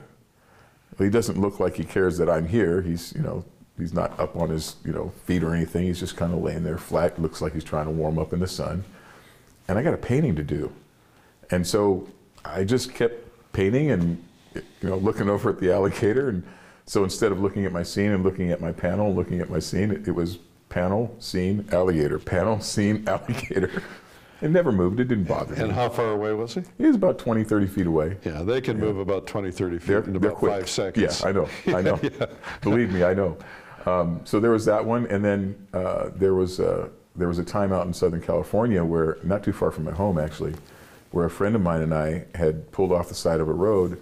well, 0.98 1.06
he 1.06 1.10
doesn't 1.10 1.40
look 1.40 1.60
like 1.60 1.76
he 1.76 1.84
cares 1.84 2.18
that 2.18 2.30
I'm 2.30 2.48
here. 2.48 2.82
He's, 2.82 3.14
you 3.14 3.22
know, 3.22 3.44
he's 3.78 3.94
not 3.94 4.18
up 4.20 4.36
on 4.36 4.50
his, 4.50 4.76
you 4.86 4.92
know, 4.92 5.12
feet 5.26 5.44
or 5.44 5.56
anything. 5.56 5.86
He's 5.86 6.00
just 6.00 6.16
kind 6.16 6.34
of 6.34 6.42
laying 6.42 6.64
there 6.64 6.78
flat. 6.78 7.22
Looks 7.22 7.42
like 7.42 7.54
he's 7.54 7.64
trying 7.64 7.86
to 7.86 7.92
warm 7.92 8.20
up 8.20 8.34
in 8.34 8.40
the 8.40 8.48
sun. 8.48 8.84
And 9.68 9.78
I 9.78 9.84
got 9.84 9.94
a 9.94 9.98
painting 9.98 10.36
to 10.36 10.44
do. 10.44 10.72
And 11.50 11.66
so 11.66 12.08
I 12.46 12.64
just 12.64 12.94
kept 12.94 13.28
painting 13.54 13.92
and, 13.92 14.24
you 14.54 14.90
know, 14.90 14.98
looking 14.98 15.30
over 15.30 15.50
at 15.50 15.60
the 15.60 15.72
alligator. 15.72 16.30
And 16.30 16.44
so 16.86 17.04
instead 17.04 17.32
of 17.32 17.40
looking 17.40 17.66
at 17.66 17.72
my 17.72 17.84
scene 17.84 18.12
and 18.12 18.24
looking 18.24 18.52
at 18.52 18.62
my 18.62 18.72
panel, 18.72 19.14
looking 19.14 19.40
at 19.40 19.50
my 19.50 19.60
scene, 19.60 19.92
it, 19.92 20.08
it 20.08 20.12
was 20.12 20.38
panel, 20.70 21.16
scene, 21.20 21.66
alligator, 21.72 22.20
panel, 22.20 22.60
scene, 22.60 23.04
alligator. 23.08 23.84
It 24.42 24.52
never 24.52 24.74
moved. 24.74 25.00
It 25.00 25.06
didn't 25.06 25.24
bother 25.26 25.54
And 25.54 25.58
me. 25.58 25.64
And 25.64 25.72
how 25.74 25.88
far 25.88 26.12
away 26.12 26.34
was 26.34 26.56
he? 26.56 26.64
He 26.78 26.86
was 26.86 26.98
about 26.98 27.18
20, 27.18 27.46
30 27.46 27.68
feet 27.68 27.88
away. 27.88 28.18
Yeah, 28.26 28.44
they 28.44 28.60
can 28.60 28.78
move 28.78 28.98
about 28.98 29.26
20, 29.26 29.52
30 29.52 29.80
feet 29.80 29.88
They're, 29.88 30.04
in 30.04 30.16
about 30.18 30.36
quick. 30.36 30.52
five 30.52 30.70
seconds. 30.70 31.22
Yeah, 31.22 31.28
I 31.28 31.32
know. 31.32 31.48
I 31.68 31.82
know. 31.82 32.00
Believe 32.62 32.92
me, 32.92 33.06
I 33.06 33.14
know. 33.14 33.38
Um, 33.86 34.20
so 34.26 34.40
there 34.42 34.52
was 34.52 34.66
that 34.66 34.84
one, 34.84 35.08
and 35.08 35.24
then 35.24 35.68
uh, 35.74 36.10
there 36.16 36.34
was 36.34 36.60
uh, 36.60 36.90
there 37.16 37.28
was 37.28 37.40
a 37.40 37.44
time 37.44 37.72
out 37.72 37.86
in 37.86 37.94
Southern 37.94 38.22
California 38.22 38.84
where, 38.84 39.18
not 39.24 39.44
too 39.44 39.54
far 39.54 39.72
from 39.72 39.84
my 39.84 39.92
home 39.92 40.18
actually, 40.18 40.56
where 41.12 41.26
a 41.26 41.30
friend 41.30 41.56
of 41.56 41.62
mine 41.62 41.82
and 41.82 41.94
I 41.94 42.26
had 42.36 42.72
pulled 42.72 42.92
off 42.92 43.08
the 43.08 43.16
side 43.16 43.40
of 43.40 43.48
a 43.48 43.54
road, 43.54 44.02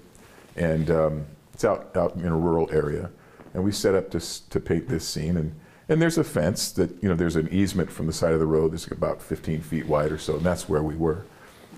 and 0.56 0.90
um, 0.90 1.26
it's 1.62 1.66
out 1.66 1.96
out 1.96 2.16
in 2.16 2.26
a 2.26 2.38
rural 2.38 2.70
area, 2.72 3.12
and 3.54 3.64
we 3.64 3.72
set 3.72 3.94
up 3.94 4.10
to 4.12 4.50
to 4.50 4.60
paint 4.60 4.88
this 4.88 5.08
scene, 5.08 5.38
and 5.38 5.56
and 5.90 6.02
there's 6.02 6.18
a 6.18 6.24
fence 6.24 6.72
that 6.72 6.92
you 7.04 7.10
know 7.10 7.16
there's 7.16 7.36
an 7.36 7.50
easement 7.50 7.92
from 7.92 8.08
the 8.08 8.14
side 8.14 8.34
of 8.34 8.40
the 8.40 8.46
road 8.46 8.72
that's 8.72 8.88
about 8.88 9.22
15 9.22 9.62
feet 9.62 9.86
wide 9.86 10.12
or 10.12 10.18
so, 10.18 10.38
and 10.38 10.46
that's 10.46 10.68
where 10.68 10.82
we 10.82 10.96
were. 10.96 11.24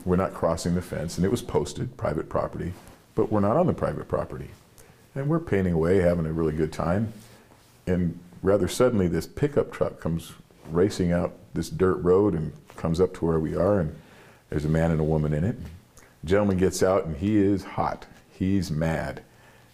We're 0.06 0.16
not 0.16 0.34
crossing 0.34 0.76
the 0.76 0.82
fence, 0.82 1.18
and 1.18 1.26
it 1.26 1.32
was 1.32 1.42
posted 1.42 1.98
private 1.98 2.30
property, 2.30 2.74
but 3.16 3.32
we're 3.32 3.42
not 3.42 3.58
on 3.58 3.68
the 3.68 3.74
private 3.74 4.08
property. 4.08 4.50
And 5.16 5.28
we're 5.28 5.40
painting 5.40 5.74
away, 5.74 5.98
having 5.98 6.26
a 6.26 6.34
really 6.34 6.54
good 6.54 6.74
time. 6.74 7.14
And 7.86 8.20
rather 8.42 8.68
suddenly, 8.68 9.08
this 9.08 9.28
pickup 9.28 9.72
truck 9.72 10.00
comes 10.00 10.34
racing 10.72 11.12
out 11.12 11.36
this 11.54 11.70
dirt 11.70 11.98
road 11.98 12.34
and 12.34 12.52
comes 12.78 13.00
up 13.00 13.14
to 13.16 13.26
where 13.26 13.40
we 13.40 13.56
are, 13.56 13.80
and 13.80 13.96
there's 14.50 14.66
a 14.66 14.70
man 14.70 14.92
and 14.92 15.00
a 15.00 15.04
woman 15.04 15.34
in 15.34 15.44
it. 15.44 15.58
gentleman 16.26 16.58
gets 16.58 16.82
out, 16.82 17.06
and 17.06 17.18
he 17.18 17.38
is 17.38 17.64
hot. 17.64 18.06
He's 18.32 18.72
mad. 18.72 19.24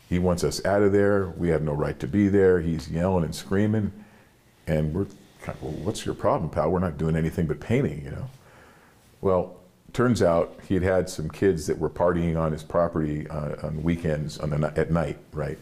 He 0.09 0.19
wants 0.19 0.43
us 0.43 0.63
out 0.65 0.81
of 0.81 0.91
there. 0.91 1.27
We 1.37 1.49
have 1.49 1.61
no 1.61 1.73
right 1.73 1.97
to 1.99 2.07
be 2.07 2.27
there. 2.27 2.59
He's 2.59 2.89
yelling 2.89 3.23
and 3.23 3.33
screaming. 3.33 3.93
And 4.67 4.93
we're 4.93 5.05
kind 5.41 5.57
of, 5.57 5.63
well, 5.63 5.71
what's 5.73 6.05
your 6.05 6.15
problem, 6.15 6.49
pal? 6.49 6.71
We're 6.71 6.79
not 6.79 6.97
doing 6.97 7.15
anything 7.15 7.45
but 7.45 7.59
painting, 7.59 8.03
you 8.03 8.11
know? 8.11 8.29
Well, 9.21 9.55
turns 9.93 10.21
out 10.21 10.59
he 10.67 10.73
had 10.73 10.83
had 10.83 11.09
some 11.09 11.29
kids 11.29 11.67
that 11.67 11.77
were 11.77 11.89
partying 11.89 12.37
on 12.37 12.51
his 12.51 12.63
property 12.63 13.27
uh, 13.29 13.55
on 13.65 13.83
weekends 13.83 14.37
on 14.39 14.49
the, 14.49 14.73
at 14.75 14.91
night, 14.91 15.17
right? 15.31 15.57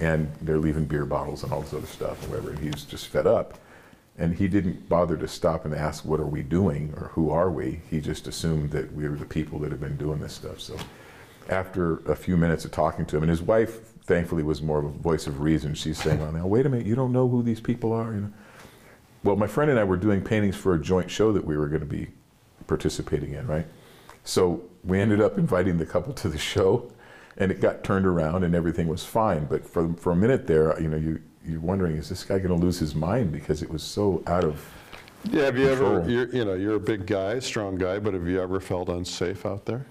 and 0.00 0.32
they're 0.40 0.58
leaving 0.58 0.86
beer 0.86 1.04
bottles 1.04 1.44
and 1.44 1.52
all 1.52 1.60
this 1.60 1.74
other 1.74 1.86
stuff, 1.86 2.20
and 2.22 2.32
whatever. 2.32 2.50
And 2.50 2.88
just 2.88 3.08
fed 3.08 3.26
up, 3.26 3.58
and 4.18 4.34
he 4.34 4.48
didn't 4.48 4.88
bother 4.88 5.16
to 5.16 5.28
stop 5.28 5.64
and 5.64 5.74
ask, 5.74 6.04
"What 6.04 6.20
are 6.20 6.26
we 6.26 6.42
doing?" 6.42 6.94
or 6.96 7.08
"Who 7.08 7.30
are 7.30 7.50
we?" 7.50 7.82
He 7.90 8.00
just 8.00 8.26
assumed 8.26 8.70
that 8.70 8.92
we 8.94 9.08
were 9.08 9.16
the 9.16 9.26
people 9.26 9.58
that 9.60 9.70
have 9.70 9.80
been 9.80 9.98
doing 9.98 10.20
this 10.20 10.32
stuff. 10.32 10.60
So, 10.60 10.76
after 11.50 11.98
a 12.10 12.14
few 12.16 12.36
minutes 12.36 12.64
of 12.64 12.70
talking 12.70 13.04
to 13.06 13.16
him, 13.16 13.24
and 13.24 13.30
his 13.30 13.42
wife, 13.42 13.92
thankfully, 14.04 14.42
was 14.42 14.62
more 14.62 14.78
of 14.78 14.84
a 14.86 14.88
voice 14.88 15.26
of 15.26 15.40
reason. 15.40 15.74
She's 15.74 15.98
saying, 15.98 16.20
"Oh, 16.22 16.30
now 16.30 16.46
wait 16.46 16.64
a 16.64 16.68
minute, 16.68 16.86
you 16.86 16.94
don't 16.94 17.12
know 17.12 17.28
who 17.28 17.42
these 17.42 17.60
people 17.60 17.92
are." 17.92 18.12
You 18.14 18.20
know? 18.22 18.32
Well, 19.24 19.36
my 19.36 19.46
friend 19.46 19.70
and 19.70 19.78
I 19.78 19.84
were 19.84 19.96
doing 19.96 20.22
paintings 20.22 20.56
for 20.56 20.74
a 20.74 20.78
joint 20.80 21.10
show 21.10 21.32
that 21.32 21.44
we 21.44 21.56
were 21.56 21.68
going 21.68 21.80
to 21.80 21.86
be 21.86 22.08
participating 22.66 23.34
in, 23.34 23.46
right? 23.46 23.66
So 24.24 24.62
we 24.84 24.98
ended 24.98 25.20
up 25.20 25.36
inviting 25.36 25.76
the 25.76 25.86
couple 25.86 26.14
to 26.14 26.28
the 26.28 26.38
show, 26.38 26.90
and 27.36 27.50
it 27.50 27.60
got 27.60 27.84
turned 27.84 28.06
around, 28.06 28.44
and 28.44 28.54
everything 28.54 28.86
was 28.88 29.04
fine. 29.04 29.44
But 29.46 29.66
for 29.66 29.92
for 29.94 30.12
a 30.12 30.16
minute 30.16 30.46
there, 30.46 30.80
you 30.80 30.88
know, 30.88 30.96
you 30.96 31.20
you're 31.44 31.60
wondering, 31.60 31.96
is 31.96 32.08
this 32.08 32.22
guy 32.22 32.38
going 32.38 32.50
to 32.50 32.66
lose 32.66 32.78
his 32.78 32.94
mind 32.94 33.32
because 33.32 33.62
it 33.62 33.70
was 33.70 33.82
so 33.82 34.22
out 34.26 34.44
of 34.44 34.62
Yeah, 35.30 35.44
have 35.44 35.58
you 35.58 35.68
ever, 35.68 35.84
Control. 36.00 36.10
you're, 36.10 36.28
you 36.28 36.44
know, 36.44 36.54
you're 36.54 36.76
a 36.76 36.80
big 36.80 37.06
guy, 37.06 37.38
strong 37.40 37.76
guy, 37.76 37.98
but 37.98 38.14
have 38.14 38.26
you 38.26 38.40
ever 38.40 38.60
felt 38.60 38.88
unsafe 38.88 39.44
out 39.46 39.64
there? 39.66 39.86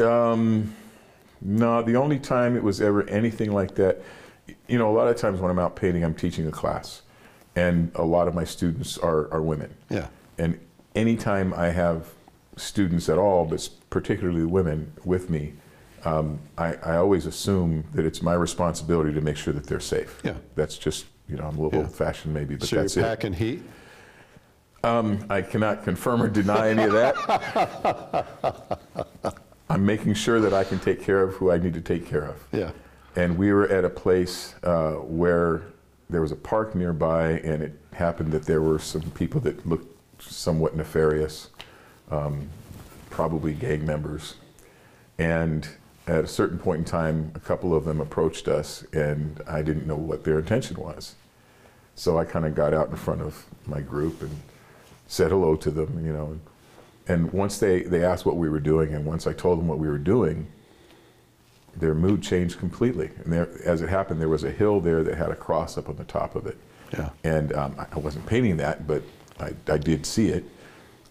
Um, 0.00 0.74
no, 1.40 1.82
the 1.82 1.96
only 1.96 2.18
time 2.18 2.56
it 2.56 2.62
was 2.62 2.80
ever 2.80 3.02
anything 3.08 3.52
like 3.52 3.74
that, 3.76 4.00
you 4.68 4.78
know, 4.78 4.90
a 4.90 4.94
lot 4.96 5.08
of 5.08 5.16
times 5.16 5.40
when 5.40 5.50
I'm 5.50 5.58
out 5.58 5.76
painting, 5.76 6.04
I'm 6.04 6.14
teaching 6.14 6.46
a 6.46 6.50
class, 6.50 7.02
and 7.54 7.90
a 7.94 8.04
lot 8.04 8.28
of 8.28 8.34
my 8.34 8.44
students 8.44 8.96
are, 8.98 9.32
are 9.32 9.42
women. 9.42 9.74
Yeah. 9.90 10.08
And 10.38 10.58
anytime 10.94 11.52
I 11.54 11.68
have 11.68 12.08
students 12.56 13.08
at 13.08 13.18
all, 13.18 13.44
but 13.44 13.68
particularly 13.90 14.44
women 14.44 14.92
with 15.04 15.28
me, 15.30 15.52
um, 16.04 16.38
I, 16.56 16.74
I 16.74 16.96
always 16.96 17.26
assume 17.26 17.84
that 17.92 18.04
it's 18.06 18.22
my 18.22 18.34
responsibility 18.34 19.12
to 19.12 19.20
make 19.20 19.36
sure 19.36 19.52
that 19.52 19.66
they're 19.66 19.80
safe. 19.80 20.20
Yeah. 20.24 20.34
That's 20.54 20.78
just, 20.78 21.06
you 21.28 21.36
know, 21.36 21.44
I'm 21.44 21.58
a 21.58 21.62
little 21.62 21.80
Yeah. 21.80 21.86
old 21.86 21.94
fashioned 21.94 22.32
maybe, 22.32 22.54
but 22.56 22.68
So 22.68 22.76
you're 22.76 22.84
that's 22.84 22.96
it. 22.96 23.02
packing 23.02 23.32
heat? 23.32 23.62
I 24.84 25.42
cannot 25.42 25.82
confirm 25.82 26.22
or 26.22 26.28
deny 26.28 26.68
any 26.70 26.84
of 26.84 26.92
that. 26.92 28.26
I'm 29.68 29.84
making 29.84 30.14
sure 30.14 30.40
that 30.40 30.54
I 30.54 30.64
can 30.64 30.78
take 30.78 31.02
care 31.02 31.22
of 31.22 31.34
who 31.34 31.50
I 31.50 31.58
need 31.58 31.74
to 31.74 31.80
take 31.80 32.06
care 32.06 32.24
of. 32.24 32.44
Yeah. 32.52 32.70
And 33.16 33.36
we 33.36 33.52
were 33.52 33.68
at 33.68 33.84
a 33.84 33.90
place 33.90 34.54
uh, 34.62 34.92
where 34.92 35.62
there 36.08 36.20
was 36.20 36.32
a 36.32 36.36
park 36.36 36.74
nearby, 36.74 37.30
and 37.40 37.62
it 37.62 37.72
happened 37.92 38.32
that 38.32 38.44
there 38.44 38.62
were 38.62 38.78
some 38.78 39.02
people 39.12 39.40
that 39.40 39.66
looked 39.66 40.22
somewhat 40.22 40.76
nefarious, 40.76 41.50
um, 42.10 42.48
probably 43.10 43.54
gang 43.54 43.84
members. 43.84 44.36
And 45.18 45.68
at 46.06 46.22
a 46.22 46.28
certain 46.28 46.58
point 46.58 46.80
in 46.80 46.84
time, 46.84 47.32
a 47.34 47.40
couple 47.40 47.74
of 47.74 47.84
them 47.84 48.00
approached 48.00 48.46
us, 48.46 48.84
and 48.92 49.42
I 49.48 49.62
didn't 49.62 49.86
know 49.86 49.96
what 49.96 50.24
their 50.24 50.38
intention 50.38 50.76
was. 50.76 51.14
So 51.96 52.18
I 52.18 52.24
kind 52.24 52.44
of 52.44 52.54
got 52.54 52.72
out 52.74 52.90
in 52.90 52.96
front 52.96 53.22
of 53.22 53.46
my 53.66 53.80
group 53.80 54.20
and 54.22 54.30
said 55.08 55.30
hello 55.30 55.56
to 55.56 55.70
them, 55.70 56.04
you 56.04 56.12
know. 56.12 56.38
And 57.08 57.32
once 57.32 57.58
they, 57.58 57.82
they 57.82 58.04
asked 58.04 58.26
what 58.26 58.36
we 58.36 58.48
were 58.48 58.60
doing, 58.60 58.94
and 58.94 59.04
once 59.04 59.26
I 59.26 59.32
told 59.32 59.58
them 59.58 59.68
what 59.68 59.78
we 59.78 59.88
were 59.88 59.98
doing, 59.98 60.48
their 61.76 61.94
mood 61.94 62.22
changed 62.22 62.58
completely. 62.58 63.10
And 63.22 63.32
there, 63.32 63.48
as 63.64 63.82
it 63.82 63.88
happened, 63.88 64.20
there 64.20 64.28
was 64.28 64.44
a 64.44 64.50
hill 64.50 64.80
there 64.80 65.02
that 65.04 65.16
had 65.16 65.30
a 65.30 65.36
cross 65.36 65.78
up 65.78 65.88
on 65.88 65.96
the 65.96 66.04
top 66.04 66.34
of 66.34 66.46
it. 66.46 66.56
Yeah. 66.92 67.10
And 67.22 67.52
um, 67.52 67.76
I- 67.78 67.98
wasn't 67.98 68.26
painting 68.26 68.56
that, 68.58 68.86
but 68.86 69.02
I, 69.38 69.52
I 69.68 69.78
did 69.78 70.06
see 70.06 70.28
it. 70.28 70.44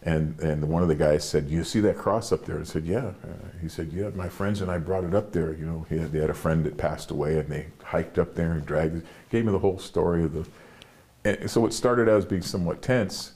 And, 0.03 0.39
and 0.39 0.67
one 0.69 0.83
of 0.83 0.87
the 0.87 0.95
guys 0.95 1.27
said, 1.27 1.49
"You 1.49 1.63
see 1.63 1.79
that 1.79 1.97
cross 1.97 2.31
up 2.31 2.45
there?" 2.45 2.59
I 2.59 2.63
said, 2.63 2.85
"Yeah." 2.85 3.13
Uh, 3.23 3.57
he 3.59 3.67
said, 3.67 3.91
"Yeah, 3.91 4.09
my 4.09 4.29
friends 4.29 4.61
and 4.61 4.69
I 4.69 4.77
brought 4.77 5.03
it 5.03 5.15
up 5.15 5.31
there. 5.31 5.51
You 5.53 5.65
know, 5.65 5.85
he 5.89 5.97
had, 5.97 6.11
they 6.11 6.19
had 6.19 6.29
a 6.29 6.35
friend 6.35 6.63
that 6.65 6.77
passed 6.77 7.09
away, 7.09 7.39
and 7.39 7.49
they 7.49 7.67
hiked 7.83 8.19
up 8.19 8.35
there 8.35 8.51
and 8.51 8.63
dragged 8.63 8.97
it." 8.97 9.05
Gave 9.31 9.45
me 9.45 9.51
the 9.51 9.57
whole 9.57 9.79
story 9.79 10.23
of 10.23 10.33
the. 10.33 10.45
And 11.23 11.49
so 11.49 11.65
it 11.65 11.73
started 11.73 12.07
out 12.07 12.17
as 12.17 12.25
being 12.25 12.43
somewhat 12.43 12.83
tense. 12.83 13.31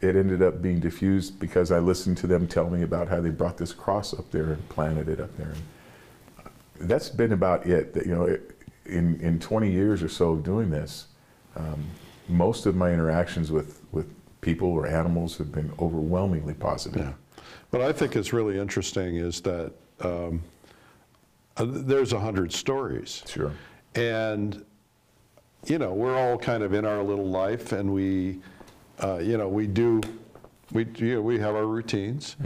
It 0.00 0.14
ended 0.14 0.42
up 0.42 0.62
being 0.62 0.78
diffused 0.78 1.40
because 1.40 1.72
I 1.72 1.78
listened 1.80 2.18
to 2.18 2.26
them 2.26 2.46
tell 2.46 2.70
me 2.70 2.82
about 2.82 3.08
how 3.08 3.20
they 3.20 3.30
brought 3.30 3.56
this 3.56 3.72
cross 3.72 4.14
up 4.14 4.30
there 4.30 4.52
and 4.52 4.68
planted 4.68 5.08
it 5.08 5.20
up 5.20 5.36
there. 5.36 5.52
And 6.78 6.88
that's 6.88 7.08
been 7.08 7.32
about 7.32 7.66
it. 7.66 7.92
That 7.94 8.06
you 8.06 8.14
know, 8.14 8.24
it, 8.24 8.56
in 8.86 9.20
in 9.20 9.40
20 9.40 9.70
years 9.70 10.02
or 10.02 10.08
so 10.08 10.30
of 10.30 10.44
doing 10.44 10.70
this, 10.70 11.08
um, 11.56 11.84
most 12.28 12.66
of 12.66 12.76
my 12.76 12.92
interactions 12.92 13.50
with 13.50 13.82
with 13.90 14.06
people 14.40 14.68
or 14.68 14.86
animals 14.86 15.36
have 15.38 15.52
been 15.52 15.72
overwhelmingly 15.78 16.54
positive. 16.54 17.02
Yeah. 17.02 17.42
What 17.70 17.82
I 17.82 17.92
think 17.92 18.16
is 18.16 18.32
really 18.32 18.58
interesting 18.58 19.16
is 19.16 19.40
that 19.42 19.72
um, 20.00 20.42
uh, 21.56 21.66
there's 21.66 22.12
a 22.12 22.20
hundred 22.20 22.52
stories. 22.52 23.22
Sure. 23.26 23.52
And, 23.94 24.64
you 25.66 25.78
know, 25.78 25.92
we're 25.92 26.16
all 26.16 26.38
kind 26.38 26.62
of 26.62 26.72
in 26.72 26.84
our 26.84 27.02
little 27.02 27.26
life 27.26 27.72
and 27.72 27.92
we, 27.92 28.38
uh, 29.02 29.18
you 29.18 29.36
know, 29.38 29.48
we 29.48 29.66
do, 29.66 30.00
we, 30.72 30.86
you 30.96 31.14
know, 31.16 31.22
we 31.22 31.38
have 31.38 31.54
our 31.54 31.66
routines. 31.66 32.36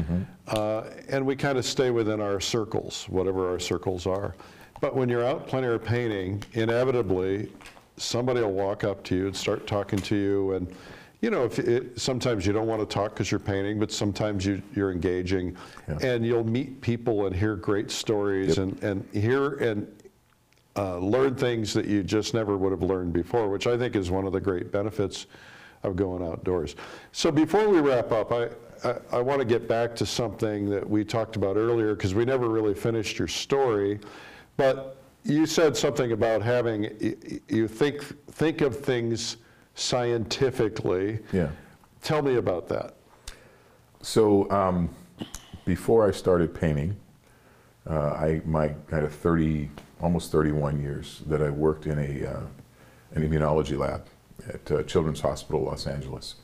Uh, 0.49 0.85
and 1.09 1.25
we 1.25 1.37
kind 1.37 1.59
of 1.59 1.65
stay 1.65 1.91
within 1.91 2.21
our 2.21 2.41
circles, 2.41 3.07
whatever 3.09 3.51
our 3.51 3.59
circles 3.59 4.07
are. 4.07 4.35
But 4.81 4.97
when 4.97 5.09
you're 5.09 5.25
out 5.25 5.47
plein 5.47 5.65
air 5.65 5.79
painting, 5.79 6.43
inevitably, 6.53 7.53
somebody 7.97 8.41
will 8.41 8.53
walk 8.53 8.85
up 8.85 9.03
to 9.05 9.17
you 9.17 9.27
and 9.27 9.37
start 9.37 9.67
talking 9.67 9.99
to 10.01 10.17
you. 10.17 10.53
And, 10.55 10.75
you 11.21 11.31
know, 11.31 11.45
if 11.45 11.59
it, 11.61 12.01
sometimes 12.01 12.45
you 12.47 12.53
don't 12.53 12.67
want 12.67 12.81
to 12.81 12.93
talk 12.93 13.13
because 13.13 13.31
you're 13.31 13.39
painting, 13.39 13.79
but 13.79 13.93
sometimes 13.93 14.45
you, 14.45 14.61
you're 14.75 14.91
engaging. 14.91 15.57
Yeah. 15.89 15.99
And 16.03 16.27
you'll 16.27 16.45
meet 16.45 16.81
people 16.81 17.27
and 17.27 17.35
hear 17.35 17.55
great 17.55 17.91
stories 17.91 18.59
and, 18.59 18.83
and 18.83 19.09
hear 19.13 19.55
and 19.55 19.87
uh, 20.75 20.99
learn 20.99 21.35
things 21.35 21.73
that 21.75 21.87
you 21.87 22.03
just 22.03 22.35
never 22.35 22.57
would 22.57 22.73
have 22.73 22.83
learned 22.83 23.13
before, 23.13 23.49
which 23.49 23.67
I 23.67 23.77
think 23.77 23.95
is 23.95 24.11
one 24.11 24.27
of 24.27 24.33
the 24.33 24.41
great 24.41 24.73
benefits 24.73 25.27
of 25.83 25.97
going 25.97 26.23
outdoors. 26.23 26.77
So 27.13 27.31
before 27.31 27.69
we 27.69 27.81
wrap 27.81 28.13
up, 28.13 28.33
I, 28.33 28.49
I, 28.85 28.95
I 29.13 29.21
want 29.21 29.41
to 29.41 29.45
get 29.45 29.69
back 29.69 29.95
to 29.97 30.07
something 30.07 30.69
that 30.71 30.89
we 30.89 31.05
talked 31.05 31.37
about 31.37 31.57
earlier 31.57 31.95
because 31.95 32.15
we 32.15 32.25
never 32.25 32.49
really 32.49 32.75
finished 32.75 33.19
your 33.19 33.29
story. 33.29 34.01
But 34.57 34.97
you 35.25 35.47
said 35.47 35.77
something 35.77 36.13
about 36.13 36.43
having 36.43 37.43
you 37.49 37.69
think 37.69 38.03
think 38.33 38.61
of 38.61 38.79
things 38.79 39.37
scientifically. 39.75 41.21
Yeah. 41.33 41.49
Tell 42.03 42.23
me 42.23 42.37
about 42.37 42.69
that. 42.69 42.95
So 44.03 44.51
um, 44.51 44.91
before 45.65 46.07
I 46.07 46.11
started 46.11 46.53
painting, 46.53 46.97
uh, 47.89 48.11
I 48.11 48.43
my 48.45 48.75
had 48.91 49.05
a 49.05 49.09
30 49.09 49.71
almost 50.01 50.33
31 50.33 50.83
years 50.83 51.23
that 51.27 51.41
I 51.41 51.51
worked 51.51 51.87
in 51.87 51.99
a 51.99 52.29
uh, 52.29 52.41
an 53.15 53.29
immunology 53.29 53.79
lab 53.79 54.07
at 54.49 54.71
uh, 54.71 54.83
Children's 54.85 55.21
Hospital 55.21 55.63
Los 55.63 55.87
Angeles, 55.87 56.37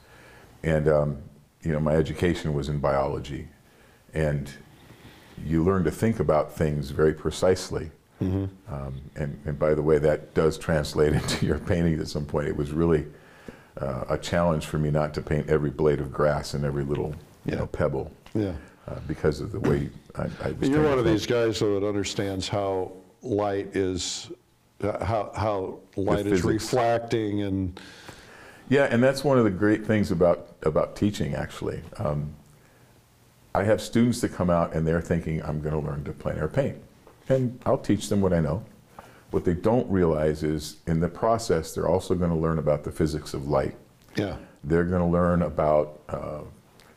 and 0.63 0.89
um, 0.89 1.19
you 1.63 1.73
know 1.73 1.81
my 1.81 1.95
education 1.95 2.55
was 2.55 2.69
in 2.69 2.79
biology, 2.79 3.49
and 4.15 4.51
you 5.45 5.63
learn 5.65 5.85
to 5.85 5.91
think 5.91 6.21
about 6.21 6.53
things 6.53 6.91
very 6.91 7.15
precisely. 7.15 7.91
Um, 8.21 8.51
and, 9.15 9.41
and 9.47 9.57
by 9.61 9.75
the 9.75 9.83
way, 9.83 9.99
that 9.99 10.35
does 10.35 10.59
translate 10.59 11.13
into 11.21 11.47
your 11.47 11.59
painting 11.61 12.01
at 12.01 12.09
some 12.09 12.25
point. 12.27 12.49
It 12.49 12.57
was 12.57 12.73
really 12.73 13.07
uh, 13.81 14.07
a 14.09 14.19
challenge 14.19 14.67
for 14.67 14.77
me 14.77 14.91
not 14.91 15.15
to 15.15 15.23
paint 15.23 15.49
every 15.49 15.71
blade 15.71 16.01
of 16.01 16.13
grass 16.13 16.55
and 16.55 16.65
every 16.65 16.83
little 16.83 17.11
you 17.45 17.53
Yeah. 17.53 17.59
know, 17.59 17.67
pebble 17.69 18.11
Yeah. 18.35 18.55
uh, 18.89 18.97
because 19.07 19.41
of 19.41 19.53
the 19.53 19.61
way 19.61 19.91
I, 20.17 20.25
I 20.43 20.51
was. 20.51 20.69
You're 20.69 20.83
one 20.83 20.99
of 20.99 21.05
these 21.05 21.27
guys 21.27 21.61
though 21.61 21.79
that 21.79 21.87
understands 21.87 22.49
how 22.49 22.91
light 23.23 23.77
is, 23.77 24.33
uh, 24.83 25.05
how, 25.05 25.33
how 25.35 25.79
light 25.97 26.27
is 26.27 26.45
reflecting 26.45 27.43
and, 27.43 27.81
Yeah, 28.69 28.85
and 28.85 29.03
that's 29.03 29.25
one 29.25 29.39
of 29.39 29.45
the 29.45 29.51
great 29.51 29.85
things 29.87 30.11
about 30.11 30.47
about 30.63 30.95
teaching. 30.97 31.35
Actually, 31.35 31.81
um, 31.99 32.35
I 33.55 33.65
have 33.65 33.81
students 33.81 34.21
that 34.21 34.35
come 34.35 34.51
out 34.51 34.75
and 34.75 34.87
they're 34.87 35.01
thinking, 35.01 35.43
"I'm 35.43 35.61
going 35.61 35.75
to 35.75 35.81
learn 35.81 36.05
to 36.05 36.13
plein 36.13 36.37
air 36.37 36.49
paint," 36.49 36.77
and 37.29 37.59
I'll 37.65 37.79
teach 37.79 38.09
them 38.09 38.21
what 38.21 38.33
I 38.33 38.41
know. 38.41 38.65
What 39.31 39.45
they 39.45 39.55
don't 39.55 39.91
realize 39.91 40.43
is, 40.43 40.77
in 40.87 41.01
the 41.01 41.09
process, 41.09 41.75
they're 41.75 41.89
also 41.89 42.15
going 42.15 42.31
to 42.31 42.37
learn 42.37 42.59
about 42.59 42.85
the 42.85 42.91
physics 42.91 43.35
of 43.35 43.47
light. 43.49 43.77
yeah, 44.17 44.37
They're 44.65 44.85
going 44.85 45.03
to 45.03 45.07
learn 45.07 45.43
about 45.43 46.01
uh, 46.09 46.41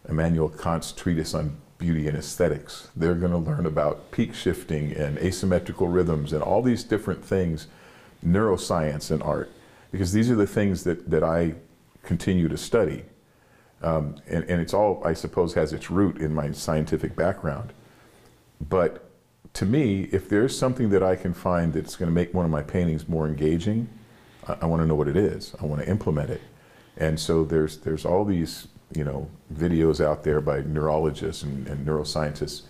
Immanuel 0.08 0.48
Kant's 0.50 0.94
treatise 0.94 1.34
on 1.34 1.58
beauty 1.82 2.08
and 2.08 2.16
aesthetics. 2.18 2.88
They're 2.96 3.16
going 3.16 3.34
to 3.34 3.38
learn 3.38 3.66
about 3.66 4.12
peak 4.12 4.34
shifting 4.34 4.94
and 4.94 5.18
asymmetrical 5.18 5.90
rhythms 5.90 6.32
and 6.32 6.42
all 6.42 6.62
these 6.62 6.86
different 6.86 7.26
things, 7.26 7.68
neuroscience 8.26 9.12
and 9.12 9.22
art, 9.24 9.52
because 9.92 10.14
these 10.14 10.32
are 10.32 10.36
the 10.36 10.48
things 10.48 10.86
that, 10.86 11.10
that 11.10 11.24
I 11.24 11.56
continue 12.04 12.48
to 12.48 12.58
study. 12.58 13.04
Um, 13.82 14.16
and, 14.28 14.44
and 14.46 14.62
it's 14.62 14.74
all, 14.74 15.02
I 15.04 15.14
suppose, 15.14 15.56
has 15.56 15.74
its 15.74 15.90
root 15.90 16.18
in 16.18 16.34
my 16.34 16.52
scientific 16.52 17.16
background. 17.16 17.74
But 18.62 19.10
to 19.56 19.66
me, 19.66 20.04
if 20.12 20.30
there's 20.30 20.58
something 20.58 20.92
that 20.92 21.04
I 21.04 21.16
can 21.16 21.34
find 21.34 21.74
that's 21.74 21.96
going 21.96 22.10
to 22.10 22.14
make 22.14 22.34
one 22.34 22.46
of 22.46 22.52
my 22.52 22.62
paintings 22.62 23.10
more 23.10 23.28
engaging, 23.28 23.90
I, 24.48 24.58
I 24.62 24.66
want 24.68 24.82
to 24.84 24.88
know 24.88 24.96
what 24.96 25.08
it 25.08 25.18
is. 25.18 25.56
I 25.60 25.66
want 25.66 25.82
to 25.82 25.90
implement 25.90 26.30
it. 26.30 26.42
And 26.98 27.20
so 27.20 27.44
there's 27.44 27.78
there's 27.78 28.06
all 28.06 28.26
these 28.26 28.68
you 28.96 29.04
know 29.04 29.30
videos 29.54 30.04
out 30.04 30.24
there 30.24 30.42
by 30.42 30.62
neurologists 30.62 31.44
and, 31.44 31.68
and 31.68 31.86
neuroscientists 31.86 32.64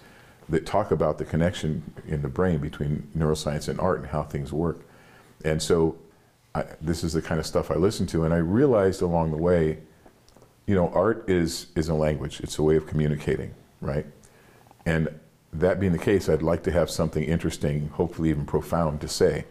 that 0.50 0.66
talk 0.66 0.92
about 0.92 1.18
the 1.18 1.26
connection 1.26 1.94
in 2.08 2.22
the 2.22 2.28
brain 2.28 2.60
between 2.60 3.08
neuroscience 3.18 3.68
and 3.68 3.80
art 3.80 4.00
and 4.00 4.10
how 4.10 4.24
things 4.24 4.52
work. 4.52 4.82
And 5.46 5.62
so 5.62 5.98
I, 6.54 6.66
this 6.82 7.04
is 7.04 7.14
the 7.14 7.22
kind 7.22 7.40
of 7.40 7.46
stuff 7.46 7.72
I 7.72 7.76
listen 7.76 8.06
to. 8.08 8.26
And 8.26 8.34
I 8.34 8.38
realized 8.38 9.02
along 9.02 9.32
the 9.32 9.38
way, 9.38 9.80
you 10.66 10.76
know, 10.76 10.90
art 10.90 11.30
is, 11.30 11.68
is 11.76 11.88
a 11.88 11.94
language, 11.94 12.42
it's 12.42 12.58
a 12.60 12.64
way 12.64 12.76
of 12.76 12.86
communicating, 12.86 13.54
right? 13.80 14.06
And 14.86 15.08
that 15.54 15.80
being 15.80 15.92
the 15.92 16.00
case, 16.00 16.30
I'd 16.30 16.42
like 16.42 16.64
to 16.64 16.72
have 16.72 16.90
something 16.90 17.24
interesting, 17.24 17.90
hopefully 17.90 18.30
even 18.30 18.46
profound, 18.46 19.02
to 19.02 19.08
say. 19.08 19.46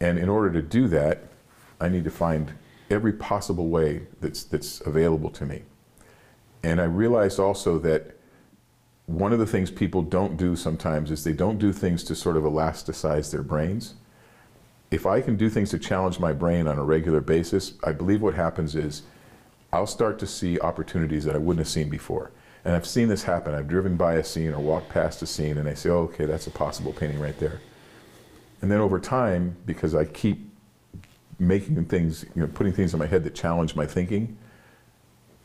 And 0.00 0.18
in 0.18 0.28
order 0.28 0.50
to 0.52 0.62
do 0.62 0.88
that, 0.88 1.24
I 1.80 1.88
need 1.88 2.04
to 2.04 2.10
find 2.10 2.52
every 2.90 3.12
possible 3.12 3.68
way 3.68 4.06
that's, 4.20 4.44
that's 4.44 4.80
available 4.82 5.30
to 5.30 5.46
me. 5.46 5.62
And 6.62 6.80
I 6.80 6.84
realized 6.84 7.38
also 7.38 7.78
that 7.78 8.16
one 9.06 9.32
of 9.32 9.38
the 9.38 9.46
things 9.46 9.70
people 9.70 10.02
don't 10.02 10.36
do 10.36 10.54
sometimes 10.54 11.10
is 11.10 11.24
they 11.24 11.32
don't 11.32 11.58
do 11.58 11.72
things 11.72 12.04
to 12.04 12.14
sort 12.14 12.36
of 12.36 12.44
elasticize 12.44 13.30
their 13.30 13.42
brains. 13.42 13.94
If 14.90 15.06
I 15.06 15.20
can 15.20 15.36
do 15.36 15.48
things 15.48 15.70
to 15.70 15.78
challenge 15.78 16.18
my 16.18 16.32
brain 16.32 16.66
on 16.66 16.78
a 16.78 16.84
regular 16.84 17.20
basis, 17.20 17.74
I 17.84 17.92
believe 17.92 18.22
what 18.22 18.34
happens 18.34 18.74
is 18.74 19.02
I'll 19.72 19.86
start 19.86 20.18
to 20.18 20.26
see 20.26 20.60
opportunities 20.60 21.24
that 21.24 21.34
I 21.34 21.38
wouldn't 21.38 21.64
have 21.64 21.68
seen 21.68 21.88
before. 21.88 22.32
And 22.64 22.74
I've 22.74 22.86
seen 22.86 23.08
this 23.08 23.22
happen. 23.22 23.54
I've 23.54 23.68
driven 23.68 23.96
by 23.96 24.14
a 24.14 24.24
scene 24.24 24.52
or 24.52 24.60
walked 24.60 24.90
past 24.90 25.22
a 25.22 25.26
scene 25.26 25.58
and 25.58 25.68
I 25.68 25.74
say, 25.74 25.90
oh, 25.90 26.02
okay, 26.02 26.26
that's 26.26 26.46
a 26.46 26.50
possible 26.50 26.92
painting 26.92 27.20
right 27.20 27.38
there. 27.38 27.60
And 28.60 28.70
then 28.70 28.80
over 28.80 29.00
time, 29.00 29.56
because 29.64 29.94
I 29.94 30.04
keep 30.04 30.49
making 31.40 31.84
things, 31.86 32.24
you 32.34 32.42
know, 32.42 32.46
putting 32.48 32.72
things 32.72 32.92
in 32.92 32.98
my 32.98 33.06
head 33.06 33.24
that 33.24 33.34
challenge 33.34 33.74
my 33.74 33.86
thinking, 33.86 34.36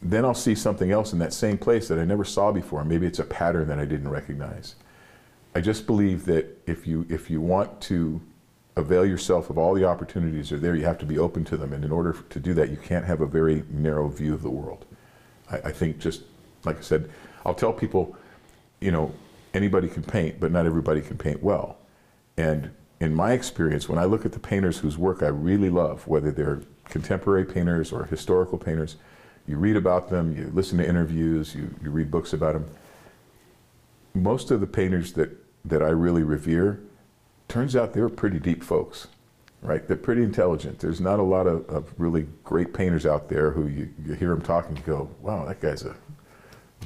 then 0.02 0.26
I'll 0.26 0.34
see 0.34 0.54
something 0.54 0.92
else 0.92 1.14
in 1.14 1.20
that 1.20 1.34
same 1.34 1.58
place 1.58 1.88
that 1.88 1.98
I 1.98 2.06
never 2.06 2.24
saw 2.24 2.52
before. 2.52 2.84
Maybe 2.84 3.08
it's 3.08 3.20
a 3.20 3.24
pattern 3.24 3.68
that 3.70 3.80
I 3.80 3.86
didn't 3.86 4.10
recognize. 4.10 4.76
I 5.56 5.62
just 5.62 5.88
believe 5.88 6.26
that 6.26 6.62
if 6.68 6.86
you 6.86 7.06
if 7.10 7.30
you 7.30 7.40
want 7.40 7.80
to 7.82 8.22
avail 8.76 9.06
yourself 9.06 9.50
of 9.50 9.58
all 9.58 9.74
the 9.74 9.86
opportunities 9.86 10.50
that 10.50 10.58
are 10.58 10.60
there, 10.60 10.76
you 10.76 10.84
have 10.84 10.98
to 10.98 11.06
be 11.06 11.18
open 11.18 11.46
to 11.46 11.56
them. 11.56 11.72
And 11.72 11.86
in 11.86 11.92
order 11.92 12.14
to 12.30 12.40
do 12.40 12.54
that, 12.56 12.70
you 12.70 12.78
can't 12.78 13.06
have 13.06 13.22
a 13.22 13.26
very 13.26 13.64
narrow 13.72 14.10
view 14.10 14.34
of 14.34 14.44
the 14.44 14.50
world. 14.50 14.86
I, 15.50 15.58
I 15.58 15.72
think 15.72 15.98
just 16.00 16.24
like 16.66 16.78
I 16.78 16.82
said, 16.82 17.10
I'll 17.46 17.54
tell 17.54 17.72
people, 17.72 18.16
you 18.82 18.92
know, 18.92 19.14
anybody 19.54 19.88
can 19.88 20.04
paint, 20.04 20.40
but 20.40 20.52
not 20.52 20.66
everybody 20.66 21.02
can 21.02 21.18
paint 21.18 21.42
well. 21.42 21.78
And 22.38 22.72
in 23.00 23.14
my 23.14 23.34
experience, 23.34 23.90
when 23.90 24.00
I 24.00 24.06
look 24.06 24.26
at 24.26 24.32
the 24.32 24.40
painters 24.40 24.80
whose 24.80 24.98
work 24.98 25.22
I 25.22 25.28
really 25.28 25.70
love, 25.70 26.08
whether 26.08 26.32
they're 26.32 26.62
contemporary 26.86 27.46
painters 27.46 27.92
or 27.92 28.06
historical 28.06 28.58
painters, 28.58 28.96
you 29.48 29.58
read 29.58 29.76
about 29.76 30.10
them, 30.10 30.36
you 30.36 30.50
listen 30.54 30.78
to 30.78 30.88
interviews, 30.88 31.54
you, 31.54 31.74
you 31.84 31.92
read 31.92 32.10
books 32.10 32.34
about 32.34 32.54
them. 32.54 32.66
Most 34.14 34.50
of 34.50 34.62
the 34.62 34.68
painters 34.68 35.14
that, 35.14 35.30
that 35.66 35.82
I 35.82 35.90
really 35.90 36.24
revere, 36.24 36.80
turns 37.48 37.76
out 37.76 37.94
they're 37.94 38.10
pretty 38.10 38.40
deep 38.40 38.64
folks, 38.64 39.08
right? 39.62 39.86
They're 39.88 39.98
pretty 39.98 40.24
intelligent. 40.24 40.80
There's 40.80 41.02
not 41.02 41.20
a 41.20 41.24
lot 41.24 41.48
of, 41.48 41.68
of 41.70 41.94
really 41.98 42.28
great 42.44 42.74
painters 42.74 43.06
out 43.06 43.30
there 43.30 43.52
who 43.52 43.68
you, 43.68 43.90
you 44.04 44.14
hear 44.14 44.30
them 44.30 44.42
talking, 44.42 44.78
you 44.78 44.84
go, 44.84 45.10
wow, 45.22 45.46
that 45.46 45.60
guy's 45.60 45.84
a 45.84 45.96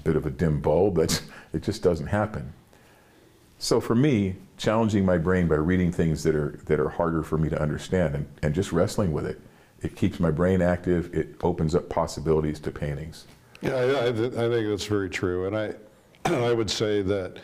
bit 0.03 0.15
of 0.15 0.25
a 0.25 0.31
dim 0.31 0.59
bulb. 0.59 0.95
That's, 0.97 1.21
it 1.53 1.61
just 1.61 1.83
doesn't 1.83 2.07
happen. 2.07 2.51
So 3.59 3.79
for 3.79 3.95
me, 3.95 4.35
challenging 4.63 5.05
my 5.05 5.17
brain 5.17 5.47
by 5.47 5.55
reading 5.55 5.91
things 5.91 6.21
that 6.23 6.35
are 6.35 6.59
that 6.65 6.79
are 6.79 6.89
harder 6.89 7.23
for 7.23 7.37
me 7.37 7.49
to 7.49 7.59
understand 7.59 8.13
and, 8.13 8.27
and 8.43 8.53
just 8.53 8.71
wrestling 8.71 9.11
with 9.11 9.25
it, 9.25 9.41
it 9.81 9.95
keeps 9.95 10.19
my 10.19 10.29
brain 10.29 10.61
active. 10.61 11.11
It 11.15 11.35
opens 11.41 11.73
up 11.73 11.89
possibilities 11.89 12.59
to 12.59 12.71
paintings. 12.71 13.25
Yeah, 13.61 13.75
I, 13.75 14.07
I, 14.07 14.11
th- 14.11 14.33
I 14.33 14.49
think 14.49 14.69
that's 14.69 14.85
very 14.85 15.09
true, 15.09 15.47
and 15.47 15.57
I 15.57 15.73
I 16.25 16.53
would 16.53 16.69
say 16.69 17.01
that 17.03 17.39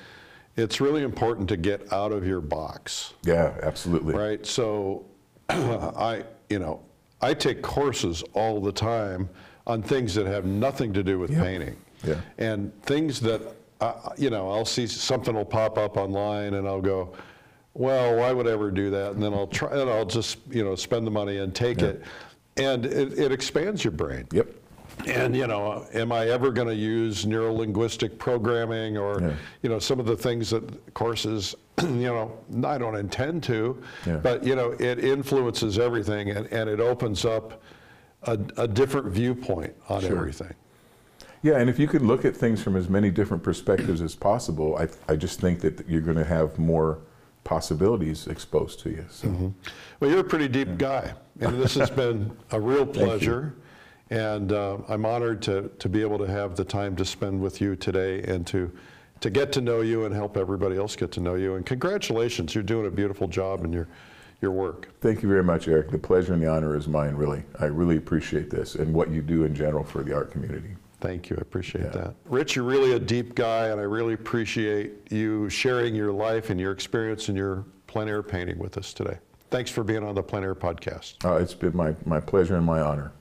it's 0.58 0.80
really 0.80 1.04
important 1.04 1.50
to 1.50 1.58
get 1.58 1.92
out 1.92 2.12
of 2.12 2.28
your 2.28 2.42
box. 2.42 3.14
Yeah, 3.24 3.58
absolutely. 3.64 4.14
Right. 4.14 4.46
So 4.46 5.06
I 5.50 6.24
you 6.50 6.60
know 6.60 6.82
I 7.22 7.34
take 7.34 7.62
courses 7.62 8.24
all 8.34 8.60
the 8.62 8.72
time 8.74 9.30
on 9.66 9.82
things 9.82 10.14
that 10.14 10.28
have 10.28 10.46
nothing 10.46 10.94
to 10.94 11.02
do 11.04 11.18
with 11.18 11.32
Yeah. 11.32 11.42
painting. 11.42 11.78
Yeah. 12.04 12.20
And 12.38 12.72
things 12.84 13.20
that, 13.22 13.42
uh, 13.82 14.10
you 14.18 14.30
know, 14.30 14.50
I'll 14.52 14.66
see 14.66 14.88
something 14.88 15.36
will 15.36 15.46
pop 15.46 15.78
up 15.78 15.98
online 15.98 16.54
and 16.56 16.68
I'll 16.68 16.82
go, 16.82 17.14
well, 17.74 18.16
why 18.16 18.32
would 18.32 18.48
I 18.48 18.52
ever 18.52 18.72
do 18.72 18.90
that? 18.92 19.12
And 19.14 19.22
then 19.22 19.34
I'll 19.34 19.48
try, 19.48 19.70
and 19.72 19.90
I'll 19.90 20.06
just, 20.06 20.38
you 20.50 20.64
know, 20.64 20.76
spend 20.76 21.06
the 21.06 21.12
money 21.12 21.38
and 21.38 21.54
take 21.54 21.82
Yeah. 21.82 21.88
it. 21.88 22.02
And 22.58 22.86
it, 22.86 23.20
it 23.20 23.32
expands 23.34 23.84
your 23.84 23.92
brain. 23.92 24.28
Yep. 24.32 24.48
And, 25.08 25.36
you 25.36 25.46
know, 25.46 25.86
am 25.94 26.14
I 26.14 26.28
ever 26.30 26.52
going 26.52 26.70
to 26.70 26.76
use 26.76 27.26
neuro-linguistic 27.26 28.18
programming 28.18 28.98
or, 28.98 29.20
Yeah. 29.20 29.34
you 29.62 29.70
know, 29.70 29.78
some 29.78 30.00
of 30.00 30.06
the 30.06 30.16
things 30.16 30.50
that 30.52 30.94
courses, 30.94 31.54
you 31.82 31.88
know, 32.08 32.32
I 32.66 32.78
don't 32.78 32.96
intend 32.96 33.44
to, 33.44 33.82
Yeah. 34.08 34.18
but, 34.18 34.46
you 34.46 34.56
know, 34.56 34.72
it 34.80 35.04
influences 35.04 35.78
everything 35.78 36.30
and, 36.30 36.48
and 36.54 36.70
it 36.70 36.80
opens 36.80 37.26
up 37.26 37.62
a, 38.24 38.40
a 38.56 38.68
different 38.70 39.08
viewpoint 39.08 39.76
on 39.90 40.06
everything. 40.06 40.54
Yeah, 41.46 41.60
and 41.60 41.70
if 41.70 41.78
you 41.78 41.86
could 41.86 42.02
look 42.02 42.26
at 42.26 42.36
things 42.36 42.64
from 42.64 42.76
as 42.76 42.90
many 42.90 43.12
different 43.12 43.44
perspectives 43.44 44.02
as 44.02 44.16
possible, 44.16 44.78
I, 44.78 44.88
I 45.08 45.16
just 45.16 45.40
think 45.40 45.60
that 45.60 45.88
you're 45.88 46.02
going 46.02 46.18
to 46.18 46.26
have 46.26 46.58
more 46.58 47.02
possibilities 47.44 48.26
exposed 48.26 48.80
to 48.80 48.90
you. 48.90 49.06
So, 49.12 49.54
Well, 50.00 50.10
you're 50.10 50.22
a 50.22 50.24
pretty 50.24 50.48
deep 50.48 50.80
guy, 50.80 51.14
and 51.42 51.62
this 51.62 51.76
has 51.76 51.90
been 52.04 52.36
a 52.50 52.60
real 52.60 52.84
pleasure. 52.84 53.54
And 54.10 54.54
uh, 54.54 54.80
I'm 54.90 55.06
honored 55.06 55.44
to, 55.44 55.70
to 55.78 55.88
be 55.88 56.02
able 56.02 56.18
to 56.18 56.26
have 56.26 56.56
the 56.56 56.66
time 56.66 56.96
to 56.96 57.06
spend 57.06 57.40
with 57.40 57.62
you 57.62 57.76
today 57.76 58.24
and 58.24 58.48
to, 58.48 58.72
to 59.20 59.30
get 59.30 59.52
to 59.52 59.62
know 59.62 59.82
you 59.82 60.06
and 60.06 60.16
help 60.16 60.38
everybody 60.38 60.78
else 60.78 60.96
get 60.96 61.12
to 61.12 61.20
know 61.20 61.36
you. 61.36 61.58
And 61.58 61.64
congratulations, 61.66 62.56
you're 62.56 62.64
doing 62.64 62.88
a 62.88 62.92
beautiful 62.92 63.28
job 63.28 63.64
in 63.66 63.72
your, 63.72 63.88
your 64.42 64.52
work. 64.52 64.90
thank 65.00 65.22
you 65.22 65.30
very 65.30 65.44
much, 65.44 65.68
Eric. 65.68 65.92
The 65.92 66.00
pleasure 66.00 66.34
and 66.34 66.42
the 66.42 66.48
honor 66.48 66.76
is 66.76 66.88
mine, 66.88 67.14
really. 67.14 67.44
I 67.60 67.66
really 67.66 67.98
appreciate 67.98 68.50
this 68.50 68.74
and 68.74 68.92
what 68.92 69.12
you 69.12 69.22
do 69.22 69.44
in 69.44 69.54
general 69.54 69.84
for 69.84 70.02
the 70.02 70.16
art 70.16 70.32
community. 70.32 70.76
Thank 71.06 71.30
you, 71.30 71.36
I 71.38 71.42
appreciate 71.42 71.84
Yeah. 71.86 71.90
that. 71.92 72.16
Rich, 72.26 72.56
you're 72.56 72.66
really 72.66 72.94
a 72.94 73.00
deep 73.00 73.36
guy, 73.36 73.68
and 73.68 73.80
I 73.80 73.84
really 73.84 74.14
appreciate 74.16 75.12
you 75.12 75.48
sharing 75.50 75.94
your 75.94 76.12
life 76.12 76.50
and 76.50 76.60
your 76.60 76.72
experience 76.72 77.28
and 77.30 77.38
your 77.38 77.64
plein 77.86 78.08
air 78.08 78.24
painting 78.24 78.58
with 78.58 78.76
us 78.76 78.92
today. 78.92 79.20
Thanks 79.52 79.70
for 79.70 79.84
being 79.84 80.04
on 80.04 80.16
the 80.16 80.24
Plein 80.24 80.44
Air 80.44 80.56
Podcast. 80.56 81.24
Uh, 81.24 81.36
it's 81.36 81.54
been 81.54 81.78
my, 81.78 81.96
my 82.06 82.20
pleasure 82.20 82.56
and 82.56 82.66
my 82.66 82.82
honor. 82.82 83.12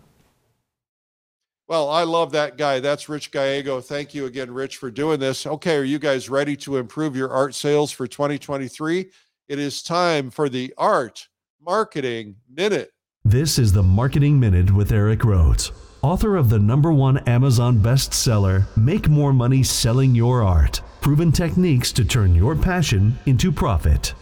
Well, 1.68 1.90
I 1.90 2.04
love 2.04 2.32
that 2.32 2.56
guy. 2.56 2.80
That's 2.80 3.08
Rich 3.08 3.30
Gallego. 3.30 3.80
Thank 3.82 4.14
you 4.14 4.24
again, 4.24 4.50
Rich, 4.50 4.78
for 4.78 4.90
doing 4.90 5.20
this. 5.20 5.46
Okay, 5.46 5.76
are 5.76 5.84
you 5.84 5.98
guys 5.98 6.30
ready 6.30 6.56
to 6.56 6.78
improve 6.78 7.14
your 7.14 7.30
art 7.30 7.54
sales 7.54 7.92
for 7.92 8.06
2023? 8.06 9.10
It 9.48 9.58
is 9.58 9.82
time 9.82 10.30
for 10.30 10.48
the 10.48 10.72
Art 10.78 11.28
Marketing 11.60 12.36
Minute. 12.50 12.92
This 13.26 13.58
is 13.58 13.72
the 13.74 13.82
Marketing 13.82 14.40
Minute 14.40 14.70
with 14.72 14.90
Eric 14.92 15.20
Rhoads, 15.20 15.70
author 16.04 16.36
of 16.36 16.50
the 16.50 16.58
number 16.58 16.92
one 16.92 17.16
Amazon 17.26 17.78
bestseller, 17.78 18.66
Make 18.76 19.08
More 19.08 19.32
Money 19.32 19.62
Selling 19.62 20.14
Your 20.14 20.42
Art 20.42 20.82
Proven 21.00 21.32
Techniques 21.32 21.92
to 21.92 22.04
Turn 22.04 22.34
Your 22.34 22.54
Passion 22.54 23.18
into 23.24 23.50
Profit. 23.50 24.12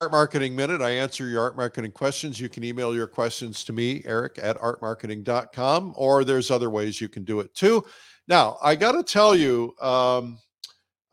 Art 0.00 0.12
Marketing 0.12 0.54
Minute. 0.54 0.80
I 0.80 0.90
answer 0.90 1.26
your 1.26 1.42
art 1.42 1.56
marketing 1.56 1.90
questions. 1.90 2.40
You 2.40 2.48
can 2.48 2.62
email 2.62 2.94
your 2.94 3.08
questions 3.08 3.64
to 3.64 3.72
me, 3.72 4.00
Eric 4.04 4.38
at 4.40 4.56
artmarketing.com, 4.58 5.94
or 5.96 6.22
there's 6.22 6.52
other 6.52 6.70
ways 6.70 7.00
you 7.00 7.08
can 7.08 7.24
do 7.24 7.40
it 7.40 7.52
too. 7.52 7.84
Now, 8.28 8.58
I 8.62 8.76
got 8.76 8.92
to 8.92 9.02
tell 9.02 9.34
you, 9.34 9.74
um, 9.80 10.38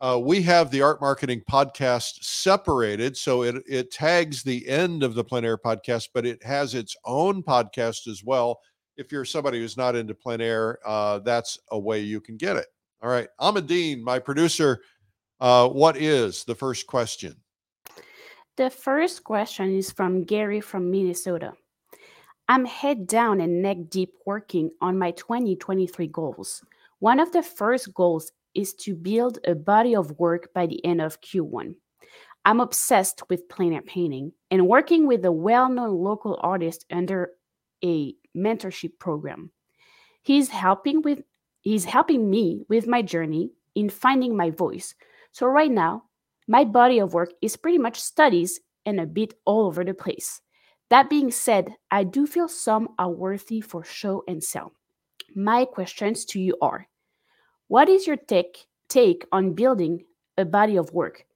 uh, 0.00 0.20
we 0.22 0.40
have 0.42 0.70
the 0.70 0.82
art 0.82 1.00
marketing 1.00 1.42
podcast 1.50 2.22
separated. 2.22 3.16
So 3.16 3.42
it, 3.42 3.56
it 3.68 3.90
tags 3.90 4.44
the 4.44 4.68
end 4.68 5.02
of 5.02 5.14
the 5.14 5.24
plein 5.24 5.44
air 5.44 5.58
podcast, 5.58 6.10
but 6.14 6.24
it 6.24 6.44
has 6.44 6.76
its 6.76 6.94
own 7.04 7.42
podcast 7.42 8.06
as 8.06 8.22
well. 8.24 8.60
If 8.96 9.12
you're 9.12 9.24
somebody 9.24 9.60
who's 9.60 9.76
not 9.76 9.94
into 9.94 10.14
plein 10.14 10.40
air, 10.40 10.78
uh, 10.86 11.18
that's 11.20 11.58
a 11.70 11.78
way 11.78 12.00
you 12.00 12.20
can 12.20 12.36
get 12.36 12.56
it. 12.56 12.66
All 13.02 13.10
right. 13.10 13.28
Amandine, 13.40 14.02
my 14.02 14.18
producer, 14.18 14.80
uh, 15.40 15.68
what 15.68 15.96
is 15.96 16.44
the 16.44 16.54
first 16.54 16.86
question? 16.86 17.36
The 18.56 18.70
first 18.70 19.22
question 19.22 19.76
is 19.76 19.90
from 19.90 20.24
Gary 20.24 20.60
from 20.60 20.90
Minnesota. 20.90 21.52
I'm 22.48 22.64
head 22.64 23.06
down 23.06 23.40
and 23.40 23.60
neck 23.60 23.76
deep 23.90 24.14
working 24.24 24.70
on 24.80 24.98
my 24.98 25.10
2023 25.10 26.06
goals. 26.06 26.64
One 27.00 27.20
of 27.20 27.32
the 27.32 27.42
first 27.42 27.92
goals 27.92 28.32
is 28.54 28.72
to 28.74 28.94
build 28.94 29.38
a 29.44 29.54
body 29.54 29.94
of 29.94 30.18
work 30.18 30.54
by 30.54 30.66
the 30.66 30.82
end 30.84 31.02
of 31.02 31.20
Q1. 31.20 31.74
I'm 32.46 32.60
obsessed 32.60 33.22
with 33.28 33.48
plein 33.48 33.72
air 33.72 33.82
painting 33.82 34.32
and 34.50 34.68
working 34.68 35.06
with 35.06 35.24
a 35.24 35.32
well 35.32 35.68
known 35.68 35.98
local 35.98 36.38
artist 36.40 36.86
under 36.90 37.32
a 37.84 38.14
mentorship 38.36 38.98
program. 38.98 39.50
He's 40.22 40.48
helping 40.48 41.02
with 41.02 41.22
he's 41.60 41.84
helping 41.84 42.30
me 42.30 42.64
with 42.68 42.86
my 42.86 43.02
journey 43.02 43.50
in 43.74 43.90
finding 43.90 44.36
my 44.36 44.50
voice. 44.50 44.94
So 45.32 45.46
right 45.46 45.70
now, 45.70 46.04
my 46.48 46.64
body 46.64 46.98
of 46.98 47.14
work 47.14 47.32
is 47.42 47.56
pretty 47.56 47.78
much 47.78 48.00
studies 48.00 48.60
and 48.84 49.00
a 49.00 49.06
bit 49.06 49.34
all 49.44 49.66
over 49.66 49.84
the 49.84 49.94
place. 49.94 50.40
That 50.88 51.10
being 51.10 51.30
said, 51.30 51.74
I 51.90 52.04
do 52.04 52.26
feel 52.26 52.48
some 52.48 52.90
are 52.98 53.10
worthy 53.10 53.60
for 53.60 53.82
show 53.82 54.22
and 54.28 54.42
sell. 54.42 54.72
My 55.34 55.64
questions 55.64 56.24
to 56.26 56.40
you 56.40 56.56
are 56.62 56.88
What 57.68 57.88
is 57.88 58.06
your 58.06 58.16
take 58.16 58.66
take 58.88 59.26
on 59.32 59.54
building 59.54 60.04
a 60.38 60.44
body 60.44 60.76
of 60.76 60.92
work? 60.92 61.26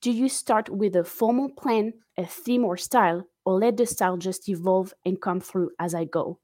Do 0.00 0.10
you 0.10 0.28
start 0.28 0.68
with 0.68 0.96
a 0.96 1.04
formal 1.04 1.48
plan, 1.48 1.94
a 2.16 2.26
theme 2.26 2.64
or 2.64 2.76
style, 2.76 3.26
or 3.44 3.58
let 3.58 3.76
the 3.76 3.86
style 3.86 4.16
just 4.16 4.48
evolve 4.48 4.94
and 5.04 5.20
come 5.20 5.40
through 5.40 5.70
as 5.78 5.94
I 5.94 6.04
go? 6.04 6.38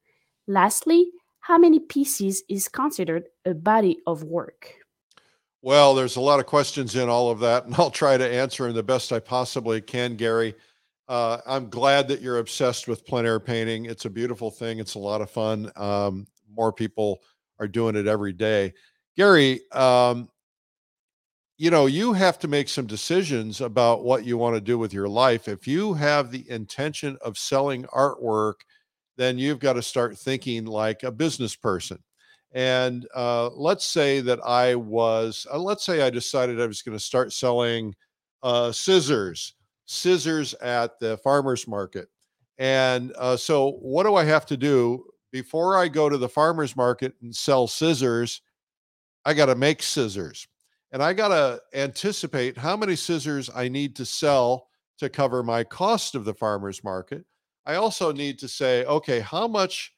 Lastly, 0.46 1.10
how 1.40 1.58
many 1.58 1.78
pieces 1.78 2.42
is 2.48 2.68
considered 2.68 3.24
a 3.44 3.54
body 3.54 3.98
of 4.06 4.24
work? 4.24 4.74
Well, 5.62 5.94
there's 5.94 6.16
a 6.16 6.20
lot 6.20 6.40
of 6.40 6.46
questions 6.46 6.94
in 6.94 7.08
all 7.08 7.30
of 7.30 7.40
that, 7.40 7.66
and 7.66 7.74
I'll 7.74 7.90
try 7.90 8.16
to 8.16 8.28
answer 8.28 8.64
them 8.64 8.74
the 8.74 8.82
best 8.82 9.12
I 9.12 9.18
possibly 9.18 9.80
can, 9.80 10.16
Gary. 10.16 10.54
Uh, 11.08 11.38
I'm 11.46 11.70
glad 11.70 12.06
that 12.08 12.20
you're 12.20 12.38
obsessed 12.38 12.86
with 12.86 13.06
plein 13.06 13.24
air 13.26 13.40
painting. 13.40 13.86
It's 13.86 14.04
a 14.04 14.10
beautiful 14.10 14.50
thing. 14.50 14.78
It's 14.78 14.94
a 14.94 14.98
lot 14.98 15.22
of 15.22 15.30
fun. 15.30 15.72
Um, 15.74 16.26
more 16.54 16.72
people 16.72 17.20
are 17.58 17.66
doing 17.66 17.96
it 17.96 18.06
every 18.06 18.32
day. 18.32 18.74
Gary, 19.16 19.60
um, 19.72 20.28
you 21.58 21.72
know, 21.72 21.86
you 21.86 22.12
have 22.12 22.38
to 22.38 22.48
make 22.48 22.68
some 22.68 22.86
decisions 22.86 23.60
about 23.60 24.04
what 24.04 24.24
you 24.24 24.38
want 24.38 24.54
to 24.54 24.60
do 24.60 24.78
with 24.78 24.92
your 24.92 25.08
life. 25.08 25.48
If 25.48 25.66
you 25.66 25.92
have 25.94 26.30
the 26.30 26.48
intention 26.48 27.18
of 27.20 27.36
selling 27.36 27.82
artwork, 27.86 28.60
then 29.16 29.38
you've 29.38 29.58
got 29.58 29.72
to 29.72 29.82
start 29.82 30.16
thinking 30.16 30.66
like 30.66 31.02
a 31.02 31.10
business 31.10 31.56
person. 31.56 31.98
And 32.52 33.08
uh, 33.12 33.50
let's 33.50 33.84
say 33.84 34.20
that 34.20 34.38
I 34.46 34.76
was, 34.76 35.48
uh, 35.52 35.58
let's 35.58 35.84
say 35.84 36.00
I 36.00 36.10
decided 36.10 36.60
I 36.60 36.66
was 36.66 36.80
going 36.80 36.96
to 36.96 37.04
start 37.04 37.32
selling 37.32 37.92
uh, 38.44 38.70
scissors, 38.70 39.54
scissors 39.84 40.54
at 40.54 41.00
the 41.00 41.18
farmer's 41.18 41.66
market. 41.66 42.06
And 42.58 43.12
uh, 43.18 43.36
so, 43.36 43.72
what 43.80 44.04
do 44.04 44.14
I 44.14 44.24
have 44.24 44.46
to 44.46 44.56
do 44.56 45.04
before 45.32 45.76
I 45.76 45.88
go 45.88 46.08
to 46.08 46.18
the 46.18 46.28
farmer's 46.28 46.76
market 46.76 47.14
and 47.20 47.34
sell 47.34 47.66
scissors? 47.66 48.42
I 49.24 49.34
got 49.34 49.46
to 49.46 49.54
make 49.56 49.82
scissors 49.82 50.46
and 50.92 51.02
I 51.02 51.12
got 51.12 51.28
to 51.28 51.60
anticipate 51.74 52.56
how 52.56 52.76
many 52.76 52.96
scissors 52.96 53.50
I 53.54 53.68
need 53.68 53.94
to 53.96 54.04
sell 54.04 54.68
to 54.98 55.08
cover 55.08 55.42
my 55.42 55.64
cost 55.64 56.14
of 56.14 56.24
the 56.24 56.34
farmer's 56.34 56.82
market. 56.82 57.24
I 57.66 57.74
also 57.74 58.12
need 58.12 58.38
to 58.40 58.48
say, 58.48 58.84
okay, 58.86 59.20
how 59.20 59.46
much 59.46 59.94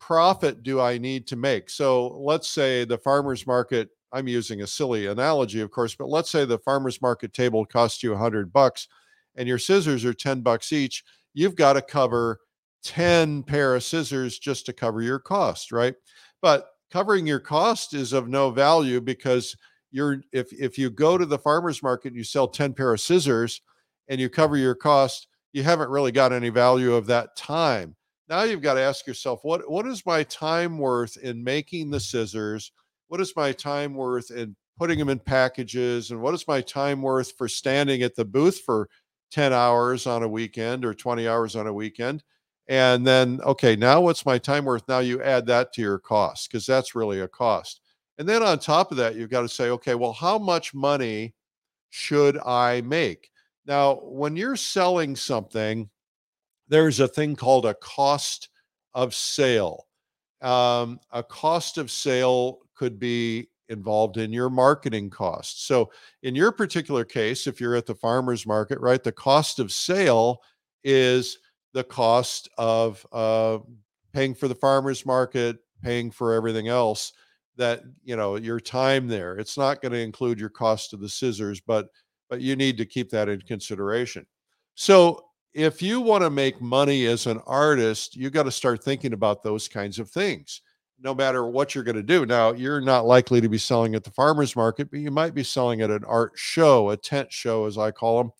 profit 0.00 0.62
do 0.62 0.80
I 0.80 0.98
need 0.98 1.26
to 1.28 1.36
make? 1.36 1.70
So 1.70 2.08
let's 2.18 2.48
say 2.48 2.84
the 2.84 2.98
farmer's 2.98 3.46
market, 3.46 3.90
I'm 4.12 4.28
using 4.28 4.62
a 4.62 4.66
silly 4.66 5.06
analogy, 5.06 5.60
of 5.60 5.70
course, 5.70 5.94
but 5.94 6.08
let's 6.08 6.30
say 6.30 6.44
the 6.44 6.58
farmer's 6.58 7.00
market 7.00 7.32
table 7.32 7.64
costs 7.64 8.02
you 8.02 8.12
a 8.12 8.18
hundred 8.18 8.52
bucks 8.52 8.88
and 9.36 9.48
your 9.48 9.58
scissors 9.58 10.04
are 10.04 10.12
10 10.12 10.40
bucks 10.40 10.72
each. 10.72 11.04
You've 11.32 11.54
got 11.54 11.74
to 11.74 11.82
cover 11.82 12.40
10 12.82 13.44
pair 13.44 13.74
of 13.74 13.84
scissors 13.84 14.38
just 14.38 14.66
to 14.66 14.72
cover 14.72 15.00
your 15.02 15.18
cost, 15.18 15.72
right? 15.72 15.94
But 16.42 16.66
covering 16.90 17.26
your 17.26 17.40
cost 17.40 17.94
is 17.94 18.12
of 18.12 18.28
no 18.28 18.50
value 18.50 19.00
because 19.00 19.56
you're 19.92 20.22
if 20.32 20.52
if 20.52 20.78
you 20.78 20.90
go 20.90 21.16
to 21.16 21.26
the 21.26 21.38
farmers 21.38 21.82
market 21.82 22.08
and 22.08 22.16
you 22.16 22.24
sell 22.24 22.48
10 22.48 22.72
pair 22.72 22.92
of 22.92 23.00
scissors 23.00 23.60
and 24.08 24.20
you 24.20 24.28
cover 24.28 24.56
your 24.56 24.74
cost 24.74 25.28
you 25.52 25.62
haven't 25.62 25.90
really 25.90 26.12
got 26.12 26.32
any 26.32 26.48
value 26.48 26.94
of 26.94 27.06
that 27.06 27.36
time. 27.36 27.94
Now 28.28 28.42
you've 28.42 28.62
got 28.62 28.74
to 28.74 28.80
ask 28.80 29.06
yourself 29.06 29.40
what 29.42 29.70
what 29.70 29.86
is 29.86 30.06
my 30.06 30.22
time 30.24 30.78
worth 30.78 31.16
in 31.18 31.44
making 31.44 31.90
the 31.90 32.00
scissors? 32.00 32.72
What 33.08 33.20
is 33.20 33.36
my 33.36 33.52
time 33.52 33.94
worth 33.94 34.30
in 34.30 34.56
putting 34.78 34.98
them 34.98 35.10
in 35.10 35.18
packages? 35.18 36.10
And 36.10 36.20
what 36.22 36.34
is 36.34 36.48
my 36.48 36.62
time 36.62 37.02
worth 37.02 37.36
for 37.36 37.48
standing 37.48 38.02
at 38.02 38.16
the 38.16 38.24
booth 38.24 38.60
for 38.60 38.88
10 39.32 39.52
hours 39.52 40.06
on 40.06 40.22
a 40.22 40.28
weekend 40.28 40.84
or 40.84 40.94
20 40.94 41.28
hours 41.28 41.54
on 41.54 41.66
a 41.66 41.72
weekend? 41.72 42.24
And 42.68 43.06
then 43.06 43.40
okay 43.42 43.76
now 43.76 44.00
what's 44.00 44.24
my 44.24 44.38
time 44.38 44.64
worth? 44.64 44.88
Now 44.88 45.00
you 45.00 45.22
add 45.22 45.46
that 45.46 45.74
to 45.74 45.82
your 45.82 45.98
cost 45.98 46.50
because 46.50 46.64
that's 46.64 46.94
really 46.94 47.20
a 47.20 47.28
cost 47.28 47.81
and 48.18 48.28
then 48.28 48.42
on 48.42 48.58
top 48.58 48.90
of 48.90 48.98
that, 48.98 49.16
you've 49.16 49.30
got 49.30 49.42
to 49.42 49.48
say, 49.48 49.70
okay, 49.70 49.94
well, 49.94 50.12
how 50.12 50.38
much 50.38 50.74
money 50.74 51.34
should 51.90 52.38
I 52.38 52.82
make? 52.82 53.30
Now, 53.66 54.00
when 54.02 54.36
you're 54.36 54.56
selling 54.56 55.16
something, 55.16 55.88
there's 56.68 57.00
a 57.00 57.08
thing 57.08 57.36
called 57.36 57.66
a 57.66 57.74
cost 57.74 58.48
of 58.94 59.14
sale. 59.14 59.86
Um, 60.40 61.00
a 61.12 61.22
cost 61.22 61.78
of 61.78 61.90
sale 61.90 62.60
could 62.74 62.98
be 62.98 63.48
involved 63.68 64.16
in 64.16 64.32
your 64.32 64.50
marketing 64.50 65.08
costs. 65.08 65.66
So, 65.66 65.90
in 66.22 66.34
your 66.34 66.52
particular 66.52 67.04
case, 67.04 67.46
if 67.46 67.60
you're 67.60 67.76
at 67.76 67.86
the 67.86 67.94
farmer's 67.94 68.46
market, 68.46 68.80
right, 68.80 69.02
the 69.02 69.12
cost 69.12 69.58
of 69.58 69.72
sale 69.72 70.42
is 70.84 71.38
the 71.72 71.84
cost 71.84 72.48
of 72.58 73.06
uh, 73.12 73.58
paying 74.12 74.34
for 74.34 74.48
the 74.48 74.54
farmer's 74.54 75.06
market, 75.06 75.58
paying 75.82 76.10
for 76.10 76.34
everything 76.34 76.68
else 76.68 77.12
that 77.56 77.82
you 78.04 78.16
know 78.16 78.36
your 78.36 78.60
time 78.60 79.08
there. 79.08 79.36
It's 79.36 79.58
not 79.58 79.82
going 79.82 79.92
to 79.92 79.98
include 79.98 80.40
your 80.40 80.48
cost 80.48 80.92
of 80.92 81.00
the 81.00 81.08
scissors 81.08 81.60
but 81.60 81.88
but 82.28 82.40
you 82.40 82.56
need 82.56 82.78
to 82.78 82.86
keep 82.86 83.10
that 83.10 83.28
in 83.28 83.40
consideration. 83.42 84.26
So 84.74 85.26
if 85.52 85.82
you 85.82 86.00
want 86.00 86.24
to 86.24 86.30
make 86.30 86.60
money 86.62 87.06
as 87.06 87.26
an 87.26 87.40
artist 87.46 88.16
you 88.16 88.30
got 88.30 88.44
to 88.44 88.50
start 88.50 88.82
thinking 88.82 89.12
about 89.12 89.42
those 89.42 89.68
kinds 89.68 89.98
of 89.98 90.10
things 90.10 90.62
no 91.04 91.14
matter 91.14 91.46
what 91.46 91.74
you're 91.74 91.82
going 91.82 91.96
to 91.96 92.02
do. 92.02 92.24
Now 92.24 92.52
you're 92.52 92.80
not 92.80 93.06
likely 93.06 93.40
to 93.40 93.48
be 93.48 93.58
selling 93.58 93.94
at 93.94 94.04
the 94.04 94.10
farmers 94.10 94.56
market 94.56 94.90
but 94.90 95.00
you 95.00 95.10
might 95.10 95.34
be 95.34 95.42
selling 95.42 95.82
at 95.82 95.90
an 95.90 96.04
art 96.04 96.32
show 96.36 96.90
a 96.90 96.96
tent 96.96 97.32
show 97.32 97.66
as 97.66 97.76
i 97.76 97.90
call 97.90 98.18
them 98.18 98.32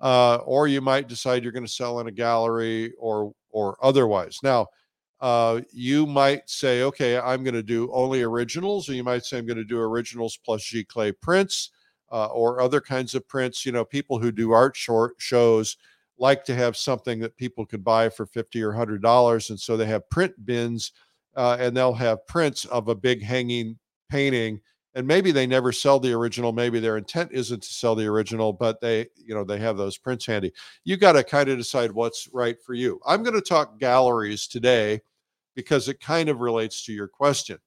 uh, 0.00 0.36
or 0.44 0.68
you 0.68 0.80
might 0.80 1.08
decide 1.08 1.42
you're 1.42 1.52
going 1.52 1.66
to 1.66 1.70
sell 1.70 2.00
in 2.00 2.08
a 2.08 2.12
gallery 2.12 2.92
or 2.98 3.32
or 3.50 3.78
otherwise. 3.82 4.38
Now 4.42 4.66
uh, 5.24 5.62
you 5.72 6.04
might 6.04 6.50
say, 6.50 6.82
okay, 6.82 7.18
I'm 7.18 7.42
going 7.42 7.54
to 7.54 7.62
do 7.62 7.90
only 7.94 8.22
originals, 8.22 8.90
or 8.90 8.92
you 8.92 9.02
might 9.02 9.24
say, 9.24 9.38
I'm 9.38 9.46
going 9.46 9.56
to 9.56 9.64
do 9.64 9.80
originals 9.80 10.36
plus 10.36 10.60
giclée 10.60 11.14
prints 11.18 11.70
uh, 12.12 12.26
or 12.26 12.60
other 12.60 12.78
kinds 12.78 13.14
of 13.14 13.26
prints. 13.26 13.64
You 13.64 13.72
know, 13.72 13.86
people 13.86 14.18
who 14.18 14.30
do 14.30 14.52
art 14.52 14.76
short 14.76 15.14
shows 15.16 15.78
like 16.18 16.44
to 16.44 16.54
have 16.54 16.76
something 16.76 17.20
that 17.20 17.38
people 17.38 17.64
could 17.64 17.82
buy 17.82 18.10
for 18.10 18.26
50 18.26 18.62
or 18.62 18.72
$100. 18.74 19.48
And 19.48 19.58
so 19.58 19.78
they 19.78 19.86
have 19.86 20.10
print 20.10 20.34
bins 20.44 20.92
uh, 21.34 21.56
and 21.58 21.74
they'll 21.74 21.94
have 21.94 22.26
prints 22.26 22.66
of 22.66 22.88
a 22.88 22.94
big 22.94 23.22
hanging 23.22 23.78
painting 24.10 24.60
and 24.94 25.06
maybe 25.06 25.32
they 25.32 25.46
never 25.46 25.72
sell 25.72 25.98
the 25.98 26.12
original 26.12 26.52
maybe 26.52 26.78
their 26.78 26.98
intent 26.98 27.32
isn't 27.32 27.62
to 27.62 27.72
sell 27.72 27.94
the 27.94 28.06
original 28.06 28.52
but 28.52 28.80
they 28.82 29.06
you 29.16 29.34
know 29.34 29.42
they 29.42 29.58
have 29.58 29.78
those 29.78 29.96
prints 29.96 30.26
handy 30.26 30.52
you 30.84 30.96
got 30.98 31.12
to 31.12 31.24
kind 31.24 31.48
of 31.48 31.56
decide 31.56 31.90
what's 31.90 32.28
right 32.32 32.62
for 32.62 32.74
you 32.74 33.00
i'm 33.06 33.22
going 33.22 33.34
to 33.34 33.40
talk 33.40 33.80
galleries 33.80 34.46
today 34.46 35.00
because 35.54 35.88
it 35.88 36.00
kind 36.00 36.28
of 36.28 36.40
relates 36.40 36.84
to 36.84 36.92
your 36.92 37.08
question. 37.08 37.58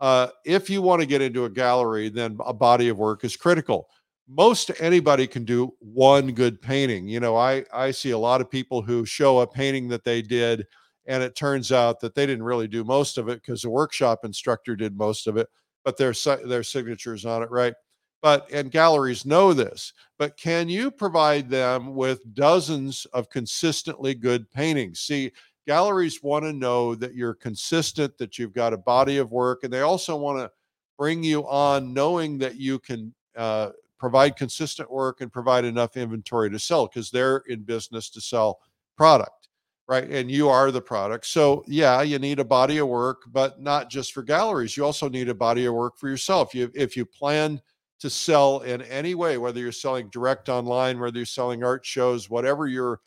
Uh, 0.00 0.28
if 0.44 0.68
you 0.68 0.82
want 0.82 1.00
to 1.00 1.06
get 1.06 1.22
into 1.22 1.44
a 1.44 1.50
gallery, 1.50 2.08
then 2.08 2.38
a 2.44 2.52
body 2.52 2.88
of 2.88 2.98
work 2.98 3.24
is 3.24 3.36
critical. 3.36 3.88
Most 4.28 4.70
anybody 4.80 5.26
can 5.26 5.44
do 5.44 5.72
one 5.78 6.32
good 6.32 6.60
painting. 6.60 7.08
You 7.08 7.20
know, 7.20 7.36
I 7.36 7.64
I 7.72 7.92
see 7.92 8.10
a 8.10 8.18
lot 8.18 8.40
of 8.40 8.50
people 8.50 8.82
who 8.82 9.06
show 9.06 9.38
a 9.40 9.46
painting 9.46 9.88
that 9.88 10.04
they 10.04 10.20
did, 10.20 10.66
and 11.06 11.22
it 11.22 11.36
turns 11.36 11.72
out 11.72 12.00
that 12.00 12.14
they 12.14 12.26
didn't 12.26 12.44
really 12.44 12.68
do 12.68 12.84
most 12.84 13.18
of 13.18 13.28
it 13.28 13.40
because 13.40 13.62
the 13.62 13.70
workshop 13.70 14.24
instructor 14.24 14.74
did 14.76 14.96
most 14.96 15.26
of 15.26 15.36
it, 15.36 15.48
but 15.84 15.96
their 15.96 16.12
their 16.44 16.64
signatures 16.64 17.24
on 17.24 17.42
it, 17.42 17.50
right? 17.50 17.74
But 18.20 18.50
and 18.52 18.70
galleries 18.70 19.24
know 19.24 19.52
this. 19.52 19.92
But 20.18 20.36
can 20.36 20.68
you 20.68 20.90
provide 20.90 21.48
them 21.48 21.94
with 21.94 22.34
dozens 22.34 23.06
of 23.12 23.30
consistently 23.30 24.14
good 24.14 24.50
paintings? 24.50 25.00
See, 25.00 25.30
galleries 25.66 26.22
want 26.22 26.44
to 26.44 26.52
know 26.52 26.94
that 26.94 27.14
you're 27.14 27.34
consistent, 27.34 28.16
that 28.18 28.38
you've 28.38 28.54
got 28.54 28.72
a 28.72 28.78
body 28.78 29.18
of 29.18 29.32
work, 29.32 29.64
and 29.64 29.72
they 29.72 29.80
also 29.80 30.16
want 30.16 30.38
to 30.38 30.50
bring 30.98 31.22
you 31.22 31.46
on 31.48 31.92
knowing 31.92 32.38
that 32.38 32.56
you 32.56 32.78
can 32.78 33.12
uh, 33.36 33.70
provide 33.98 34.36
consistent 34.36 34.90
work 34.90 35.20
and 35.20 35.32
provide 35.32 35.64
enough 35.64 35.96
inventory 35.96 36.50
to 36.50 36.58
sell 36.58 36.86
because 36.86 37.10
they're 37.10 37.42
in 37.48 37.62
business 37.62 38.10
to 38.10 38.20
sell 38.20 38.60
product, 38.96 39.48
right? 39.88 40.08
And 40.08 40.30
you 40.30 40.48
are 40.48 40.70
the 40.70 40.80
product. 40.80 41.26
So, 41.26 41.64
yeah, 41.66 42.02
you 42.02 42.18
need 42.18 42.38
a 42.38 42.44
body 42.44 42.78
of 42.78 42.88
work, 42.88 43.22
but 43.32 43.60
not 43.60 43.90
just 43.90 44.12
for 44.12 44.22
galleries. 44.22 44.76
You 44.76 44.84
also 44.84 45.08
need 45.08 45.28
a 45.28 45.34
body 45.34 45.66
of 45.66 45.74
work 45.74 45.98
for 45.98 46.08
yourself. 46.08 46.54
You, 46.54 46.70
if 46.74 46.96
you 46.96 47.04
plan 47.04 47.60
to 47.98 48.10
sell 48.10 48.60
in 48.60 48.82
any 48.82 49.14
way, 49.14 49.38
whether 49.38 49.60
you're 49.60 49.72
selling 49.72 50.08
direct 50.10 50.48
online, 50.48 51.00
whether 51.00 51.16
you're 51.16 51.26
selling 51.26 51.64
art 51.64 51.84
shows, 51.84 52.28
whatever 52.28 52.66
your 52.66 53.00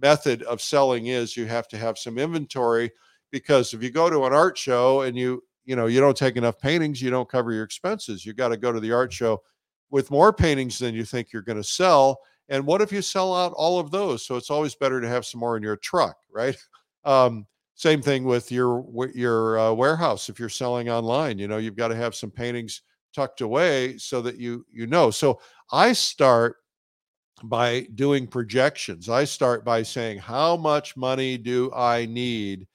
method 0.00 0.42
of 0.44 0.60
selling 0.60 1.06
is 1.06 1.36
you 1.36 1.46
have 1.46 1.68
to 1.68 1.78
have 1.78 1.98
some 1.98 2.18
inventory 2.18 2.90
because 3.30 3.74
if 3.74 3.82
you 3.82 3.90
go 3.90 4.08
to 4.08 4.24
an 4.24 4.32
art 4.32 4.56
show 4.56 5.02
and 5.02 5.16
you 5.16 5.42
you 5.64 5.76
know 5.76 5.86
you 5.86 6.00
don't 6.00 6.16
take 6.16 6.36
enough 6.36 6.58
paintings 6.58 7.00
you 7.00 7.10
don't 7.10 7.28
cover 7.28 7.52
your 7.52 7.64
expenses. 7.64 8.24
You 8.24 8.32
got 8.32 8.48
to 8.48 8.56
go 8.56 8.72
to 8.72 8.80
the 8.80 8.92
art 8.92 9.12
show 9.12 9.42
with 9.90 10.10
more 10.10 10.32
paintings 10.32 10.78
than 10.78 10.94
you 10.94 11.04
think 11.04 11.32
you're 11.32 11.42
going 11.42 11.58
to 11.58 11.64
sell. 11.64 12.18
And 12.48 12.66
what 12.66 12.80
if 12.80 12.92
you 12.92 13.02
sell 13.02 13.34
out 13.34 13.52
all 13.54 13.78
of 13.78 13.90
those? 13.90 14.24
So 14.26 14.36
it's 14.36 14.50
always 14.50 14.74
better 14.74 15.00
to 15.00 15.08
have 15.08 15.24
some 15.26 15.40
more 15.40 15.56
in 15.56 15.62
your 15.62 15.76
truck 15.76 16.16
right? 16.32 16.56
Um, 17.04 17.48
same 17.74 18.00
thing 18.00 18.22
with 18.22 18.52
your 18.52 18.84
your 19.12 19.58
uh, 19.58 19.72
warehouse. 19.72 20.28
If 20.28 20.38
you're 20.38 20.48
selling 20.48 20.88
online 20.88 21.36
you 21.36 21.48
know 21.48 21.58
you've 21.58 21.74
got 21.74 21.88
to 21.88 21.96
have 21.96 22.14
some 22.14 22.30
paintings 22.30 22.82
tucked 23.12 23.40
away 23.40 23.98
so 23.98 24.22
that 24.22 24.36
you 24.36 24.64
you 24.70 24.86
know. 24.86 25.10
So 25.10 25.40
i 25.72 25.92
start 25.92 26.56
by 27.44 27.86
doing 27.94 28.26
projections. 28.26 29.08
I 29.08 29.24
start 29.24 29.64
by 29.64 29.82
saying, 29.82 30.18
how 30.18 30.56
much 30.56 30.96
money 30.96 31.36
do 31.38 31.72
I 31.74 32.06
need 32.06 32.66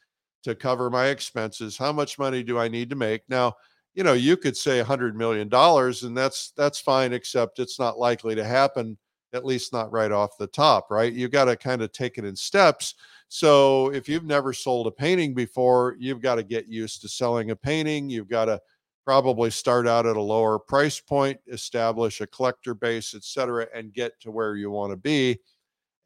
to 0.44 0.56
cover 0.56 0.90
my 0.90 1.08
expenses? 1.08 1.78
How 1.78 1.92
much 1.92 2.20
money 2.20 2.44
do 2.44 2.58
I 2.58 2.68
need 2.68 2.90
to 2.90 2.96
make? 2.96 3.22
Now, 3.30 3.56
you 3.96 4.04
know, 4.04 4.14
you 4.14 4.38
could 4.38 4.56
say 4.56 4.80
a 4.80 4.86
hundred 4.86 5.16
million 5.16 5.50
dollars, 5.50 6.04
and 6.04 6.16
that's 6.16 6.52
that's 6.56 6.80
fine, 6.80 7.14
except 7.14 7.60
it's 7.60 7.80
not 7.80 7.98
likely 7.98 8.36
to 8.36 8.44
happen, 8.44 8.98
at 9.34 9.46
least 9.46 9.74
not 9.74 9.92
right 9.92 10.12
off 10.12 10.38
the 10.38 10.48
top, 10.48 10.92
right? 10.92 11.12
You 11.12 11.28
got 11.28 11.46
to 11.46 11.56
kind 11.56 11.82
of 11.82 11.92
take 11.92 12.18
it 12.18 12.26
in 12.26 12.36
steps. 12.36 12.94
So 13.30 13.92
if 13.92 14.08
you've 14.08 14.24
never 14.24 14.54
sold 14.54 14.88
a 14.88 14.92
painting 14.92 15.34
before, 15.34 15.96
you've 16.00 16.22
got 16.22 16.36
to 16.36 16.44
get 16.44 16.68
used 16.68 17.02
to 17.02 17.10
selling 17.10 17.52
a 17.52 17.56
painting. 17.56 18.10
You've 18.10 18.30
got 18.30 18.46
to 18.46 18.62
probably 19.08 19.50
start 19.50 19.88
out 19.88 20.06
at 20.06 20.18
a 20.18 20.22
lower 20.22 20.60
price 20.60 21.00
point, 21.00 21.40
establish 21.48 22.20
a 22.20 22.28
collector 22.28 22.74
base, 22.74 23.14
et 23.16 23.24
cetera, 23.24 23.66
and 23.74 23.94
get 23.94 24.20
to 24.20 24.32
where 24.32 24.58
you 24.58 24.70
want 24.70 24.92
to 24.92 24.98
be. 24.98 25.40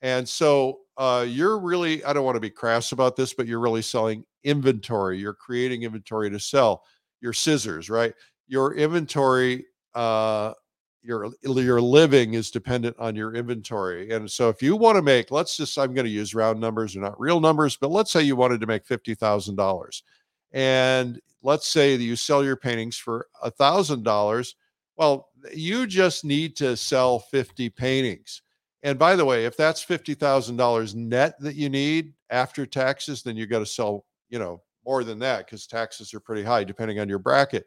And 0.04 0.30
so 0.30 0.82
uh, 0.98 1.26
you're 1.28 1.58
really, 1.58 2.06
I 2.06 2.14
don't 2.14 2.26
want 2.26 2.36
to 2.36 2.40
be 2.40 2.52
crass 2.52 2.92
about 2.92 3.16
this, 3.16 3.34
but 3.34 3.48
you're 3.48 3.60
really 3.60 3.82
selling 3.82 4.24
inventory. 4.44 5.18
You're 5.18 5.34
creating 5.34 5.82
inventory 5.82 6.30
to 6.30 6.40
sell 6.40 6.84
your 7.22 7.34
scissors, 7.34 7.90
right? 7.90 8.14
Your 8.48 8.76
inventory, 8.76 9.66
uh, 9.96 10.54
your 11.02 11.32
your 11.42 11.82
living 11.82 12.36
is 12.36 12.52
dependent 12.52 12.96
on 13.00 13.16
your 13.16 13.34
inventory. 13.34 14.12
And 14.12 14.30
so 14.30 14.50
if 14.50 14.62
you 14.62 14.76
want 14.76 14.98
to 14.98 15.02
make, 15.02 15.32
let's 15.32 15.58
just, 15.58 15.76
I'm 15.80 15.96
going 15.96 16.06
to 16.06 16.12
use 16.12 16.36
round 16.36 16.60
numbers, 16.60 16.94
they're 16.94 17.02
not 17.02 17.20
real 17.20 17.40
numbers, 17.40 17.78
but 17.78 17.90
let's 17.90 18.12
say 18.12 18.22
you 18.22 18.36
wanted 18.36 18.62
to 18.62 18.68
make 18.68 18.86
fifty 18.86 19.16
thousand 19.16 19.56
dollars, 19.56 20.04
and 20.54 21.20
let's 21.44 21.68
say 21.68 21.98
that 21.98 22.04
you 22.04 22.16
sell 22.16 22.44
your 22.44 22.56
paintings 22.56 22.98
for 22.98 23.28
a 23.42 23.52
thousand 23.52 24.04
dollars 24.04 24.56
well 24.98 25.30
you 25.54 25.88
just 25.88 26.24
need 26.24 26.56
to 26.56 26.78
sell 26.78 27.20
50 27.20 27.70
paintings. 27.70 28.42
And 28.84 28.98
by 28.98 29.16
the 29.16 29.26
way 29.26 29.46
if 29.46 29.58
that's 29.58 29.84
$50000 29.84 30.96
net 30.96 31.36
that 31.40 31.56
you 31.56 31.70
need 31.70 32.14
after 32.30 32.66
taxes 32.66 33.24
then 33.24 33.36
you 33.36 33.46
got 33.46 33.60
to 33.60 33.66
sell 33.66 34.06
you 34.30 34.40
know 34.40 34.62
more 34.86 35.04
than 35.04 35.20
that 35.20 35.46
because 35.46 35.68
taxes 35.68 36.14
are 36.14 36.20
pretty 36.20 36.44
high 36.44 36.64
depending 36.64 37.00
on 37.00 37.10
your 37.10 37.20
bracket. 37.20 37.66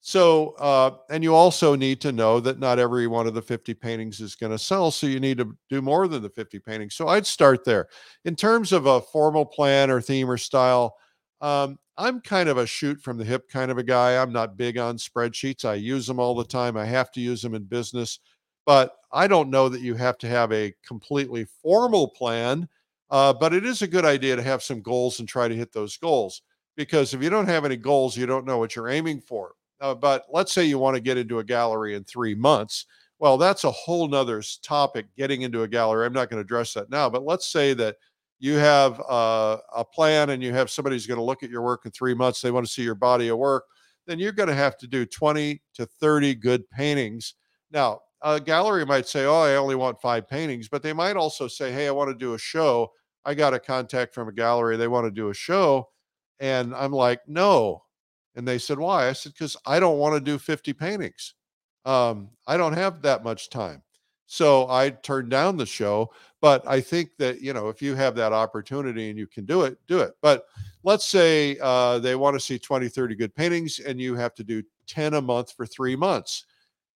So 0.00 0.50
uh, 0.58 0.96
and 1.10 1.22
you 1.22 1.34
also 1.34 1.76
need 1.76 2.00
to 2.00 2.10
know 2.10 2.40
that 2.40 2.58
not 2.58 2.80
every 2.80 3.06
one 3.06 3.28
of 3.28 3.34
the 3.34 3.42
50 3.42 3.74
paintings 3.74 4.20
is 4.20 4.34
going 4.34 4.50
to 4.50 4.58
sell 4.58 4.90
so 4.90 5.06
you 5.06 5.20
need 5.20 5.38
to 5.38 5.56
do 5.70 5.80
more 5.80 6.08
than 6.08 6.22
the 6.22 6.30
50 6.30 6.58
paintings. 6.58 6.94
So 6.94 7.08
i'd 7.08 7.26
start 7.26 7.64
there. 7.64 7.88
In 8.24 8.34
terms 8.34 8.72
of 8.72 8.86
a 8.86 9.00
formal 9.00 9.46
plan 9.46 9.90
or 9.90 10.00
theme 10.00 10.28
or 10.28 10.38
style 10.38 10.96
um, 11.40 11.78
I'm 11.96 12.20
kind 12.20 12.48
of 12.48 12.58
a 12.58 12.66
shoot 12.66 13.00
from 13.00 13.18
the 13.18 13.24
hip 13.24 13.48
kind 13.48 13.70
of 13.70 13.78
a 13.78 13.82
guy. 13.82 14.20
I'm 14.20 14.32
not 14.32 14.56
big 14.56 14.78
on 14.78 14.96
spreadsheets. 14.96 15.64
I 15.64 15.74
use 15.74 16.06
them 16.06 16.18
all 16.18 16.34
the 16.34 16.44
time. 16.44 16.76
I 16.76 16.86
have 16.86 17.10
to 17.12 17.20
use 17.20 17.42
them 17.42 17.54
in 17.54 17.64
business, 17.64 18.20
but 18.64 18.96
I 19.12 19.26
don't 19.26 19.50
know 19.50 19.68
that 19.68 19.82
you 19.82 19.94
have 19.96 20.18
to 20.18 20.28
have 20.28 20.52
a 20.52 20.74
completely 20.86 21.46
formal 21.62 22.08
plan. 22.08 22.68
Uh, 23.10 23.32
but 23.32 23.52
it 23.52 23.66
is 23.66 23.82
a 23.82 23.86
good 23.86 24.06
idea 24.06 24.34
to 24.34 24.42
have 24.42 24.62
some 24.62 24.80
goals 24.80 25.18
and 25.18 25.28
try 25.28 25.46
to 25.46 25.54
hit 25.54 25.70
those 25.70 25.98
goals 25.98 26.40
because 26.76 27.12
if 27.12 27.22
you 27.22 27.28
don't 27.28 27.48
have 27.48 27.66
any 27.66 27.76
goals, 27.76 28.16
you 28.16 28.24
don't 28.24 28.46
know 28.46 28.56
what 28.56 28.74
you're 28.74 28.88
aiming 28.88 29.20
for. 29.20 29.52
Uh, 29.82 29.94
but 29.94 30.24
let's 30.30 30.52
say 30.52 30.64
you 30.64 30.78
want 30.78 30.94
to 30.94 31.00
get 31.02 31.18
into 31.18 31.40
a 31.40 31.44
gallery 31.44 31.94
in 31.94 32.04
three 32.04 32.34
months. 32.34 32.86
Well, 33.18 33.36
that's 33.36 33.64
a 33.64 33.70
whole 33.70 34.08
nother 34.08 34.42
topic 34.62 35.06
getting 35.16 35.42
into 35.42 35.62
a 35.62 35.68
gallery. 35.68 36.06
I'm 36.06 36.12
not 36.12 36.30
going 36.30 36.38
to 36.38 36.44
address 36.44 36.72
that 36.74 36.90
now, 36.90 37.10
but 37.10 37.24
let's 37.24 37.46
say 37.46 37.74
that 37.74 37.96
you 38.42 38.56
have 38.56 38.98
a, 39.08 39.58
a 39.76 39.84
plan 39.84 40.30
and 40.30 40.42
you 40.42 40.52
have 40.52 40.68
somebody 40.68 40.96
who's 40.96 41.06
going 41.06 41.16
to 41.16 41.24
look 41.24 41.44
at 41.44 41.48
your 41.48 41.62
work 41.62 41.82
in 41.84 41.92
three 41.92 42.12
months, 42.12 42.40
they 42.40 42.50
want 42.50 42.66
to 42.66 42.72
see 42.72 42.82
your 42.82 42.96
body 42.96 43.28
of 43.28 43.38
work, 43.38 43.66
then 44.08 44.18
you're 44.18 44.32
going 44.32 44.48
to 44.48 44.54
have 44.54 44.76
to 44.78 44.88
do 44.88 45.06
20 45.06 45.62
to 45.74 45.86
30 45.86 46.34
good 46.34 46.68
paintings. 46.68 47.34
Now, 47.70 48.00
a 48.20 48.40
gallery 48.40 48.84
might 48.84 49.06
say, 49.06 49.26
Oh, 49.26 49.42
I 49.42 49.54
only 49.54 49.76
want 49.76 50.00
five 50.00 50.28
paintings, 50.28 50.68
but 50.68 50.82
they 50.82 50.92
might 50.92 51.14
also 51.14 51.46
say, 51.46 51.70
Hey, 51.70 51.86
I 51.86 51.92
want 51.92 52.10
to 52.10 52.16
do 52.16 52.34
a 52.34 52.38
show. 52.38 52.90
I 53.24 53.34
got 53.34 53.54
a 53.54 53.60
contact 53.60 54.12
from 54.12 54.26
a 54.26 54.32
gallery, 54.32 54.76
they 54.76 54.88
want 54.88 55.06
to 55.06 55.12
do 55.12 55.28
a 55.28 55.34
show. 55.34 55.90
And 56.40 56.74
I'm 56.74 56.92
like, 56.92 57.20
No. 57.28 57.84
And 58.34 58.46
they 58.46 58.58
said, 58.58 58.76
Why? 58.80 59.08
I 59.08 59.12
said, 59.12 59.34
Because 59.34 59.56
I 59.66 59.78
don't 59.78 59.98
want 59.98 60.16
to 60.16 60.20
do 60.20 60.36
50 60.36 60.72
paintings. 60.72 61.34
Um, 61.84 62.30
I 62.48 62.56
don't 62.56 62.72
have 62.72 63.02
that 63.02 63.22
much 63.22 63.50
time. 63.50 63.84
So 64.32 64.66
I 64.70 64.88
turned 64.88 65.28
down 65.28 65.58
the 65.58 65.66
show. 65.66 66.10
But 66.40 66.66
I 66.66 66.80
think 66.80 67.10
that, 67.18 67.42
you 67.42 67.52
know, 67.52 67.68
if 67.68 67.82
you 67.82 67.94
have 67.94 68.14
that 68.14 68.32
opportunity 68.32 69.10
and 69.10 69.18
you 69.18 69.26
can 69.26 69.44
do 69.44 69.62
it, 69.62 69.76
do 69.86 70.00
it. 70.00 70.14
But 70.22 70.46
let's 70.84 71.04
say 71.04 71.58
uh, 71.60 71.98
they 71.98 72.14
want 72.14 72.34
to 72.34 72.40
see 72.40 72.58
20, 72.58 72.88
30 72.88 73.14
good 73.14 73.34
paintings 73.34 73.78
and 73.78 74.00
you 74.00 74.14
have 74.14 74.34
to 74.36 74.42
do 74.42 74.62
10 74.86 75.14
a 75.14 75.20
month 75.20 75.52
for 75.52 75.66
three 75.66 75.94
months. 75.94 76.46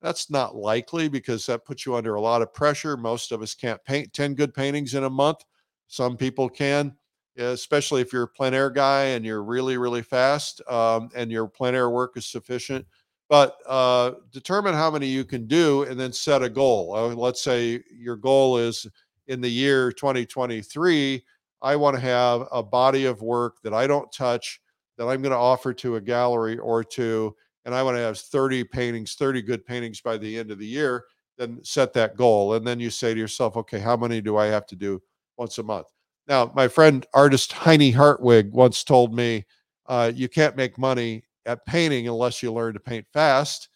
That's 0.01 0.31
not 0.31 0.57
likely 0.57 1.09
because 1.09 1.45
that 1.45 1.67
puts 1.67 1.85
you 1.85 1.95
under 1.95 2.15
a 2.15 2.21
lot 2.23 2.41
of 2.41 2.55
pressure. 2.55 2.97
Most 2.97 3.31
of 3.33 3.43
us 3.43 3.55
can't 3.55 3.85
paint 3.85 4.15
10 4.15 4.35
good 4.35 4.55
paintings 4.55 4.95
in 4.95 5.05
a 5.05 5.11
month. 5.11 5.45
Some 5.89 6.17
people 6.17 6.49
can, 6.49 6.97
especially 7.37 8.01
if 8.01 8.15
you're 8.15 8.23
a 8.23 8.29
plein 8.29 8.55
air 8.55 8.71
guy 8.71 9.05
and 9.05 9.27
you're 9.27 9.45
really, 9.45 9.77
really 9.77 10.03
fast 10.03 10.63
um, 10.71 11.11
and 11.15 11.31
your 11.31 11.47
plein 11.49 11.75
air 11.75 11.91
work 11.91 12.17
is 12.17 12.25
sufficient 12.25 12.87
but 13.29 13.57
uh, 13.67 14.13
determine 14.33 14.75
how 14.75 14.91
many 14.91 15.07
you 15.07 15.25
can 15.25 15.47
do 15.47 15.83
and 15.85 15.99
then 15.99 16.13
set 16.13 16.43
a 16.43 16.49
goal. 16.49 16.95
Uh, 16.95 17.15
let's 17.15 17.43
say 17.43 17.83
your 17.91 18.17
goal 18.17 18.59
is 18.59 18.87
in 19.27 19.41
the 19.41 19.49
year 19.49 19.91
2023, 19.93 21.23
I 21.63 21.77
want 21.77 21.97
to 21.97 22.01
have 22.01 22.47
a 22.53 22.63
body 22.63 23.07
of 23.07 23.23
work 23.23 23.57
that 23.63 23.75
I 23.75 23.87
don't 23.87 24.13
touch 24.13 24.61
that 24.99 25.07
I'm 25.07 25.23
going 25.23 25.33
to 25.33 25.39
offer 25.39 25.75
to 25.75 25.97
a 25.97 26.01
gallery 26.01 26.59
or 26.59 26.85
two. 26.85 27.35
And 27.65 27.75
I 27.75 27.83
want 27.83 27.97
to 27.97 28.01
have 28.01 28.19
30 28.19 28.65
paintings, 28.65 29.15
30 29.15 29.43
good 29.43 29.67
paintings 29.67 30.01
by 30.01 30.17
the 30.17 30.39
end 30.39 30.51
of 30.51 30.59
the 30.59 30.67
year. 30.67 31.05
Then 31.37 31.59
set 31.65 31.93
that 31.95 32.17
goal. 32.17 32.55
And 32.55 32.67
then 32.67 32.81
you 32.81 32.91
say 32.91 33.13
to 33.13 33.21
yourself, 33.21 33.57
okay, 33.57 33.81
how 33.81 33.97
many 33.97 34.21
do 34.21 34.37
I 34.37 34.47
have 34.47 34.67
to 34.69 34.77
do 34.77 35.03
once 35.37 35.59
a 35.59 35.63
month? 35.63 35.89
Now, 36.29 36.53
my 36.55 36.69
friend 36.69 37.05
artist 37.13 37.53
Heinie 37.53 37.91
Hartwig 37.91 38.53
once 38.53 38.85
told 38.85 39.15
me, 39.15 39.45
uh, 39.87 40.13
you 40.15 40.29
can't 40.29 40.57
make 40.57 40.79
money 40.79 41.25
at 41.47 41.65
painting 41.67 42.09
unless 42.09 42.43
you 42.43 42.53
learn 42.53 42.75
to 42.75 42.81
paint 42.81 43.07
fast. 43.13 43.69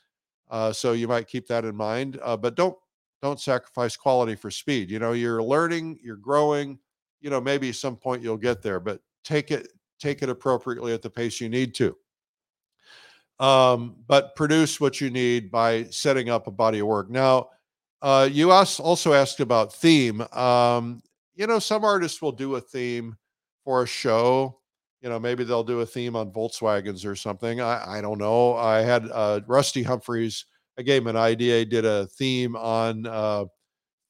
Uh, 0.50 0.72
so 0.72 0.92
you 0.92 1.06
might 1.08 1.28
keep 1.28 1.46
that 1.46 1.64
in 1.64 1.74
mind. 1.74 2.18
Uh, 2.22 2.36
but 2.36 2.54
don't 2.56 2.76
don't 3.22 3.40
sacrifice 3.40 3.96
quality 3.96 4.34
for 4.34 4.50
speed. 4.50 4.90
You 4.90 4.98
know, 4.98 5.12
you're 5.12 5.42
learning, 5.42 5.98
you're 6.02 6.16
growing, 6.16 6.78
you 7.20 7.30
know, 7.30 7.40
maybe 7.40 7.70
some 7.72 7.96
point 7.96 8.22
you'll 8.22 8.36
get 8.36 8.62
there, 8.62 8.80
but 8.80 9.00
take 9.24 9.50
it 9.50 9.68
take 10.00 10.22
it 10.22 10.28
appropriately 10.28 10.92
at 10.92 11.02
the 11.02 11.10
pace 11.10 11.40
you 11.40 11.48
need 11.48 11.74
to. 11.74 11.96
Um, 13.38 13.96
but 14.06 14.34
produce 14.36 14.80
what 14.80 15.00
you 15.00 15.10
need 15.10 15.50
by 15.50 15.84
setting 15.84 16.28
up 16.28 16.46
a 16.46 16.50
body 16.50 16.80
of 16.80 16.86
work. 16.86 17.10
Now, 17.10 17.48
uh, 18.02 18.28
you 18.30 18.50
also 18.50 19.12
asked 19.12 19.40
about 19.40 19.74
theme. 19.74 20.20
Um, 20.32 21.02
you 21.34 21.46
know, 21.46 21.58
some 21.58 21.84
artists 21.84 22.20
will 22.20 22.32
do 22.32 22.56
a 22.56 22.60
theme 22.60 23.16
for 23.64 23.82
a 23.82 23.86
show. 23.86 24.59
You 25.00 25.08
know, 25.08 25.18
maybe 25.18 25.44
they'll 25.44 25.64
do 25.64 25.80
a 25.80 25.86
theme 25.86 26.14
on 26.14 26.30
Volkswagens 26.30 27.06
or 27.06 27.16
something. 27.16 27.60
I, 27.60 27.98
I 27.98 28.00
don't 28.00 28.18
know. 28.18 28.54
I 28.56 28.80
had 28.80 29.08
uh, 29.12 29.40
Rusty 29.46 29.82
Humphries. 29.82 30.44
I 30.78 30.82
gave 30.82 31.02
him 31.02 31.08
an 31.08 31.16
idea. 31.16 31.64
Did 31.64 31.86
a 31.86 32.06
theme 32.06 32.54
on 32.54 33.06
uh, 33.06 33.46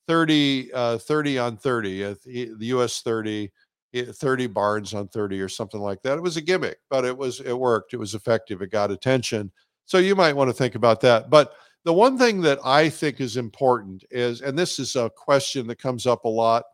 30, 0.09 0.72
uh, 0.72 0.99
30 0.99 1.38
on 1.38 1.57
30, 1.57 2.05
uh, 2.05 2.14
the 2.24 2.57
US 2.61 3.03
30, 3.03 3.51
30 3.95 4.47
barns 4.49 4.95
on 4.95 5.07
30 5.09 5.41
or 5.41 5.49
something 5.49 5.80
like 5.80 6.03
that. 6.03 6.18
It 6.18 6.22
was 6.22 6.36
a 6.36 6.41
gimmick, 6.41 6.78
but 6.91 7.05
it 7.05 7.16
was, 7.16 7.41
it 7.41 7.57
worked. 7.57 7.95
It 7.95 7.99
was 7.99 8.14
effective. 8.14 8.61
It 8.62 8.72
got 8.72 8.91
attention. 8.91 9.53
So 9.84 9.99
you 9.99 10.16
might 10.16 10.34
want 10.34 10.51
to 10.51 10.55
think 10.55 10.74
about 10.74 11.01
that. 11.03 11.30
But 11.30 11.53
the 11.84 11.93
one 11.93 12.18
thing 12.18 12.41
that 12.43 12.59
I 12.64 12.88
think 12.88 13.20
is 13.20 13.36
important 13.36 14.05
is, 14.11 14.43
and 14.43 14.59
this 14.59 14.78
is 14.78 14.97
a 14.97 15.11
question 15.11 15.66
that 15.68 15.78
comes 15.78 16.07
up 16.07 16.24
a 16.24 16.28
lot, 16.28 16.64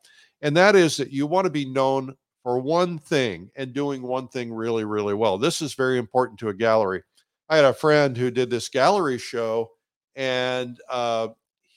and 0.42 0.56
that 0.56 0.74
is 0.74 0.96
that 0.96 1.12
you 1.12 1.26
want 1.26 1.44
to 1.44 1.50
be 1.50 1.64
known 1.64 2.14
for 2.46 2.60
one 2.60 2.96
thing 2.96 3.50
and 3.56 3.72
doing 3.72 4.02
one 4.02 4.28
thing 4.28 4.54
really, 4.54 4.84
really 4.84 5.14
well. 5.14 5.36
This 5.36 5.60
is 5.60 5.74
very 5.74 5.98
important 5.98 6.38
to 6.38 6.48
a 6.48 6.54
gallery. 6.54 7.02
I 7.48 7.56
had 7.56 7.64
a 7.64 7.74
friend 7.74 8.16
who 8.16 8.30
did 8.30 8.50
this 8.50 8.68
gallery 8.68 9.18
show 9.18 9.72
and 10.14 10.78
uh, 10.88 11.30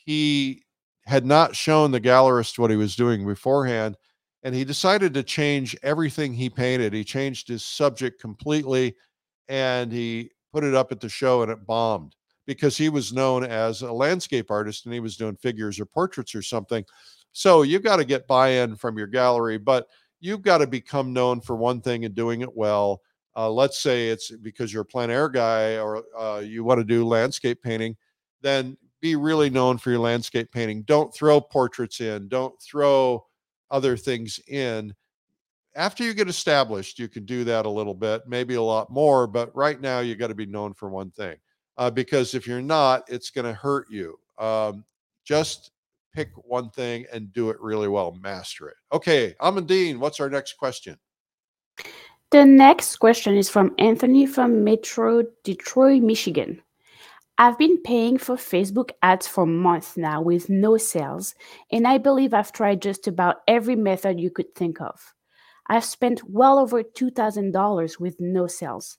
he 0.05 0.61
had 1.07 1.25
not 1.25 1.55
shown 1.55 1.89
the 1.89 1.99
gallerist 1.99 2.59
what 2.59 2.69
he 2.69 2.77
was 2.77 2.95
doing 2.95 3.25
beforehand 3.25 3.97
and 4.43 4.53
he 4.53 4.63
decided 4.63 5.11
to 5.15 5.23
change 5.23 5.75
everything 5.81 6.35
he 6.35 6.51
painted 6.51 6.93
he 6.93 7.03
changed 7.03 7.47
his 7.47 7.65
subject 7.65 8.21
completely 8.21 8.95
and 9.47 9.91
he 9.91 10.29
put 10.53 10.63
it 10.63 10.75
up 10.75 10.91
at 10.91 10.99
the 10.99 11.09
show 11.09 11.41
and 11.41 11.51
it 11.51 11.65
bombed 11.65 12.15
because 12.45 12.77
he 12.77 12.89
was 12.89 13.11
known 13.11 13.43
as 13.43 13.81
a 13.81 13.91
landscape 13.91 14.51
artist 14.51 14.85
and 14.85 14.93
he 14.93 14.99
was 14.99 15.17
doing 15.17 15.35
figures 15.37 15.79
or 15.79 15.85
portraits 15.87 16.35
or 16.35 16.43
something 16.43 16.85
so 17.31 17.63
you've 17.63 17.81
got 17.81 17.95
to 17.95 18.05
get 18.05 18.27
buy-in 18.27 18.75
from 18.75 18.99
your 18.99 19.07
gallery 19.07 19.57
but 19.57 19.87
you've 20.19 20.41
got 20.41 20.59
to 20.59 20.67
become 20.67 21.13
known 21.13 21.41
for 21.41 21.55
one 21.55 21.81
thing 21.81 22.05
and 22.05 22.15
doing 22.15 22.41
it 22.41 22.55
well 22.55 23.01
uh, 23.35 23.49
let's 23.49 23.79
say 23.79 24.09
it's 24.09 24.31
because 24.37 24.73
you're 24.73 24.81
a 24.81 24.85
plein 24.85 25.09
air 25.09 25.29
guy 25.29 25.77
or 25.77 26.03
uh, 26.17 26.39
you 26.39 26.63
want 26.63 26.79
to 26.79 26.83
do 26.83 27.05
landscape 27.05 27.61
painting 27.61 27.95
then 28.41 28.77
be 29.01 29.15
really 29.15 29.49
known 29.49 29.77
for 29.77 29.91
your 29.91 29.99
landscape 29.99 30.51
painting. 30.51 30.83
Don't 30.83 31.13
throw 31.13 31.39
portraits 31.39 32.01
in, 32.01 32.27
don't 32.27 32.59
throw 32.61 33.25
other 33.71 33.95
things 33.95 34.39
in. 34.47 34.93
After 35.75 36.03
you 36.03 36.13
get 36.13 36.27
established, 36.27 36.99
you 36.99 37.07
can 37.07 37.25
do 37.25 37.43
that 37.45 37.65
a 37.65 37.69
little 37.69 37.93
bit, 37.93 38.23
maybe 38.27 38.55
a 38.55 38.61
lot 38.61 38.89
more, 38.89 39.27
but 39.27 39.55
right 39.55 39.79
now 39.79 39.99
you 39.99 40.15
got 40.15 40.27
to 40.27 40.35
be 40.35 40.45
known 40.45 40.73
for 40.73 40.89
one 40.89 41.11
thing. 41.11 41.37
Uh, 41.77 41.89
because 41.89 42.33
if 42.33 42.45
you're 42.45 42.61
not, 42.61 43.03
it's 43.07 43.29
going 43.29 43.45
to 43.45 43.53
hurt 43.53 43.89
you. 43.89 44.19
Um, 44.37 44.83
just 45.23 45.71
pick 46.13 46.29
one 46.35 46.69
thing 46.71 47.05
and 47.11 47.31
do 47.33 47.49
it 47.49 47.59
really 47.59 47.87
well, 47.87 48.17
master 48.21 48.69
it. 48.69 48.77
Okay, 48.91 49.35
Amandine, 49.41 49.97
what's 49.97 50.19
our 50.19 50.29
next 50.29 50.53
question? 50.53 50.97
The 52.31 52.45
next 52.45 52.97
question 52.97 53.35
is 53.35 53.49
from 53.49 53.73
Anthony 53.79 54.25
from 54.25 54.63
Metro 54.63 55.23
Detroit, 55.43 56.03
Michigan. 56.03 56.61
I've 57.39 57.57
been 57.57 57.81
paying 57.81 58.17
for 58.17 58.35
Facebook 58.35 58.91
ads 59.01 59.25
for 59.25 59.45
months 59.45 59.95
now 59.95 60.21
with 60.21 60.49
no 60.49 60.77
sales, 60.77 61.35
and 61.71 61.87
I 61.87 61.97
believe 61.97 62.33
I've 62.33 62.51
tried 62.51 62.81
just 62.81 63.07
about 63.07 63.37
every 63.47 63.77
method 63.77 64.19
you 64.19 64.29
could 64.29 64.53
think 64.55 64.81
of. 64.81 65.13
I've 65.67 65.85
spent 65.85 66.29
well 66.29 66.59
over 66.59 66.83
$2,000 66.83 67.99
with 67.99 68.19
no 68.19 68.47
sales. 68.47 68.97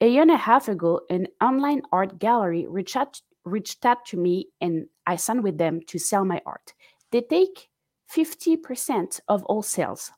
A 0.00 0.08
year 0.08 0.22
and 0.22 0.30
a 0.30 0.36
half 0.36 0.68
ago, 0.68 1.02
an 1.10 1.26
online 1.40 1.82
art 1.92 2.18
gallery 2.18 2.66
reached 2.66 2.96
out, 2.96 3.20
reached 3.44 3.84
out 3.84 4.04
to 4.06 4.16
me 4.16 4.48
and 4.60 4.86
I 5.06 5.16
signed 5.16 5.44
with 5.44 5.58
them 5.58 5.80
to 5.88 5.98
sell 5.98 6.24
my 6.24 6.40
art. 6.46 6.72
They 7.10 7.20
take 7.22 7.68
50% 8.10 9.20
of 9.28 9.44
all 9.44 9.62
sales. 9.62 10.10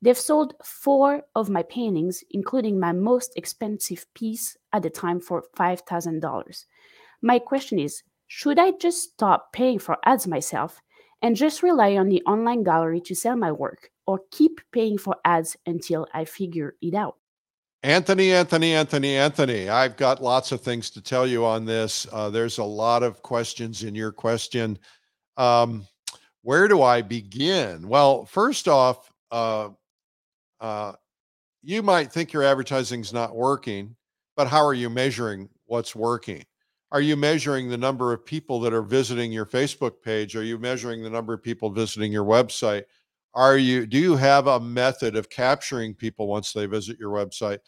They've 0.00 0.16
sold 0.16 0.54
four 0.62 1.22
of 1.34 1.50
my 1.50 1.62
paintings, 1.64 2.22
including 2.30 2.78
my 2.78 2.92
most 2.92 3.32
expensive 3.36 4.06
piece 4.14 4.56
at 4.72 4.82
the 4.82 4.90
time 4.90 5.20
for 5.20 5.44
$5,000. 5.56 6.64
My 7.22 7.38
question 7.38 7.78
is 7.78 8.02
should 8.28 8.58
I 8.58 8.72
just 8.72 9.14
stop 9.14 9.52
paying 9.52 9.78
for 9.78 9.96
ads 10.04 10.26
myself 10.26 10.80
and 11.22 11.34
just 11.34 11.62
rely 11.62 11.96
on 11.96 12.08
the 12.08 12.22
online 12.26 12.62
gallery 12.62 13.00
to 13.00 13.14
sell 13.14 13.36
my 13.36 13.50
work, 13.50 13.90
or 14.06 14.20
keep 14.30 14.60
paying 14.70 14.98
for 14.98 15.16
ads 15.24 15.56
until 15.66 16.06
I 16.14 16.24
figure 16.24 16.76
it 16.80 16.94
out? 16.94 17.16
Anthony, 17.84 18.32
Anthony, 18.32 18.74
Anthony, 18.74 19.16
Anthony. 19.16 19.68
I've 19.68 19.96
got 19.96 20.22
lots 20.22 20.50
of 20.50 20.60
things 20.60 20.90
to 20.90 21.00
tell 21.00 21.26
you 21.26 21.44
on 21.44 21.64
this. 21.64 22.06
Uh, 22.12 22.28
there's 22.28 22.58
a 22.58 22.64
lot 22.64 23.04
of 23.04 23.22
questions 23.22 23.84
in 23.84 23.94
your 23.94 24.10
question. 24.10 24.78
Um, 25.36 25.86
where 26.42 26.66
do 26.66 26.82
I 26.82 27.02
begin? 27.02 27.86
Well, 27.86 28.24
first 28.24 28.66
off, 28.66 29.12
uh, 29.30 29.68
uh, 30.60 30.92
you 31.62 31.82
might 31.82 32.12
think 32.12 32.32
your 32.32 32.42
advertising's 32.42 33.12
not 33.12 33.36
working, 33.36 33.94
but 34.36 34.48
how 34.48 34.64
are 34.64 34.74
you 34.74 34.90
measuring 34.90 35.48
what's 35.66 35.94
working? 35.94 36.44
Are 36.90 37.00
you 37.00 37.16
measuring 37.16 37.68
the 37.68 37.76
number 37.76 38.12
of 38.12 38.24
people 38.24 38.58
that 38.60 38.72
are 38.72 38.82
visiting 38.82 39.30
your 39.30 39.46
Facebook 39.46 40.02
page? 40.02 40.34
Are 40.34 40.42
you 40.42 40.58
measuring 40.58 41.02
the 41.02 41.10
number 41.10 41.32
of 41.32 41.42
people 41.42 41.70
visiting 41.70 42.10
your 42.10 42.24
website? 42.24 42.84
Are 43.34 43.56
you 43.56 43.86
do 43.86 43.98
you 43.98 44.16
have 44.16 44.46
a 44.46 44.58
method 44.60 45.16
of 45.16 45.28
capturing 45.30 45.94
people 45.94 46.26
once 46.26 46.52
they 46.52 46.66
visit 46.66 46.98
your 46.98 47.10
website? 47.12 47.58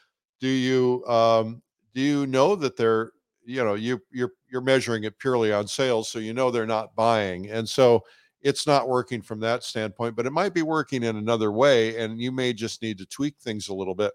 Do 0.40 0.48
you 0.48 1.04
um, 1.06 1.62
do 1.94 2.00
you 2.00 2.26
know 2.26 2.56
that 2.56 2.76
they're 2.76 3.12
you 3.44 3.62
know 3.64 3.74
you 3.74 4.00
you're 4.10 4.32
you're 4.50 4.60
measuring 4.62 5.04
it 5.04 5.18
purely 5.18 5.52
on 5.52 5.68
sales, 5.68 6.08
so 6.10 6.18
you 6.18 6.32
know 6.34 6.50
they're 6.50 6.66
not 6.66 6.94
buying, 6.96 7.50
and 7.50 7.68
so 7.68 8.02
it's 8.42 8.66
not 8.66 8.88
working 8.88 9.20
from 9.22 9.38
that 9.40 9.62
standpoint, 9.62 10.16
but 10.16 10.26
it 10.26 10.32
might 10.32 10.54
be 10.54 10.62
working 10.62 11.02
in 11.02 11.16
another 11.16 11.52
way, 11.52 11.96
and 11.98 12.20
you 12.20 12.32
may 12.32 12.52
just 12.54 12.80
need 12.82 12.96
to 12.98 13.06
tweak 13.06 13.36
things 13.38 13.68
a 13.68 13.74
little 13.74 13.94
bit. 13.94 14.12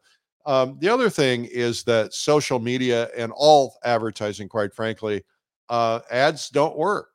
Um, 0.48 0.78
the 0.80 0.89
other 0.89 1.10
thing 1.10 1.46
is 1.46 1.84
that 1.84 2.14
social 2.14 2.60
media 2.60 3.10
and 3.18 3.32
all 3.36 3.78
advertising, 3.84 4.48
quite 4.50 4.74
frankly, 4.74 5.24
uh, 5.70 6.00
ads 6.12 6.50
don't 6.50 6.78
work 6.78 7.10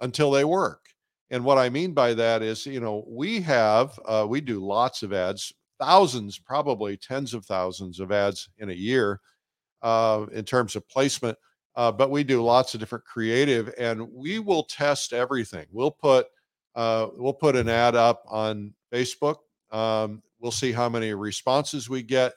until 0.00 0.30
they 0.30 0.44
work. 0.44 0.85
And 1.30 1.44
what 1.44 1.58
I 1.58 1.68
mean 1.68 1.92
by 1.92 2.14
that 2.14 2.42
is, 2.42 2.66
you 2.66 2.80
know, 2.80 3.04
we 3.08 3.40
have, 3.42 3.98
uh, 4.04 4.26
we 4.28 4.40
do 4.40 4.64
lots 4.64 5.02
of 5.02 5.12
ads, 5.12 5.52
thousands, 5.80 6.38
probably 6.38 6.96
tens 6.96 7.34
of 7.34 7.44
thousands 7.44 7.98
of 8.00 8.12
ads 8.12 8.48
in 8.58 8.70
a 8.70 8.74
year 8.74 9.20
uh, 9.82 10.26
in 10.32 10.44
terms 10.44 10.76
of 10.76 10.88
placement. 10.88 11.36
Uh, 11.74 11.92
but 11.92 12.10
we 12.10 12.24
do 12.24 12.42
lots 12.42 12.72
of 12.72 12.80
different 12.80 13.04
creative, 13.04 13.72
and 13.78 14.10
we 14.10 14.38
will 14.38 14.62
test 14.64 15.12
everything. 15.12 15.66
We'll 15.70 15.90
put 15.90 16.26
uh, 16.74 17.08
we'll 17.16 17.32
put 17.32 17.56
an 17.56 17.68
ad 17.68 17.94
up 17.94 18.22
on 18.28 18.72
Facebook. 18.92 19.36
Um, 19.70 20.22
we'll 20.38 20.52
see 20.52 20.72
how 20.72 20.88
many 20.88 21.12
responses 21.14 21.88
we 21.88 22.02
get 22.02 22.32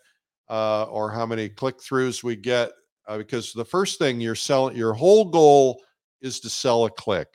uh, 0.49 0.83
or 0.83 1.11
how 1.11 1.25
many 1.25 1.49
click 1.49 1.77
throughs 1.77 2.23
we 2.23 2.35
get. 2.35 2.71
Uh, 3.07 3.17
because 3.17 3.53
the 3.53 3.65
first 3.65 3.99
thing 3.99 4.21
you're 4.21 4.35
selling, 4.35 4.75
your 4.75 4.93
whole 4.93 5.25
goal 5.25 5.81
is 6.21 6.39
to 6.39 6.49
sell 6.49 6.85
a 6.85 6.89
click. 6.89 7.27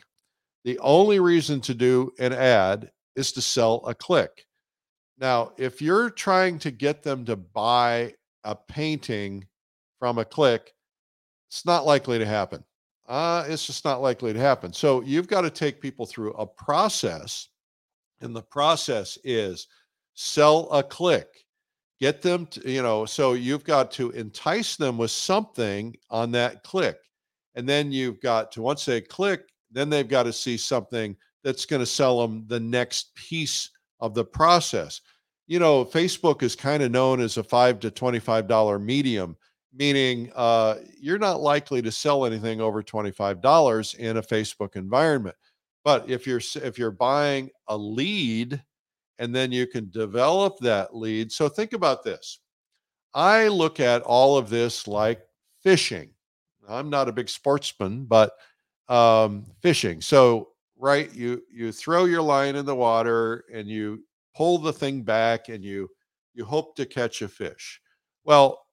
The 0.65 0.79
only 0.79 1.21
reason 1.21 1.61
to 1.63 1.75
do 1.75 2.13
an 2.19 2.33
ad 2.33 2.91
is 3.17 3.33
to 3.33 3.43
sell 3.43 3.85
a 3.87 3.95
click. 3.95 4.47
Now, 5.19 5.53
if 5.57 5.81
you're 5.81 6.11
trying 6.11 6.59
to 6.61 6.71
get 6.71 7.03
them 7.03 7.25
to 7.27 7.37
buy 7.37 8.15
a 8.43 8.57
painting 8.57 9.47
from 9.99 10.19
a 10.19 10.25
click, 10.25 10.73
it's 11.49 11.65
not 11.65 11.87
likely 11.87 12.19
to 12.19 12.27
happen. 12.27 12.65
Uh, 13.07 13.45
it's 13.47 13.67
just 13.67 13.85
not 13.85 14.01
likely 14.01 14.33
to 14.33 14.41
happen. 14.41 14.73
So 14.73 15.03
you've 15.03 15.29
got 15.29 15.43
to 15.43 15.51
take 15.51 15.81
people 15.81 16.07
through 16.07 16.33
a 16.33 16.47
process, 16.47 17.49
and 18.21 18.35
the 18.35 18.43
process 18.43 19.19
is 19.23 19.69
sell 20.15 20.71
a 20.71 20.83
click 20.83 21.45
get 22.01 22.23
them 22.23 22.47
to, 22.47 22.71
you 22.71 22.83
know, 22.83 23.05
so 23.05 23.33
you've 23.35 23.65
got 23.65 23.91
to 23.91 24.11
entice 24.11 24.77
them 24.77 24.99
with 24.99 25.11
something 25.11 25.97
on 26.11 26.31
that 26.33 26.63
click. 26.63 26.99
And 27.55 27.69
then 27.69 27.93
you've 27.93 28.21
got 28.21 28.53
to, 28.53 28.63
once 28.63 28.85
they 28.85 29.01
click, 29.01 29.49
then 29.75 29.91
they've 29.91 30.09
got 30.09 30.23
to 30.23 30.33
see 30.33 30.57
something 30.57 31.17
that's 31.43 31.67
going 31.67 31.81
to 31.81 31.87
sell 31.87 32.21
them 32.21 32.45
the 32.47 32.61
next 32.61 33.15
piece 33.15 33.71
of 34.01 34.15
the 34.15 34.25
process. 34.25 35.01
You 35.47 35.59
know, 35.59 35.85
Facebook 35.85 36.43
is 36.43 36.57
kind 36.57 36.83
of 36.83 36.91
known 36.91 37.21
as 37.21 37.37
a 37.37 37.45
five 37.45 37.81
to 37.81 37.91
$25 37.91 38.83
medium, 38.83 39.37
meaning 39.75 40.33
uh, 40.35 40.77
you're 40.99 41.19
not 41.19 41.41
likely 41.41 41.83
to 41.83 41.93
sell 41.93 42.25
anything 42.25 42.61
over 42.61 42.83
$25 42.83 43.95
in 43.97 44.17
a 44.17 44.23
Facebook 44.23 44.77
environment. 44.77 45.37
But 45.85 46.09
if 46.09 46.27
you're 46.27 46.41
if 46.63 46.79
you're 46.79 46.91
buying 46.91 47.51
a 47.69 47.77
lead 47.77 48.63
and 49.19 49.35
then 49.35 49.53
you 49.53 49.67
can 49.67 49.91
develop 49.91 50.59
that 50.61 50.97
lead. 50.97 51.31
So 51.31 51.49
think 51.49 51.73
about 51.73 52.03
this. 52.03 52.41
I 53.13 53.49
look 53.49 53.81
at 53.81 54.03
all 54.03 54.37
of 54.37 54.51
this 54.51 54.89
like 54.89 55.21
fishing. 55.63 56.11
I'm 56.69 56.91
not 56.91 57.09
a 57.09 57.13
big 57.13 57.29
sportsman, 57.29 58.07
but 58.07 58.33
um, 58.89 59.45
fishing. 59.61 60.01
So 60.01 60.49
right, 60.79 61.13
you 61.15 61.43
you 61.51 61.73
throw 61.73 62.05
your 62.05 62.23
line 62.23 62.57
in 62.57 62.67
the 62.67 62.75
water 62.75 63.45
and 63.53 63.69
you 63.69 64.05
pull 64.35 64.59
the 64.59 64.73
thing 64.73 65.03
back 65.03 65.49
and 65.49 65.65
you 65.65 65.89
you 66.35 66.45
hope 66.45 66.77
to 66.77 66.87
catch 66.87 67.23
a 67.23 67.29
fish. 67.29 67.81
Well, 68.25 68.67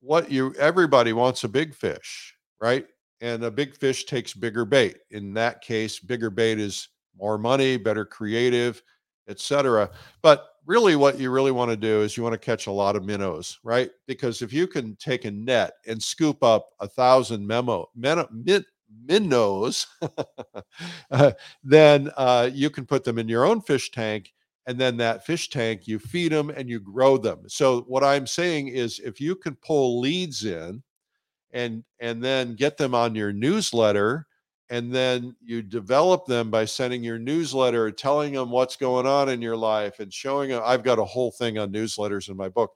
what 0.00 0.30
you 0.30 0.54
everybody 0.58 1.12
wants 1.12 1.44
a 1.44 1.48
big 1.48 1.74
fish, 1.74 2.34
right? 2.60 2.86
And 3.20 3.44
a 3.44 3.50
big 3.50 3.76
fish 3.76 4.04
takes 4.04 4.34
bigger 4.34 4.64
bait. 4.64 4.98
In 5.10 5.32
that 5.34 5.60
case, 5.60 6.00
bigger 6.00 6.30
bait 6.30 6.58
is 6.58 6.88
more 7.16 7.38
money, 7.38 7.76
better 7.76 8.04
creative 8.04 8.82
etc. 9.28 9.90
But 10.22 10.48
really, 10.66 10.96
what 10.96 11.18
you 11.18 11.30
really 11.30 11.50
want 11.50 11.70
to 11.70 11.76
do 11.76 12.02
is 12.02 12.16
you 12.16 12.22
want 12.22 12.34
to 12.34 12.38
catch 12.38 12.66
a 12.66 12.72
lot 12.72 12.96
of 12.96 13.04
minnows, 13.04 13.58
right? 13.62 13.90
Because 14.06 14.42
if 14.42 14.52
you 14.52 14.66
can 14.66 14.96
take 14.96 15.24
a 15.24 15.30
net 15.30 15.72
and 15.86 16.02
scoop 16.02 16.42
up 16.42 16.68
a 16.80 16.88
thousand 16.88 17.46
memo 17.46 17.88
min, 17.94 18.24
min, 18.30 18.64
minnows, 19.06 19.86
uh, 21.10 21.32
then 21.62 22.10
uh, 22.16 22.50
you 22.52 22.70
can 22.70 22.86
put 22.86 23.04
them 23.04 23.18
in 23.18 23.28
your 23.28 23.44
own 23.44 23.60
fish 23.60 23.90
tank. 23.90 24.32
And 24.66 24.78
then 24.78 24.96
that 24.98 25.26
fish 25.26 25.50
tank, 25.50 25.88
you 25.88 25.98
feed 25.98 26.30
them 26.30 26.50
and 26.50 26.68
you 26.68 26.78
grow 26.78 27.16
them. 27.18 27.48
So 27.48 27.80
what 27.82 28.04
I'm 28.04 28.28
saying 28.28 28.68
is, 28.68 29.00
if 29.00 29.20
you 29.20 29.34
can 29.34 29.56
pull 29.56 30.00
leads 30.00 30.44
in, 30.44 30.82
and 31.52 31.84
and 32.00 32.22
then 32.22 32.54
get 32.54 32.76
them 32.76 32.94
on 32.94 33.14
your 33.14 33.32
newsletter 33.32 34.26
and 34.70 34.94
then 34.94 35.36
you 35.42 35.60
develop 35.62 36.24
them 36.26 36.50
by 36.50 36.64
sending 36.64 37.04
your 37.04 37.18
newsletter 37.18 37.90
telling 37.90 38.32
them 38.32 38.50
what's 38.50 38.76
going 38.76 39.06
on 39.06 39.28
in 39.28 39.42
your 39.42 39.56
life 39.56 40.00
and 40.00 40.12
showing 40.12 40.50
them 40.50 40.62
i've 40.64 40.82
got 40.82 40.98
a 40.98 41.04
whole 41.04 41.30
thing 41.30 41.58
on 41.58 41.72
newsletters 41.72 42.28
in 42.28 42.36
my 42.36 42.48
book 42.48 42.72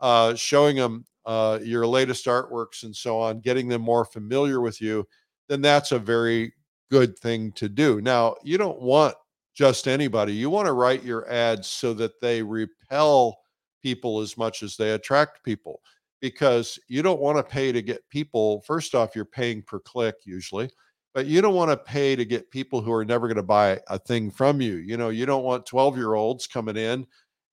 uh, 0.00 0.34
showing 0.34 0.76
them 0.76 1.04
uh, 1.26 1.58
your 1.62 1.86
latest 1.86 2.24
artworks 2.26 2.84
and 2.84 2.96
so 2.96 3.18
on 3.20 3.40
getting 3.40 3.68
them 3.68 3.82
more 3.82 4.04
familiar 4.04 4.60
with 4.60 4.80
you 4.80 5.06
then 5.50 5.60
that's 5.60 5.92
a 5.92 5.98
very 5.98 6.52
good 6.90 7.18
thing 7.18 7.52
to 7.52 7.68
do 7.68 8.00
now 8.00 8.34
you 8.42 8.56
don't 8.56 8.80
want 8.80 9.14
just 9.54 9.86
anybody 9.86 10.32
you 10.32 10.48
want 10.48 10.66
to 10.66 10.72
write 10.72 11.04
your 11.04 11.30
ads 11.30 11.68
so 11.68 11.92
that 11.92 12.20
they 12.20 12.42
repel 12.42 13.36
people 13.82 14.20
as 14.20 14.38
much 14.38 14.62
as 14.62 14.76
they 14.76 14.92
attract 14.92 15.44
people 15.44 15.80
because 16.20 16.78
you 16.88 17.02
don't 17.02 17.20
want 17.20 17.36
to 17.36 17.42
pay 17.42 17.72
to 17.72 17.82
get 17.82 18.08
people 18.08 18.62
first 18.62 18.94
off 18.94 19.14
you're 19.14 19.24
paying 19.24 19.62
per 19.62 19.78
click 19.80 20.14
usually 20.24 20.70
but 21.14 21.26
you 21.26 21.40
don't 21.40 21.54
want 21.54 21.70
to 21.70 21.76
pay 21.76 22.14
to 22.14 22.24
get 22.24 22.50
people 22.50 22.80
who 22.80 22.92
are 22.92 23.04
never 23.04 23.26
going 23.26 23.36
to 23.36 23.42
buy 23.42 23.80
a 23.88 23.98
thing 23.98 24.30
from 24.30 24.60
you. 24.60 24.76
You 24.76 24.96
know, 24.96 25.08
you 25.08 25.26
don't 25.26 25.44
want 25.44 25.66
12 25.66 25.96
year 25.96 26.14
olds 26.14 26.46
coming 26.46 26.76
in. 26.76 27.06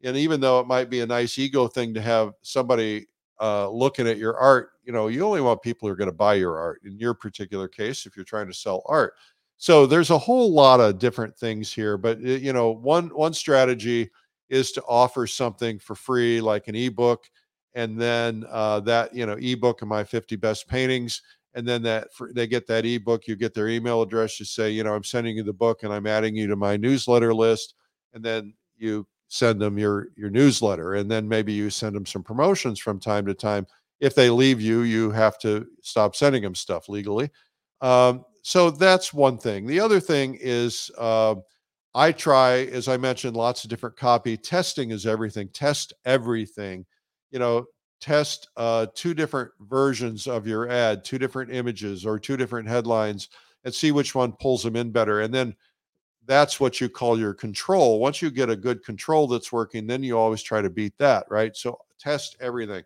And 0.04 0.16
even 0.16 0.40
though 0.40 0.60
it 0.60 0.68
might 0.68 0.90
be 0.90 1.02
a 1.02 1.08
nice 1.08 1.38
ego 1.40 1.68
thing 1.68 1.94
to 1.96 2.02
have 2.02 2.34
somebody 2.44 3.08
uh, 3.40 3.70
looking 3.70 4.08
at 4.08 4.18
your 4.18 4.38
art, 4.38 4.72
you 4.84 4.92
know, 4.92 5.08
you 5.08 5.24
only 5.26 5.42
want 5.42 5.62
people 5.62 5.88
who 5.88 5.94
are 5.94 5.98
going 5.98 6.10
to 6.10 6.16
buy 6.16 6.36
your 6.36 6.58
art 6.58 6.82
in 6.84 6.98
your 6.98 7.14
particular 7.14 7.68
case 7.68 8.06
if 8.06 8.16
you're 8.16 8.26
trying 8.26 8.48
to 8.48 8.54
sell 8.54 8.84
art. 8.88 9.14
So 9.58 9.86
there's 9.86 10.12
a 10.12 10.18
whole 10.18 10.52
lot 10.52 10.80
of 10.80 11.00
different 11.00 11.36
things 11.38 11.74
here, 11.74 11.98
but 11.98 12.20
you 12.20 12.54
know, 12.54 12.72
one 12.72 13.08
one 13.10 13.34
strategy 13.34 14.10
is 14.50 14.72
to 14.74 14.84
offer 14.84 15.28
something 15.28 15.80
for 15.80 15.96
free, 15.96 16.40
like 16.42 16.68
an 16.68 16.76
ebook, 16.76 17.26
and 17.78 18.00
then 18.00 18.44
uh, 18.50 18.80
that 18.82 19.14
you 19.16 19.26
know 19.26 19.38
ebook 19.40 19.82
of 19.82 19.88
my 19.88 20.04
50 20.04 20.36
best 20.36 20.68
paintings 20.68 21.22
and 21.54 21.68
then 21.68 21.82
that 21.84 22.14
for, 22.14 22.34
they 22.34 22.48
get 22.48 22.68
that 22.68 22.86
ebook 22.86 23.28
you 23.28 23.36
get 23.36 23.54
their 23.54 23.68
email 23.70 24.02
address 24.02 24.40
you 24.40 24.46
say 24.46 24.70
you 24.70 24.84
know 24.84 24.94
i'm 24.94 25.04
sending 25.04 25.38
you 25.38 25.44
the 25.44 25.54
book 25.54 25.84
and 25.84 25.94
i'm 25.94 26.08
adding 26.08 26.36
you 26.36 26.48
to 26.48 26.56
my 26.56 26.76
newsletter 26.76 27.34
list 27.34 27.76
and 28.14 28.24
then 28.24 28.54
you 28.78 29.06
send 29.28 29.62
them 29.62 29.78
your 29.78 30.10
your 30.16 30.30
newsletter 30.30 30.96
and 30.96 31.10
then 31.10 31.28
maybe 31.28 31.54
you 31.54 31.70
send 31.70 31.96
them 31.96 32.06
some 32.06 32.24
promotions 32.24 32.80
from 32.80 33.00
time 33.00 33.26
to 33.26 33.34
time. 33.34 33.66
If 34.00 34.16
they 34.16 34.30
leave 34.30 34.62
you 34.62 34.82
you 34.82 35.12
have 35.12 35.38
to 35.40 35.68
stop 35.82 36.16
sending 36.16 36.44
them 36.44 36.56
stuff 36.56 36.90
legally. 36.90 37.30
Um, 37.82 38.26
so 38.42 38.72
that's 38.72 39.14
one 39.14 39.38
thing. 39.38 39.68
The 39.68 39.80
other 39.80 40.00
thing 40.00 40.38
is 40.40 40.92
uh, 40.98 41.36
i 41.96 42.12
try 42.12 42.66
as 42.66 42.88
i 42.88 42.98
mentioned 42.98 43.36
lots 43.36 43.64
of 43.64 43.70
different 43.70 43.98
copy. 43.98 44.38
Testing 44.38 44.92
is 44.92 45.06
everything. 45.06 45.50
Test 45.50 45.94
everything. 46.06 46.86
You 47.32 47.40
know 47.40 47.66
test 48.00 48.50
uh, 48.58 48.86
two 48.94 49.14
different 49.14 49.52
versions 49.62 50.28
of 50.28 50.46
your 50.46 50.70
ad 50.70 51.04
two 51.04 51.18
different 51.18 51.52
images 51.52 52.06
or 52.06 52.20
two 52.20 52.38
different 52.38 52.68
headlines 52.68 53.30
and 53.64 53.74
see 53.74 53.92
which 53.92 54.16
one 54.16 54.32
pulls 54.34 54.64
them 54.64 54.76
in 54.76 54.92
better. 54.92 55.22
And 55.22 55.34
then 55.34 55.56
that's 56.28 56.60
what 56.60 56.80
you 56.80 56.90
call 56.90 57.18
your 57.18 57.34
control. 57.34 58.00
Once 58.00 58.22
you 58.22 58.30
get 58.30 58.50
a 58.50 58.56
good 58.56 58.84
control 58.84 59.28
that's 59.28 59.52
working, 59.52 59.88
then 59.88 60.04
you 60.04 60.18
always 60.18 60.42
try 60.42 60.62
to 60.62 60.70
beat 60.70 60.98
that, 60.98 61.26
right? 61.30 61.56
So 61.56 61.80
test 62.00 62.36
everything. 62.40 62.84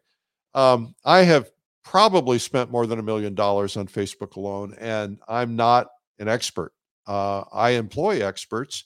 Um, 0.53 0.95
I 1.05 1.23
have 1.23 1.49
probably 1.83 2.39
spent 2.39 2.71
more 2.71 2.85
than 2.85 2.99
a 2.99 3.03
million 3.03 3.35
dollars 3.35 3.77
on 3.77 3.87
Facebook 3.87 4.35
alone, 4.35 4.75
and 4.79 5.17
I'm 5.27 5.55
not 5.55 5.87
an 6.19 6.27
expert. 6.27 6.73
Uh, 7.07 7.43
I 7.51 7.71
employ 7.71 8.25
experts 8.25 8.85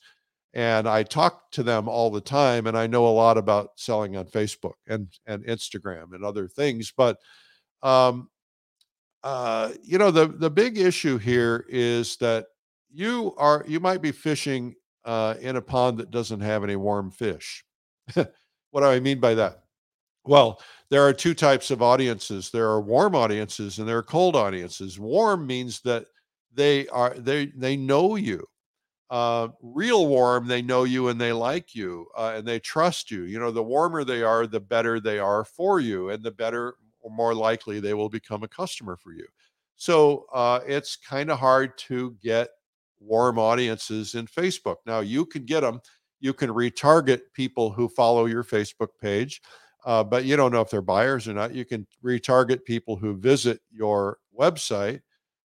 and 0.54 0.88
I 0.88 1.02
talk 1.02 1.50
to 1.50 1.62
them 1.62 1.86
all 1.86 2.10
the 2.10 2.20
time, 2.20 2.66
and 2.66 2.78
I 2.78 2.86
know 2.86 3.06
a 3.06 3.08
lot 3.08 3.36
about 3.36 3.72
selling 3.76 4.16
on 4.16 4.24
Facebook 4.24 4.72
and, 4.88 5.06
and 5.26 5.44
Instagram 5.44 6.14
and 6.14 6.24
other 6.24 6.48
things. 6.48 6.94
But 6.96 7.18
um, 7.82 8.30
uh, 9.22 9.72
you 9.82 9.98
know, 9.98 10.10
the 10.10 10.28
the 10.28 10.48
big 10.48 10.78
issue 10.78 11.18
here 11.18 11.66
is 11.68 12.16
that 12.18 12.46
you 12.96 13.34
are 13.36 13.62
you 13.68 13.78
might 13.78 14.00
be 14.00 14.10
fishing 14.10 14.74
uh, 15.04 15.34
in 15.40 15.56
a 15.56 15.62
pond 15.62 15.98
that 15.98 16.10
doesn't 16.10 16.40
have 16.40 16.64
any 16.64 16.76
warm 16.76 17.10
fish. 17.10 17.64
what 18.14 18.80
do 18.80 18.84
I 18.84 19.00
mean 19.00 19.20
by 19.20 19.34
that? 19.34 19.64
Well, 20.24 20.60
there 20.90 21.06
are 21.06 21.12
two 21.12 21.34
types 21.34 21.70
of 21.70 21.82
audiences. 21.82 22.50
There 22.50 22.68
are 22.68 22.80
warm 22.80 23.14
audiences 23.14 23.78
and 23.78 23.86
there 23.86 23.98
are 23.98 24.02
cold 24.02 24.34
audiences. 24.34 24.98
Warm 24.98 25.46
means 25.46 25.80
that 25.82 26.06
they 26.54 26.88
are 26.88 27.14
they 27.14 27.46
they 27.56 27.76
know 27.76 28.16
you. 28.16 28.44
Uh, 29.10 29.48
real 29.62 30.08
warm, 30.08 30.48
they 30.48 30.62
know 30.62 30.84
you 30.84 31.08
and 31.08 31.20
they 31.20 31.32
like 31.32 31.74
you 31.74 32.06
uh, 32.16 32.34
and 32.36 32.48
they 32.48 32.58
trust 32.58 33.10
you. 33.10 33.22
You 33.24 33.38
know, 33.38 33.50
the 33.50 33.62
warmer 33.62 34.04
they 34.04 34.22
are, 34.22 34.46
the 34.46 34.58
better 34.58 34.98
they 35.00 35.18
are 35.18 35.44
for 35.44 35.80
you, 35.80 36.08
and 36.10 36.24
the 36.24 36.32
better 36.32 36.74
or 37.00 37.10
more 37.10 37.34
likely 37.34 37.78
they 37.78 37.94
will 37.94 38.08
become 38.08 38.42
a 38.42 38.48
customer 38.48 38.96
for 38.96 39.12
you. 39.12 39.26
So 39.76 40.26
uh, 40.32 40.60
it's 40.66 40.96
kind 40.96 41.30
of 41.30 41.38
hard 41.38 41.76
to 41.78 42.16
get 42.22 42.48
warm 43.00 43.38
audiences 43.38 44.14
in 44.14 44.26
Facebook. 44.26 44.76
Now 44.86 45.00
you 45.00 45.26
can 45.26 45.44
get 45.44 45.60
them. 45.60 45.80
You 46.20 46.32
can 46.32 46.50
retarget 46.50 47.20
people 47.34 47.70
who 47.70 47.88
follow 47.88 48.26
your 48.26 48.42
Facebook 48.42 48.88
page, 49.00 49.42
uh, 49.84 50.02
but 50.02 50.24
you 50.24 50.36
don't 50.36 50.52
know 50.52 50.62
if 50.62 50.70
they're 50.70 50.82
buyers 50.82 51.28
or 51.28 51.34
not. 51.34 51.54
You 51.54 51.64
can 51.64 51.86
retarget 52.04 52.64
people 52.64 52.96
who 52.96 53.16
visit 53.16 53.60
your 53.70 54.18
website. 54.38 55.00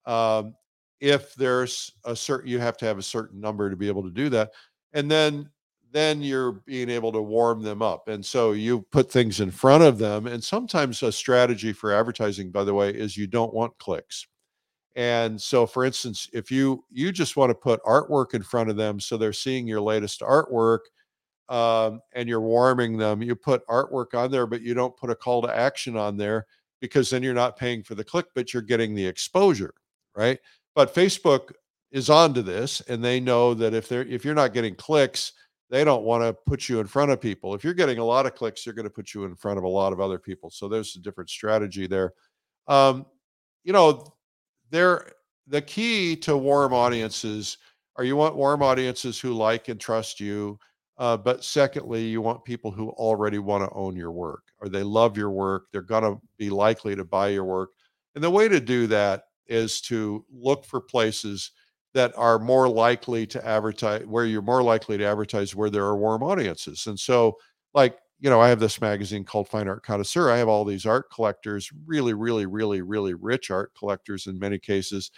Um, 0.05 0.53
if 0.99 1.33
there's 1.35 1.93
a 2.05 2.15
certain, 2.15 2.49
you 2.49 2.59
have 2.59 2.77
to 2.77 2.85
have 2.85 2.97
a 2.97 3.03
certain 3.03 3.39
number 3.39 3.69
to 3.69 3.75
be 3.75 3.87
able 3.87 4.03
to 4.03 4.11
do 4.11 4.29
that, 4.29 4.51
and 4.93 5.09
then 5.09 5.49
then 5.91 6.21
you're 6.21 6.51
being 6.51 6.89
able 6.89 7.11
to 7.11 7.21
warm 7.21 7.63
them 7.63 7.81
up. 7.81 8.07
And 8.07 8.23
so 8.23 8.51
you 8.51 8.81
put 8.91 9.11
things 9.11 9.39
in 9.39 9.51
front 9.51 9.83
of 9.83 9.97
them. 9.97 10.27
And 10.27 10.43
sometimes 10.43 11.01
a 11.01 11.11
strategy 11.11 11.73
for 11.73 11.91
advertising, 11.91 12.51
by 12.51 12.63
the 12.63 12.73
way, 12.73 12.91
is 12.91 13.17
you 13.17 13.27
don't 13.27 13.53
want 13.53 13.77
clicks. 13.79 14.27
And 14.95 15.39
so, 15.39 15.65
for 15.65 15.85
instance, 15.85 16.27
if 16.33 16.51
you 16.51 16.83
you 16.89 17.11
just 17.11 17.37
want 17.37 17.51
to 17.51 17.55
put 17.55 17.83
artwork 17.83 18.33
in 18.33 18.43
front 18.43 18.69
of 18.69 18.75
them, 18.75 18.99
so 18.99 19.17
they're 19.17 19.33
seeing 19.33 19.67
your 19.67 19.81
latest 19.81 20.21
artwork, 20.21 20.79
um, 21.47 22.01
and 22.13 22.27
you're 22.27 22.41
warming 22.41 22.97
them, 22.97 23.21
you 23.21 23.35
put 23.35 23.65
artwork 23.67 24.13
on 24.13 24.31
there, 24.31 24.47
but 24.47 24.61
you 24.61 24.73
don't 24.73 24.97
put 24.97 25.09
a 25.09 25.15
call 25.15 25.41
to 25.41 25.55
action 25.55 25.95
on 25.95 26.17
there 26.17 26.45
because 26.79 27.09
then 27.09 27.23
you're 27.23 27.33
not 27.33 27.57
paying 27.57 27.83
for 27.83 27.95
the 27.95 28.03
click, 28.03 28.27
but 28.35 28.53
you're 28.53 28.61
getting 28.61 28.95
the 28.95 29.05
exposure, 29.05 29.73
right? 30.15 30.39
But 30.75 30.93
Facebook 30.93 31.51
is 31.91 32.09
onto 32.09 32.41
this, 32.41 32.81
and 32.81 33.03
they 33.03 33.19
know 33.19 33.53
that 33.53 33.73
if 33.73 33.87
they're 33.87 34.05
if 34.05 34.25
you're 34.25 34.35
not 34.35 34.53
getting 34.53 34.75
clicks, 34.75 35.33
they 35.69 35.83
don't 35.83 36.03
want 36.03 36.23
to 36.23 36.33
put 36.33 36.67
you 36.67 36.79
in 36.79 36.87
front 36.87 37.11
of 37.11 37.21
people. 37.21 37.53
If 37.53 37.63
you're 37.63 37.73
getting 37.73 37.99
a 37.99 38.05
lot 38.05 38.25
of 38.25 38.35
clicks, 38.35 38.63
they're 38.63 38.73
going 38.73 38.85
to 38.85 38.89
put 38.89 39.13
you 39.13 39.25
in 39.25 39.35
front 39.35 39.57
of 39.57 39.63
a 39.63 39.67
lot 39.69 39.93
of 39.93 39.99
other 39.99 40.17
people. 40.17 40.49
So 40.49 40.67
there's 40.67 40.95
a 40.95 40.99
different 40.99 41.29
strategy 41.29 41.85
there. 41.85 42.13
Um, 42.67 43.05
you 43.63 43.73
know, 43.73 44.13
there 44.69 45.11
the 45.47 45.61
key 45.61 46.15
to 46.15 46.37
warm 46.37 46.73
audiences 46.73 47.57
are 47.95 48.03
you 48.03 48.15
want 48.15 48.35
warm 48.35 48.61
audiences 48.61 49.19
who 49.19 49.33
like 49.33 49.67
and 49.67 49.79
trust 49.79 50.19
you 50.19 50.59
uh, 50.97 51.15
but 51.15 51.43
secondly 51.43 52.05
you 52.05 52.21
want 52.21 52.43
people 52.43 52.71
who 52.71 52.89
already 52.91 53.39
want 53.39 53.63
to 53.63 53.75
own 53.75 53.95
your 53.95 54.11
work 54.11 54.43
or 54.59 54.69
they 54.69 54.83
love 54.83 55.17
your 55.17 55.31
work 55.31 55.65
they're 55.71 55.81
going 55.81 56.03
to 56.03 56.19
be 56.37 56.49
likely 56.49 56.95
to 56.95 57.05
buy 57.05 57.27
your 57.27 57.43
work. 57.43 57.71
And 58.15 58.23
the 58.23 58.29
way 58.29 58.47
to 58.47 58.59
do 58.59 58.87
that 58.87 59.23
is 59.47 59.81
to 59.81 60.25
look 60.31 60.65
for 60.65 60.81
places 60.81 61.51
that 61.93 62.13
are 62.15 62.39
more 62.39 62.67
likely 62.67 63.25
to 63.27 63.45
advertise 63.45 64.05
where 64.05 64.25
you're 64.25 64.41
more 64.41 64.63
likely 64.63 64.97
to 64.97 65.05
advertise 65.05 65.55
where 65.55 65.69
there 65.69 65.85
are 65.85 65.97
warm 65.97 66.23
audiences. 66.23 66.87
And 66.87 66.99
so 66.99 67.37
like 67.73 67.97
you 68.19 68.29
know, 68.29 68.41
I 68.41 68.49
have 68.49 68.59
this 68.59 68.81
magazine 68.81 69.23
called 69.23 69.47
Fine 69.47 69.69
Art 69.69 69.83
Connoisseur. 69.83 70.29
I 70.29 70.37
have 70.37 70.49
all 70.49 70.65
these 70.65 70.85
art 70.85 71.09
collectors, 71.11 71.71
really, 71.85 72.13
really, 72.13 72.45
really, 72.45 72.81
really 72.81 73.13
rich 73.13 73.49
art 73.49 73.71
collectors 73.77 74.27
in 74.27 74.37
many 74.37 74.59
cases. 74.59 75.11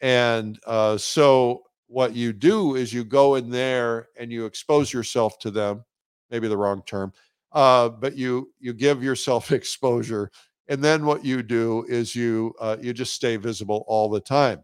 And 0.00 0.58
uh, 0.66 0.98
so 0.98 1.62
what 1.86 2.14
you 2.14 2.32
do 2.32 2.74
is 2.74 2.92
you 2.92 3.04
go 3.04 3.36
in 3.36 3.50
there 3.50 4.08
and 4.18 4.30
you 4.32 4.44
expose 4.44 4.92
yourself 4.92 5.38
to 5.40 5.50
them, 5.50 5.84
maybe 6.30 6.48
the 6.48 6.56
wrong 6.56 6.82
term, 6.86 7.12
uh, 7.52 7.88
but 7.88 8.16
you 8.16 8.52
you 8.58 8.72
give 8.72 9.02
yourself 9.02 9.52
exposure. 9.52 10.30
And 10.68 10.84
then 10.84 11.06
what 11.06 11.24
you 11.24 11.42
do 11.42 11.86
is 11.88 12.14
you 12.14 12.54
uh, 12.60 12.76
you 12.80 12.92
just 12.92 13.14
stay 13.14 13.36
visible 13.36 13.84
all 13.88 14.10
the 14.10 14.20
time. 14.20 14.62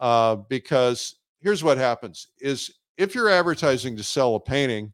Uh, 0.00 0.36
because 0.36 1.16
here's 1.40 1.62
what 1.62 1.78
happens 1.78 2.28
is 2.40 2.72
if 2.96 3.14
you're 3.14 3.28
advertising 3.30 3.96
to 3.96 4.02
sell 4.02 4.34
a 4.34 4.40
painting, 4.40 4.92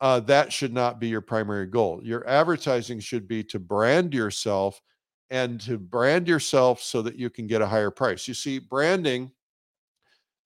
uh, 0.00 0.20
that 0.20 0.52
should 0.52 0.72
not 0.72 0.98
be 0.98 1.08
your 1.08 1.20
primary 1.20 1.66
goal. 1.66 2.00
Your 2.02 2.26
advertising 2.26 3.00
should 3.00 3.28
be 3.28 3.44
to 3.44 3.58
brand 3.58 4.14
yourself 4.14 4.80
and 5.28 5.60
to 5.60 5.78
brand 5.78 6.26
yourself 6.26 6.82
so 6.82 7.02
that 7.02 7.16
you 7.16 7.28
can 7.28 7.46
get 7.46 7.60
a 7.60 7.66
higher 7.66 7.90
price. 7.90 8.26
You 8.26 8.34
see, 8.34 8.58
branding 8.58 9.30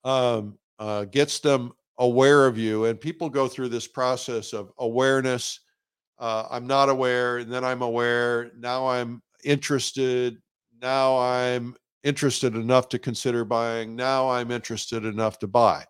um, 0.03 0.59
uh, 0.79 1.05
gets 1.05 1.39
them 1.39 1.73
aware 1.99 2.47
of 2.47 2.59
you, 2.59 2.87
and 2.87 3.01
people 3.01 3.31
go 3.31 3.47
through 3.47 3.69
this 3.69 3.87
process 3.87 4.53
of 4.53 4.73
awareness. 4.79 5.61
Uh, 6.19 6.47
I'm 6.51 6.67
not 6.67 6.89
aware, 6.89 7.39
and 7.39 7.53
then 7.53 7.65
I'm 7.65 7.83
aware. 7.83 8.51
Now 8.59 8.89
I'm 8.89 9.23
interested. 9.45 10.37
Now 10.83 11.17
I'm 11.19 11.77
interested 12.03 12.57
enough 12.57 12.89
to 12.91 12.99
consider 12.99 13.45
buying. 13.45 13.95
Now 13.95 14.29
I'm 14.29 14.51
interested 14.51 15.05
enough 15.05 15.39
to 15.39 15.47
buy 15.47 15.87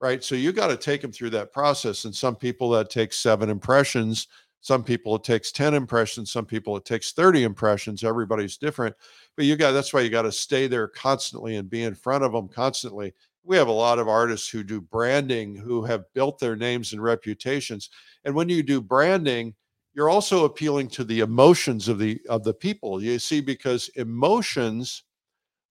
right? 0.00 0.22
So 0.22 0.34
you 0.34 0.52
got 0.52 0.68
to 0.68 0.76
take 0.76 1.00
them 1.00 1.12
through 1.12 1.30
that 1.30 1.52
process. 1.52 2.04
And 2.04 2.14
some 2.14 2.36
people 2.36 2.70
that 2.70 2.90
takes 2.90 3.18
seven 3.18 3.48
impressions, 3.48 4.28
some 4.60 4.82
people 4.82 5.14
it 5.16 5.24
takes 5.24 5.52
10 5.52 5.74
impressions, 5.74 6.32
some 6.32 6.44
people 6.44 6.76
it 6.76 6.84
takes 6.84 7.12
30 7.12 7.44
impressions. 7.44 8.04
Everybody's 8.04 8.56
different. 8.56 8.94
But 9.36 9.44
you 9.44 9.56
got 9.56 9.72
that's 9.72 9.94
why 9.94 10.00
you 10.00 10.10
got 10.10 10.22
to 10.22 10.32
stay 10.32 10.66
there 10.66 10.88
constantly 10.88 11.56
and 11.56 11.70
be 11.70 11.84
in 11.84 11.94
front 11.94 12.24
of 12.24 12.32
them 12.32 12.48
constantly. 12.48 13.14
We 13.44 13.56
have 13.56 13.68
a 13.68 13.72
lot 13.72 14.00
of 14.00 14.08
artists 14.08 14.48
who 14.48 14.64
do 14.64 14.80
branding 14.80 15.54
who 15.54 15.84
have 15.84 16.12
built 16.14 16.40
their 16.40 16.56
names 16.56 16.92
and 16.92 17.02
reputations. 17.02 17.90
And 18.24 18.34
when 18.34 18.48
you 18.48 18.62
do 18.64 18.80
branding, 18.80 19.54
you're 19.94 20.10
also 20.10 20.44
appealing 20.44 20.88
to 20.88 21.04
the 21.04 21.20
emotions 21.20 21.88
of 21.88 21.98
the 21.98 22.20
of 22.28 22.42
the 22.42 22.54
people. 22.54 23.00
You 23.00 23.18
see, 23.18 23.40
because 23.40 23.88
emotions 23.90 25.04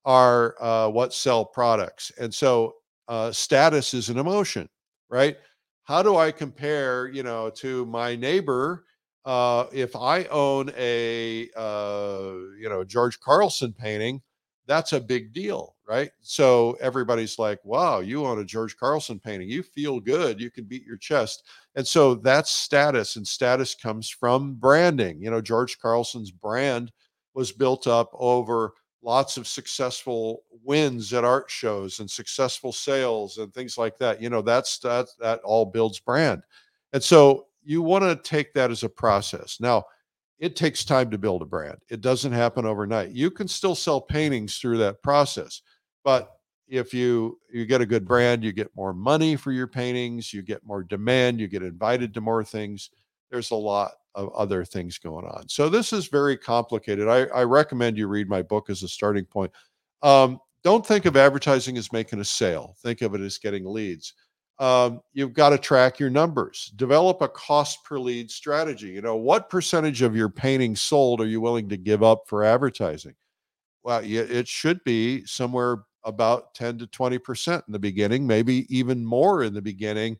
are 0.05 0.55
uh, 0.61 0.87
what 0.89 1.13
sell 1.13 1.43
products. 1.43 2.11
And 2.19 2.33
so 2.33 2.75
uh, 3.07 3.31
status 3.31 3.93
is 3.93 4.09
an 4.09 4.17
emotion, 4.17 4.69
right? 5.09 5.37
How 5.83 6.01
do 6.01 6.17
I 6.17 6.31
compare, 6.31 7.07
you 7.07 7.23
know, 7.23 7.49
to 7.51 7.85
my 7.85 8.15
neighbor? 8.15 8.85
Uh, 9.23 9.65
if 9.71 9.95
I 9.95 10.25
own 10.25 10.71
a, 10.77 11.49
uh, 11.55 12.31
you 12.59 12.69
know, 12.69 12.83
George 12.83 13.19
Carlson 13.19 13.73
painting, 13.73 14.21
that's 14.67 14.93
a 14.93 14.99
big 14.99 15.33
deal, 15.33 15.75
right? 15.87 16.09
So 16.21 16.77
everybody's 16.81 17.37
like, 17.37 17.63
wow, 17.63 17.99
you 17.99 18.25
own 18.25 18.39
a 18.39 18.45
George 18.45 18.75
Carlson 18.77 19.19
painting. 19.19 19.49
You 19.49 19.61
feel 19.61 19.99
good. 19.99 20.39
You 20.39 20.49
can 20.49 20.65
beat 20.65 20.85
your 20.85 20.97
chest. 20.97 21.43
And 21.75 21.85
so 21.85 22.15
that's 22.15 22.49
status, 22.51 23.15
and 23.15 23.27
status 23.27 23.75
comes 23.75 24.09
from 24.09 24.55
branding. 24.55 25.21
You 25.21 25.29
know, 25.29 25.41
George 25.41 25.77
Carlson's 25.79 26.31
brand 26.31 26.91
was 27.35 27.51
built 27.51 27.85
up 27.85 28.09
over 28.13 28.73
lots 29.05 29.37
of 29.37 29.47
successful 29.47 30.43
wins 30.63 31.13
at 31.13 31.23
art 31.23 31.49
shows 31.49 31.99
and 31.99 32.09
successful 32.09 32.73
sales 32.73 33.37
and 33.37 33.53
things 33.53 33.77
like 33.77 33.97
that 33.99 34.19
you 34.19 34.29
know 34.29 34.41
that's 34.41 34.79
that 34.79 35.07
that 35.19 35.39
all 35.43 35.65
builds 35.65 35.99
brand. 35.99 36.41
And 36.91 37.03
so 37.03 37.45
you 37.63 37.81
want 37.81 38.03
to 38.03 38.29
take 38.29 38.53
that 38.53 38.71
as 38.71 38.83
a 38.83 38.89
process. 38.89 39.57
Now 39.59 39.85
it 40.39 40.55
takes 40.55 40.83
time 40.83 41.09
to 41.11 41.17
build 41.17 41.41
a 41.41 41.45
brand. 41.45 41.77
It 41.89 42.01
doesn't 42.01 42.31
happen 42.31 42.65
overnight. 42.65 43.11
You 43.11 43.31
can 43.31 43.47
still 43.47 43.75
sell 43.75 44.01
paintings 44.01 44.57
through 44.57 44.79
that 44.79 45.01
process 45.01 45.61
but 46.03 46.31
if 46.67 46.93
you 46.93 47.39
you 47.51 47.65
get 47.65 47.81
a 47.81 47.85
good 47.85 48.05
brand 48.05 48.43
you 48.43 48.51
get 48.51 48.75
more 48.75 48.93
money 48.93 49.35
for 49.35 49.51
your 49.51 49.67
paintings 49.67 50.33
you 50.33 50.41
get 50.41 50.65
more 50.65 50.83
demand 50.83 51.39
you 51.39 51.47
get 51.47 51.61
invited 51.63 52.13
to 52.13 52.21
more 52.21 52.43
things. 52.43 52.89
There's 53.29 53.51
a 53.51 53.55
lot 53.55 53.91
of 54.15 54.33
other 54.33 54.65
things 54.65 54.97
going 54.97 55.25
on. 55.25 55.47
So 55.47 55.69
this 55.69 55.93
is 55.93 56.07
very 56.07 56.37
complicated. 56.37 57.07
I, 57.07 57.25
I 57.25 57.43
recommend 57.43 57.97
you 57.97 58.07
read 58.07 58.29
my 58.29 58.41
book 58.41 58.69
as 58.69 58.81
a 58.81 58.87
starting 58.87 59.25
point. 59.25 59.51
Um, 60.01 60.39
don't 60.63 60.85
think 60.85 61.05
of 61.05 61.15
advertising 61.15 61.77
as 61.77 61.91
making 61.91 62.19
a 62.19 62.25
sale. 62.25 62.75
Think 62.81 63.01
of 63.01 63.13
it 63.13 63.21
as 63.21 63.37
getting 63.37 63.65
leads. 63.65 64.13
Um, 64.57 65.01
you've 65.13 65.33
got 65.33 65.49
to 65.49 65.57
track 65.57 65.99
your 65.99 66.09
numbers. 66.09 66.71
Develop 66.77 67.21
a 67.21 67.27
cost 67.27 67.83
per 67.83 67.99
lead 67.99 68.31
strategy. 68.31 68.87
You 68.87 69.01
know, 69.01 69.17
what 69.17 69.49
percentage 69.49 70.01
of 70.01 70.15
your 70.15 70.29
paintings 70.29 70.81
sold 70.81 71.19
are 71.21 71.27
you 71.27 71.41
willing 71.41 71.67
to 71.69 71.77
give 71.77 72.01
up 72.01 72.23
for 72.27 72.43
advertising? 72.43 73.13
Well, 73.83 74.01
it 74.03 74.47
should 74.47 74.83
be 74.83 75.25
somewhere 75.25 75.83
about 76.05 76.55
10 76.55 76.79
to 76.79 76.87
20% 76.87 77.61
in 77.67 77.71
the 77.71 77.77
beginning, 77.77 78.25
maybe 78.25 78.65
even 78.75 79.05
more 79.05 79.43
in 79.43 79.53
the 79.53 79.61
beginning, 79.61 80.17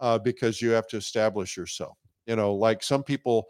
uh, 0.00 0.18
because 0.18 0.60
you 0.60 0.70
have 0.70 0.86
to 0.88 0.96
establish 0.96 1.56
yourself. 1.56 1.96
You 2.28 2.36
know, 2.36 2.54
like 2.54 2.84
some 2.84 3.02
people 3.04 3.48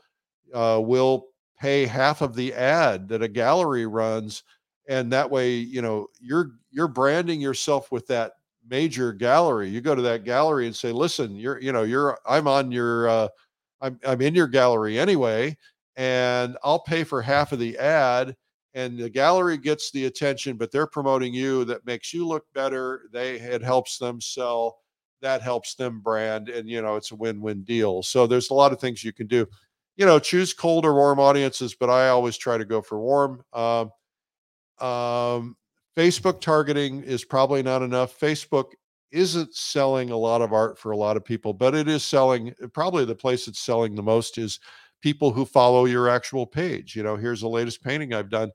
uh, 0.55 0.81
will 0.83 1.27
pay 1.61 1.87
half 1.87 2.23
of 2.23 2.35
the 2.35 2.55
ad 2.55 3.09
that 3.09 3.23
a 3.23 3.29
gallery 3.29 3.87
runs 3.87 4.45
and 4.89 5.13
that 5.13 5.31
way 5.31 5.53
you 5.55 5.83
know 5.83 6.07
you're 6.21 6.53
you're 6.71 6.89
branding 6.89 7.41
yourself 7.41 7.91
with 7.93 8.07
that 8.07 8.33
major 8.69 9.13
gallery. 9.13 9.69
You 9.69 9.81
go 9.81 9.95
to 9.95 10.03
that 10.03 10.25
gallery 10.25 10.67
and 10.67 10.77
say 10.77 10.93
listen 10.93 11.37
you're 11.37 11.61
you 11.61 11.73
know 11.73 11.83
you're 11.83 12.19
i'm 12.27 12.47
on 12.49 12.71
your 12.73 13.09
uh 13.09 13.29
i'm 13.81 13.99
i'm 14.07 14.21
in 14.21 14.35
your 14.35 14.47
gallery 14.49 14.99
anyway 14.99 15.57
and 15.97 16.57
i'll 16.65 16.81
pay 16.81 17.05
for 17.05 17.23
half 17.23 17.53
of 17.53 17.59
the 17.59 17.77
ad 17.79 18.37
and 18.75 18.99
the 18.99 19.11
gallery 19.11 19.59
gets 19.59 19.91
the 19.91 20.07
attention 20.07 20.57
but 20.57 20.71
they're 20.71 20.87
promoting 20.87 21.35
you 21.35 21.65
that 21.65 21.85
makes 21.87 22.13
you 22.15 22.27
look 22.27 22.45
better 22.55 23.03
they 23.13 23.37
it 23.37 23.63
helps 23.63 23.99
them 23.99 24.21
sell 24.21 24.79
that 25.21 25.43
helps 25.43 25.75
them 25.75 26.01
brand 26.01 26.49
and 26.49 26.69
you 26.69 26.81
know 26.83 26.97
it's 26.97 27.11
a 27.11 27.17
win-win 27.17 27.63
deal. 27.63 28.03
So 28.03 28.27
there's 28.27 28.51
a 28.51 28.55
lot 28.55 28.73
of 28.73 28.81
things 28.81 29.05
you 29.05 29.13
can 29.13 29.27
do. 29.27 29.47
You 29.97 30.07
know 30.07 30.19
choose 30.19 30.53
cold 30.53 30.85
or 30.85 30.95
warm 30.95 31.19
audiences 31.19 31.75
but 31.75 31.91
i 31.91 32.09
always 32.09 32.37
try 32.37 32.59
to 32.59 32.65
go 32.65 32.81
for 32.83 33.01
warm. 33.01 33.43
Um, 33.53 33.91
um, 34.81 35.57
facebook 35.97 36.41
targeting 36.41 37.03
is 37.03 37.25
probably 37.25 37.63
not 37.63 37.83
enough. 37.83 38.19
Facebook 38.19 38.67
isn't 39.11 39.55
selling 39.55 40.11
a 40.11 40.17
lot 40.17 40.43
of 40.43 40.53
art 40.53 40.79
for 40.79 40.93
a 40.93 40.97
lot 40.97 41.17
of 41.17 41.25
people 41.25 41.53
but 41.53 41.75
it 41.75 41.89
is 41.89 42.05
selling 42.05 42.55
probably 42.75 43.05
the 43.05 43.15
place 43.15 43.49
it's 43.49 43.59
selling 43.61 43.95
the 43.95 44.03
most 44.03 44.37
is 44.37 44.61
people 45.01 45.33
who 45.33 45.45
follow 45.45 45.85
your 45.87 46.09
actual 46.09 46.47
page. 46.47 46.95
You 46.95 47.03
know 47.03 47.17
here's 47.17 47.41
the 47.41 47.49
latest 47.49 47.83
painting 47.83 48.15
i've 48.15 48.31
done. 48.31 48.51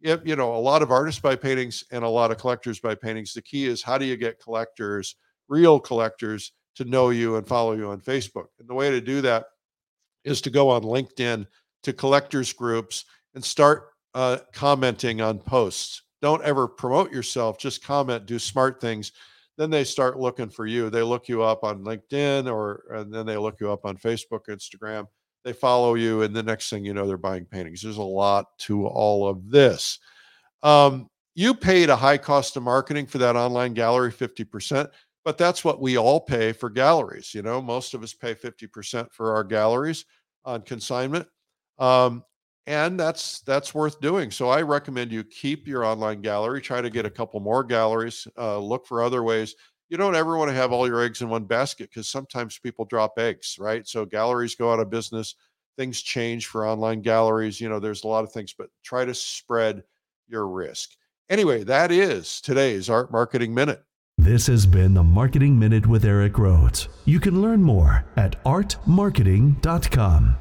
You 0.00 0.36
know 0.36 0.54
a 0.54 0.58
lot 0.58 0.82
of 0.82 0.90
artists 0.90 1.20
buy 1.20 1.36
paintings 1.36 1.84
and 1.92 2.04
a 2.04 2.08
lot 2.08 2.30
of 2.30 2.38
collectors 2.38 2.80
buy 2.80 2.94
paintings. 2.94 3.34
The 3.34 3.42
key 3.42 3.66
is 3.66 3.82
how 3.82 3.98
do 3.98 4.04
you 4.04 4.16
get 4.16 4.40
collectors 4.40 5.16
real 5.48 5.80
collectors 5.80 6.52
to 6.76 6.84
know 6.84 7.10
you 7.10 7.36
and 7.36 7.46
follow 7.46 7.72
you 7.72 7.90
on 7.90 8.00
Facebook. 8.00 8.46
And 8.58 8.68
the 8.68 8.74
way 8.74 8.90
to 8.90 9.00
do 9.00 9.20
that 9.22 9.46
is 10.24 10.40
to 10.42 10.50
go 10.50 10.70
on 10.70 10.82
LinkedIn 10.82 11.46
to 11.82 11.92
collectors 11.92 12.52
groups 12.52 13.04
and 13.34 13.44
start 13.44 13.90
uh, 14.14 14.38
commenting 14.52 15.20
on 15.20 15.38
posts. 15.38 16.02
Don't 16.22 16.42
ever 16.42 16.66
promote 16.66 17.12
yourself, 17.12 17.58
just 17.58 17.84
comment, 17.84 18.26
do 18.26 18.38
smart 18.38 18.80
things. 18.80 19.12
Then 19.56 19.70
they 19.70 19.84
start 19.84 20.18
looking 20.18 20.48
for 20.48 20.66
you. 20.66 20.88
They 20.88 21.02
look 21.02 21.28
you 21.28 21.42
up 21.42 21.64
on 21.64 21.84
LinkedIn 21.84 22.52
or 22.52 22.84
and 22.90 23.12
then 23.12 23.26
they 23.26 23.36
look 23.36 23.60
you 23.60 23.72
up 23.72 23.84
on 23.84 23.96
Facebook, 23.96 24.46
Instagram. 24.48 25.06
They 25.44 25.52
follow 25.52 25.94
you, 25.94 26.22
and 26.22 26.34
the 26.34 26.42
next 26.42 26.68
thing 26.68 26.84
you 26.84 26.94
know, 26.94 27.06
they're 27.06 27.16
buying 27.16 27.44
paintings. 27.44 27.82
There's 27.82 27.96
a 27.96 28.02
lot 28.02 28.46
to 28.60 28.86
all 28.86 29.26
of 29.28 29.50
this. 29.50 29.98
Um, 30.62 31.08
you 31.34 31.54
paid 31.54 31.88
a 31.88 31.96
high 31.96 32.18
cost 32.18 32.56
of 32.56 32.64
marketing 32.64 33.06
for 33.06 33.18
that 33.18 33.36
online 33.36 33.72
gallery, 33.72 34.12
50% 34.12 34.88
but 35.28 35.36
that's 35.36 35.62
what 35.62 35.78
we 35.78 35.98
all 35.98 36.18
pay 36.18 36.52
for 36.52 36.70
galleries. 36.70 37.34
You 37.34 37.42
know, 37.42 37.60
most 37.60 37.92
of 37.92 38.02
us 38.02 38.14
pay 38.14 38.32
50% 38.34 39.12
for 39.12 39.34
our 39.34 39.44
galleries 39.44 40.06
on 40.46 40.62
consignment. 40.62 41.26
Um, 41.78 42.24
and 42.66 42.98
that's 42.98 43.40
that's 43.42 43.74
worth 43.74 44.00
doing. 44.00 44.30
So 44.30 44.48
I 44.48 44.62
recommend 44.62 45.12
you 45.12 45.22
keep 45.24 45.68
your 45.68 45.84
online 45.84 46.22
gallery, 46.22 46.62
try 46.62 46.80
to 46.80 46.88
get 46.88 47.04
a 47.04 47.10
couple 47.10 47.40
more 47.40 47.62
galleries, 47.62 48.26
uh, 48.38 48.56
look 48.58 48.86
for 48.86 49.02
other 49.02 49.22
ways. 49.22 49.54
You 49.90 49.98
don't 49.98 50.16
ever 50.16 50.38
want 50.38 50.48
to 50.48 50.54
have 50.54 50.72
all 50.72 50.88
your 50.88 51.02
eggs 51.02 51.20
in 51.20 51.28
one 51.28 51.44
basket 51.44 51.90
because 51.90 52.08
sometimes 52.08 52.58
people 52.58 52.86
drop 52.86 53.18
eggs, 53.18 53.58
right? 53.60 53.86
So 53.86 54.06
galleries 54.06 54.54
go 54.54 54.72
out 54.72 54.80
of 54.80 54.88
business, 54.88 55.34
things 55.76 56.00
change 56.00 56.46
for 56.46 56.66
online 56.66 57.02
galleries. 57.02 57.60
You 57.60 57.68
know, 57.68 57.80
there's 57.80 58.04
a 58.04 58.08
lot 58.08 58.24
of 58.24 58.32
things, 58.32 58.54
but 58.56 58.70
try 58.82 59.04
to 59.04 59.12
spread 59.12 59.82
your 60.26 60.48
risk. 60.48 60.92
Anyway, 61.28 61.64
that 61.64 61.92
is 61.92 62.40
today's 62.40 62.88
Art 62.88 63.12
Marketing 63.12 63.52
Minute. 63.52 63.82
This 64.18 64.48
has 64.48 64.66
been 64.66 64.94
the 64.94 65.04
Marketing 65.04 65.56
Minute 65.56 65.86
with 65.86 66.04
Eric 66.04 66.32
Rhoads. 66.34 66.88
You 67.04 67.20
can 67.20 67.40
learn 67.40 67.62
more 67.62 68.04
at 68.16 68.42
artmarketing.com. 68.42 70.36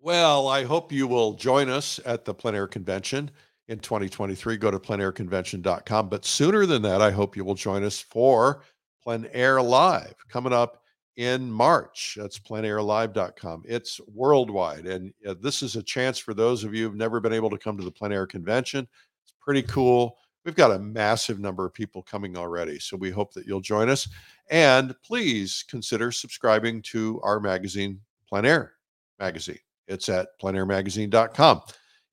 Well, 0.00 0.48
I 0.48 0.64
hope 0.64 0.90
you 0.90 1.06
will 1.06 1.34
join 1.34 1.70
us 1.70 2.00
at 2.04 2.24
the 2.24 2.34
Plein 2.34 2.56
Air 2.56 2.66
Convention 2.66 3.30
in 3.68 3.78
2023. 3.78 4.56
Go 4.56 4.72
to 4.72 4.78
pleinairconvention.com. 4.80 6.08
But 6.08 6.24
sooner 6.24 6.66
than 6.66 6.82
that, 6.82 7.00
I 7.00 7.12
hope 7.12 7.36
you 7.36 7.44
will 7.44 7.54
join 7.54 7.84
us 7.84 8.00
for 8.00 8.64
Plein 9.00 9.28
Air 9.32 9.62
Live 9.62 10.16
coming 10.28 10.52
up 10.52 10.82
in 11.16 11.48
March. 11.48 12.16
That's 12.18 12.40
pleinairlive.com. 12.40 13.62
It's 13.66 14.00
worldwide. 14.12 14.86
And 14.86 15.14
uh, 15.24 15.36
this 15.40 15.62
is 15.62 15.76
a 15.76 15.82
chance 15.84 16.18
for 16.18 16.34
those 16.34 16.64
of 16.64 16.74
you 16.74 16.86
who've 16.86 16.96
never 16.96 17.20
been 17.20 17.32
able 17.32 17.50
to 17.50 17.58
come 17.58 17.78
to 17.78 17.84
the 17.84 17.92
Plein 17.92 18.10
Air 18.10 18.26
Convention. 18.26 18.88
It's 19.24 19.34
pretty 19.40 19.62
cool. 19.62 20.16
We've 20.48 20.54
got 20.54 20.70
a 20.70 20.78
massive 20.78 21.38
number 21.38 21.66
of 21.66 21.74
people 21.74 22.02
coming 22.04 22.34
already. 22.34 22.78
So 22.78 22.96
we 22.96 23.10
hope 23.10 23.34
that 23.34 23.44
you'll 23.44 23.60
join 23.60 23.90
us. 23.90 24.08
And 24.48 24.94
please 25.02 25.62
consider 25.68 26.10
subscribing 26.10 26.80
to 26.84 27.20
our 27.22 27.38
magazine, 27.38 28.00
Plein 28.26 28.46
Air 28.46 28.72
Magazine. 29.18 29.58
It's 29.88 30.08
at 30.08 30.28
pleinairmagazine.com. 30.40 31.60